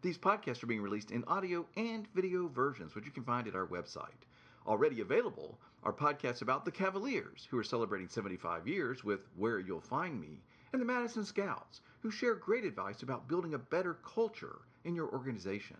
These 0.00 0.16
podcasts 0.16 0.62
are 0.62 0.68
being 0.68 0.80
released 0.80 1.10
in 1.10 1.22
audio 1.24 1.66
and 1.76 2.08
video 2.14 2.48
versions, 2.48 2.94
which 2.94 3.04
you 3.04 3.12
can 3.12 3.24
find 3.24 3.46
at 3.46 3.54
our 3.54 3.66
website. 3.66 4.24
Already 4.66 5.00
available 5.00 5.58
are 5.82 5.92
podcasts 5.92 6.42
about 6.42 6.66
the 6.66 6.70
Cavaliers, 6.70 7.48
who 7.50 7.56
are 7.56 7.64
celebrating 7.64 8.08
75 8.08 8.68
years 8.68 9.02
with 9.02 9.26
Where 9.34 9.58
You'll 9.58 9.80
Find 9.80 10.20
Me, 10.20 10.42
and 10.72 10.82
the 10.82 10.86
Madison 10.86 11.24
Scouts, 11.24 11.80
who 12.00 12.10
share 12.10 12.34
great 12.34 12.64
advice 12.64 13.02
about 13.02 13.26
building 13.26 13.54
a 13.54 13.58
better 13.58 13.94
culture 13.94 14.58
in 14.84 14.94
your 14.94 15.08
organization. 15.08 15.78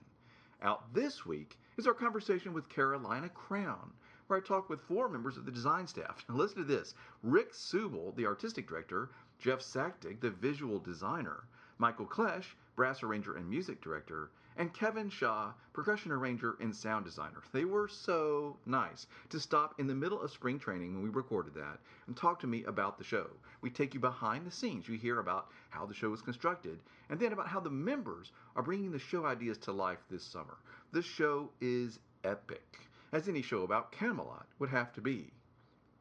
Out 0.63 0.95
this 0.95 1.27
week 1.27 1.59
is 1.77 1.87
our 1.87 1.93
conversation 1.93 2.55
with 2.55 2.71
Carolina 2.71 3.29
Crown, 3.29 3.93
where 4.27 4.39
I 4.39 4.43
talk 4.43 4.71
with 4.71 4.81
four 4.81 5.11
members 5.11 5.37
of 5.37 5.45
the 5.45 5.53
design 5.53 5.87
staff. 5.87 6.25
Listen 6.29 6.59
to 6.59 6.65
this 6.65 6.95
Rick 7.23 7.53
Subel, 7.53 8.17
the 8.17 8.27
artistic 8.27 8.67
director, 8.67 9.11
Jeff 9.39 9.61
Sacktig, 9.61 10.21
the 10.21 10.31
visual 10.31 10.79
designer, 10.79 11.45
Michael 11.77 12.07
Klesch, 12.07 12.55
brass 12.77 13.03
arranger 13.03 13.37
and 13.37 13.49
music 13.49 13.83
director, 13.83 14.31
and 14.57 14.75
Kevin 14.75 15.09
Shaw, 15.09 15.53
percussion 15.73 16.13
arranger 16.13 16.57
and 16.61 16.75
sound 16.75 17.05
designer. 17.05 17.43
They 17.53 17.65
were 17.65 17.89
so 17.89 18.57
nice 18.67 19.07
to 19.31 19.41
stop 19.41 19.79
in 19.79 19.87
the 19.87 19.95
middle 19.95 20.21
of 20.21 20.31
spring 20.31 20.59
training 20.59 20.95
when 20.95 21.03
we 21.03 21.09
recorded 21.09 21.55
that 21.55 21.79
and 22.07 22.17
talk 22.17 22.41
to 22.41 22.47
me 22.47 22.65
about 22.65 22.99
the 22.99 23.05
show. 23.05 23.29
We 23.61 23.71
take 23.71 23.95
you 23.95 24.01
behind 24.01 24.47
the 24.47 24.51
scenes. 24.51 24.89
You 24.89 24.99
hear 24.99 25.21
about 25.21 25.49
how 25.71 25.87
the 25.87 25.95
show 25.95 26.11
was 26.11 26.23
constructed 26.23 26.81
and 27.09 27.19
then 27.19 27.33
about 27.33 27.49
how 27.49 27.61
the 27.61 27.71
members 27.71 28.33
are 28.57 28.63
bringing 28.63 28.93
the 28.93 28.99
show 28.99 29.27
ideas 29.27 29.59
to 29.59 29.73
life 29.73 30.01
this 30.11 30.25
summer. 30.25 30.59
This 30.93 31.07
show 31.07 31.51
is 31.61 31.99
epic, 32.25 32.79
as 33.13 33.29
any 33.29 33.43
show 33.43 33.63
about 33.63 33.93
Camelot 33.93 34.47
would 34.59 34.71
have 34.71 34.93
to 34.95 35.01
be. 35.01 35.33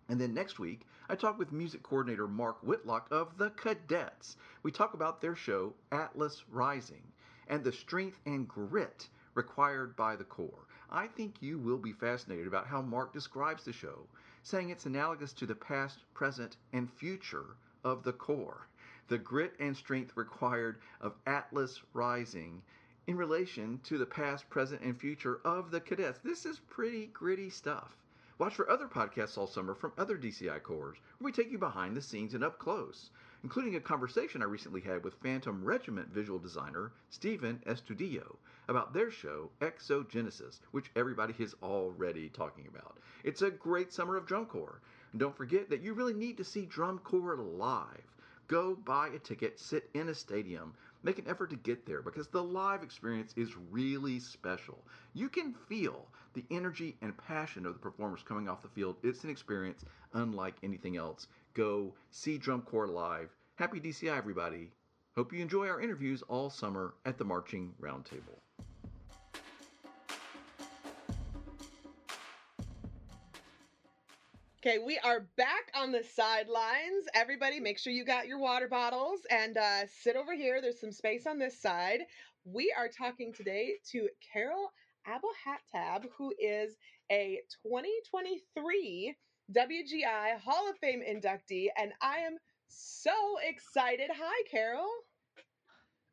And 0.10 0.20
then 0.20 0.34
next 0.34 0.58
week, 0.58 0.82
I 1.08 1.16
talk 1.16 1.38
with 1.38 1.52
music 1.52 1.84
coordinator 1.84 2.28
Mark 2.28 2.62
Whitlock 2.64 3.08
of 3.12 3.38
the 3.38 3.52
Cadets. 3.52 4.38
We 4.64 4.72
talk 4.72 4.96
about 4.96 5.22
their 5.22 5.36
show, 5.36 5.74
Atlas 5.92 6.44
Rising, 6.52 7.04
and 7.50 7.64
the 7.64 7.72
strength 7.72 8.20
and 8.26 8.48
grit 8.48 9.10
required 9.34 9.96
by 9.96 10.16
the 10.16 10.24
Corps. 10.24 10.68
I 10.92 11.08
think 11.08 11.42
you 11.42 11.58
will 11.58 11.78
be 11.78 11.92
fascinated 11.92 12.48
about 12.48 12.68
how 12.68 12.82
Mark 12.82 13.12
describes 13.12 13.66
the 13.66 13.74
show, 13.74 14.08
saying 14.44 14.70
it's 14.70 14.86
analogous 14.86 15.34
to 15.34 15.46
the 15.46 15.56
past, 15.56 16.00
present, 16.14 16.58
and 16.72 16.92
future 16.92 17.58
of 17.84 18.04
the 18.04 18.14
Corps. 18.14 18.68
The 19.08 19.18
grit 19.18 19.56
and 19.60 19.76
strength 19.76 20.16
required 20.16 20.80
of 21.02 21.16
Atlas 21.26 21.82
Rising 21.94 22.62
in 23.08 23.18
relation 23.18 23.80
to 23.86 23.98
the 23.98 24.06
past, 24.06 24.50
present, 24.50 24.82
and 24.82 25.00
future 25.00 25.42
of 25.44 25.72
the 25.72 25.80
cadets. 25.80 26.20
This 26.20 26.46
is 26.46 26.60
pretty 26.60 27.08
gritty 27.08 27.50
stuff. 27.50 27.98
Watch 28.38 28.56
for 28.56 28.70
other 28.70 28.88
podcasts 28.88 29.38
all 29.38 29.48
summer 29.48 29.74
from 29.74 29.94
other 29.98 30.18
DCI 30.18 30.62
Corps, 30.62 30.96
where 31.18 31.26
we 31.26 31.32
take 31.32 31.52
you 31.52 31.58
behind 31.58 31.98
the 31.98 32.02
scenes 32.02 32.36
and 32.36 32.44
up 32.44 32.60
close, 32.60 33.10
including 33.44 33.76
a 33.76 33.80
conversation 33.80 34.42
I 34.42 34.46
recently 34.46 34.82
had 34.82 35.04
with 35.04 35.22
Phantom 35.22 35.64
Regiment 35.64 36.10
visual 36.10 36.40
designer 36.40 36.92
Stephen 37.10 37.62
Estudillo 37.66 38.36
about 38.68 38.94
their 38.94 39.10
show 39.10 39.50
Exogenesis, 39.62 40.60
which 40.72 40.92
everybody 40.96 41.34
is 41.40 41.56
already 41.64 42.30
talking 42.30 42.68
about. 42.68 42.98
It's 43.24 43.42
a 43.42 43.50
great 43.50 43.94
summer 43.94 44.18
of 44.18 44.26
drum 44.26 44.46
corps. 44.46 44.82
And 45.12 45.20
don't 45.20 45.36
forget 45.36 45.70
that 45.70 45.82
you 45.82 45.94
really 45.94 46.14
need 46.14 46.38
to 46.38 46.44
see 46.44 46.66
drum 46.66 47.00
corps 47.00 47.38
live. 47.38 48.16
Go 48.48 48.76
buy 48.76 49.10
a 49.10 49.20
ticket, 49.20 49.60
sit 49.60 49.90
in 49.94 50.10
a 50.10 50.16
stadium, 50.16 50.74
make 51.04 51.20
an 51.20 51.28
effort 51.28 51.50
to 51.52 51.56
get 51.56 51.86
there 51.86 52.02
because 52.02 52.28
the 52.28 52.44
live 52.44 52.84
experience 52.84 53.34
is 53.38 53.56
really 53.72 54.20
special. 54.20 54.84
You 55.14 55.30
can 55.30 55.54
feel 55.54 56.08
the 56.34 56.44
energy 56.52 56.98
and 57.02 57.16
passion 57.18 57.66
of 57.66 57.74
the 57.74 57.80
performers 57.80 58.24
coming 58.24 58.50
off 58.50 58.62
the 58.62 58.68
field. 58.70 58.98
It's 59.04 59.24
an 59.24 59.30
experience 59.30 59.86
unlike 60.14 60.56
anything 60.64 60.98
else. 60.98 61.28
Go 61.54 61.94
see 62.12 62.38
Drum 62.38 62.62
Corps 62.62 62.88
live. 62.88 63.30
Happy 63.56 63.80
DCI, 63.80 64.16
everybody. 64.16 64.72
Hope 65.16 65.34
you 65.34 65.42
enjoy 65.42 65.68
our 65.68 65.82
interviews 65.82 66.22
all 66.28 66.50
summer 66.50 66.94
at 67.06 67.18
the 67.18 67.26
Marching 67.26 67.74
Roundtable. 67.82 68.40
Okay, 74.62 74.78
we 74.78 75.00
are 75.00 75.22
back 75.38 75.72
on 75.74 75.92
the 75.92 76.04
sidelines. 76.04 77.06
Everybody, 77.16 77.60
make 77.60 77.80
sure 77.80 77.94
you 77.94 78.06
got 78.06 78.28
your 78.28 78.40
water 78.40 78.68
bottles 78.68 79.22
and 79.32 79.58
uh, 79.58 79.88
sit 79.88 80.16
over 80.16 80.36
here. 80.36 80.62
There's 80.62 80.80
some 80.80 80.92
space 80.92 81.26
on 81.26 81.40
this 81.40 81.60
side. 81.60 82.02
We 82.46 82.74
are 82.78 82.90
talking 82.90 83.34
today 83.34 83.76
to 83.92 84.08
Carol 84.34 84.72
Abohatab, 85.08 86.06
who 86.16 86.34
is 86.38 86.78
a 87.12 87.40
2023 87.64 89.16
WGI 89.52 90.40
Hall 90.40 90.70
of 90.70 90.78
Fame 90.78 91.02
inductee, 91.02 91.68
and 91.78 91.92
I 92.02 92.18
am 92.20 92.38
so 92.68 93.12
excited. 93.48 94.10
Hi, 94.14 94.44
Carol. 94.50 94.90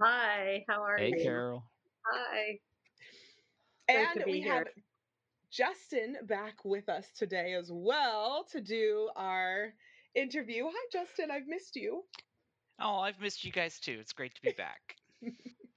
Hi, 0.02 0.64
how 0.68 0.82
are 0.82 0.96
Hey, 0.96 1.08
you? 1.08 1.16
Hey, 1.16 1.22
Carol. 1.24 1.64
Hi. 2.06 2.58
Great 3.88 4.08
And 4.14 4.24
we 4.26 4.40
here. 4.40 4.54
have 4.54 4.66
Justin 5.50 6.16
back 6.24 6.64
with 6.64 6.88
us 6.88 7.06
today 7.16 7.54
as 7.54 7.70
well 7.70 8.46
to 8.52 8.60
do 8.60 9.10
our 9.16 9.72
interview. 10.14 10.64
Hi, 10.66 10.86
Justin. 10.92 11.30
I've 11.30 11.46
missed 11.46 11.76
you. 11.76 12.04
Oh, 12.80 12.98
I've 12.98 13.20
missed 13.20 13.44
you 13.44 13.52
guys 13.52 13.78
too. 13.78 13.98
It's 14.00 14.12
great 14.12 14.34
to 14.34 14.42
be 14.42 14.52
back. 14.52 14.96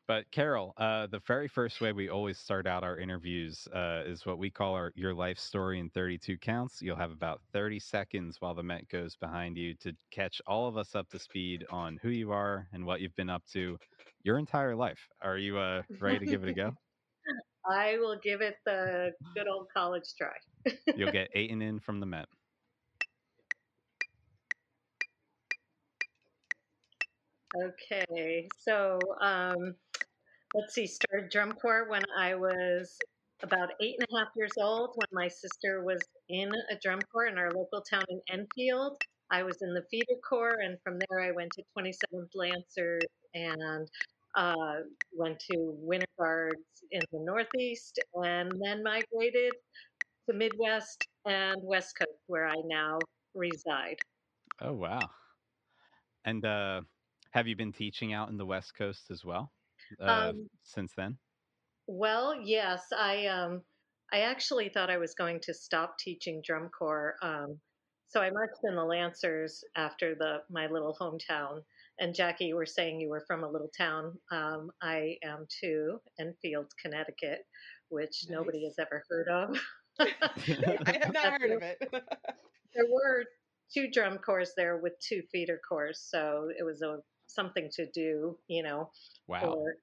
But 0.10 0.32
Carol, 0.32 0.74
uh, 0.78 1.06
the 1.06 1.20
very 1.28 1.48
first 1.48 1.82
way 1.82 1.94
we 1.94 2.10
always 2.10 2.40
start 2.40 2.66
out 2.66 2.84
our 2.84 2.98
interviews 2.98 3.68
uh, 3.72 4.02
is 4.08 4.26
what 4.26 4.40
we 4.40 4.50
call 4.50 4.74
our 4.74 4.92
your 4.96 5.14
life 5.14 5.38
story 5.38 5.78
in 5.78 5.92
32 5.92 6.40
counts. 6.40 6.82
You'll 6.82 6.96
have 6.96 7.12
about 7.12 7.42
30 7.54 7.80
seconds 7.80 8.38
while 8.40 8.56
the 8.56 8.64
Met 8.64 8.90
goes 8.90 9.16
behind 9.16 9.56
you 9.56 9.76
to 9.76 9.94
catch 10.10 10.42
all 10.48 10.68
of 10.68 10.78
us 10.78 10.96
up 10.96 11.08
to 11.12 11.20
speed 11.20 11.64
on 11.70 12.00
who 12.02 12.10
you 12.10 12.32
are 12.32 12.68
and 12.74 12.88
what 12.88 13.02
you've 13.02 13.16
been 13.16 13.30
up 13.30 13.44
to 13.54 13.78
your 14.24 14.40
entire 14.40 14.76
life. 14.76 14.98
Are 15.22 15.38
you 15.38 15.60
uh, 15.60 15.84
ready 16.00 16.18
to 16.18 16.26
give 16.26 16.44
it 16.44 16.50
a 16.50 16.54
go? 16.54 16.74
I 17.70 18.00
will 18.00 18.18
give 18.18 18.42
it 18.42 18.56
the 18.66 19.12
good 19.36 19.48
old 19.48 19.68
college 19.72 20.16
try. 20.18 20.74
You'll 20.96 21.12
get 21.12 21.30
eight 21.36 21.52
and 21.52 21.62
in 21.62 21.80
from 21.80 22.00
the 22.00 22.08
Met. 22.08 22.26
Okay, 27.64 28.48
so 28.60 29.00
um, 29.22 29.76
let's 30.54 30.74
see. 30.74 30.88
Started 30.88 31.30
drum 31.30 31.54
corps 31.54 31.90
when 31.90 32.04
I 32.18 32.36
was 32.36 32.98
about 33.44 33.70
eight 33.82 33.96
and 34.00 34.08
a 34.12 34.20
half 34.20 34.30
years 34.36 34.54
old. 34.58 34.92
When 34.96 35.08
my 35.12 35.28
sister 35.28 35.84
was 35.84 36.08
in 36.30 36.52
a 36.72 36.76
drum 36.82 37.02
corps 37.12 37.28
in 37.28 37.38
our 37.38 37.52
local 37.52 37.82
town 37.82 38.06
in 38.10 38.22
Enfield, 38.32 38.98
I 39.32 39.44
was 39.44 39.62
in 39.62 39.74
the 39.74 39.84
feeder 39.92 40.20
corps, 40.28 40.60
and 40.64 40.78
from 40.84 41.00
there 41.00 41.22
I 41.22 41.32
went 41.32 41.52
to 41.54 41.64
27th 41.78 42.30
Lancers 42.34 43.06
and 43.36 43.88
uh, 44.36 44.82
went 45.14 45.40
to 45.40 45.56
Winter 45.58 46.08
Guards 46.18 46.58
in 46.92 47.04
the 47.12 47.20
Northeast, 47.20 48.00
and 48.16 48.52
then 48.64 48.84
migrated 48.84 49.54
to 50.28 50.36
Midwest 50.36 51.08
and 51.26 51.58
West 51.64 51.96
Coast, 51.98 52.20
where 52.28 52.48
I 52.48 52.56
now 52.66 53.00
reside. 53.36 53.98
Oh 54.62 54.74
wow! 54.74 55.10
And 56.26 56.44
uh, 56.44 56.82
have 57.32 57.48
you 57.48 57.56
been 57.56 57.72
teaching 57.72 58.14
out 58.14 58.30
in 58.30 58.38
the 58.38 58.46
West 58.46 58.76
Coast 58.76 59.12
as 59.12 59.24
well 59.24 59.52
uh, 60.02 60.30
Um, 60.30 60.50
since 60.64 60.94
then? 60.96 61.18
Well, 61.88 62.36
yes, 62.44 62.84
I 62.98 63.26
um 63.28 63.64
I 64.12 64.22
actually 64.22 64.70
thought 64.70 64.90
I 64.90 64.98
was 64.98 65.14
going 65.16 65.40
to 65.42 65.54
stop 65.54 65.98
teaching 66.00 66.42
drum 66.46 66.70
corps. 66.70 67.16
Um, 67.22 67.60
so 68.08 68.22
I 68.22 68.32
marched 68.32 68.60
in 68.64 68.76
the 68.76 68.84
Lancers 68.84 69.64
after 69.76 70.16
the 70.16 70.40
my 70.50 70.68
little 70.68 70.96
hometown. 71.00 71.62
And 72.00 72.16
Jackie, 72.16 72.46
you 72.46 72.56
were 72.56 72.66
saying 72.66 73.00
you 73.00 73.10
were 73.10 73.24
from 73.28 73.44
a 73.44 73.50
little 73.50 73.70
town. 73.78 74.18
Um, 74.32 74.72
I 74.82 75.18
am 75.24 75.46
too, 75.50 76.00
Enfield, 76.20 76.68
Connecticut, 76.82 77.40
which 77.90 78.26
nobody 78.30 78.64
has 78.66 78.76
ever 78.80 79.04
heard 79.10 79.28
of. 79.28 79.60
I 80.00 81.00
have 81.04 81.14
not 81.14 81.42
heard 81.42 81.52
of 81.52 81.62
it. 81.62 81.78
there 81.92 82.86
were 82.90 83.26
two 83.74 83.90
drum 83.92 84.18
corps 84.18 84.54
there 84.56 84.78
with 84.78 84.94
two 85.00 85.22
feeder 85.32 85.60
corps, 85.68 85.94
so 85.94 86.50
it 86.58 86.64
was 86.64 86.82
a 86.82 87.00
something 87.30 87.70
to 87.74 87.86
do, 87.94 88.38
you 88.48 88.64
know, 88.64 88.92
Wow. 89.28 89.42
for 89.42 89.76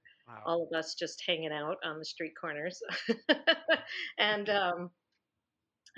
all 0.44 0.68
of 0.70 0.76
us 0.78 0.94
just 0.94 1.22
hanging 1.26 1.52
out 1.52 1.76
on 1.84 1.98
the 1.98 2.04
street 2.04 2.32
corners. 2.40 2.80
and 4.18 4.48
um, 4.50 4.90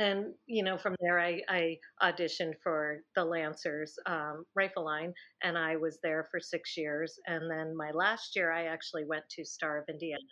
and 0.00 0.26
you 0.46 0.62
know, 0.62 0.78
from 0.78 0.94
there, 1.00 1.18
I, 1.18 1.40
I 1.48 1.76
auditioned 2.02 2.52
for 2.62 3.02
the 3.16 3.24
Lancers 3.24 3.98
um, 4.06 4.44
rifle 4.54 4.84
line, 4.84 5.12
and 5.42 5.58
I 5.58 5.76
was 5.76 5.98
there 6.02 6.28
for 6.30 6.38
six 6.40 6.76
years. 6.76 7.18
And 7.26 7.50
then 7.50 7.76
my 7.76 7.90
last 7.92 8.36
year, 8.36 8.52
I 8.52 8.66
actually 8.66 9.04
went 9.06 9.24
to 9.30 9.44
Star 9.44 9.78
of 9.78 9.84
Indiana, 9.88 10.22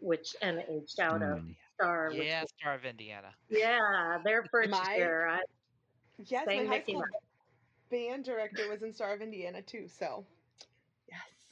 which 0.00 0.34
and 0.42 0.58
aged 0.68 0.98
out 1.00 1.22
of 1.22 1.38
Mm. 1.38 1.54
Star. 1.80 2.10
Yeah, 2.12 2.40
was- 2.42 2.50
Star 2.60 2.74
of 2.74 2.84
Indiana. 2.84 3.30
yeah, 3.50 4.18
their 4.24 4.44
first 4.50 4.70
My- 4.70 4.94
year. 4.96 5.28
I, 5.28 5.40
Yes, 6.26 6.44
my 6.46 6.64
high 6.64 6.80
school 6.82 7.02
band 7.90 8.24
director 8.24 8.70
was 8.70 8.82
in 8.84 8.92
Star 8.92 9.14
of 9.14 9.20
Indiana 9.20 9.60
too. 9.62 9.88
So 9.88 10.24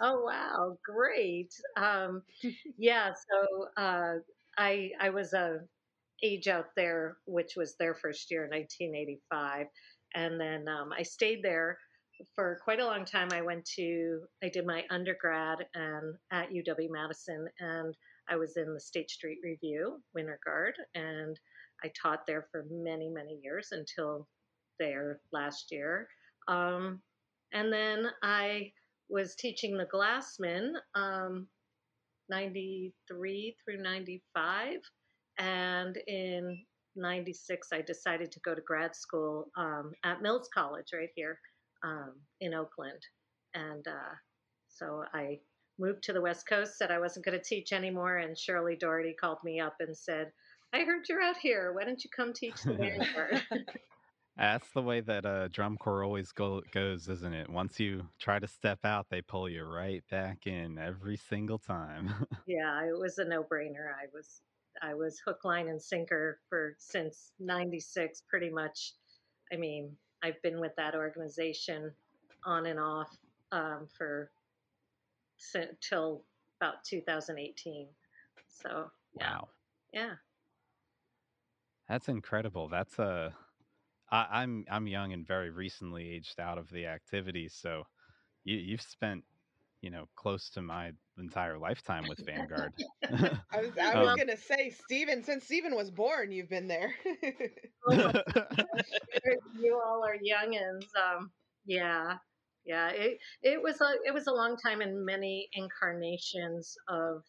Oh 0.03 0.23
wow, 0.25 0.79
great. 0.85 1.53
Um, 1.77 2.23
yeah, 2.79 3.13
so 3.13 3.69
uh, 3.83 4.15
I 4.59 4.91
I 5.01 5.11
was 5.11 5.33
a 5.33 5.61
age 6.23 6.49
out 6.49 6.69
there, 6.77 7.19
which 7.27 7.55
was 7.57 7.77
their 7.77 7.95
first 7.95 8.31
year, 8.31 8.49
1985, 8.51 9.69
and 10.15 10.41
then 10.41 10.69
um, 10.69 10.93
I 10.93 11.03
stayed 11.03 11.43
there 11.45 11.79
for 12.35 12.61
quite 12.65 12.81
a 12.81 12.87
long 12.87 13.05
time, 13.05 13.29
I 13.33 13.43
went 13.43 13.65
to, 13.77 14.23
I 14.45 14.49
did 14.49 14.67
my 14.67 14.85
undergrad 14.91 15.67
and 15.75 16.17
at 16.33 16.51
UW 16.51 16.89
Madison, 16.91 17.49
and 17.61 17.95
I 18.29 18.37
was 18.37 18.57
in 18.57 18.75
the 18.75 18.81
State 18.81 19.11
Street 19.11 19.39
Review, 19.45 20.03
Winter 20.15 20.39
Guard, 20.45 20.75
and 20.95 21.39
I 21.85 21.91
taught 22.01 22.27
there 22.27 22.47
for 22.53 22.67
many, 22.71 23.11
many 23.11 23.41
years 23.43 23.69
until 23.73 24.29
there 24.79 25.21
last 25.33 25.73
year. 25.73 26.09
Um, 26.49 27.03
and 27.53 27.73
then 27.73 28.11
I 28.23 28.73
was 29.09 29.35
teaching 29.37 29.77
the 29.77 29.87
Glassmen 29.87 30.73
um, 30.95 31.47
93 32.29 33.57
through 33.65 33.83
95. 33.83 34.77
And 35.39 35.97
in 36.07 36.59
96, 36.97 37.69
I 37.73 37.83
decided 37.83 38.33
to 38.33 38.41
go 38.41 38.55
to 38.55 38.61
grad 38.61 38.95
school 38.95 39.49
um, 39.57 39.93
at 40.05 40.23
Mills 40.23 40.49
College 40.53 40.89
right 40.93 41.09
here 41.15 41.39
um, 41.85 42.13
in 42.41 42.55
Oakland. 42.55 43.01
And 43.55 43.87
uh, 43.87 44.15
so 44.69 45.05
I 45.13 45.39
moved 45.79 46.03
to 46.05 46.13
the 46.13 46.21
West 46.21 46.47
Coast, 46.49 46.79
said 46.79 46.91
I 46.91 46.99
wasn't 46.99 47.25
going 47.25 47.39
to 47.39 47.45
teach 47.45 47.73
anymore. 47.73 48.19
And 48.19 48.39
Shirley 48.39 48.77
Dorritie 48.77 49.17
called 49.19 49.39
me 49.45 49.61
up 49.61 49.77
and 49.81 49.97
said, 49.97 50.31
I 50.73 50.85
heard 50.85 51.09
you're 51.09 51.23
out 51.23 51.37
here. 51.37 51.73
Why 51.73 51.85
don't 51.85 52.03
you 52.03 52.11
come 52.15 52.33
teach 52.33 52.63
the 52.63 52.75
Vanguard? 52.75 53.43
That's 54.37 54.71
the 54.71 54.83
way 54.83 55.01
that 55.03 55.27
uh, 55.27 55.49
drum 55.49 55.77
corps 55.77 56.05
always 56.05 56.33
go- 56.33 56.63
goes, 56.73 57.09
isn't 57.09 57.35
it? 57.35 57.51
Once 57.51 57.79
you 57.79 58.09
try 58.19 58.39
to 58.39 58.47
step 58.47 58.85
out, 58.85 59.07
they 59.11 59.21
pull 59.21 59.49
you 59.49 59.65
right 59.65 60.03
back 60.11 60.47
in 60.47 60.79
every 60.79 61.17
single 61.17 61.59
time. 61.59 62.15
yeah, 62.47 62.83
it 62.83 62.99
was 62.99 63.19
a 63.19 63.25
no-brainer. 63.25 63.93
I 63.93 64.07
was 64.13 64.41
I 64.81 64.95
was 64.95 65.21
hook, 65.25 65.45
line, 65.45 65.69
and 65.69 65.81
sinker 65.81 66.41
for 66.49 66.75
since 66.79 67.33
'96, 67.39 68.23
pretty 68.29 68.49
much. 68.49 68.95
I 69.53 69.57
mean, 69.57 69.95
I've 70.23 70.41
been 70.43 70.61
with 70.61 70.75
that 70.77 70.95
organization 70.95 71.93
on 72.45 72.67
and 72.67 72.81
off 72.81 73.15
um, 73.53 73.87
for 73.97 74.31
till 75.81 76.25
about 76.61 76.85
2018. 76.85 77.89
So 78.49 78.91
yeah, 79.19 79.31
wow, 79.31 79.49
yeah. 79.93 80.15
that's 81.89 82.09
incredible. 82.09 82.69
That's 82.69 82.99
a 82.99 83.35
I, 84.13 84.43
I'm 84.43 84.67
I'm 84.71 84.89
young 84.89 85.13
and 85.15 85.27
very 85.27 85.51
recently 85.51 86.11
aged 86.11 86.41
out 86.41 86.59
of 86.59 86.71
the 86.71 86.87
activity, 86.87 87.49
so 87.49 87.85
you 88.45 88.57
you've 88.59 88.83
spent 88.83 89.25
you 89.83 89.91
know 89.91 90.09
close 90.17 90.51
to 90.53 90.63
my 90.63 90.93
entire 91.19 91.59
lifetime 91.59 92.09
with 92.09 92.21
Vanguard. 92.27 92.75
I 93.53 93.61
was 93.63 93.77
I 93.79 93.97
was 93.97 94.13
Um, 94.13 94.17
gonna 94.17 94.37
say 94.37 94.71
Stephen, 94.71 95.23
since 95.25 95.45
Stephen 95.45 95.75
was 95.75 95.91
born, 95.91 96.33
you've 96.33 96.49
been 96.51 96.69
there. 96.69 96.95
you 99.55 99.81
all 99.85 100.05
are 100.05 100.17
youngins. 100.19 100.87
Um, 100.97 101.33
yeah, 101.65 102.19
yeah. 102.65 102.91
It 102.91 103.19
it 103.43 103.63
was 103.63 103.81
a 103.81 103.95
it 104.07 104.13
was 104.15 104.27
a 104.27 104.33
long 104.33 104.57
time 104.57 104.81
and 104.81 105.05
many 105.05 105.49
incarnations 105.53 106.75
of 106.89 107.23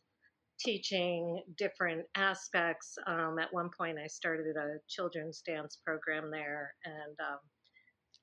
teaching 0.63 1.43
different 1.57 2.05
aspects. 2.15 2.97
Um, 3.07 3.37
at 3.39 3.53
one 3.53 3.69
point, 3.77 3.97
I 4.03 4.07
started 4.07 4.55
a 4.57 4.77
children's 4.89 5.41
dance 5.41 5.77
program 5.85 6.31
there, 6.31 6.73
and 6.85 7.17
um, 7.19 7.39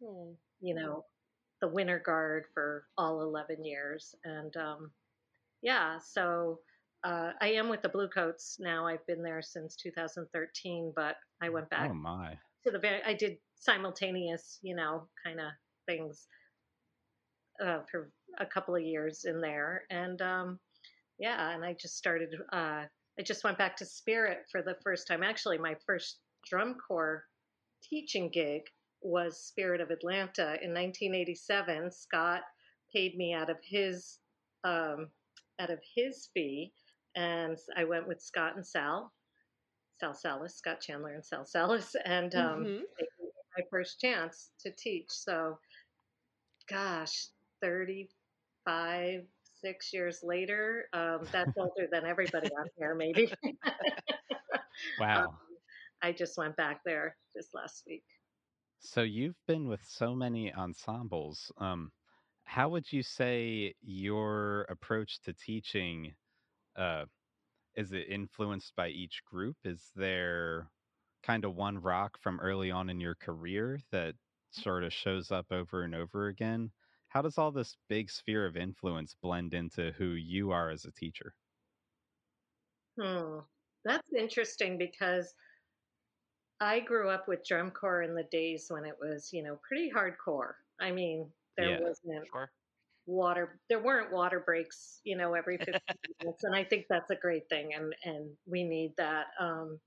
Oh. 0.03 0.37
you 0.61 0.75
know, 0.75 1.05
the 1.61 1.69
Winter 1.69 1.99
Guard 2.05 2.45
for 2.55 2.87
all 2.97 3.23
eleven 3.23 3.65
years, 3.65 4.15
and 4.25 4.57
um, 4.57 4.91
yeah, 5.63 5.99
so. 5.99 6.61
Uh, 7.03 7.33
I 7.41 7.53
am 7.53 7.71
with 7.71 7.81
the 7.81 7.89
Bluecoats 7.89 8.59
now. 8.61 8.87
I've 8.87 9.07
been 9.07 9.23
there 9.23 9.41
since 9.41 9.75
2013, 9.77 10.93
but 10.95 11.17
I 11.43 11.49
went 11.49 11.71
back 11.71 11.91
oh 11.91 11.95
my, 11.95 12.37
to 12.65 12.71
the 12.71 12.79
very 12.79 13.03
I 13.03 13.15
did 13.15 13.39
simultaneous, 13.55 14.59
you 14.61 14.77
know, 14.77 15.09
kind 15.25 15.41
of 15.41 15.47
things 15.87 16.27
uh, 17.65 17.81
for 17.91 18.11
a 18.39 18.45
couple 18.47 18.75
of 18.77 18.83
years 18.83 19.25
in 19.25 19.41
there, 19.41 19.85
and 19.91 20.21
um, 20.21 20.59
yeah, 21.21 21.51
and 21.55 21.65
I 21.65 21.75
just 21.75 21.97
started. 21.97 22.35
Uh, 22.53 22.85
I 23.19 23.23
just 23.23 23.45
went 23.45 23.59
back 23.59 23.77
to 23.77 23.85
Spirit 23.87 24.47
for 24.51 24.63
the 24.63 24.77
first 24.83 25.07
time. 25.07 25.23
Actually, 25.23 25.59
my 25.59 25.77
first 25.87 26.19
drum 26.49 26.77
corps 26.89 27.25
teaching 27.83 28.31
gig 28.31 28.63
was 29.03 29.39
Spirit 29.47 29.81
of 29.81 29.91
Atlanta 29.91 30.57
in 30.63 30.73
1987. 30.75 31.93
Scott 31.93 32.43
paid 32.93 33.17
me 33.17 33.35
out 33.35 33.51
of 33.51 33.59
his 33.63 34.19
um, 34.65 35.09
out 35.61 35.71
of 35.71 35.79
his 35.95 36.29
fee, 36.35 36.73
and 37.17 37.59
I 37.77 37.85
went 37.85 38.09
with 38.09 38.23
Scott 38.23 38.57
and 38.57 38.67
Sal. 38.67 39.13
Sal 40.01 40.15
Salis, 40.15 40.57
Scott 40.57 40.81
Chandler, 40.81 41.13
and 41.15 41.25
Sal 41.25 41.45
Salis, 41.45 41.95
and 42.07 42.35
um, 42.35 42.65
Mhm. 42.65 42.81
me 42.99 43.07
my 43.59 43.65
first 43.71 44.01
chance 44.01 44.51
to 44.61 44.71
teach. 44.71 45.11
So, 45.11 45.59
gosh, 46.69 47.27
35, 47.61 49.27
six 49.61 49.93
years 49.93 50.21
later, 50.23 50.87
um, 50.93 51.21
that's 51.33 51.57
older 51.57 51.89
than 51.91 52.05
everybody 52.05 52.49
on 52.49 52.67
here, 52.77 52.95
maybe. 52.95 53.33
wow. 55.01 55.25
Um, 55.25 55.37
I 56.03 56.13
just 56.13 56.39
went 56.39 56.57
back 56.57 56.81
there 56.85 57.17
just 57.37 57.55
last 57.55 57.85
week. 57.87 58.05
So 58.81 59.03
you've 59.03 59.37
been 59.47 59.69
with 59.69 59.81
so 59.87 60.15
many 60.15 60.53
ensembles. 60.55 61.53
Um, 61.59 61.93
how 62.45 62.71
would 62.71 62.91
you 62.91 63.03
say 63.03 63.75
your 63.83 64.63
approach 64.63 65.21
to 65.23 65.35
teaching 65.35 66.15
uh, 66.77 67.05
is 67.77 67.93
it 67.93 68.09
influenced 68.09 68.75
by 68.77 68.89
each 68.89 69.23
group? 69.25 69.57
Is 69.65 69.91
there 69.95 70.69
kind 71.23 71.45
of 71.45 71.55
one 71.55 71.79
rock 71.79 72.19
from 72.21 72.41
early 72.41 72.71
on 72.71 72.91
in 72.91 73.01
your 73.01 73.15
career 73.15 73.81
that 73.93 74.15
sort 74.51 74.85
of 74.85 74.93
shows 74.93 75.31
up 75.31 75.47
over 75.51 75.83
and 75.83 75.95
over 75.95 76.29
again? 76.29 76.71
How 77.11 77.23
does 77.23 77.39
all 77.39 77.53
this 77.53 77.77
big 77.89 78.11
sphere 78.11 78.47
of 78.47 78.57
influence 78.57 79.15
blend 79.15 79.55
into 79.55 79.93
who 79.93 80.13
you 80.13 80.51
are 80.51 80.71
as 80.71 80.85
a 80.87 80.93
teacher? 80.93 81.37
Hmm. 82.99 83.41
That's 83.85 84.13
interesting 84.13 84.79
because 84.79 85.35
I 86.61 86.81
grew 86.81 87.09
up 87.11 87.27
with 87.29 87.45
drum 87.45 87.71
corps 87.71 88.03
in 88.03 88.15
the 88.15 88.25
days 88.25 88.71
when 88.71 88.85
it 88.85 88.99
was, 88.99 89.33
you 89.33 89.43
know, 89.43 89.57
pretty 89.67 89.91
hardcore. 89.91 90.55
I 90.79 90.91
mean, 90.93 91.33
there 91.57 91.73
Yeah. 91.73 91.79
wasn't 91.79 92.29
Sure. 92.33 92.53
water 93.07 93.61
there 93.69 93.83
weren't 93.83 94.13
water 94.13 94.41
breaks 94.41 95.01
you 95.05 95.17
know 95.17 95.35
every 95.35 95.59
15 95.59 95.81
minutes 96.23 96.45
and 96.45 96.55
i 96.57 96.65
think 96.65 96.87
that's 96.89 97.11
a 97.11 97.17
great 97.17 97.49
thing 97.51 97.75
and 97.75 97.95
and 98.05 98.37
we 98.47 98.65
need 98.65 98.95
that 98.97 99.29
um 99.41 99.81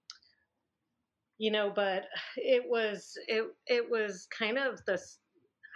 you 1.37 1.51
know 1.51 1.69
but 1.71 2.07
it 2.37 2.67
was 2.69 3.17
it 3.27 3.55
it 3.67 3.89
was 3.89 4.27
kind 4.27 4.57
of 4.57 4.83
this 4.85 5.19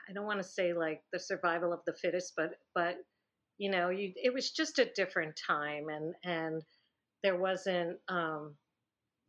i 0.10 0.14
don't 0.14 0.26
want 0.26 0.40
to 0.40 0.44
say 0.48 0.74
like 0.74 1.02
the 1.14 1.20
survival 1.20 1.74
of 1.74 1.80
the 1.86 1.94
fittest 1.94 2.34
but 2.38 2.52
but 2.76 2.98
you 3.58 3.70
know 3.72 3.90
you 3.90 4.14
it 4.16 4.34
was 4.34 4.52
just 4.52 4.80
a 4.80 4.92
different 4.96 5.36
time 5.48 5.90
and 5.90 6.14
and 6.24 6.62
there 7.24 7.38
wasn't 7.40 7.98
um 8.10 8.56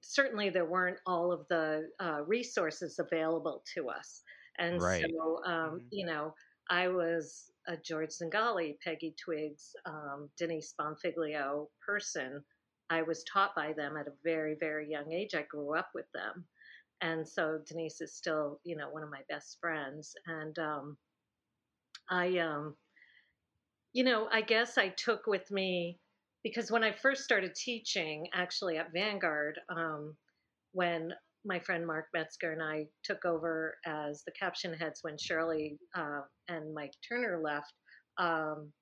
certainly 0.02 0.50
there 0.50 0.64
weren't 0.66 0.98
all 1.06 1.32
of 1.32 1.46
the 1.48 1.88
uh, 2.00 2.22
resources 2.26 2.98
available 2.98 3.62
to 3.74 3.88
us 3.88 4.22
and 4.58 4.80
Right. 4.80 5.04
so 5.06 5.42
um 5.44 5.80
you 5.90 6.06
know 6.06 6.34
i 6.70 6.88
was 6.88 7.50
a 7.68 7.76
George 7.76 8.10
Zingali, 8.10 8.78
Peggy 8.82 9.14
Twiggs, 9.22 9.72
um, 9.84 10.30
Denise 10.38 10.74
Bonfiglio 10.80 11.66
person. 11.86 12.42
I 12.88 13.02
was 13.02 13.22
taught 13.24 13.54
by 13.54 13.74
them 13.74 13.96
at 13.98 14.06
a 14.08 14.12
very, 14.24 14.56
very 14.58 14.90
young 14.90 15.12
age. 15.12 15.34
I 15.34 15.42
grew 15.42 15.76
up 15.76 15.90
with 15.94 16.06
them. 16.14 16.46
And 17.00 17.26
so 17.26 17.60
Denise 17.66 18.00
is 18.00 18.14
still, 18.16 18.60
you 18.64 18.76
know, 18.76 18.90
one 18.90 19.02
of 19.02 19.10
my 19.10 19.22
best 19.28 19.58
friends. 19.60 20.14
And 20.26 20.58
um, 20.58 20.96
I, 22.10 22.38
um, 22.38 22.76
you 23.92 24.04
know, 24.04 24.28
I 24.30 24.40
guess 24.42 24.78
I 24.78 24.88
took 24.88 25.26
with 25.26 25.50
me, 25.50 25.98
because 26.42 26.70
when 26.70 26.84
I 26.84 26.92
first 26.92 27.24
started 27.24 27.54
teaching, 27.54 28.26
actually 28.32 28.78
at 28.78 28.92
Vanguard, 28.92 29.58
um, 29.68 30.16
when 30.72 31.12
my 31.44 31.58
friend 31.60 31.86
Mark 31.86 32.06
Metzger 32.14 32.52
and 32.52 32.62
I 32.62 32.86
took 33.04 33.24
over 33.24 33.76
as 33.86 34.22
the 34.24 34.32
caption 34.32 34.74
heads 34.74 35.00
when 35.02 35.16
Shirley 35.18 35.78
uh, 35.94 36.20
and 36.48 36.74
Mike 36.74 36.94
Turner 37.08 37.40
left. 37.42 37.72
Um, 38.18 38.72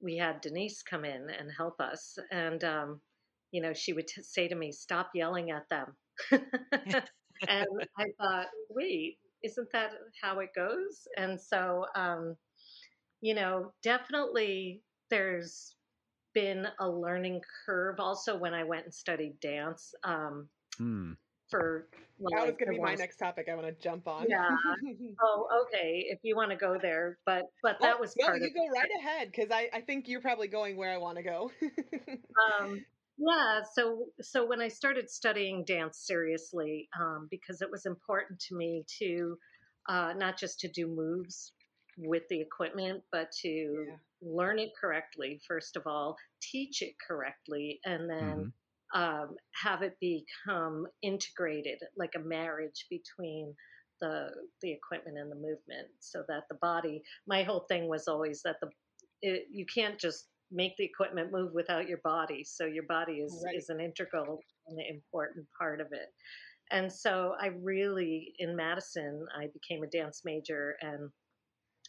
we 0.00 0.16
had 0.16 0.40
Denise 0.40 0.82
come 0.82 1.04
in 1.04 1.30
and 1.30 1.50
help 1.56 1.80
us, 1.80 2.18
and 2.30 2.62
um, 2.64 3.00
you 3.52 3.62
know 3.62 3.72
she 3.72 3.92
would 3.92 4.06
t- 4.08 4.22
say 4.22 4.48
to 4.48 4.54
me, 4.54 4.72
"Stop 4.72 5.10
yelling 5.14 5.50
at 5.50 5.68
them." 5.70 5.96
and 7.46 7.66
I 7.98 8.06
thought, 8.20 8.48
wait, 8.70 9.18
isn't 9.42 9.70
that 9.72 9.92
how 10.22 10.38
it 10.40 10.50
goes? 10.54 11.06
And 11.16 11.40
so, 11.40 11.86
um, 11.94 12.36
you 13.20 13.34
know, 13.34 13.74
definitely 13.82 14.84
there's 15.10 15.76
been 16.34 16.68
a 16.80 16.90
learning 16.90 17.42
curve. 17.66 18.00
Also, 18.00 18.36
when 18.38 18.54
I 18.54 18.64
went 18.64 18.84
and 18.86 18.94
studied 18.94 19.40
dance. 19.40 19.94
Um, 20.04 20.50
Hmm. 20.78 21.14
for 21.50 21.88
well, 22.18 22.32
that 22.36 22.46
was 22.46 22.56
gonna 22.56 22.70
the 22.70 22.72
be 22.72 22.78
my 22.78 22.94
next 22.94 23.16
topic 23.16 23.48
I 23.48 23.54
want 23.54 23.66
to 23.66 23.72
jump 23.72 24.08
on. 24.08 24.28
Yeah. 24.28 24.48
oh, 25.22 25.66
okay. 25.66 26.06
If 26.08 26.20
you 26.22 26.36
want 26.36 26.50
to 26.50 26.56
go 26.56 26.78
there, 26.80 27.18
but 27.26 27.44
but 27.62 27.78
that 27.82 27.98
Oh, 27.98 28.00
was 28.00 28.16
no, 28.16 28.26
part 28.26 28.40
you 28.40 28.50
of 28.50 28.52
go 28.54 28.66
right 28.68 28.90
ahead 28.98 29.28
because 29.28 29.50
I, 29.50 29.68
I 29.72 29.80
think 29.82 30.08
you're 30.08 30.20
probably 30.20 30.48
going 30.48 30.76
where 30.76 30.92
I 30.92 30.98
want 30.98 31.16
to 31.18 31.22
go. 31.22 31.50
um, 32.60 32.84
yeah. 33.18 33.62
So 33.74 34.06
so 34.20 34.46
when 34.46 34.60
I 34.60 34.68
started 34.68 35.10
studying 35.10 35.64
dance 35.64 36.04
seriously, 36.06 36.88
um, 36.98 37.28
because 37.30 37.62
it 37.62 37.70
was 37.70 37.86
important 37.86 38.40
to 38.48 38.56
me 38.56 38.84
to 39.00 39.38
uh, 39.88 40.14
not 40.16 40.38
just 40.38 40.60
to 40.60 40.68
do 40.68 40.88
moves 40.88 41.52
with 41.98 42.24
the 42.28 42.40
equipment, 42.40 43.02
but 43.12 43.30
to 43.42 43.94
learn 44.22 44.58
it 44.58 44.70
correctly, 44.80 45.40
first 45.46 45.76
of 45.76 45.84
all, 45.86 46.16
teach 46.42 46.82
it 46.82 46.94
correctly, 47.06 47.80
and 47.84 48.10
then 48.10 48.46
Mhm. 48.46 48.52
um, 48.94 49.36
have 49.62 49.82
it 49.82 49.96
become 50.00 50.86
integrated, 51.02 51.78
like 51.96 52.12
a 52.16 52.20
marriage 52.20 52.86
between 52.90 53.54
the 54.00 54.28
the 54.62 54.72
equipment 54.72 55.18
and 55.18 55.30
the 55.30 55.36
movement, 55.36 55.88
so 56.00 56.24
that 56.28 56.44
the 56.50 56.58
body. 56.60 57.02
My 57.28 57.44
whole 57.44 57.66
thing 57.68 57.88
was 57.88 58.08
always 58.08 58.42
that 58.44 58.56
the 58.60 58.70
it, 59.22 59.46
you 59.50 59.66
can't 59.72 59.98
just 60.00 60.28
make 60.50 60.76
the 60.76 60.84
equipment 60.84 61.32
move 61.32 61.52
without 61.54 61.88
your 61.88 61.98
body. 62.04 62.44
So 62.44 62.64
your 62.66 62.84
body 62.84 63.14
is 63.20 63.42
Right. 63.44 63.56
is 63.56 63.68
an 63.70 63.80
integral 63.80 64.40
and 64.68 64.80
important 64.80 65.46
part 65.58 65.80
of 65.80 65.88
it. 65.92 66.12
And 66.70 66.90
so 66.92 67.34
I 67.40 67.48
really 67.48 68.34
in 68.38 68.56
Madison, 68.56 69.26
I 69.36 69.48
became 69.48 69.82
a 69.82 69.88
dance 69.88 70.22
major 70.24 70.76
and 70.80 71.10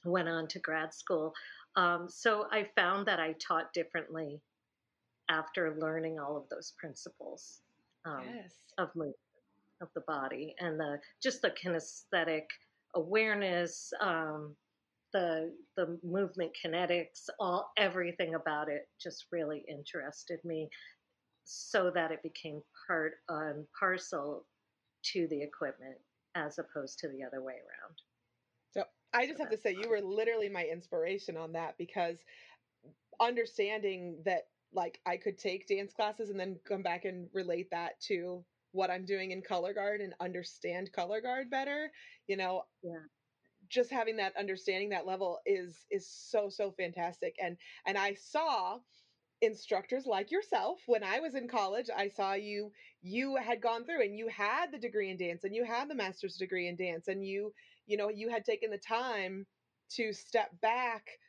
went 0.06 0.30
on 0.30 0.48
to 0.50 0.60
grad 0.60 0.94
school. 0.94 1.34
Um, 1.76 2.08
so 2.10 2.48
I 2.52 2.70
found 2.76 3.08
that 3.08 3.20
I 3.20 3.34
taught 3.46 3.74
differently 3.74 4.42
after 5.30 5.78
learning 5.80 6.20
all 6.20 6.38
of 6.38 6.48
those 6.50 6.74
principles 6.80 7.62
um, 8.06 8.24
Yes. 8.34 8.54
of 8.78 8.90
movement 8.96 9.16
of 9.82 9.90
the 9.96 10.02
body 10.08 10.56
and 10.60 10.80
the 10.80 11.00
just 11.22 11.42
the 11.42 11.52
kinesthetic 11.52 12.46
awareness, 12.96 13.92
um, 14.02 14.56
the 15.16 15.58
the 15.78 16.00
movement 16.04 16.54
kinetics, 16.64 17.30
all 17.40 17.72
everything 17.78 18.36
about 18.36 18.70
it 18.70 18.84
just 19.02 19.28
really 19.32 19.66
interested 19.70 20.42
me, 20.46 20.70
so 21.46 21.92
that 21.92 22.12
it 22.12 22.22
became 22.24 22.62
part 22.88 23.14
and 23.30 23.68
parcel 23.80 24.48
to 25.14 25.28
the 25.30 25.42
equipment 25.44 25.98
as 26.36 26.60
opposed 26.60 27.00
to 27.00 27.10
the 27.10 27.24
other 27.24 27.44
way 27.44 27.54
around. 27.56 27.96
So 28.72 28.86
I 29.14 29.28
just 29.28 29.40
have 29.40 29.50
to 29.50 29.58
say, 29.58 29.74
you 29.74 29.90
were 29.90 30.02
literally 30.02 30.50
my 30.50 30.66
inspiration 30.66 31.38
on 31.38 31.54
that 31.54 31.78
because 31.78 32.24
understanding 33.22 34.22
that 34.26 34.44
like 34.74 35.00
I 35.06 35.18
could 35.18 35.38
take 35.38 35.68
dance 35.68 35.94
classes 35.94 36.30
and 36.30 36.40
then 36.40 36.60
come 36.68 36.84
back 36.84 37.06
and 37.06 37.30
relate 37.34 37.70
that 37.72 38.00
to 38.08 38.46
what 38.74 38.92
I'm 38.92 39.06
doing 39.06 39.32
in 39.32 39.42
color 39.42 39.74
guard 39.74 40.02
and 40.02 40.14
understand 40.20 40.92
color 40.94 41.22
guard 41.22 41.50
better, 41.50 41.92
you 42.28 42.38
know, 42.38 42.64
Yeah. 42.84 43.06
Just 43.70 43.92
having 43.92 44.18
that 44.18 44.36
understanding 44.38 44.90
that 44.90 45.08
level 45.08 45.40
is 45.46 45.86
is 45.92 46.08
so 46.08 46.50
so 46.50 46.72
fantastic 46.72 47.36
and 47.42 47.58
and 47.86 47.98
I 47.98 48.14
saw 48.16 48.80
instructors 49.42 50.06
like 50.06 50.32
yourself 50.32 50.80
when 50.88 51.04
I 51.04 51.20
was 51.20 51.36
in 51.36 51.48
college 51.48 51.90
I 51.96 52.08
saw 52.10 52.34
you 52.34 52.72
you 53.02 53.36
had 53.36 53.62
gone 53.62 53.86
through 53.86 54.04
and 54.04 54.18
you 54.18 54.28
had 54.28 54.72
the 54.72 54.80
degree 54.80 55.10
in 55.10 55.18
dance 55.18 55.44
and 55.44 55.54
you 55.56 55.66
had 55.66 55.90
the 55.90 55.96
master's 55.96 56.38
degree 56.38 56.68
in 56.68 56.76
dance 56.76 57.08
and 57.08 57.26
you 57.26 57.54
you 57.86 57.98
know 57.98 58.10
you 58.10 58.30
had 58.30 58.46
taken 58.46 58.72
the 58.72 58.78
time 58.78 59.46
to 59.92 60.14
step 60.14 60.50
back 60.62 61.20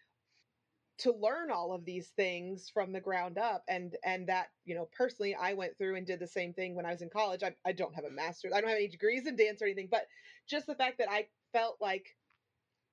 to 0.98 1.12
learn 1.12 1.50
all 1.50 1.72
of 1.72 1.84
these 1.84 2.08
things 2.16 2.70
from 2.72 2.92
the 2.92 3.00
ground 3.00 3.36
up 3.38 3.64
and 3.68 3.96
and 4.04 4.28
that 4.28 4.46
you 4.64 4.74
know 4.74 4.88
personally 4.96 5.34
i 5.34 5.52
went 5.52 5.76
through 5.76 5.96
and 5.96 6.06
did 6.06 6.18
the 6.18 6.26
same 6.26 6.52
thing 6.54 6.74
when 6.74 6.86
i 6.86 6.92
was 6.92 7.02
in 7.02 7.10
college 7.10 7.42
i, 7.42 7.54
I 7.66 7.72
don't 7.72 7.94
have 7.94 8.04
a 8.04 8.10
master's 8.10 8.52
i 8.54 8.60
don't 8.60 8.70
have 8.70 8.78
any 8.78 8.88
degrees 8.88 9.26
in 9.26 9.36
dance 9.36 9.60
or 9.60 9.66
anything 9.66 9.88
but 9.90 10.06
just 10.48 10.66
the 10.66 10.74
fact 10.74 10.98
that 10.98 11.10
i 11.10 11.26
felt 11.52 11.76
like 11.80 12.16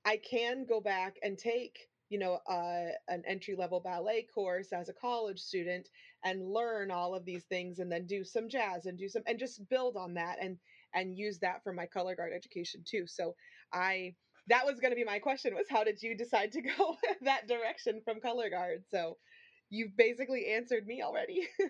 i 0.06 0.18
can 0.18 0.66
go 0.66 0.80
back 0.82 1.16
and 1.24 1.38
take 1.38 1.78
you 2.10 2.20
know 2.20 2.40
uh, 2.48 2.92
an 3.08 3.24
entry 3.28 3.56
level 3.58 3.80
ballet 3.80 4.28
course 4.34 4.72
as 4.72 4.88
a 4.88 4.94
college 4.94 5.40
student 5.40 5.90
and 6.24 6.48
learn 6.48 6.92
all 6.92 7.16
of 7.16 7.26
these 7.26 7.44
things 7.46 7.80
and 7.80 7.92
then 7.92 8.06
do 8.06 8.24
some 8.24 8.48
jazz 8.48 8.86
and 8.86 9.00
do 9.00 9.08
some 9.08 9.24
and 9.26 9.40
just 9.40 9.68
build 9.68 9.98
on 9.98 10.14
that 10.14 10.38
and 10.40 10.58
and 10.94 11.18
use 11.18 11.40
that 11.40 11.64
for 11.64 11.74
my 11.74 11.86
color 11.88 12.16
guard 12.16 12.32
education 12.34 12.84
too. 12.86 13.06
So 13.08 13.36
i 13.74 14.14
that 14.48 14.66
was 14.66 14.80
going 14.80 14.92
to 14.92 14.96
be 14.96 15.06
my 15.06 15.20
question 15.20 15.56
was 15.56 15.66
how 15.70 15.84
did 15.84 16.02
you 16.02 16.16
decide 16.16 16.52
to 16.52 16.62
go 16.78 16.96
that 17.22 17.48
direction 17.48 18.02
from 18.06 18.20
color 18.20 18.50
guard? 18.50 18.84
So 18.92 19.18
you've 19.70 19.98
basically 19.98 20.48
answered 20.54 20.86
me 20.86 21.02
already. 21.02 21.48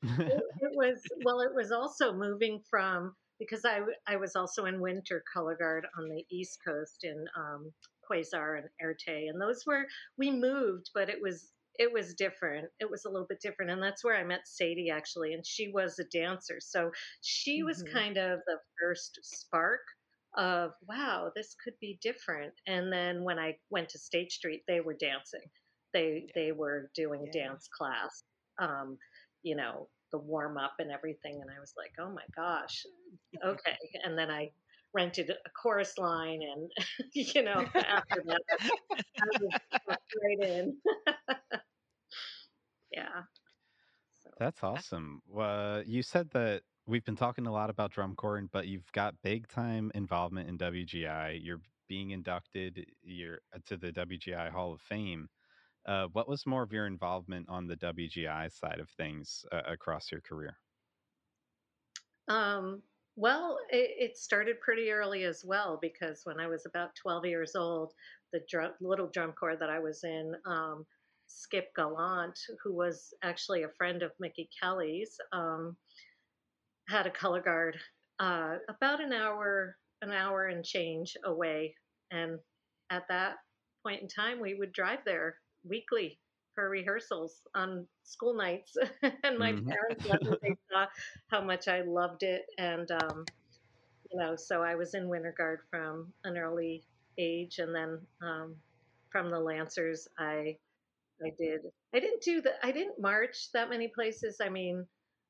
It, 0.00 0.42
it 0.60 0.70
was 0.76 1.02
well 1.24 1.40
it 1.40 1.52
was 1.52 1.72
also 1.72 2.12
moving 2.12 2.62
from 2.70 3.16
because 3.38 3.64
I, 3.64 3.80
I 4.06 4.16
was 4.16 4.36
also 4.36 4.66
in 4.66 4.80
winter 4.80 5.22
color 5.32 5.56
guard 5.56 5.86
on 5.98 6.08
the 6.08 6.24
east 6.30 6.58
coast 6.66 7.04
in 7.04 7.26
um, 7.36 7.72
quasar 8.10 8.58
and 8.58 8.68
erte 8.82 9.28
and 9.28 9.40
those 9.40 9.64
were 9.66 9.84
we 10.16 10.30
moved 10.30 10.90
but 10.94 11.08
it 11.10 11.20
was 11.22 11.52
it 11.78 11.92
was 11.92 12.14
different. 12.14 12.68
It 12.80 12.90
was 12.90 13.04
a 13.04 13.08
little 13.10 13.26
bit 13.28 13.40
different 13.40 13.70
and 13.70 13.80
that's 13.82 14.04
where 14.04 14.16
i 14.16 14.24
met 14.24 14.48
sadie 14.48 14.90
actually 14.90 15.34
and 15.34 15.46
she 15.46 15.68
was 15.72 15.98
a 15.98 16.04
dancer. 16.04 16.58
So 16.60 16.90
she 17.22 17.62
was 17.62 17.82
Mhm. 17.82 17.92
kind 17.92 18.16
of 18.18 18.40
the 18.46 18.58
first 18.80 19.18
spark 19.22 19.80
of 20.36 20.72
wow 20.88 21.30
this 21.34 21.54
could 21.62 21.74
be 21.80 21.98
different. 22.02 22.54
And 22.66 22.92
then 22.92 23.24
when 23.24 23.38
i 23.38 23.56
went 23.70 23.88
to 23.90 23.98
state 23.98 24.32
street 24.32 24.62
they 24.68 24.80
were 24.80 24.94
dancing. 24.94 25.42
They 25.94 26.28
they 26.34 26.52
were 26.52 26.90
doing 26.94 27.26
Yeah. 27.26 27.32
dance 27.32 27.68
class 27.76 28.24
um, 28.60 28.98
you 29.42 29.56
know, 29.56 29.88
the 30.10 30.18
warm 30.18 30.56
up 30.56 30.74
and 30.78 30.90
everything. 30.90 31.40
And 31.40 31.50
I 31.50 31.60
was 31.60 31.74
like, 31.76 31.92
oh 31.98 32.10
my 32.10 32.22
gosh, 32.34 32.84
okay. 33.44 33.76
And 34.04 34.18
then 34.18 34.30
I 34.30 34.50
rented 34.94 35.30
a 35.30 35.50
chorus 35.50 35.98
line, 35.98 36.40
and 36.42 36.70
you 37.12 37.42
know, 37.42 37.64
after 37.74 38.22
that, 38.26 38.42
I 38.60 39.40
was 39.86 39.96
right 40.22 40.48
in. 40.48 40.76
yeah. 42.92 43.22
So 44.22 44.30
That's 44.38 44.62
awesome. 44.62 45.20
Uh, 45.36 45.82
you 45.86 46.02
said 46.02 46.30
that 46.30 46.62
we've 46.86 47.04
been 47.04 47.16
talking 47.16 47.46
a 47.46 47.52
lot 47.52 47.70
about 47.70 47.92
drum 47.92 48.14
corps, 48.16 48.42
but 48.50 48.66
you've 48.66 48.90
got 48.92 49.14
big 49.22 49.48
time 49.48 49.90
involvement 49.94 50.48
in 50.48 50.58
WGI. 50.58 51.38
You're 51.42 51.60
being 51.88 52.10
inducted 52.10 52.86
you're, 53.02 53.38
to 53.66 53.76
the 53.76 53.92
WGI 53.92 54.50
Hall 54.50 54.72
of 54.72 54.80
Fame. 54.80 55.28
Uh, 55.88 56.06
what 56.12 56.28
was 56.28 56.46
more 56.46 56.62
of 56.62 56.70
your 56.70 56.86
involvement 56.86 57.48
on 57.48 57.66
the 57.66 57.76
WGI 57.76 58.52
side 58.52 58.78
of 58.78 58.90
things 58.90 59.46
uh, 59.50 59.62
across 59.66 60.12
your 60.12 60.20
career? 60.20 60.58
Um, 62.28 62.82
well, 63.16 63.56
it, 63.70 64.10
it 64.10 64.16
started 64.18 64.60
pretty 64.60 64.90
early 64.90 65.24
as 65.24 65.44
well 65.46 65.78
because 65.80 66.20
when 66.24 66.38
I 66.38 66.46
was 66.46 66.66
about 66.66 66.94
12 66.94 67.24
years 67.24 67.52
old, 67.56 67.94
the 68.34 68.40
little 68.82 69.08
drum 69.14 69.32
corps 69.32 69.56
that 69.56 69.70
I 69.70 69.78
was 69.78 70.04
in, 70.04 70.34
um, 70.44 70.84
Skip 71.26 71.68
Gallant, 71.74 72.38
who 72.62 72.74
was 72.74 73.14
actually 73.24 73.62
a 73.62 73.70
friend 73.78 74.02
of 74.02 74.12
Mickey 74.20 74.50
Kelly's, 74.60 75.16
um, 75.32 75.74
had 76.90 77.06
a 77.06 77.10
color 77.10 77.40
guard 77.40 77.78
uh, 78.18 78.56
about 78.68 79.02
an 79.02 79.14
hour, 79.14 79.74
an 80.02 80.10
hour 80.10 80.48
and 80.48 80.62
change 80.62 81.16
away. 81.24 81.74
And 82.10 82.38
at 82.90 83.04
that 83.08 83.36
point 83.82 84.02
in 84.02 84.08
time, 84.08 84.38
we 84.38 84.54
would 84.54 84.72
drive 84.74 85.00
there 85.06 85.36
weekly 85.64 86.18
for 86.54 86.68
rehearsals 86.68 87.40
on 87.54 87.86
school 88.04 88.34
nights. 88.36 88.76
and 89.24 89.38
my 89.38 89.52
Mhm. 89.52 89.64
parents 89.68 90.04
loved 90.04 90.26
it. 90.26 90.38
They 90.42 90.56
saw 90.72 90.86
how 91.28 91.42
much 91.42 91.68
I 91.68 91.82
loved 91.82 92.22
it. 92.22 92.42
And, 92.58 92.90
um, 92.90 93.28
you 94.10 94.18
know, 94.20 94.36
so 94.36 94.62
I 94.62 94.74
was 94.76 94.94
in 94.94 95.08
Winter 95.08 95.34
Guard 95.36 95.60
from 95.70 96.12
an 96.24 96.38
early 96.38 96.84
age. 97.18 97.58
And 97.58 97.74
then 97.74 98.06
um, 98.22 98.56
from 99.10 99.30
the 99.30 99.40
Lancers, 99.40 100.08
I 100.18 100.56
I 101.24 101.30
did. 101.38 101.60
I 101.94 102.00
didn't 102.00 102.22
do 102.22 102.42
the. 102.42 102.52
I 102.64 102.72
didn't 102.72 103.00
march 103.00 103.50
that 103.52 103.70
many 103.70 103.88
places. 103.88 104.38
I 104.42 104.48
mean, 104.48 104.86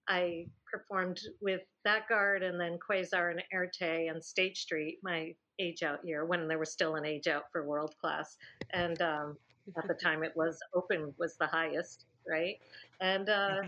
I 0.08 0.46
performed 0.70 1.20
with 1.40 1.62
that 1.84 2.08
guard 2.08 2.42
and 2.42 2.60
then 2.60 2.78
Quasar 2.78 3.30
and 3.30 3.42
Erte 3.52 4.08
and 4.10 4.22
State 4.24 4.56
Street 4.56 4.98
my 5.02 5.34
age 5.58 5.82
out 5.82 6.00
year 6.04 6.24
when 6.26 6.48
there 6.48 6.58
was 6.58 6.72
still 6.72 6.96
an 6.96 7.04
age 7.06 7.26
out 7.28 7.44
for 7.52 7.66
world 7.66 7.94
class, 8.00 8.36
and 8.72 9.00
um, 9.02 9.38
at 9.76 9.88
the 9.88 9.94
time 9.94 10.22
it 10.22 10.32
was 10.36 10.58
open 10.74 11.14
was 11.18 11.36
the 11.36 11.46
highest, 11.46 12.06
right? 12.28 12.56
And 13.00 13.28
uh, 13.28 13.62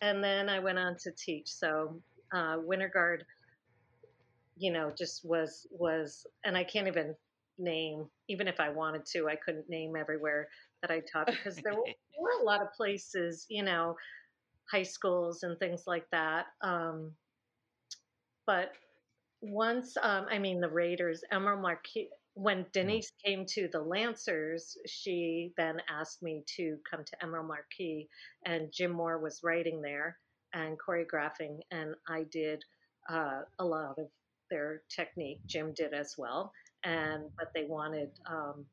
and 0.00 0.22
then 0.22 0.48
I 0.48 0.58
went 0.58 0.78
on 0.78 0.96
to 1.02 1.10
teach. 1.12 1.48
So 1.48 2.00
uh, 2.32 2.56
Winter 2.60 2.90
Guard, 2.92 3.24
you 4.56 4.72
know, 4.72 4.92
just 4.96 5.24
was 5.24 5.66
was, 5.70 6.26
and 6.44 6.56
I 6.56 6.64
can't 6.64 6.88
even 6.88 7.14
name, 7.58 8.06
even 8.28 8.48
if 8.48 8.60
I 8.60 8.70
wanted 8.70 9.06
to, 9.06 9.28
I 9.28 9.36
couldn't 9.36 9.68
name 9.68 9.96
everywhere 9.96 10.48
that 10.82 10.90
I 10.90 11.00
taught 11.00 11.26
because 11.26 11.56
there 11.56 11.74
were, 11.74 11.84
were 12.18 12.40
a 12.40 12.44
lot 12.44 12.62
of 12.62 12.72
places, 12.74 13.46
you 13.48 13.62
know, 13.62 13.96
high 14.70 14.82
schools 14.82 15.42
and 15.42 15.58
things 15.58 15.84
like 15.86 16.06
that. 16.10 16.46
Um, 16.62 17.12
but 18.46 18.72
once, 19.40 19.96
um, 20.02 20.26
I 20.30 20.38
mean, 20.38 20.60
the 20.60 20.68
Raiders, 20.68 21.22
Emerald 21.32 21.62
Marquis, 21.62 22.08
when 22.36 22.66
Denise 22.72 23.12
came 23.24 23.46
to 23.46 23.68
the 23.72 23.80
Lancers, 23.80 24.76
she 24.86 25.52
then 25.56 25.80
asked 25.90 26.22
me 26.22 26.44
to 26.56 26.78
come 26.90 27.02
to 27.04 27.24
Emerald 27.24 27.48
Marquis, 27.48 28.08
and 28.44 28.70
Jim 28.72 28.92
Moore 28.92 29.18
was 29.18 29.40
writing 29.42 29.82
there 29.82 30.18
and 30.54 30.78
choreographing, 30.78 31.60
and 31.72 31.94
I 32.08 32.24
did 32.24 32.62
uh, 33.10 33.42
a 33.58 33.64
lot 33.64 33.98
of 33.98 34.08
their 34.50 34.82
technique. 34.94 35.40
Jim 35.46 35.72
did 35.74 35.94
as 35.94 36.14
well, 36.18 36.52
and 36.84 37.24
but 37.38 37.52
they 37.54 37.64
wanted, 37.64 38.10
um, 38.30 38.66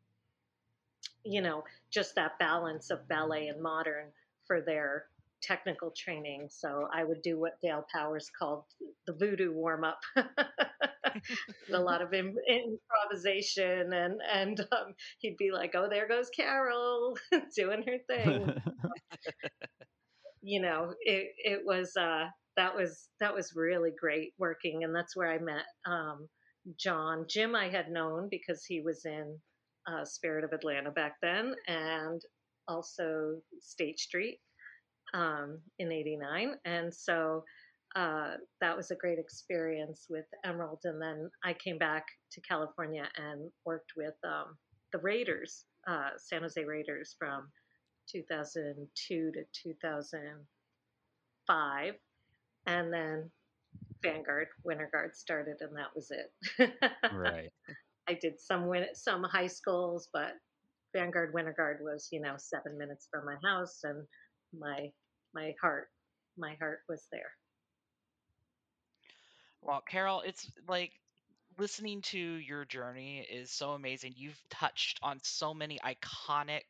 you 1.26 1.42
know, 1.42 1.64
just 1.92 2.16
that 2.16 2.40
balance 2.40 2.92
of 2.92 3.08
ballet 3.08 3.48
and 3.48 3.62
modern 3.62 4.08
for 4.48 4.62
their 4.62 5.06
technical 5.42 5.92
training. 5.98 6.50
So 6.52 6.90
I 6.94 7.06
would 7.06 7.22
do 7.22 7.40
what 7.40 7.62
Dale 7.62 7.86
Powers 7.94 8.32
called 8.38 8.66
the 9.08 9.14
voodoo 9.14 9.54
warm 9.54 9.86
up. 9.86 10.02
a 11.74 11.80
lot 11.80 12.02
of 12.02 12.14
Im- 12.14 12.36
improvisation, 12.48 13.94
and 13.94 14.22
and 14.32 14.60
um, 14.72 14.94
he'd 15.20 15.38
be 15.38 15.52
like, 15.52 15.74
"Oh, 15.76 15.88
there 15.90 16.08
goes 16.08 16.30
Carol 16.30 17.18
doing 17.56 17.84
her 17.88 17.98
thing." 18.08 18.54
you 20.42 20.62
know, 20.62 20.94
it 21.02 21.32
it 21.38 21.62
was 21.66 21.96
uh, 22.00 22.26
that 22.58 22.76
was 22.76 23.10
that 23.20 23.34
was 23.34 23.54
really 23.56 23.92
great 24.00 24.34
working, 24.38 24.84
and 24.84 24.96
that's 24.96 25.16
where 25.16 25.32
I 25.32 25.40
met 25.40 25.66
um, 25.86 26.28
John. 26.78 27.26
Jim, 27.30 27.56
I 27.56 27.70
had 27.70 27.90
known 27.90 28.28
because 28.30 28.66
he 28.66 28.82
was 28.82 29.06
in 29.06 29.40
uh, 29.88 30.06
Spirit 30.06 30.44
of 30.44 30.54
Atlanta 30.54 30.92
back 30.92 31.16
then, 31.22 31.56
and 31.68 32.22
also 32.68 33.42
State 33.62 34.00
Street 34.00 34.40
um, 35.14 35.60
in 35.80 35.92
'89, 35.92 36.56
and 36.66 36.94
so 36.94 37.44
uh, 37.96 38.38
that 38.60 38.76
was 38.76 38.92
a 38.92 38.96
great 38.96 39.20
experience 39.20 40.08
with 40.10 40.26
Emerald. 40.44 40.80
And 40.84 41.02
then 41.02 41.30
I 41.44 41.54
came 41.54 41.78
back 41.78 42.06
to 42.32 42.42
California 42.42 43.08
and 43.18 43.52
worked 43.66 43.94
with 43.96 44.16
um, 44.24 44.58
the 44.92 44.98
Raiders, 45.00 45.66
uh, 45.88 46.10
San 46.18 46.42
Jose 46.42 46.62
Raiders, 46.64 47.16
from 47.20 47.52
2002 48.12 49.32
to 49.32 49.44
2005, 49.64 51.94
and 52.66 52.94
then 52.94 53.32
Vanguard 54.02 54.48
Winter 54.64 54.90
Guard 54.92 55.16
started, 55.16 55.58
and 55.62 55.78
that 55.78 55.96
was 55.96 56.12
it. 56.12 56.34
right. 57.14 57.52
I 58.08 58.14
did 58.16 58.40
some 58.40 58.68
win- 58.68 58.94
some 58.94 59.24
high 59.24 59.48
schools, 59.48 60.10
but 60.12 60.34
Vanguard 60.94 61.34
Winter 61.34 61.54
Guard 61.56 61.80
was 61.82 62.10
you 62.12 62.20
know 62.22 62.36
seven 62.38 62.78
minutes 62.78 63.08
from 63.10 63.26
my 63.26 63.38
house, 63.44 63.84
and 63.84 64.06
my 64.58 64.92
my 65.34 65.54
heart 65.62 65.90
my 66.38 66.56
heart 66.60 66.80
was 66.90 67.08
there. 67.12 67.32
Well, 69.64 69.82
Carol, 69.82 70.22
it's 70.22 70.50
like 70.68 70.92
listening 71.58 72.02
to 72.04 72.20
your 72.20 72.66
journey 72.66 73.20
is 73.22 73.52
so 73.52 73.72
amazing. 73.72 74.14
You've 74.18 74.42
touched 74.50 75.00
on 75.04 75.20
so 75.24 75.54
many 75.54 75.80
iconic 75.86 76.64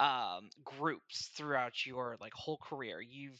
um, 0.00 0.50
groups 0.64 1.28
throughout 1.36 1.86
your 1.86 2.16
like 2.20 2.34
whole 2.34 2.58
career. 2.58 3.00
You've 3.00 3.38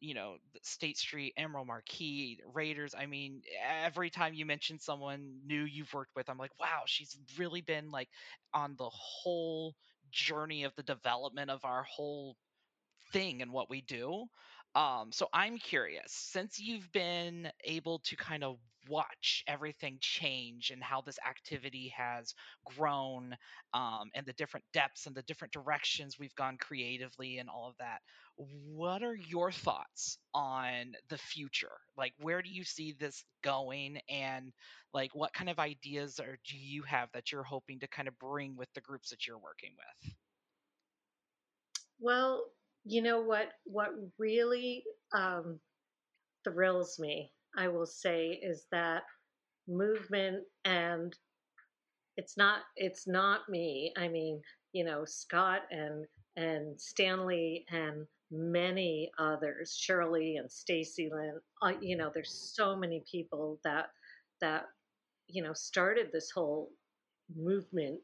you 0.00 0.14
know 0.14 0.36
State 0.62 0.98
Street, 0.98 1.34
Emerald 1.36 1.68
Marquis, 1.68 2.40
Raiders. 2.54 2.94
I 2.98 3.06
mean, 3.06 3.42
every 3.84 4.10
time 4.10 4.34
you 4.34 4.46
mention 4.46 4.78
someone 4.80 5.40
new 5.46 5.64
you've 5.64 5.94
worked 5.94 6.16
with, 6.16 6.30
I'm 6.30 6.38
like, 6.38 6.58
wow, 6.60 6.82
she's 6.86 7.18
really 7.38 7.62
been 7.62 7.90
like 7.90 8.08
on 8.54 8.76
the 8.78 8.90
whole 8.90 9.74
journey 10.12 10.64
of 10.64 10.74
the 10.76 10.82
development 10.84 11.50
of 11.50 11.64
our 11.64 11.84
whole 11.84 12.36
thing 13.12 13.42
and 13.42 13.52
what 13.52 13.70
we 13.70 13.80
do. 13.82 14.26
Um, 14.74 15.12
so 15.12 15.28
I'm 15.32 15.58
curious, 15.58 16.12
since 16.12 16.58
you've 16.58 16.90
been 16.92 17.50
able 17.64 17.98
to 18.00 18.16
kind 18.16 18.42
of 18.42 18.58
watch 18.88 19.44
everything 19.46 19.98
change 20.00 20.70
and 20.70 20.82
how 20.82 21.02
this 21.02 21.18
activity 21.28 21.88
has 21.96 22.34
grown 22.64 23.36
um, 23.74 24.10
and 24.14 24.26
the 24.26 24.32
different 24.32 24.64
depths 24.72 25.06
and 25.06 25.14
the 25.14 25.22
different 25.22 25.52
directions 25.52 26.18
we've 26.18 26.34
gone 26.34 26.56
creatively 26.56 27.38
and 27.38 27.48
all 27.50 27.68
of 27.68 27.76
that, 27.78 28.00
what 28.36 29.02
are 29.02 29.14
your 29.14 29.52
thoughts 29.52 30.18
on 30.34 30.94
the 31.10 31.18
future? 31.18 31.76
Like, 31.96 32.14
where 32.18 32.40
do 32.42 32.50
you 32.50 32.64
see 32.64 32.92
this 32.92 33.24
going? 33.42 34.00
And 34.08 34.52
like, 34.94 35.14
what 35.14 35.34
kind 35.34 35.50
of 35.50 35.58
ideas 35.58 36.18
or 36.18 36.38
do 36.48 36.56
you 36.56 36.82
have 36.84 37.10
that 37.12 37.30
you're 37.30 37.42
hoping 37.44 37.80
to 37.80 37.88
kind 37.88 38.08
of 38.08 38.18
bring 38.18 38.56
with 38.56 38.72
the 38.74 38.80
groups 38.80 39.10
that 39.10 39.26
you're 39.26 39.38
working 39.38 39.74
with? 39.76 40.14
Well, 41.98 42.52
you 42.84 43.02
know 43.02 43.20
what? 43.22 43.48
What 43.64 43.90
really 44.18 44.84
um, 45.14 45.60
thrills 46.44 46.98
me, 46.98 47.32
I 47.56 47.68
will 47.68 47.86
say, 47.86 48.40
is 48.42 48.66
that 48.72 49.04
movement, 49.68 50.44
and 50.64 51.14
it's 52.16 52.36
not 52.36 52.60
it's 52.76 53.06
not 53.06 53.48
me. 53.48 53.92
I 53.96 54.08
mean, 54.08 54.40
you 54.72 54.84
know, 54.84 55.04
Scott 55.04 55.62
and 55.70 56.06
and 56.36 56.80
Stanley 56.80 57.64
and 57.70 58.06
many 58.30 59.10
others, 59.18 59.76
Shirley 59.76 60.36
and 60.36 60.50
Stacy 60.50 61.10
Lynn. 61.12 61.40
Uh, 61.62 61.72
you 61.80 61.96
know, 61.96 62.10
there's 62.14 62.32
so 62.54 62.76
many 62.76 63.02
people 63.10 63.58
that 63.64 63.90
that 64.40 64.66
you 65.28 65.42
know 65.42 65.52
started 65.52 66.10
this 66.12 66.30
whole 66.30 66.70
movement 67.36 68.00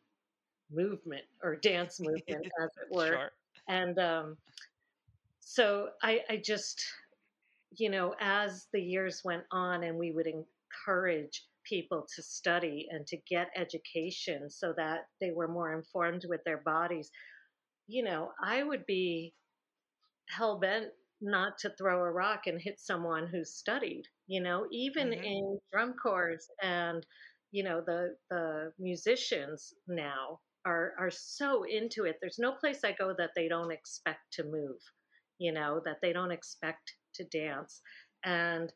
movement 0.71 1.25
or 1.43 1.57
dance 1.57 2.01
movement 2.01 2.47
as 2.63 2.71
it 2.77 2.89
were 2.95 3.07
Sure. 3.07 3.31
and 3.69 3.99
um, 3.99 4.37
so 5.49 5.89
I, 6.03 6.21
I 6.29 6.37
just 6.45 6.85
you 7.77 7.91
know 7.91 8.15
as 8.21 8.67
the 8.73 8.81
years 8.83 9.23
went 9.25 9.45
on 9.51 9.83
and 9.85 9.99
we 9.99 10.13
would 10.13 10.27
encourage 10.27 11.47
people 11.65 12.07
to 12.17 12.23
study 12.23 12.87
and 12.91 13.07
to 13.07 13.17
get 13.29 13.49
education 13.57 14.51
so 14.51 14.75
that 14.77 15.01
they 15.21 15.31
were 15.33 15.49
more 15.49 15.73
informed 15.73 16.25
with 16.29 16.43
their 16.45 16.59
bodies 16.59 17.11
you 17.87 18.05
know 18.05 18.31
i 18.45 18.63
would 18.63 18.87
be 18.87 19.35
hell 20.29 20.59
bent 20.61 20.89
not 21.21 21.59
to 21.59 21.71
throw 21.79 22.01
a 22.03 22.13
rock 22.13 22.47
and 22.47 22.61
hit 22.61 22.79
someone 22.81 23.27
who's 23.27 23.55
studied 23.55 24.05
you 24.27 24.41
know 24.43 24.67
even 24.73 25.13
Mhm. 25.13 25.25
in 25.25 25.61
drum 25.73 25.95
corps 26.03 26.39
and 26.63 27.07
you 27.53 27.63
know 27.65 27.83
the 27.87 28.17
the 28.31 28.73
musicians 28.79 29.73
now 29.89 30.41
are 30.67 30.95
are 30.99 31.11
so 31.11 31.65
into 31.65 32.05
it 32.05 32.17
there's 32.21 32.39
no 32.39 32.53
place 32.53 32.85
i 32.85 32.93
go 32.93 33.15
that 33.17 33.31
they 33.37 33.49
don't 33.49 33.73
expect 33.73 34.21
to 34.33 34.45
move 34.45 34.79
you 35.39 35.53
know 35.53 35.81
that 35.85 35.99
they 36.03 36.13
don't 36.13 36.33
expect 36.33 36.95
to 37.15 37.25
dance. 37.25 37.81
And 38.25 38.73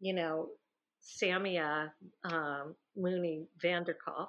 you 0.00 0.14
know 0.14 0.48
samia 1.22 1.90
um, 2.24 2.74
mooney 2.96 3.46
vanderkolk 3.64 4.28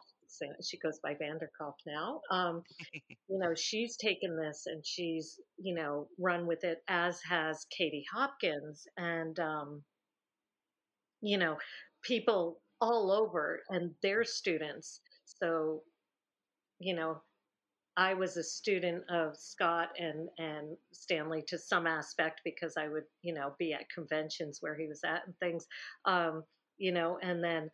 she 0.64 0.78
goes 0.80 1.00
by 1.02 1.14
vanderkolk 1.16 1.74
now 1.86 2.22
um, 2.32 2.62
you 2.94 3.40
know 3.40 3.54
she's 3.56 3.98
taken 3.98 4.38
this 4.38 4.64
and 4.68 4.86
she's 4.86 5.40
you 5.58 5.74
know 5.74 6.08
run 6.20 6.46
with 6.46 6.64
it 6.64 6.80
as 6.88 7.20
has 7.28 7.66
katie 7.76 8.06
hopkins. 8.14 8.86
And 8.98 9.40
um, 9.40 9.84
you 11.22 11.38
know 11.38 11.58
people 12.04 12.62
all 12.82 13.12
over 13.12 13.62
and 13.70 13.92
their 14.04 14.24
students. 14.24 15.02
So 15.26 15.82
you 16.80 16.96
know 16.96 17.22
i 17.98 18.14
was 18.14 18.38
a 18.38 18.44
student 18.44 19.04
of 19.10 19.36
scott 19.36 19.90
and 20.00 20.30
and 20.38 20.78
stanley 20.94 21.44
to 21.48 21.58
some 21.58 21.86
aspect 21.88 22.42
because 22.46 22.76
i 22.78 22.88
would 22.88 23.04
you 23.24 23.34
know 23.34 23.54
be 23.60 23.74
at 23.74 23.90
conventions 23.90 24.60
where 24.62 24.76
he 24.76 24.88
was 24.88 25.02
at 25.04 25.24
and 25.26 25.36
things 25.40 25.66
um 26.06 26.44
you 26.78 26.92
know 26.92 27.18
and 27.22 27.44
then 27.44 27.70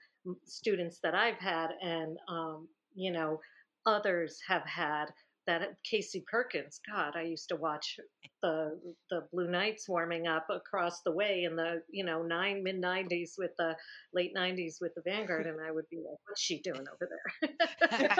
students 0.45 0.99
that 1.03 1.13
i've 1.13 1.37
had 1.37 1.71
and 1.81 2.17
um 2.29 2.67
you 2.95 3.11
know 3.11 3.39
others 3.85 4.39
have 4.47 4.63
had 4.65 5.05
that 5.47 5.61
casey 5.89 6.23
perkins 6.29 6.79
god 6.91 7.13
i 7.15 7.21
used 7.21 7.49
to 7.49 7.55
watch 7.55 7.99
the 8.41 8.79
the 9.09 9.21
blue 9.31 9.49
knights 9.49 9.87
warming 9.89 10.27
up 10.27 10.47
across 10.49 11.01
the 11.01 11.11
way 11.11 11.43
in 11.43 11.55
the 11.55 11.81
you 11.91 12.03
know 12.05 12.21
nine 12.23 12.63
mid 12.63 12.79
90s 12.79 13.35
with 13.37 13.51
the 13.57 13.75
late 14.13 14.33
90s 14.35 14.77
with 14.81 14.93
the 14.95 15.01
vanguard 15.03 15.47
and 15.47 15.59
i 15.61 15.71
would 15.71 15.89
be 15.89 15.97
like 15.97 16.17
what's 16.27 16.41
she 16.41 16.59
doing 16.61 16.85
over 16.93 17.09
there 17.91 18.17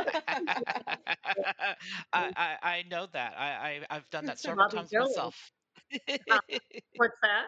I, 2.14 2.30
I 2.36 2.58
I 2.62 2.84
know 2.90 3.08
that. 3.14 3.36
I, 3.38 3.82
I 3.90 3.95
I've 3.95 4.10
done 4.10 4.26
that 4.26 4.40
several 4.40 4.68
Bobby 4.68 4.68
times 4.68 4.94
Jones. 4.94 5.16
myself. 5.16 5.52
Uh, 6.30 6.40
what's 6.95 7.16
that 7.22 7.48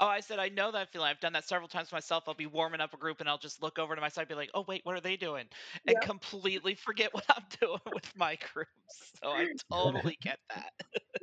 oh, 0.00 0.06
I 0.06 0.20
said 0.20 0.38
I 0.38 0.48
know 0.48 0.72
that 0.72 0.90
feeling. 0.90 1.08
I've 1.08 1.20
done 1.20 1.32
that 1.34 1.44
several 1.44 1.68
times 1.68 1.92
myself. 1.92 2.24
I'll 2.28 2.34
be 2.34 2.46
warming 2.46 2.80
up 2.80 2.94
a 2.94 2.96
group 2.96 3.20
and 3.20 3.28
I'll 3.28 3.38
just 3.38 3.62
look 3.62 3.78
over 3.78 3.94
to 3.94 4.00
my 4.00 4.08
side 4.08 4.22
and 4.22 4.28
be 4.28 4.34
like, 4.34 4.50
"Oh 4.54 4.64
wait, 4.66 4.84
what 4.84 4.96
are 4.96 5.00
they 5.00 5.16
doing?" 5.16 5.48
and 5.86 6.00
Yep. 6.00 6.00
completely 6.00 6.74
forget 6.74 7.12
what 7.14 7.24
I'm 7.28 7.44
doing 7.60 7.80
with 7.92 8.14
my 8.16 8.36
groups. 8.36 9.12
So 9.22 9.32
I 9.32 9.48
totally 9.72 10.16
get 10.20 10.40
that. 10.50 10.72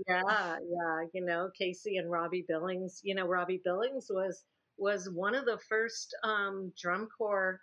yeah 0.07 0.57
yeah 0.63 1.05
you 1.13 1.23
know 1.23 1.49
casey 1.57 1.97
and 1.97 2.09
robbie 2.09 2.45
billings 2.47 3.01
you 3.03 3.13
know 3.13 3.25
robbie 3.27 3.61
billings 3.63 4.07
was 4.09 4.45
was 4.77 5.09
one 5.13 5.35
of 5.35 5.45
the 5.45 5.59
first 5.69 6.15
um 6.23 6.71
drum 6.77 7.07
corps 7.17 7.59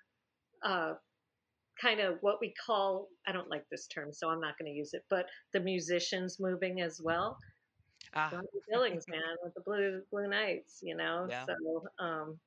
uh 0.62 0.94
kind 1.80 2.00
of 2.00 2.18
what 2.22 2.40
we 2.40 2.54
call 2.66 3.08
i 3.26 3.32
don't 3.32 3.50
like 3.50 3.64
this 3.70 3.86
term 3.88 4.12
so 4.12 4.30
i'm 4.30 4.40
not 4.40 4.56
going 4.58 4.70
to 4.72 4.76
use 4.76 4.94
it 4.94 5.04
but 5.10 5.26
the 5.52 5.60
musicians 5.60 6.38
moving 6.40 6.80
as 6.80 7.00
well 7.02 7.38
Ah, 8.14 8.40
billings 8.68 9.08
man 9.08 9.36
with 9.42 9.54
the 9.54 9.60
blue 9.62 10.02
blue 10.10 10.28
knights 10.28 10.80
you 10.82 10.94
know 10.96 11.28
Yeah. 11.28 11.46
so 11.46 11.88
um 11.98 12.40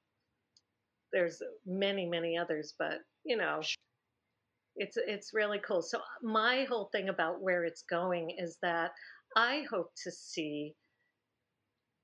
there's 1.11 1.41
many 1.65 2.05
many 2.07 2.37
others 2.37 2.73
but 2.77 2.99
you 3.23 3.37
know 3.37 3.61
it's 4.75 4.97
it's 4.97 5.33
really 5.33 5.59
cool. 5.59 5.81
So 5.81 6.01
my 6.21 6.63
whole 6.65 6.85
thing 6.91 7.09
about 7.09 7.41
where 7.41 7.65
it's 7.65 7.83
going 7.83 8.31
is 8.31 8.57
that 8.61 8.91
i 9.35 9.61
hope 9.69 9.91
to 10.03 10.11
see 10.11 10.75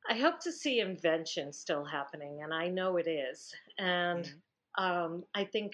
i 0.09 0.15
hope 0.17 0.39
to 0.39 0.51
see 0.51 0.79
invention 0.79 1.51
still 1.53 1.85
happening 1.85 2.41
and 2.43 2.53
i 2.53 2.69
know 2.69 2.97
it 2.97 3.07
is 3.07 3.53
and 3.77 4.31
um, 4.77 5.23
i 5.35 5.43
think 5.43 5.73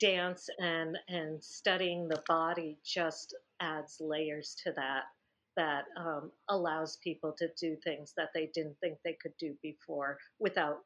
dance 0.00 0.48
and 0.58 0.98
and 1.08 1.42
studying 1.42 2.08
the 2.08 2.22
body 2.28 2.78
just 2.84 3.34
adds 3.60 4.00
layers 4.00 4.56
to 4.64 4.72
that 4.72 5.04
that 5.56 5.84
um, 5.96 6.32
allows 6.48 6.96
people 7.02 7.32
to 7.38 7.48
do 7.60 7.76
things 7.84 8.12
that 8.16 8.30
they 8.34 8.46
didn't 8.54 8.76
think 8.80 8.98
they 9.04 9.16
could 9.20 9.36
do 9.38 9.56
before 9.62 10.18
without 10.38 10.78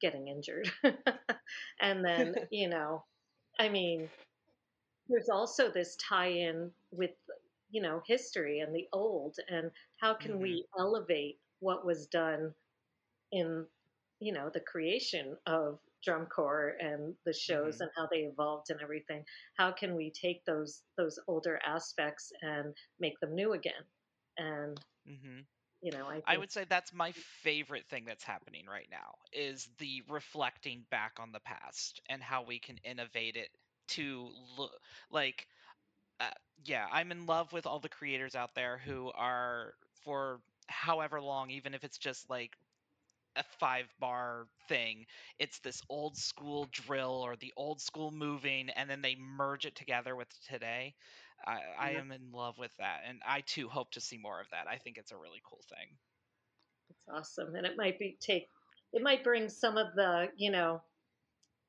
getting 0.00 0.28
injured. 0.28 0.70
and 1.80 2.04
then, 2.04 2.34
you 2.50 2.68
know, 2.68 3.04
I 3.58 3.68
mean, 3.68 4.10
there's 5.08 5.28
also 5.28 5.70
this 5.70 5.96
tie 5.96 6.28
in 6.28 6.72
with, 6.90 7.10
you 7.70 7.82
know, 7.82 8.02
history 8.06 8.60
and 8.60 8.74
the 8.74 8.88
old 8.92 9.36
and 9.48 9.70
how 10.00 10.14
can 10.14 10.40
Mm-hmm. 10.40 10.40
we 10.40 10.66
elevate 10.78 11.40
what 11.60 11.84
was 11.86 12.06
done 12.06 12.54
in, 13.32 13.66
you 14.20 14.32
know, 14.32 14.50
the 14.50 14.60
creation 14.60 15.36
of 15.46 15.80
drum 16.04 16.26
corps 16.26 16.76
and 16.80 17.16
the 17.24 17.32
shows 17.32 17.76
Mhm. 17.76 17.80
and 17.80 17.90
how 17.96 18.06
they 18.10 18.20
evolved 18.24 18.70
and 18.70 18.80
everything. 18.82 19.24
How 19.56 19.72
can 19.72 19.94
we 19.96 20.10
take 20.10 20.44
those 20.44 20.82
those 20.96 21.18
older 21.28 21.60
aspects 21.64 22.32
and 22.42 22.74
make 22.98 23.18
them 23.20 23.34
new 23.34 23.52
again? 23.52 23.84
And 24.38 24.80
hmm 25.06 25.40
you 25.82 25.92
know, 25.92 26.06
I 26.08 26.20
think 26.20 26.26
I 26.26 26.36
would 26.38 26.50
say 26.52 26.64
that's 26.68 26.92
my 26.92 27.12
favorite 27.42 27.86
thing 27.88 28.04
that's 28.06 28.24
happening 28.24 28.66
right 28.66 28.88
now 28.90 29.14
is 29.32 29.68
the 29.78 30.02
reflecting 30.08 30.84
back 30.90 31.12
on 31.18 31.32
the 31.32 31.40
past 31.40 32.00
and 32.08 32.22
how 32.22 32.42
we 32.42 32.58
can 32.58 32.78
innovate 32.84 33.36
it 33.36 33.48
to 33.88 34.30
look 34.58 34.72
like 35.10 35.46
uh, 36.20 36.30
yeah, 36.64 36.86
I'm 36.92 37.12
in 37.12 37.26
love 37.26 37.52
with 37.52 37.66
all 37.66 37.80
the 37.80 37.88
creators 37.88 38.34
out 38.36 38.54
there 38.54 38.78
who 38.78 39.10
are 39.14 39.74
for 40.04 40.40
however 40.68 41.20
long 41.20 41.50
even 41.50 41.74
if 41.74 41.84
it's 41.84 41.98
just 41.98 42.28
like 42.30 42.52
a 43.36 43.44
five 43.58 43.86
bar 44.00 44.46
thing. 44.68 45.06
It's 45.38 45.58
this 45.60 45.80
old 45.88 46.16
school 46.16 46.66
drill 46.72 47.22
or 47.24 47.36
the 47.36 47.52
old 47.56 47.80
school 47.80 48.10
moving, 48.10 48.70
and 48.70 48.88
then 48.88 49.02
they 49.02 49.16
merge 49.16 49.66
it 49.66 49.76
together 49.76 50.16
with 50.16 50.28
today. 50.48 50.94
I, 51.46 51.60
I 51.78 51.90
am 51.92 52.12
in 52.12 52.32
love 52.32 52.58
with 52.58 52.72
that, 52.78 53.02
and 53.08 53.20
I 53.26 53.42
too 53.42 53.68
hope 53.68 53.92
to 53.92 54.00
see 54.00 54.18
more 54.18 54.40
of 54.40 54.48
that. 54.50 54.66
I 54.68 54.78
think 54.78 54.98
it's 54.98 55.12
a 55.12 55.16
really 55.16 55.42
cool 55.48 55.62
thing. 55.68 55.96
It's 56.90 57.04
awesome. 57.12 57.54
And 57.54 57.66
it 57.66 57.76
might 57.76 57.98
be 57.98 58.16
take 58.20 58.48
it 58.92 59.02
might 59.02 59.24
bring 59.24 59.48
some 59.48 59.76
of 59.76 59.88
the, 59.94 60.28
you 60.36 60.50
know, 60.50 60.82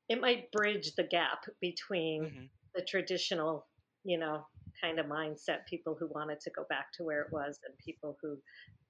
it 0.08 0.20
might 0.20 0.50
bridge 0.52 0.94
the 0.96 1.04
gap 1.04 1.44
between 1.60 2.22
Mm-hmm. 2.24 2.46
the 2.74 2.82
traditional, 2.82 3.66
you 4.04 4.18
know, 4.18 4.46
kind 4.82 4.98
of 4.98 5.06
mindset, 5.06 5.66
people 5.68 5.96
who 5.98 6.08
want 6.08 6.30
it 6.30 6.40
to 6.42 6.50
go 6.50 6.64
back 6.68 6.86
to 6.94 7.04
where 7.04 7.22
it 7.22 7.32
was 7.32 7.58
and 7.66 7.74
people 7.84 8.16
who 8.22 8.38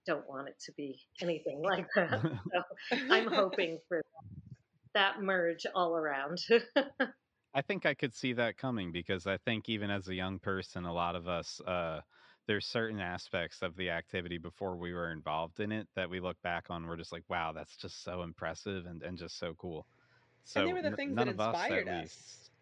don't 0.06 0.28
want 0.28 0.48
it 0.48 0.56
to 0.66 0.72
be 0.76 1.00
anything 1.22 1.62
like 1.62 1.86
that. 1.96 2.20
so 2.52 2.62
I'm 3.10 3.26
hoping 3.28 3.78
for 3.88 4.02
that 4.94 5.22
merge 5.22 5.66
all 5.74 5.96
around. 5.96 6.38
I 7.54 7.62
think 7.62 7.86
I 7.86 7.94
could 7.94 8.14
see 8.14 8.32
that 8.34 8.56
coming 8.56 8.92
because 8.92 9.26
I 9.26 9.38
think 9.38 9.68
even 9.68 9.90
as 9.90 10.08
a 10.08 10.14
young 10.14 10.38
person, 10.38 10.84
a 10.84 10.92
lot 10.92 11.16
of 11.16 11.26
us, 11.28 11.60
uh, 11.62 12.02
there's 12.46 12.66
certain 12.66 13.00
aspects 13.00 13.62
of 13.62 13.76
the 13.76 13.90
activity 13.90 14.38
before 14.38 14.76
we 14.76 14.92
were 14.92 15.10
involved 15.12 15.60
in 15.60 15.72
it 15.72 15.88
that 15.94 16.10
we 16.10 16.20
look 16.20 16.40
back 16.42 16.70
on. 16.70 16.86
We're 16.86 16.96
just 16.96 17.12
like, 17.12 17.28
wow, 17.28 17.52
that's 17.52 17.76
just 17.76 18.02
so 18.02 18.22
impressive 18.22 18.86
and, 18.86 19.02
and 19.02 19.18
just 19.18 19.36
so 19.36 19.54
cool. 19.54 19.88
So 20.44 20.60
and 20.60 20.66
they 20.66 20.72
were 20.74 20.82
the 20.82 20.92
things 20.92 21.16
none 21.16 21.28
that 21.28 21.28
of 21.28 21.40
us, 21.40 21.68
inspired 21.68 21.70
at 21.70 21.88
us. 21.88 22.10
least, 22.10 22.52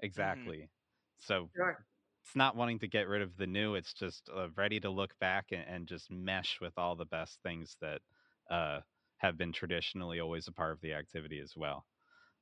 exactly. 0.00 0.70
So 1.18 1.50
Sure. 1.56 1.86
it's 2.24 2.36
not 2.36 2.56
wanting 2.56 2.78
to 2.80 2.88
get 2.88 3.08
rid 3.08 3.22
of 3.22 3.36
the 3.36 3.46
new. 3.46 3.74
It's 3.74 3.94
just 3.94 4.28
uh, 4.30 4.50
ready 4.52 4.80
to 4.80 4.90
look 4.90 5.18
back 5.18 5.52
and, 5.52 5.62
and 5.68 5.88
just 5.88 6.10
mesh 6.10 6.60
with 6.60 6.78
all 6.78 6.96
the 6.96 7.06
best 7.06 7.42
things 7.42 7.76
that 7.80 8.02
uh, 8.50 8.82
have 9.18 9.36
been 9.36 9.52
traditionally 9.52 10.20
always 10.20 10.48
a 10.48 10.52
part 10.52 10.72
of 10.72 10.80
the 10.80 10.94
activity 10.94 11.40
as 11.40 11.56
well. 11.56 11.86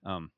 Um, 0.04 0.32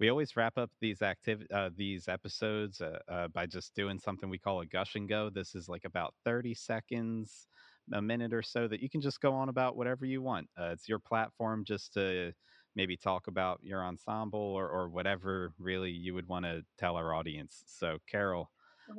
we 0.00 0.08
always 0.08 0.34
wrap 0.34 0.56
up 0.56 0.70
these 0.80 1.00
activ- 1.00 1.46
uh, 1.52 1.70
these 1.76 2.08
episodes 2.08 2.80
uh, 2.80 2.98
uh, 3.06 3.28
by 3.28 3.46
just 3.46 3.74
doing 3.74 3.98
something 3.98 4.30
we 4.30 4.38
call 4.38 4.60
a 4.60 4.66
gush 4.66 4.96
and 4.96 5.08
go. 5.08 5.28
This 5.28 5.54
is 5.54 5.68
like 5.68 5.84
about 5.84 6.14
30 6.24 6.54
seconds, 6.54 7.46
a 7.92 8.00
minute 8.00 8.32
or 8.32 8.42
so 8.42 8.66
that 8.66 8.80
you 8.80 8.88
can 8.88 9.02
just 9.02 9.20
go 9.20 9.32
on 9.34 9.50
about 9.50 9.76
whatever 9.76 10.06
you 10.06 10.22
want. 10.22 10.48
Uh, 10.58 10.70
it's 10.72 10.88
your 10.88 10.98
platform 10.98 11.64
just 11.64 11.92
to 11.94 12.32
maybe 12.74 12.96
talk 12.96 13.26
about 13.26 13.60
your 13.62 13.84
ensemble 13.84 14.40
or, 14.40 14.68
or 14.68 14.88
whatever 14.88 15.52
really 15.58 15.90
you 15.90 16.14
would 16.14 16.26
want 16.28 16.46
to 16.46 16.62
tell 16.78 16.96
our 16.96 17.12
audience. 17.14 17.62
So, 17.66 17.98
Carol, 18.08 18.50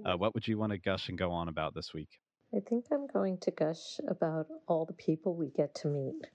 uh, 0.06 0.16
what 0.18 0.36
would 0.36 0.48
you 0.48 0.58
want 0.58 0.72
to 0.72 0.78
gush 0.78 1.10
and 1.10 1.18
go 1.18 1.32
on 1.32 1.48
about 1.48 1.74
this 1.74 1.94
week? 1.94 2.20
I 2.54 2.60
think 2.60 2.86
I'm 2.92 3.08
going 3.08 3.38
to 3.40 3.52
gush 3.52 4.00
about 4.08 4.48
all 4.68 4.86
the 4.86 4.94
people 4.94 5.36
we 5.36 5.50
get 5.50 5.74
to 5.76 5.88
meet, 5.88 6.28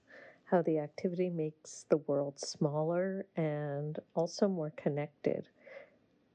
how 0.49 0.61
the 0.61 0.79
activity 0.79 1.29
makes 1.29 1.85
the 1.89 1.97
world 1.97 2.39
smaller 2.39 3.25
and 3.35 3.99
also 4.15 4.47
more 4.47 4.71
connected. 4.77 5.45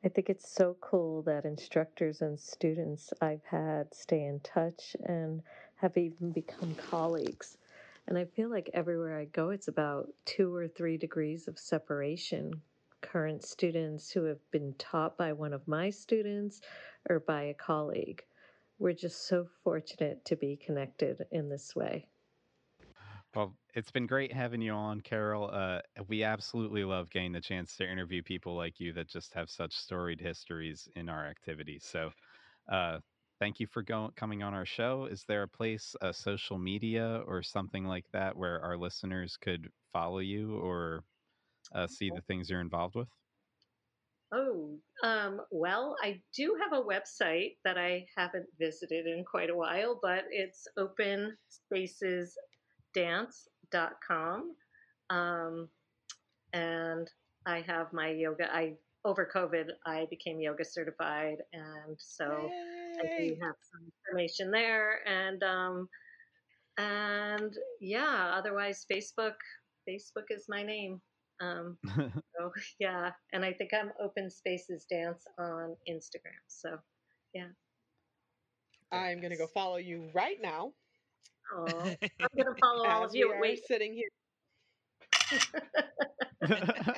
I 0.05 0.09
think 0.09 0.28
it's 0.28 0.51
so 0.51 0.76
cool 0.80 1.22
that 1.22 1.47
instructors 1.47 2.20
and 2.20 2.39
students 2.39 3.12
I've 3.22 3.44
had 3.44 3.94
stay 3.94 4.24
in 4.24 4.40
touch 4.40 4.94
and 5.05 5.43
have 5.76 5.97
even 5.97 6.30
become 6.30 6.74
colleagues. 6.74 7.56
And 8.06 8.18
I 8.18 8.26
feel 8.26 8.51
like 8.51 8.68
everywhere 8.74 9.18
I 9.18 9.26
go, 9.26 9.51
it's 9.51 9.68
about 9.68 10.12
two 10.26 10.55
or 10.55 10.68
three 10.68 10.98
degrees 10.98 11.48
of 11.48 11.59
separation. 11.59 12.52
Current 13.01 13.44
students 13.44 14.10
who 14.10 14.24
have 14.24 14.51
been 14.51 14.74
taught 14.76 15.16
by 15.16 15.32
one 15.32 15.52
of 15.52 15.66
my 15.66 15.89
students 15.89 16.60
or 17.09 17.20
by 17.20 17.44
a 17.44 17.55
colleague. 17.55 18.22
We're 18.78 18.93
just 18.93 19.26
so 19.26 19.47
fortunate 19.64 20.24
to 20.26 20.36
be 20.36 20.56
connected 20.56 21.24
in 21.30 21.48
this 21.48 21.74
way. 21.74 22.09
Well, 23.34 23.55
it's 23.74 23.90
been 23.90 24.07
great 24.07 24.32
having 24.32 24.62
you 24.62 24.73
on, 24.73 25.01
Carol. 25.01 25.51
Uh, 25.53 25.81
we 26.09 26.23
absolutely 26.24 26.85
love 26.85 27.11
getting 27.11 27.32
the 27.32 27.40
chance 27.40 27.77
to 27.77 27.90
interview 27.90 28.23
people 28.23 28.55
like 28.57 28.81
you 28.81 28.93
that 28.94 29.09
just 29.09 29.35
have 29.35 29.51
such 29.51 29.74
storied 29.74 30.20
histories 30.20 30.89
in 30.94 31.09
our 31.09 31.27
activity. 31.27 31.78
So, 31.81 32.12
uh, 32.69 33.01
thank 33.40 33.61
you 33.61 33.66
for 33.66 33.82
going 33.82 34.12
coming 34.12 34.43
on 34.43 34.55
our 34.55 34.66
show. 34.66 35.07
Is 35.07 35.24
there 35.27 35.43
a 35.43 35.49
place, 35.49 35.94
a 36.01 36.12
social 36.12 36.59
media, 36.59 37.23
or 37.27 37.43
something 37.43 37.85
like 37.86 38.07
that 38.12 38.36
where 38.36 38.61
our 38.62 38.77
listeners 38.77 39.36
could 39.36 39.70
follow 39.93 40.19
you 40.20 40.57
or 40.57 41.05
uh, 41.73 41.86
see 41.86 42.11
the 42.11 42.23
things 42.23 42.51
you're 42.51 42.61
involved 42.61 42.94
with? 42.97 43.09
Oh, 44.32 44.81
um, 45.05 45.40
well, 45.51 45.97
I 46.03 46.23
do 46.35 46.57
have 46.61 46.73
a 46.73 46.82
website 46.85 47.59
that 47.65 47.78
I 47.78 48.07
haven't 48.16 48.49
visited 48.59 49.07
in 49.07 49.24
quite 49.24 49.51
a 49.51 49.57
while, 49.57 49.99
but 50.03 50.24
it's 50.31 50.66
Um, 55.11 55.69
and 56.53 57.11
I 57.47 57.62
have 57.66 57.93
my 57.93 58.11
yoga. 58.11 58.55
I 58.55 58.74
over 59.05 59.28
COVID, 59.35 59.70
I 59.85 60.07
became 60.11 60.40
yoga 60.40 60.65
certified, 60.65 61.39
and 61.53 61.97
so 61.99 62.49
I 63.01 63.19
do 63.19 63.36
have 63.43 63.55
some 63.73 63.90
information 64.07 64.51
there. 64.51 65.01
And 65.07 65.43
um, 65.43 65.89
and 66.78 67.55
yeah, 67.81 68.32
otherwise, 68.36 68.86
Facebook. 68.90 69.35
Facebook 69.89 70.27
is 70.31 70.44
my 70.49 70.62
name. 70.62 71.01
Um, 71.40 71.77
so 71.97 72.53
yeah, 72.78 73.11
and 73.32 73.44
I 73.44 73.53
think 73.53 73.73
I'm 73.74 73.90
Open 74.01 74.31
Spaces 74.31 74.86
Dance 74.89 75.24
on 75.39 75.74
Instagram. 75.90 76.43
So 76.47 76.78
yeah. 77.35 77.49
I'm 78.93 79.20
gonna 79.20 79.36
go 79.36 79.47
follow 79.47 79.78
you 79.78 80.11
right 80.15 80.36
now. 80.40 80.73
Oh, 81.55 81.94
I'm 82.20 82.28
gonna 82.36 82.55
follow 82.60 82.89
all 82.89 83.05
of 83.05 83.14
you. 83.14 83.28
we 83.28 83.35
are 83.35 83.40
Wait. 83.40 83.64
sitting 83.66 83.93
here. 83.94 84.09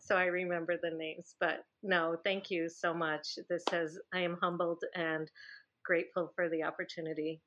so 0.00 0.16
I 0.16 0.24
remember 0.26 0.76
the 0.82 0.90
names. 0.90 1.34
But 1.40 1.64
no, 1.82 2.16
thank 2.24 2.50
you 2.50 2.68
so 2.68 2.94
much. 2.94 3.38
This 3.48 3.64
has 3.70 3.98
I 4.12 4.20
am 4.20 4.36
humbled 4.40 4.82
and 4.94 5.30
grateful 5.84 6.32
for 6.36 6.48
the 6.48 6.62
opportunity 6.62 7.40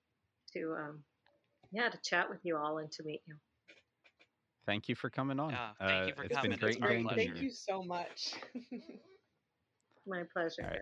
to 0.53 0.75
um 0.79 1.03
yeah, 1.71 1.89
to 1.89 1.99
chat 2.03 2.29
with 2.29 2.39
you 2.43 2.57
all 2.57 2.77
and 2.77 2.91
to 2.91 3.03
meet 3.03 3.21
you. 3.27 3.35
Thank 4.65 4.89
you 4.89 4.95
for 4.95 5.09
coming 5.09 5.39
on. 5.39 5.51
Yeah, 5.51 5.71
thank 5.79 6.07
you 6.07 6.13
Uh, 6.13 6.15
for 6.15 6.23
it's 6.23 6.29
This 6.35 6.41
been 6.41 6.51
coming. 6.51 6.51
was 6.51 6.75
It's 6.75 6.77
great 6.77 6.83
our 6.83 6.89
getting 6.89 7.07
to 7.07 7.13
pleasure. 7.15 7.29
Thank 7.33 7.43
you 7.43 7.51
so 7.51 7.83
much. 7.83 8.35
My 10.07 10.23
pleasure. 10.33 10.81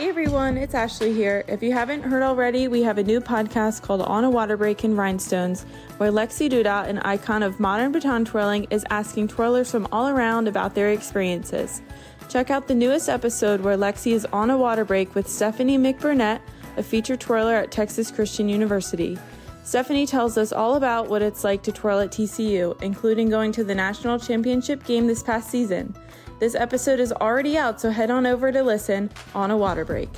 Hey 0.00 0.08
everyone, 0.08 0.56
it's 0.56 0.72
Ashlee 0.72 1.14
here. 1.14 1.44
If 1.46 1.62
you 1.62 1.72
haven't 1.72 2.04
heard 2.04 2.22
already, 2.22 2.68
we 2.68 2.82
have 2.84 2.96
a 2.96 3.02
new 3.02 3.20
podcast 3.20 3.82
called 3.82 4.00
On 4.00 4.24
a 4.24 4.30
Water 4.30 4.56
Break 4.56 4.82
in 4.82 4.96
Rhinestones, 4.96 5.66
where 5.98 6.10
Lexi 6.10 6.48
Duda, 6.48 6.88
an 6.88 7.00
icon 7.00 7.42
of 7.42 7.60
modern 7.60 7.92
baton 7.92 8.24
twirling, 8.24 8.66
is 8.70 8.82
asking 8.88 9.28
twirlers 9.28 9.70
from 9.70 9.86
all 9.92 10.08
around 10.08 10.48
about 10.48 10.74
their 10.74 10.90
experiences. 10.90 11.82
Check 12.30 12.50
out 12.50 12.66
the 12.66 12.74
newest 12.74 13.10
episode 13.10 13.60
where 13.60 13.76
Lexi 13.76 14.12
is 14.12 14.24
on 14.32 14.48
a 14.48 14.56
water 14.56 14.86
break 14.86 15.14
with 15.14 15.28
Stephanie 15.28 15.76
McBurnett, 15.76 16.40
a 16.78 16.82
featured 16.82 17.20
twirler 17.20 17.56
at 17.56 17.70
Texas 17.70 18.10
Christian 18.10 18.48
University. 18.48 19.18
Stephanie 19.64 20.06
tells 20.06 20.38
us 20.38 20.50
all 20.50 20.76
about 20.76 21.10
what 21.10 21.20
it's 21.20 21.44
like 21.44 21.62
to 21.64 21.72
twirl 21.72 22.00
at 22.00 22.10
TCU, 22.10 22.80
including 22.80 23.28
going 23.28 23.52
to 23.52 23.64
the 23.64 23.74
national 23.74 24.18
championship 24.18 24.82
game 24.84 25.06
this 25.06 25.22
past 25.22 25.50
season. 25.50 25.94
This 26.40 26.54
episode 26.54 27.00
is 27.00 27.12
already 27.12 27.58
out, 27.58 27.82
so 27.82 27.90
head 27.90 28.10
on 28.10 28.24
over 28.24 28.50
to 28.50 28.62
listen 28.62 29.10
on 29.34 29.50
a 29.50 29.58
water 29.58 29.84
break. 29.84 30.08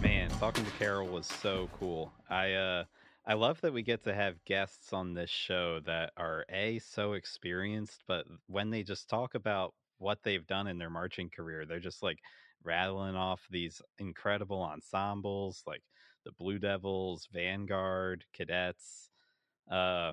Man, 0.00 0.30
talking 0.38 0.64
to 0.64 0.70
Carol 0.78 1.08
was 1.08 1.26
so 1.26 1.68
cool. 1.80 2.12
I 2.30 2.52
uh 2.52 2.84
I 3.26 3.34
love 3.34 3.60
that 3.62 3.72
we 3.72 3.82
get 3.82 4.04
to 4.04 4.14
have 4.14 4.36
guests 4.44 4.92
on 4.92 5.14
this 5.14 5.30
show 5.30 5.80
that 5.86 6.12
are 6.16 6.44
a 6.48 6.78
so 6.78 7.14
experienced, 7.14 8.04
but 8.06 8.24
when 8.46 8.70
they 8.70 8.84
just 8.84 9.08
talk 9.08 9.34
about 9.34 9.74
what 9.98 10.20
they've 10.22 10.46
done 10.46 10.68
in 10.68 10.78
their 10.78 10.90
marching 10.90 11.30
career, 11.30 11.66
they're 11.66 11.80
just 11.80 12.04
like 12.04 12.20
rattling 12.62 13.16
off 13.16 13.40
these 13.50 13.82
incredible 13.98 14.62
ensembles 14.62 15.64
like 15.66 15.82
the 16.24 16.30
Blue 16.38 16.60
Devils, 16.60 17.26
Vanguard, 17.32 18.24
Cadets, 18.32 19.10
uh, 19.68 20.12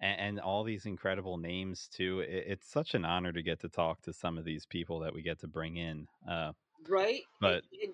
and, 0.00 0.20
and 0.20 0.40
all 0.40 0.64
these 0.64 0.86
incredible 0.86 1.36
names 1.36 1.88
too. 1.92 2.20
It, 2.20 2.44
it's 2.48 2.70
such 2.70 2.94
an 2.94 3.04
honor 3.04 3.32
to 3.32 3.42
get 3.42 3.60
to 3.60 3.68
talk 3.68 4.00
to 4.02 4.12
some 4.12 4.38
of 4.38 4.44
these 4.44 4.66
people 4.66 5.00
that 5.00 5.14
we 5.14 5.22
get 5.22 5.40
to 5.40 5.46
bring 5.46 5.76
in. 5.76 6.06
Uh, 6.28 6.52
right? 6.88 7.20
but 7.40 7.54
and, 7.54 7.62
and 7.84 7.92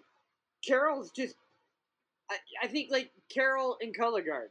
Carol's 0.67 1.11
just, 1.11 1.37
I, 2.31 2.37
I 2.63 2.67
think 2.67 2.91
like 2.91 3.11
Carol 3.29 3.77
and 3.81 3.97
Color 3.97 4.23
Guard. 4.23 4.51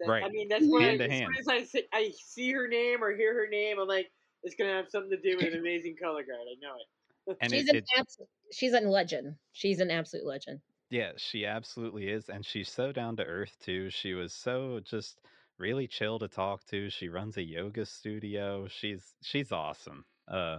That- 0.00 0.10
I 0.10 0.28
mean, 0.30 0.48
that's 0.48 0.64
why 0.66 0.82
Hand 0.82 0.98
to 1.00 1.04
as 1.04 1.10
hand. 1.10 1.26
soon 1.26 1.40
as 1.40 1.48
I 1.48 1.64
see, 1.64 1.82
I 1.92 2.12
see 2.16 2.50
her 2.52 2.66
name 2.66 3.04
or 3.04 3.14
hear 3.14 3.34
her 3.34 3.46
name, 3.48 3.78
I'm 3.78 3.86
like, 3.88 4.10
it's 4.42 4.54
gonna 4.54 4.72
have 4.72 4.88
something 4.88 5.10
to 5.10 5.20
do 5.20 5.36
with 5.36 5.52
an 5.52 5.58
amazing 5.60 5.96
Color 5.96 6.22
Guard. 6.22 6.40
I 6.50 6.56
know 6.60 6.74
it. 6.76 7.36
And 7.42 7.52
she's 7.52 7.68
it- 7.68 7.70
an 7.70 7.76
it- 7.76 7.84
absolute, 7.98 8.28
she's 8.52 8.72
a 8.72 8.80
legend. 8.80 9.34
She's 9.52 9.78
an 9.80 9.90
absolute 9.90 10.26
legend. 10.26 10.60
Yeah, 10.88 11.12
she 11.18 11.46
absolutely 11.46 12.08
is. 12.08 12.28
And 12.30 12.44
she's 12.44 12.68
so 12.68 12.90
down 12.90 13.16
to 13.16 13.24
earth 13.24 13.56
too. 13.62 13.90
She 13.90 14.14
was 14.14 14.32
so 14.32 14.80
just 14.82 15.20
really 15.60 15.86
chill 15.86 16.18
to 16.18 16.28
talk 16.28 16.64
to. 16.66 16.90
She 16.90 17.08
runs 17.08 17.36
a 17.36 17.42
yoga 17.42 17.84
studio. 17.86 18.66
She's 18.68 19.14
she's 19.22 19.52
awesome. 19.52 20.04
Uh 20.26 20.58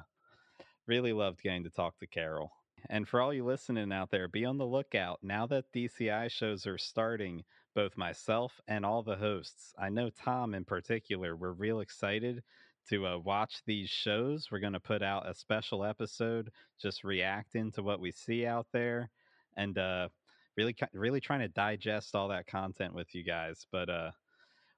really 0.88 1.14
loved 1.14 1.42
getting 1.42 1.64
to 1.64 1.70
talk 1.70 1.98
to 2.00 2.08
Carol. 2.08 2.52
And 2.90 3.08
for 3.08 3.22
all 3.22 3.34
you 3.34 3.46
listening 3.46 3.92
out 3.92 4.10
there, 4.12 4.28
be 4.28 4.46
on 4.46 4.58
the 4.58 4.66
lookout. 4.66 5.20
Now 5.22 5.46
that 5.48 5.72
DCI 5.74 6.32
shows 6.32 6.66
are 6.66 6.78
starting, 6.78 7.44
both 7.76 7.98
myself 7.98 8.60
and 8.68 8.86
all 8.86 9.04
the 9.04 9.16
hosts, 9.16 9.74
I 9.78 9.90
know 9.90 10.10
Thom 10.10 10.56
in 10.56 10.66
particular, 10.66 11.36
we're 11.36 11.52
real 11.52 11.80
excited 11.80 12.44
to 12.90 13.06
uh, 13.06 13.18
watch 13.20 13.62
these 13.66 13.90
shows. 13.90 14.50
We're 14.52 14.60
going 14.60 14.74
to 14.74 14.80
put 14.80 15.04
out 15.04 15.30
a 15.30 15.36
special 15.36 15.86
episode 15.86 16.52
just 16.82 17.04
reacting 17.04 17.72
to 17.74 17.84
what 17.84 18.00
we 18.00 18.12
see 18.12 18.46
out 18.46 18.68
there 18.74 19.12
and 19.56 19.78
uh, 19.78 20.10
really, 20.58 20.76
really 20.94 21.22
trying 21.22 21.42
to 21.42 21.48
digest 21.48 22.16
all 22.16 22.30
that 22.30 22.48
content 22.48 22.94
with 22.94 23.14
you 23.14 23.24
guys. 23.24 23.66
But 23.72 23.90
uh, 23.90 24.12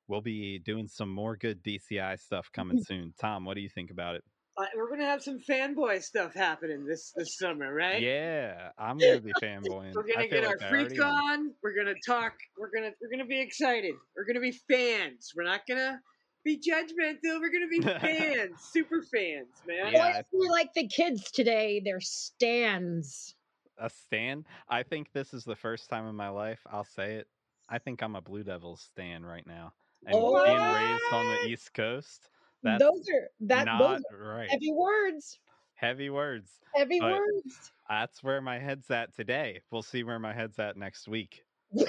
we'll 0.08 0.22
be 0.22 0.60
doing 0.60 0.88
some 0.88 1.10
more 1.10 1.36
good 1.36 1.64
DCI 1.64 2.20
stuff 2.20 2.50
coming 2.54 2.82
soon. 2.84 3.14
Thom, 3.20 3.46
what 3.46 3.56
do 3.56 3.62
you 3.62 3.70
think 3.70 3.92
about 3.92 4.16
it? 4.16 4.24
Uh, 4.56 4.66
we're 4.76 4.90
gonna 4.90 5.06
have 5.06 5.24
some 5.24 5.40
fanboy 5.40 6.02
stuff 6.04 6.32
happening 6.36 6.86
this 6.86 7.12
this 7.16 7.38
summer, 7.40 7.74
right? 7.74 8.00
Yeah, 8.02 8.70
I'm 8.78 9.00
gonna 9.00 9.20
be 9.20 9.34
fanboying. 9.42 9.94
We're 9.96 10.06
gonna 10.06 10.28
get 10.28 10.46
our 10.46 10.52
like 10.52 10.62
I 10.62 10.68
already 10.70 10.90
freak 10.90 11.02
am. 11.02 11.08
on. 11.08 11.52
We're 11.64 11.76
gonna 11.76 11.96
talk. 12.06 12.34
We're 12.60 12.70
gonna 12.70 12.92
we're 13.02 13.10
gonna 13.10 13.26
be 13.28 13.42
excited. 13.42 13.96
We're 14.16 14.26
gonna 14.26 14.42
be 14.42 14.52
fans. 14.70 15.32
We're 15.36 15.46
not 15.46 15.62
gonna 15.68 16.00
be 16.46 16.58
judgmental. 16.58 17.40
We're 17.40 17.50
gonna 17.50 17.68
be 17.68 17.82
fans, 18.00 18.62
super 18.72 19.02
fans, 19.02 19.48
man. 19.66 19.92
Yeah, 19.94 20.06
I- 20.20 20.24
We're 20.32 20.52
like 20.52 20.74
the 20.76 20.88
kids 20.88 21.32
today. 21.32 21.82
They're 21.84 22.00
stands. 22.00 23.34
a 23.80 23.90
stan. 23.90 24.46
I 24.70 24.84
think 24.84 25.08
this 25.14 25.34
is 25.34 25.46
the 25.46 25.56
first 25.56 25.90
time 25.90 26.06
in 26.08 26.16
my 26.16 26.30
life 26.30 26.60
I'll 26.72 26.84
say 26.86 27.14
it. 27.16 27.28
I 27.70 27.80
think 27.80 28.04
I'm 28.04 28.16
a 28.16 28.22
Blue 28.22 28.44
Devils 28.44 28.88
stan 28.92 29.26
right 29.26 29.48
now. 29.48 29.74
And 30.06 30.16
Oh. 30.16 30.44
being 30.44 30.62
raised 30.62 31.14
on 31.14 31.28
the 31.28 31.48
East 31.50 31.74
Coast, 31.74 32.30
that's 32.64 32.84
those 32.90 33.08
are 33.10 33.30
that 33.42 33.66
not 33.66 33.78
those 33.78 34.04
are 34.12 34.18
right. 34.18 34.50
heavy 34.50 34.72
words. 34.74 35.40
Heavy 35.76 36.10
words. 36.10 36.60
Heavy 36.76 37.00
but 37.00 37.12
words. 37.12 37.72
That's 37.90 38.24
where 38.24 38.42
my 38.42 38.60
head's 38.60 38.90
at 38.92 39.14
today. 39.14 39.62
We'll 39.72 39.84
see 39.84 40.04
where 40.04 40.20
my 40.20 40.34
head's 40.34 40.60
at 40.60 40.78
next 40.78 41.08
week. 41.08 41.46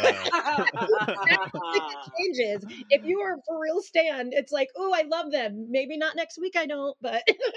Changes. 2.19 2.65
If 2.91 3.05
you 3.05 3.21
are 3.21 3.37
for 3.47 3.61
real 3.61 3.81
stand, 3.83 4.33
it's 4.35 4.53
like, 4.53 4.69
oh, 4.77 4.93
I 4.95 5.03
love 5.03 5.31
them. 5.31 5.71
Maybe 5.71 5.97
not 5.97 6.17
next 6.17 6.39
week. 6.39 6.57
I 6.57 6.67
don't, 6.67 6.97
but 7.01 7.23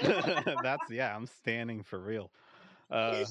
That's 0.62 0.90
yeah, 0.90 1.14
I'm 1.14 1.26
standing 1.26 1.82
for 1.82 1.98
real. 1.98 2.30
Uh, 2.90 3.26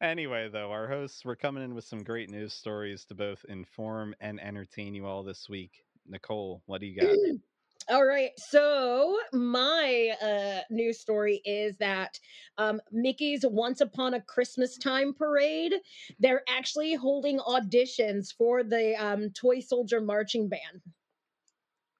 anyway, 0.00 0.48
though, 0.48 0.70
our 0.70 0.88
hosts 0.88 1.24
we're 1.24 1.36
coming 1.36 1.64
in 1.64 1.74
with 1.74 1.84
some 1.84 2.04
great 2.04 2.30
news 2.30 2.54
stories 2.54 3.04
to 3.06 3.14
both 3.14 3.44
inform 3.48 4.14
and 4.20 4.40
entertain 4.40 4.94
you 4.94 5.06
all 5.06 5.22
this 5.22 5.48
week. 5.48 5.83
Nicole, 6.08 6.62
what 6.66 6.80
do 6.80 6.86
you 6.86 7.00
got? 7.00 7.16
All 7.90 8.06
right. 8.06 8.30
So 8.38 9.18
my 9.32 10.14
uh 10.22 10.60
news 10.70 11.00
story 11.00 11.42
is 11.44 11.76
that 11.76 12.18
um 12.56 12.80
Mickey's 12.90 13.44
Once 13.44 13.80
Upon 13.82 14.14
a 14.14 14.22
Christmas 14.22 14.78
Time 14.78 15.12
parade, 15.12 15.74
they're 16.18 16.42
actually 16.48 16.94
holding 16.94 17.38
auditions 17.40 18.32
for 18.36 18.62
the 18.62 18.94
um 18.96 19.30
Toy 19.30 19.60
Soldier 19.60 20.00
marching 20.00 20.48
band. 20.48 20.82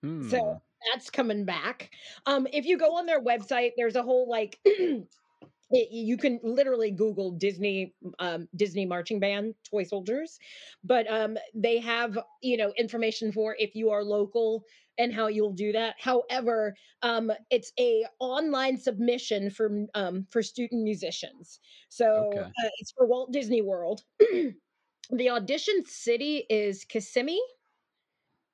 Hmm. 0.03 0.29
So 0.31 0.63
that's 0.93 1.11
coming 1.11 1.45
back. 1.45 1.91
Um 2.25 2.47
if 2.53 2.65
you 2.65 2.79
go 2.79 2.97
on 2.97 3.05
their 3.05 3.23
website, 3.23 3.73
there's 3.77 3.97
a 3.97 4.03
whole 4.03 4.29
like 4.29 4.59
it- 5.71 5.91
you 5.91 6.17
can 6.17 6.39
literally 6.43 6.91
google 6.91 7.31
disney 7.33 7.95
um, 8.19 8.49
disney 8.55 8.87
marching 8.87 9.21
band 9.21 9.55
toy 9.65 9.83
soldiers 9.83 10.39
but 10.83 11.07
um, 11.11 11.37
they 11.55 11.79
have 11.79 12.19
you 12.43 12.57
know 12.57 12.73
information 12.77 13.33
for 13.33 13.57
if 13.59 13.75
you 13.75 13.91
are 13.91 14.05
local 14.05 14.65
and 14.99 15.13
how 15.13 15.27
you'll 15.27 15.53
do 15.53 15.73
that 15.73 15.97
however 15.99 16.75
um, 17.03 17.33
it's 17.51 17.73
a 17.79 18.05
online 18.21 18.77
submission 18.77 19.51
for 19.51 19.87
um, 19.95 20.27
for 20.31 20.43
student 20.43 20.83
musicians 20.83 21.61
so 21.89 22.05
Okay. 22.15 22.55
uh, 22.63 22.69
it's 22.79 22.93
for 22.93 23.07
walt 23.07 23.33
disney 23.33 23.63
world 23.63 24.05
the 25.11 25.31
audition 25.31 25.85
city 25.87 26.47
is 26.51 26.85
kissimmee 26.85 27.41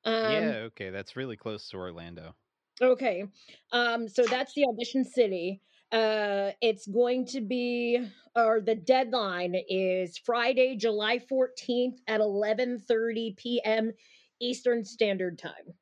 um, 0.04 0.14
yeah, 0.22 0.62
okay, 0.68 0.90
that's 0.90 1.16
really 1.16 1.36
close 1.36 1.68
to 1.70 1.76
Orlando. 1.76 2.34
Okay. 2.82 3.24
Um 3.72 4.08
so 4.08 4.26
that's 4.26 4.54
the 4.54 4.64
audition 4.66 5.04
city. 5.04 5.60
Uh 5.92 6.52
it's 6.60 6.86
going 6.86 7.26
to 7.26 7.40
be 7.40 8.00
or 8.36 8.60
the 8.60 8.76
deadline 8.76 9.56
is 9.68 10.16
Friday, 10.18 10.76
July 10.76 11.18
14th 11.18 11.98
at 12.06 12.20
11:30 12.20 13.36
p.m. 13.36 13.92
Eastern 14.40 14.84
Standard 14.84 15.38
Time. 15.38 15.74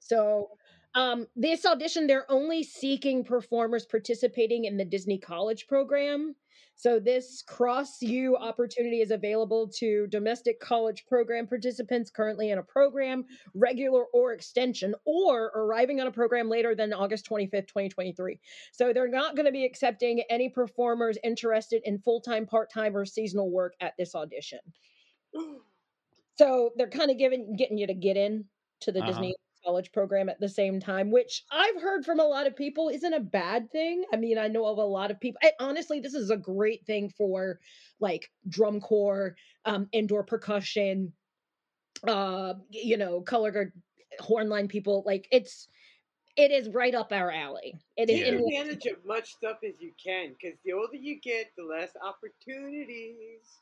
So 0.00 0.50
um 0.94 1.26
this 1.36 1.64
audition 1.64 2.06
they're 2.08 2.30
only 2.30 2.64
seeking 2.64 3.24
performers 3.24 3.86
participating 3.86 4.64
in 4.64 4.76
the 4.76 4.84
Disney 4.84 5.18
College 5.18 5.68
program. 5.68 6.34
So 6.82 6.98
this 6.98 7.42
cross 7.42 8.02
U 8.02 8.36
opportunity 8.36 9.02
is 9.02 9.12
available 9.12 9.68
to 9.76 10.08
domestic 10.08 10.58
college 10.58 11.06
program 11.06 11.46
participants 11.46 12.10
currently 12.10 12.50
in 12.50 12.58
a 12.58 12.62
program 12.64 13.24
regular 13.54 14.06
or 14.06 14.32
extension, 14.32 14.92
or 15.06 15.52
arriving 15.54 16.00
on 16.00 16.08
a 16.08 16.10
program 16.10 16.48
later 16.48 16.74
than 16.74 16.92
August 16.92 17.24
25th, 17.30 17.68
2023. 17.68 18.40
So 18.72 18.92
they're 18.92 19.06
not 19.06 19.36
going 19.36 19.46
to 19.46 19.52
be 19.52 19.64
accepting 19.64 20.24
any 20.28 20.48
performers 20.48 21.16
interested 21.22 21.82
in 21.84 22.00
full 22.00 22.20
time, 22.20 22.46
part 22.46 22.68
time, 22.72 22.96
or 22.96 23.04
seasonal 23.04 23.48
work 23.52 23.74
at 23.80 23.94
this 23.96 24.16
audition. 24.16 24.58
So 26.38 26.70
they're 26.76 26.88
kind 26.88 27.10
of 27.10 27.18
giving 27.18 27.54
getting 27.56 27.76
you 27.78 27.86
to 27.86 27.94
get 27.94 28.16
in 28.16 28.46
to 28.80 28.90
the 28.90 29.00
Uh-huh. 29.00 29.08
Disney 29.08 29.36
college 29.64 29.92
program 29.92 30.28
at 30.28 30.40
the 30.40 30.48
same 30.48 30.80
time, 30.80 31.10
which 31.10 31.44
I've 31.50 31.80
heard 31.80 32.04
from 32.04 32.20
a 32.20 32.24
lot 32.24 32.46
of 32.46 32.56
people 32.56 32.88
isn't 32.88 33.12
a 33.12 33.20
bad 33.20 33.70
thing. 33.70 34.04
I 34.12 34.16
mean, 34.16 34.38
I 34.38 34.48
know 34.48 34.66
of 34.66 34.78
a 34.78 34.84
lot 34.84 35.10
of 35.10 35.20
people. 35.20 35.38
And 35.42 35.52
honestly, 35.60 36.00
this 36.00 36.14
is 36.14 36.30
a 36.30 36.36
great 36.36 36.84
thing 36.86 37.08
for 37.10 37.60
like 38.00 38.30
drum 38.48 38.80
corps, 38.80 39.36
um, 39.64 39.88
indoor 39.92 40.24
percussion, 40.24 41.12
uh, 42.06 42.54
you 42.70 42.96
know, 42.96 43.20
color 43.20 43.50
guard, 43.50 43.72
horn 44.20 44.48
line 44.48 44.68
people. 44.68 45.02
Like 45.06 45.28
it's 45.30 45.68
it 46.36 46.50
is 46.50 46.68
right 46.70 46.94
up 46.94 47.12
our 47.12 47.30
alley. 47.30 47.74
It 47.96 48.08
is. 48.10 48.20
Take 48.20 48.34
is- 48.34 48.40
advantage 48.40 48.86
of 48.86 49.04
much 49.04 49.32
stuff 49.32 49.58
as 49.66 49.74
you 49.80 49.92
can, 50.02 50.32
because 50.32 50.58
the 50.64 50.72
older 50.72 50.96
you 50.96 51.20
get, 51.20 51.52
the 51.56 51.64
less 51.64 51.90
opportunities. 52.02 53.58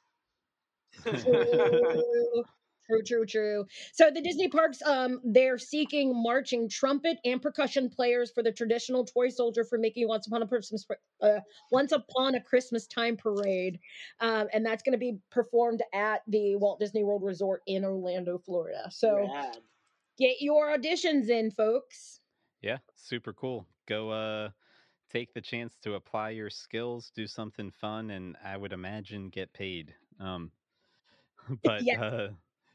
True, 2.90 3.02
true, 3.02 3.24
true, 3.24 3.26
true. 3.26 3.66
So 3.92 4.10
the 4.10 4.20
Disney 4.20 4.48
parks, 4.48 4.82
um, 4.82 5.20
they're 5.24 5.58
seeking 5.58 6.12
marching 6.22 6.68
trumpet 6.68 7.18
and 7.24 7.40
percussion 7.40 7.88
players 7.88 8.30
for 8.32 8.42
the 8.42 8.52
traditional 8.52 9.04
toy 9.04 9.28
soldier 9.28 9.64
for 9.64 9.78
Mickey 9.78 10.06
Once 10.06 10.26
Upon 10.26 10.42
a 10.42 10.46
Christmas, 10.46 10.86
uh, 11.20 11.40
Once 11.70 11.92
Upon 11.92 12.34
a 12.34 12.40
Christmas 12.40 12.86
Time 12.86 13.16
parade, 13.16 13.78
um, 14.20 14.48
and 14.52 14.64
that's 14.64 14.82
going 14.82 14.92
to 14.92 14.98
be 14.98 15.18
performed 15.30 15.82
at 15.94 16.22
the 16.26 16.56
Walt 16.56 16.80
Disney 16.80 17.04
World 17.04 17.22
Resort 17.22 17.62
in 17.66 17.84
Orlando, 17.84 18.38
Florida. 18.38 18.88
So 18.90 19.30
Rad. 19.32 19.58
get 20.18 20.40
your 20.40 20.76
auditions 20.76 21.28
in, 21.28 21.50
folks. 21.50 22.20
Yeah, 22.60 22.78
super 22.94 23.32
cool. 23.32 23.66
Go 23.86 24.10
uh 24.10 24.50
take 25.10 25.32
the 25.34 25.40
chance 25.40 25.76
to 25.82 25.94
apply 25.94 26.30
your 26.30 26.50
skills, 26.50 27.10
do 27.14 27.26
something 27.26 27.70
fun 27.70 28.10
and 28.10 28.36
I 28.44 28.56
would 28.56 28.72
imagine 28.72 29.28
get 29.30 29.52
paid. 29.52 29.94
Um 30.20 30.52
but 31.64 31.82
Yeah. 31.86 32.00
uh 32.00 32.28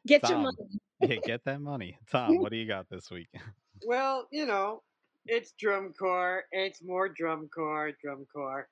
Get 0.07 0.27
your 0.30 0.40
money. 0.40 0.57
yeah, 1.02 1.15
get 1.23 1.44
that 1.45 1.61
money. 1.61 1.98
Thom, 2.11 2.38
what 2.40 2.52
do 2.52 2.57
you 2.57 2.68
got 2.68 2.90
this 2.90 3.10
week? 3.11 3.27
Well, 3.86 4.26
you 4.32 4.45
know, 4.45 4.84
it's 5.26 5.52
drum 5.60 5.91
corps. 5.99 6.44
It's 6.53 6.82
more 6.82 7.10
drum 7.10 7.49
corps, 7.53 7.91
drum 8.02 8.26
corps. 8.34 8.69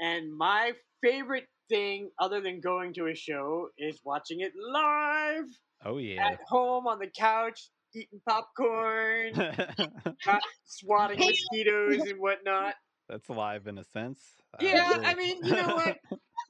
And 0.00 0.32
my 0.32 0.72
favorite 1.02 1.48
thing, 1.68 2.10
other 2.20 2.40
than 2.40 2.60
going 2.60 2.94
to 2.94 3.08
a 3.08 3.14
show, 3.16 3.70
is 3.78 3.98
watching 4.04 4.40
it 4.40 4.52
live 4.56 5.46
Oh 5.84 5.98
yeah. 5.98 6.24
at 6.24 6.38
home 6.48 6.86
on 6.86 7.00
the 7.00 7.08
couch, 7.08 7.68
eating 7.94 8.20
popcorn, 8.28 9.32
swatting 10.64 11.18
mosquitoes 11.18 12.08
and 12.08 12.20
whatnot. 12.20 12.74
That's 13.08 13.28
live 13.28 13.66
in 13.66 13.78
a 13.78 13.84
sense. 13.84 14.20
Yeah, 14.60 14.88
really- 14.90 15.04
I 15.06 15.14
mean, 15.16 15.44
you 15.44 15.52
know 15.52 15.74
what? 15.74 15.98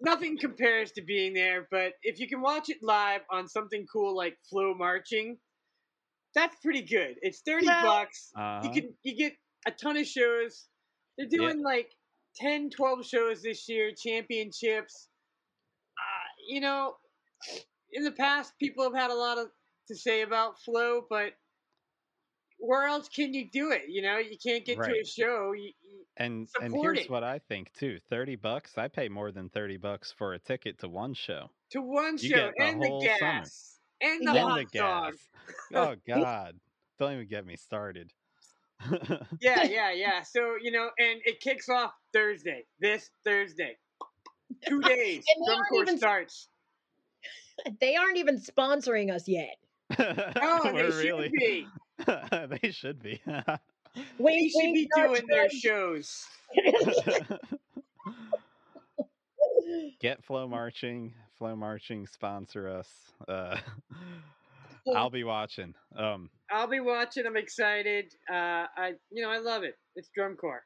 Nothing 0.01 0.39
compares 0.39 0.93
to 0.93 1.03
being 1.03 1.35
there. 1.35 1.67
But 1.71 1.93
if 2.03 2.19
you 2.19 2.29
can 2.29 2.41
watch 2.41 2.69
it 2.69 2.79
live 2.83 3.23
on 3.31 3.49
something 3.49 3.87
cool 3.93 4.17
like 4.17 4.37
FloMarching, 4.53 5.37
that's 6.35 6.57
pretty 6.63 6.83
good. 6.83 7.17
It's 7.23 7.41
thirty 7.47 7.67
Yeah. 7.67 7.83
bucks. 7.83 8.31
Uh-huh. 8.37 8.61
You 8.65 8.71
can 8.83 8.95
you 9.03 9.17
get 9.17 9.35
a 9.67 9.71
ton 9.71 9.97
of 9.97 10.07
shows. 10.07 10.69
They're 11.17 11.29
doing 11.29 11.63
like 11.63 11.91
10, 12.37 12.71
12 12.71 13.07
shows 13.07 13.43
this 13.43 13.69
year, 13.69 13.93
championships. 13.97 15.09
Uh, 15.97 16.29
you 16.49 16.61
know, 16.61 16.97
in 17.93 18.03
the 18.03 18.11
past, 18.11 18.53
people 18.59 18.83
have 18.83 18.95
had 18.95 19.11
a 19.13 19.15
lot 19.15 19.39
of 19.39 19.49
to 19.89 19.95
say 19.97 20.23
about 20.23 20.61
Flow, 20.65 21.03
but 21.09 21.35
where 22.67 22.85
else 22.87 23.09
can 23.09 23.35
you 23.35 23.49
do 23.51 23.71
it? 23.73 23.83
You 23.89 24.03
know, 24.03 24.19
you 24.19 24.37
can't 24.43 24.65
get 24.65 24.77
to 24.79 24.91
a 25.01 25.05
show. 25.05 25.53
You, 25.53 25.73
you, 25.83 26.05
And 26.17 26.49
and 26.61 26.75
here's 26.75 27.01
it. 27.01 27.11
what 27.11 27.25
I 27.25 27.39
think 27.49 27.73
too: 27.75 27.99
thirty 28.11 28.37
bucks. 28.37 28.77
I 28.79 28.89
pay 28.89 29.09
more 29.09 29.31
than 29.33 29.49
thirty 29.51 29.77
bucks 29.77 30.13
for 30.17 30.35
a 30.35 30.39
ticket 30.39 30.79
to 30.81 30.89
one 30.89 31.15
show. 31.15 31.51
to 31.71 31.81
one 31.81 32.17
You 32.21 32.31
show 32.31 32.51
the 32.57 32.65
and 32.65 32.83
the 32.83 32.89
whole 32.89 33.01
summer. 33.03 33.19
gas 33.21 33.79
and 34.01 34.27
the 34.27 34.31
and 34.31 34.39
hot 34.41 34.59
the 34.73 34.79
dog. 34.79 35.13
gas. 35.13 35.29
Oh 35.75 35.95
God! 36.07 36.59
Don't 36.99 37.13
even 37.15 37.29
get 37.29 37.45
me 37.47 37.57
started. 37.57 38.13
yeah, 39.41 39.63
yeah, 39.65 39.93
yeah. 39.93 40.23
So 40.23 40.55
you 40.61 40.71
know, 40.71 40.91
and 40.99 41.21
it 41.25 41.41
kicks 41.41 41.69
off 41.69 41.93
Thursday. 42.13 42.65
This 42.81 43.11
Thursday, 43.25 43.77
two 44.67 44.81
days. 44.81 45.25
They 45.27 45.45
Drum 45.47 45.57
aren't 45.59 45.69
Corps 45.69 45.83
even- 45.83 45.99
starts. 45.99 46.49
They 47.81 47.95
aren't 47.95 48.17
even 48.17 48.41
sponsoring 48.41 49.13
us 49.13 49.29
yet. 49.29 49.57
Oh, 49.99 50.61
they 50.65 50.73
We're 50.73 51.03
should 51.03 51.33
be. 51.33 51.69
they 52.63 52.71
should 52.71 53.03
be. 53.03 53.21
They 54.19 54.49
should 54.49 54.73
be 54.73 54.89
doing 54.97 55.25
their 55.29 55.49
shows. 55.49 56.27
Get 60.01 60.25
Flow 60.25 60.49
Marching. 60.49 61.15
Flow 61.39 61.55
Marching 61.55 62.05
sponsor 62.09 62.69
us. 62.69 62.89
Uh, 63.29 63.57
I'll 64.95 65.11
be 65.11 65.23
watching. 65.23 65.75
Um, 65.97 66.29
I'll 66.51 66.67
be 66.67 66.81
watching. 66.81 67.25
I'm 67.27 67.37
excited. 67.37 68.13
Uh, 68.29 68.67
I, 68.77 68.95
you 69.11 69.23
know, 69.23 69.31
I 69.31 69.39
love 69.39 69.63
it. 69.63 69.79
It's 69.95 70.09
drum 70.15 70.35
corps. 70.35 70.65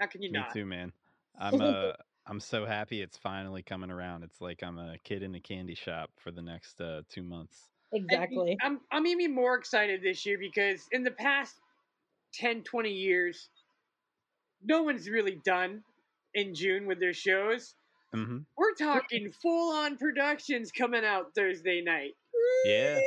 How 0.00 0.06
can 0.06 0.22
you 0.22 0.32
me 0.32 0.38
not? 0.38 0.54
Me 0.54 0.62
too, 0.62 0.66
man. 0.66 0.92
I'm 1.38 1.60
uh, 1.60 1.92
I'm 2.26 2.40
so 2.40 2.64
happy 2.66 3.02
it's 3.02 3.16
finally 3.16 3.62
coming 3.62 3.90
around. 3.90 4.22
It's 4.22 4.40
like 4.40 4.62
I'm 4.62 4.78
a 4.78 4.96
kid 5.04 5.22
in 5.22 5.34
a 5.34 5.40
candy 5.40 5.74
shop 5.74 6.10
for 6.18 6.30
the 6.30 6.42
next 6.42 6.80
uh, 6.80 7.02
two 7.08 7.22
months. 7.22 7.68
Exactly. 7.92 8.56
I'm 8.62 8.80
I'm 8.90 9.06
even 9.06 9.34
more 9.34 9.54
excited 9.56 10.02
this 10.02 10.24
year 10.24 10.38
because 10.38 10.86
in 10.92 11.02
the 11.04 11.10
past 11.10 11.54
10, 12.34 12.62
20 12.62 12.90
years, 12.90 13.48
no 14.62 14.82
one's 14.82 15.08
really 15.08 15.40
done 15.44 15.82
in 16.34 16.54
June 16.54 16.86
with 16.86 17.00
their 17.00 17.12
shows. 17.12 17.74
hmm 18.12 18.38
We're 18.56 18.74
talking 18.74 19.32
full 19.32 19.74
on 19.76 19.98
productions 19.98 20.72
coming 20.72 21.04
out 21.04 21.34
Thursday 21.34 21.82
night. 21.82 22.12
Yeah. 22.64 23.00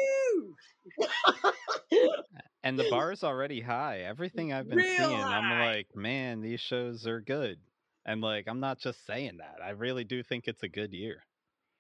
And 2.64 2.80
the 2.80 2.90
bar 2.90 3.12
is 3.12 3.24
already 3.24 3.62
high. 3.62 4.02
Everything 4.02 4.52
I've 4.52 4.68
been 4.68 4.80
Real 4.80 4.98
seeing, 4.98 5.24
I'm 5.24 5.60
like, 5.60 5.88
man, 5.96 6.42
these 6.42 6.60
shows 6.60 7.06
are 7.06 7.22
good. 7.22 7.60
And 8.06 8.22
like, 8.22 8.46
I'm 8.48 8.60
not 8.60 8.80
just 8.80 9.06
saying 9.06 9.38
that. 9.38 9.58
I 9.64 9.70
really 9.72 10.04
do 10.04 10.24
think 10.24 10.48
it's 10.48 10.64
a 10.64 10.68
good 10.68 10.92
year. 10.94 11.24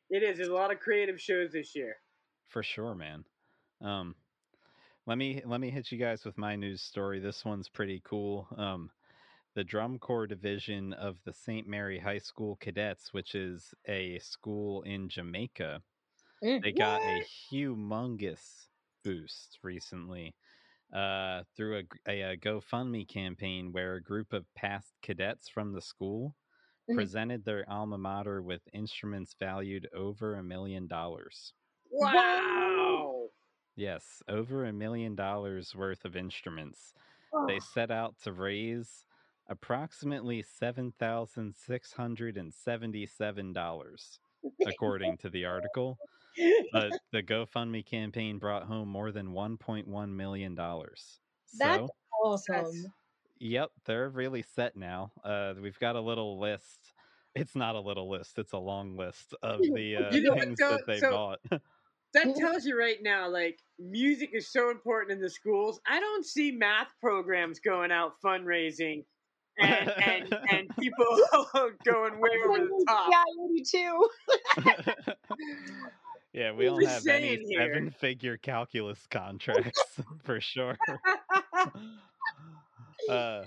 It 0.10 0.24
is. 0.24 0.38
There's 0.38 0.50
a 0.50 0.54
lot 0.54 0.72
of 0.72 0.80
creative 0.80 1.20
shows 1.20 1.52
this 1.54 1.76
year. 1.76 1.98
For 2.48 2.64
sure, 2.64 2.96
man. 2.96 3.26
Um, 3.82 4.16
let 5.06 5.18
me 5.18 5.42
let 5.46 5.62
me 5.62 5.70
hit 5.72 5.92
you 5.92 5.98
guys 6.00 6.26
with 6.26 6.38
my 6.38 6.56
news 6.56 6.82
story. 6.82 7.20
This 7.20 7.46
one's 7.46 7.70
pretty 7.70 8.02
cool. 8.02 8.48
Um, 8.58 8.92
the 9.56 9.64
drum 9.64 10.00
corps 10.00 10.28
division 10.28 10.94
of 10.94 11.24
the 11.24 11.34
St. 11.34 11.68
Mary 11.68 12.00
High 12.00 12.20
School 12.20 12.58
Cadets, 12.58 13.14
which 13.14 13.36
is 13.36 13.74
a 13.88 14.20
school 14.20 14.84
in 14.84 15.10
Jamaica, 15.10 15.84
Mm. 16.42 16.64
they 16.64 16.74
got 16.74 17.04
a 17.04 17.22
humongous 17.22 18.70
boost 19.04 19.60
recently 19.64 20.36
uh, 20.94 21.44
through 21.56 21.84
a 22.08 22.38
GoFundMe 22.38 23.08
campaign 23.08 23.72
where 23.74 23.96
a 23.96 24.04
group 24.04 24.34
of 24.34 24.54
past 24.56 24.96
cadets 25.02 25.50
from 25.50 25.74
the 25.74 25.82
school 25.82 26.36
Mhm. 26.88 27.06
presented 27.06 27.46
their 27.46 27.70
alma 27.70 27.98
mater 27.98 28.42
with 28.42 28.68
instruments 28.74 29.36
valued 29.40 29.90
over 29.94 30.36
a 30.36 30.44
million 30.44 30.88
dollars. 30.88 31.54
Wow. 31.98 33.28
Yes, 33.76 34.24
over 34.30 34.66
a 34.66 34.74
million 34.74 35.16
dollars 35.16 35.76
worth 35.76 36.06
of 36.06 36.16
instruments. 36.16 36.94
Oh. 37.34 37.46
They 37.48 37.60
set 37.60 37.92
out 37.92 38.16
to 38.24 38.32
raise 38.32 39.06
approximately 39.50 40.42
seven 40.44 40.94
thousand 41.00 41.54
six 41.56 41.92
hundred 41.94 42.38
and 42.38 42.54
seventy-seven 42.54 43.54
dollars, 43.54 44.20
according 44.66 45.18
to 45.18 45.30
the 45.30 45.46
article. 45.46 45.98
But 46.72 46.92
the 47.12 47.22
GoFundMe 47.24 47.86
campaign 47.86 48.40
brought 48.40 48.64
home 48.64 48.88
more 48.90 49.12
than 49.12 49.34
one 49.34 49.58
point 49.58 49.88
one 49.88 50.16
million 50.16 50.56
dollars. 50.56 51.20
That's 51.58 51.80
So, 51.82 51.90
awesome. 52.24 52.94
yep, 53.40 53.72
they're 53.86 54.10
really 54.10 54.42
set 54.56 54.76
now. 54.78 55.12
Uh, 55.24 55.54
we've 55.62 55.80
got 55.80 55.96
a 55.96 56.02
little 56.02 56.40
list. 56.40 56.94
It's 57.36 57.56
not 57.56 57.76
a 57.76 57.80
little 57.82 58.10
list; 58.10 58.40
it's 58.40 58.54
a 58.54 58.58
long 58.58 58.96
list 58.96 59.34
of 59.44 59.60
the 59.76 59.98
uh, 59.98 60.14
You 60.14 60.22
know 60.24 60.36
things 60.36 60.60
that 60.60 60.84
they 60.88 61.00
So- 61.00 61.12
bought. 61.12 61.40
That 62.16 62.36
tells 62.36 62.66
you 62.66 62.80
right 62.80 62.98
now, 63.02 63.30
like, 63.30 63.60
music 63.78 64.32
is 64.34 64.52
so 64.52 64.72
important 64.72 65.12
in 65.12 65.22
the 65.22 65.30
schools. 65.30 65.80
I 65.86 66.00
don't 66.00 66.26
see 66.26 66.52
math 66.52 66.88
programs 67.02 67.60
going 67.60 67.92
out 67.92 68.14
fundraising 68.24 69.04
and, 69.60 69.90
and, 69.90 70.38
and 70.50 70.70
people 70.80 71.06
going 71.86 72.20
way 72.20 72.30
over 72.48 72.58
the 72.60 72.86
top. 72.88 73.12
Yeah, 73.12 73.24
me 73.50 73.64
too. 73.64 74.08
Yeah, 76.36 76.52
we 76.52 76.66
don't 76.66 76.86
have 76.86 77.08
any 77.08 77.42
here. 77.48 77.74
seven 77.74 77.92
figure 77.92 78.36
calculus 78.36 79.08
contracts 79.10 80.02
for 80.26 80.42
sure. 80.42 80.78
uh, 83.10 83.44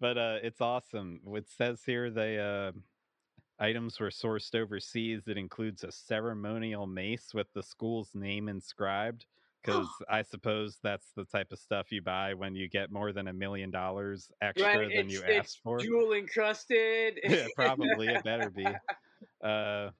but 0.00 0.16
uh, 0.16 0.38
it's 0.42 0.62
awesome. 0.62 1.20
It 1.34 1.50
says 1.50 1.82
here 1.84 2.08
they 2.08 2.38
uh, 2.38 2.72
items 3.58 4.00
were 4.00 4.10
sourced 4.10 4.54
overseas. 4.54 5.28
It 5.28 5.38
includes 5.38 5.84
a 5.84 5.92
ceremonial 5.92 6.86
mace 6.86 7.32
with 7.34 7.52
the 7.52 7.62
school's 7.62 8.14
name 8.14 8.48
inscribed. 8.48 9.26
Because 9.64 9.88
I 10.10 10.20
suppose 10.20 10.76
that's 10.82 11.12
the 11.16 11.24
type 11.24 11.50
of 11.50 11.58
stuff 11.58 11.90
you 11.90 12.02
buy 12.02 12.34
when 12.34 12.54
you 12.54 12.68
get 12.68 12.92
more 12.92 13.12
than 13.12 13.28
a 13.28 13.32
million 13.32 13.70
dollars 13.70 14.28
extra 14.42 14.76
right? 14.76 14.94
than 14.94 15.08
you 15.08 15.22
asked 15.24 15.60
for. 15.64 15.78
jewel 15.78 16.12
encrusted. 16.12 17.18
yeah, 17.24 17.46
probably 17.56 18.08
it 18.08 18.22
better 18.22 18.50
be. 18.50 18.66
Uh, 19.42 19.90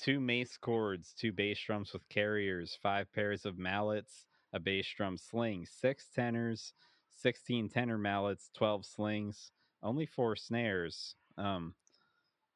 two 0.00 0.20
mace 0.20 0.56
cords, 0.56 1.12
two 1.18 1.32
bass 1.32 1.58
drums 1.60 1.92
with 1.92 2.08
carriers, 2.08 2.78
five 2.82 3.12
pairs 3.12 3.44
of 3.44 3.58
mallets, 3.58 4.26
a 4.52 4.60
bass 4.60 4.86
drum 4.96 5.16
sling, 5.16 5.66
six 5.66 6.06
tenors, 6.14 6.72
sixteen 7.10 7.68
tenor 7.68 7.98
mallets, 7.98 8.50
twelve 8.54 8.84
slings, 8.84 9.50
only 9.82 10.06
four 10.06 10.36
snares. 10.36 11.16
Um, 11.36 11.74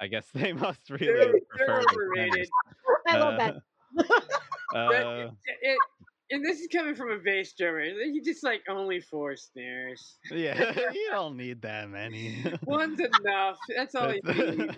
I 0.00 0.06
guess 0.06 0.26
they 0.34 0.52
must 0.52 0.90
really 0.90 1.06
They're, 1.06 1.32
prefer 1.50 1.66
they're 1.66 1.80
the 1.80 1.86
overrated. 1.92 2.48
I 3.06 3.18
love 3.18 3.38
that. 3.38 3.56
Uh, 4.04 4.20
But 4.70 5.06
uh, 5.06 5.30
it, 5.62 5.78
and 6.30 6.44
this 6.44 6.60
is 6.60 6.68
coming 6.70 6.94
from 6.94 7.10
a 7.10 7.16
bass 7.16 7.54
drummer. 7.54 7.82
He 7.82 8.20
just 8.20 8.44
like 8.44 8.60
only 8.68 9.00
four 9.00 9.34
snares. 9.34 10.18
yeah, 10.30 10.78
you 10.92 11.08
don't 11.10 11.38
need 11.38 11.62
that 11.62 11.88
many. 11.88 12.44
One's 12.66 13.00
enough. 13.00 13.56
That's 13.74 13.94
all 13.94 14.12
you 14.12 14.20
need. 14.24 14.76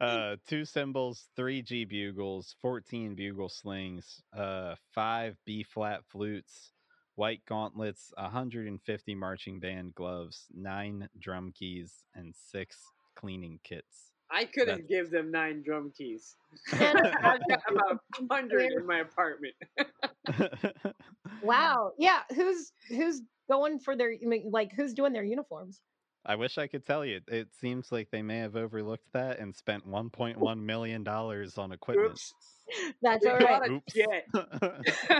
uh, 0.00 0.36
two 0.48 0.64
cymbals, 0.64 1.28
three 1.36 1.62
G 1.62 1.84
bugles, 1.84 2.56
14 2.62 3.14
bugle 3.14 3.48
slings, 3.48 4.20
uh, 4.36 4.74
five 4.92 5.36
B 5.46 5.62
flat 5.62 6.00
flutes, 6.08 6.72
white 7.14 7.42
gauntlets, 7.48 8.12
150 8.16 9.14
marching 9.14 9.60
band 9.60 9.94
gloves, 9.94 10.46
nine 10.52 11.08
drum 11.16 11.52
keys, 11.54 12.02
and 12.16 12.34
six 12.34 12.76
cleaning 13.20 13.58
kits. 13.64 14.12
I 14.32 14.44
couldn't 14.44 14.66
That's- 14.82 14.88
give 14.88 15.10
them 15.10 15.30
nine 15.32 15.62
drum 15.64 15.92
keys. 15.96 16.36
I've 16.72 17.40
got 17.48 17.60
about 17.68 17.98
a 18.20 18.34
hundred 18.34 18.72
in 18.72 18.86
my 18.86 19.00
apartment. 19.00 19.54
Wow. 21.42 21.92
Yeah. 21.98 22.20
Who's 22.34 22.72
who's 22.88 23.22
going 23.50 23.78
for 23.78 23.96
their 23.96 24.12
I 24.12 24.26
mean, 24.26 24.50
like 24.50 24.72
who's 24.76 24.92
doing 24.92 25.12
their 25.14 25.24
uniforms? 25.24 25.80
I 26.26 26.34
wish 26.36 26.58
I 26.58 26.66
could 26.66 26.84
tell 26.84 27.02
you. 27.04 27.20
It 27.28 27.48
seems 27.60 27.90
like 27.90 28.08
they 28.10 28.20
may 28.20 28.38
have 28.38 28.56
overlooked 28.56 29.06
that 29.14 29.38
and 29.38 29.56
spent 29.56 29.88
1.1 29.88 30.58
million 30.62 31.02
dollars 31.02 31.56
on 31.56 31.72
equipment. 31.72 32.10
Oops. 32.10 32.34
That's 33.02 33.26
all 33.26 33.38
right. 33.38 33.60
gotta 33.60 33.72
Oops. 33.72 33.94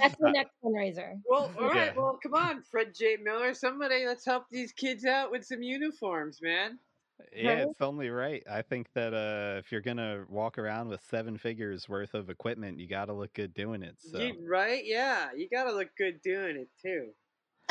That's 0.00 0.16
the 0.18 0.30
next 0.30 0.52
fundraiser. 0.64 1.20
Well, 1.28 1.50
all 1.58 1.68
right. 1.68 1.86
Yeah. 1.86 1.92
Well, 1.96 2.18
come 2.22 2.34
on, 2.34 2.62
Fred 2.62 2.94
J. 2.94 3.16
Miller. 3.22 3.54
Somebody, 3.54 4.06
let's 4.06 4.24
help 4.24 4.44
these 4.50 4.72
kids 4.72 5.04
out 5.04 5.30
with 5.30 5.44
some 5.44 5.62
uniforms, 5.62 6.40
man. 6.42 6.78
Yeah, 7.34 7.66
it's 7.68 7.80
only 7.80 8.10
right. 8.10 8.42
I 8.50 8.62
think 8.62 8.88
that 8.94 9.14
uh, 9.14 9.58
if 9.58 9.70
you're 9.70 9.80
gonna 9.80 10.24
walk 10.28 10.58
around 10.58 10.88
with 10.88 11.00
seven 11.08 11.38
figures 11.38 11.88
worth 11.88 12.14
of 12.14 12.30
equipment, 12.30 12.80
you 12.80 12.88
got 12.88 13.04
to 13.06 13.12
look 13.12 13.32
good 13.34 13.54
doing 13.54 13.82
it. 13.82 13.94
So 13.98 14.18
You- 14.18 14.34
right? 14.48 14.82
Yeah, 14.84 15.28
you 15.36 15.48
gotta 15.48 15.72
look 15.72 15.88
good 15.96 16.20
doing 16.22 16.56
it 16.56 16.68
too. 16.82 17.10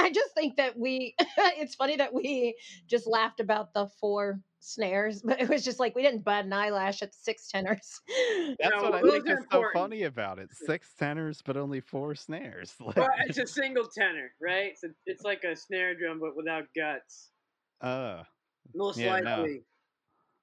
I 0.01 0.11
just 0.11 0.33
think 0.33 0.57
that 0.57 0.77
we, 0.77 1.15
it's 1.19 1.75
funny 1.75 1.95
that 1.97 2.13
we 2.13 2.57
just 2.87 3.07
laughed 3.07 3.39
about 3.39 3.73
the 3.73 3.87
four 3.87 4.41
snares, 4.59 5.21
but 5.23 5.41
it 5.41 5.49
was 5.49 5.63
just 5.63 5.79
like 5.79 5.95
we 5.95 6.01
didn't 6.01 6.23
bat 6.23 6.45
an 6.45 6.53
eyelash 6.53 7.01
at 7.01 7.11
the 7.11 7.17
six 7.17 7.47
tenors. 7.47 7.99
That's 8.59 8.81
No, 8.81 8.83
what 8.83 8.93
I 8.93 9.03
think 9.03 9.27
are 9.29 9.37
is 9.39 9.45
so 9.51 9.63
funny 9.73 10.03
about 10.03 10.39
it. 10.39 10.51
Six 10.51 10.93
tenors, 10.95 11.41
but 11.41 11.57
only 11.57 11.81
four 11.81 12.15
snares. 12.15 12.75
Like, 12.79 12.95
Well, 12.95 13.09
it's 13.27 13.37
a 13.37 13.47
single 13.47 13.87
tenor, 13.87 14.33
right? 14.39 14.77
So 14.77 14.89
it's 15.05 15.23
like 15.23 15.43
a 15.43 15.55
snare 15.55 15.95
drum, 15.95 16.19
but 16.19 16.35
without 16.35 16.73
guts. 16.75 17.31
uh, 17.81 18.23
Most 18.73 18.97
yeah, 18.99 19.17
no. 19.17 19.43
likely. 19.43 19.65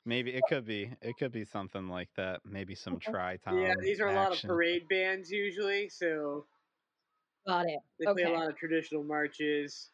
Maybe 0.05 0.32
it 0.35 0.47
could 0.47 0.64
be. 0.64 0.94
It 1.02 1.18
could 1.18 1.32
be 1.32 1.44
something 1.44 1.89
like 1.89 2.14
that. 2.16 2.44
Maybe 2.44 2.74
some 2.74 2.98
tri-tom. 2.98 3.59
yeah, 3.62 3.74
these 3.80 4.01
are 4.01 4.09
a 4.09 4.14
lot 4.14 4.32
of 4.32 4.43
parade 4.43 4.89
bands 4.89 5.30
usually, 5.30 5.89
so 5.89 6.47
Got 7.48 7.66
it. 7.66 7.78
they 7.98 8.04
play 8.04 8.12
Okay. 8.12 8.22
a 8.24 8.30
lot 8.30 8.48
of 8.50 8.56
traditional 8.56 9.02
marches. 9.02 9.90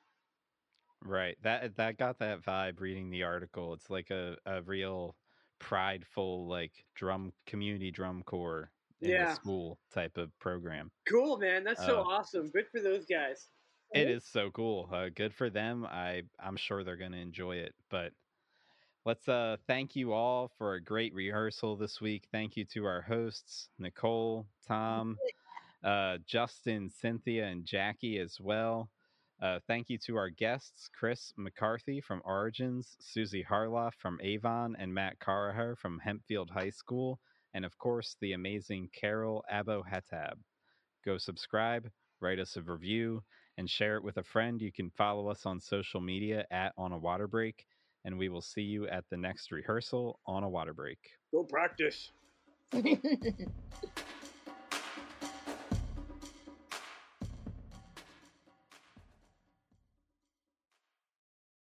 Right. 1.02 1.36
That 1.43 1.76
that 1.76 1.98
got 1.98 2.18
that 2.18 2.43
vibe 2.43 2.81
reading 2.81 3.10
the 3.10 3.22
article. 3.22 3.72
It's 3.74 3.90
like 3.90 4.10
a, 4.10 4.36
a 4.47 4.62
real 4.62 5.16
prideful 5.60 6.47
like 6.48 6.85
drum 6.94 7.32
community 7.47 7.90
drum 7.90 8.22
corps 8.24 8.70
in 9.01 9.10
Yeah. 9.10 9.26
the 9.31 9.35
school 9.35 9.78
type 9.93 10.16
of 10.16 10.36
program. 10.40 10.90
Cool, 11.09 11.39
man. 11.39 11.62
That's 11.62 11.85
so 11.85 12.01
Uh, 12.01 12.05
awesome. 12.05 12.51
Good 12.51 12.66
for 12.72 12.81
those 12.81 13.05
guys. 13.06 13.48
It 13.94 14.10
is 14.10 14.24
so 14.24 14.51
cool. 14.51 14.89
Uh, 14.93 15.09
good 15.14 15.32
for 15.32 15.48
them. 15.51 15.86
I 15.86 16.22
I'm 16.40 16.56
sure 16.56 16.82
they're 16.82 16.97
going 16.97 17.12
to 17.12 17.18
enjoy 17.18 17.56
it. 17.56 17.74
But 17.90 18.12
let's 19.05 19.28
uh 19.28 19.59
thank 19.68 19.94
you 19.94 20.12
all 20.12 20.48
for 20.59 20.74
a 20.74 20.81
great 20.82 21.14
rehearsal 21.14 21.76
this 21.76 22.01
week. 22.01 22.24
Thank 22.32 22.56
you 22.56 22.64
to 22.72 22.86
our 22.86 23.02
hosts, 23.02 23.68
Nicole, 23.78 24.47
Thom, 24.66 25.18
uh, 25.85 26.19
Justin, 26.27 26.90
Cynthia, 26.90 27.47
and 27.47 27.65
Jackie 27.65 28.19
as 28.19 28.39
well. 28.40 28.90
Uh, 29.43 29.59
thank 29.66 29.90
you 29.90 29.98
to 29.98 30.16
our 30.16 30.31
guests, 30.31 30.89
Chris 30.98 31.32
McCarthy 31.36 32.01
from 32.01 32.23
Origins, 32.24 32.97
Susie 33.01 33.44
Harloff 33.48 33.93
from 33.98 34.19
Avon, 34.23 34.77
and 34.78 34.94
Matt 34.94 35.19
Carraher 35.19 35.77
from 35.77 36.01
Hempfield 36.01 36.51
High 36.51 36.70
School, 36.70 37.20
and 37.52 37.65
of 37.65 37.77
course, 37.77 38.16
the 38.20 38.32
amazing 38.32 38.89
Carol 38.98 39.44
Abohatab. 39.52 40.35
Go 41.05 41.19
subscribe, 41.19 41.90
write 42.20 42.39
us 42.39 42.56
a 42.56 42.62
review, 42.62 43.23
and 43.59 43.69
share 43.69 43.97
it 43.97 44.05
with 44.05 44.16
a 44.16 44.23
friend. 44.23 44.62
You 44.62 44.73
can 44.73 44.90
follow 44.90 45.28
us 45.28 45.44
on 45.44 45.61
social 45.61 46.01
media 46.01 46.47
at 46.51 46.73
On 46.78 46.93
a 46.93 46.98
Water 46.98 47.28
Break, 47.28 47.66
and 48.05 48.19
we 48.19 48.28
will 48.28 48.43
see 48.43 48.62
you 48.62 48.86
at 48.89 49.05
the 49.11 49.16
next 49.16 49.51
rehearsal 49.51 50.20
on 50.27 50.44
a 50.44 50.48
water 50.48 50.74
break. 50.74 50.98
Go 51.32 51.44
practice. 51.44 52.12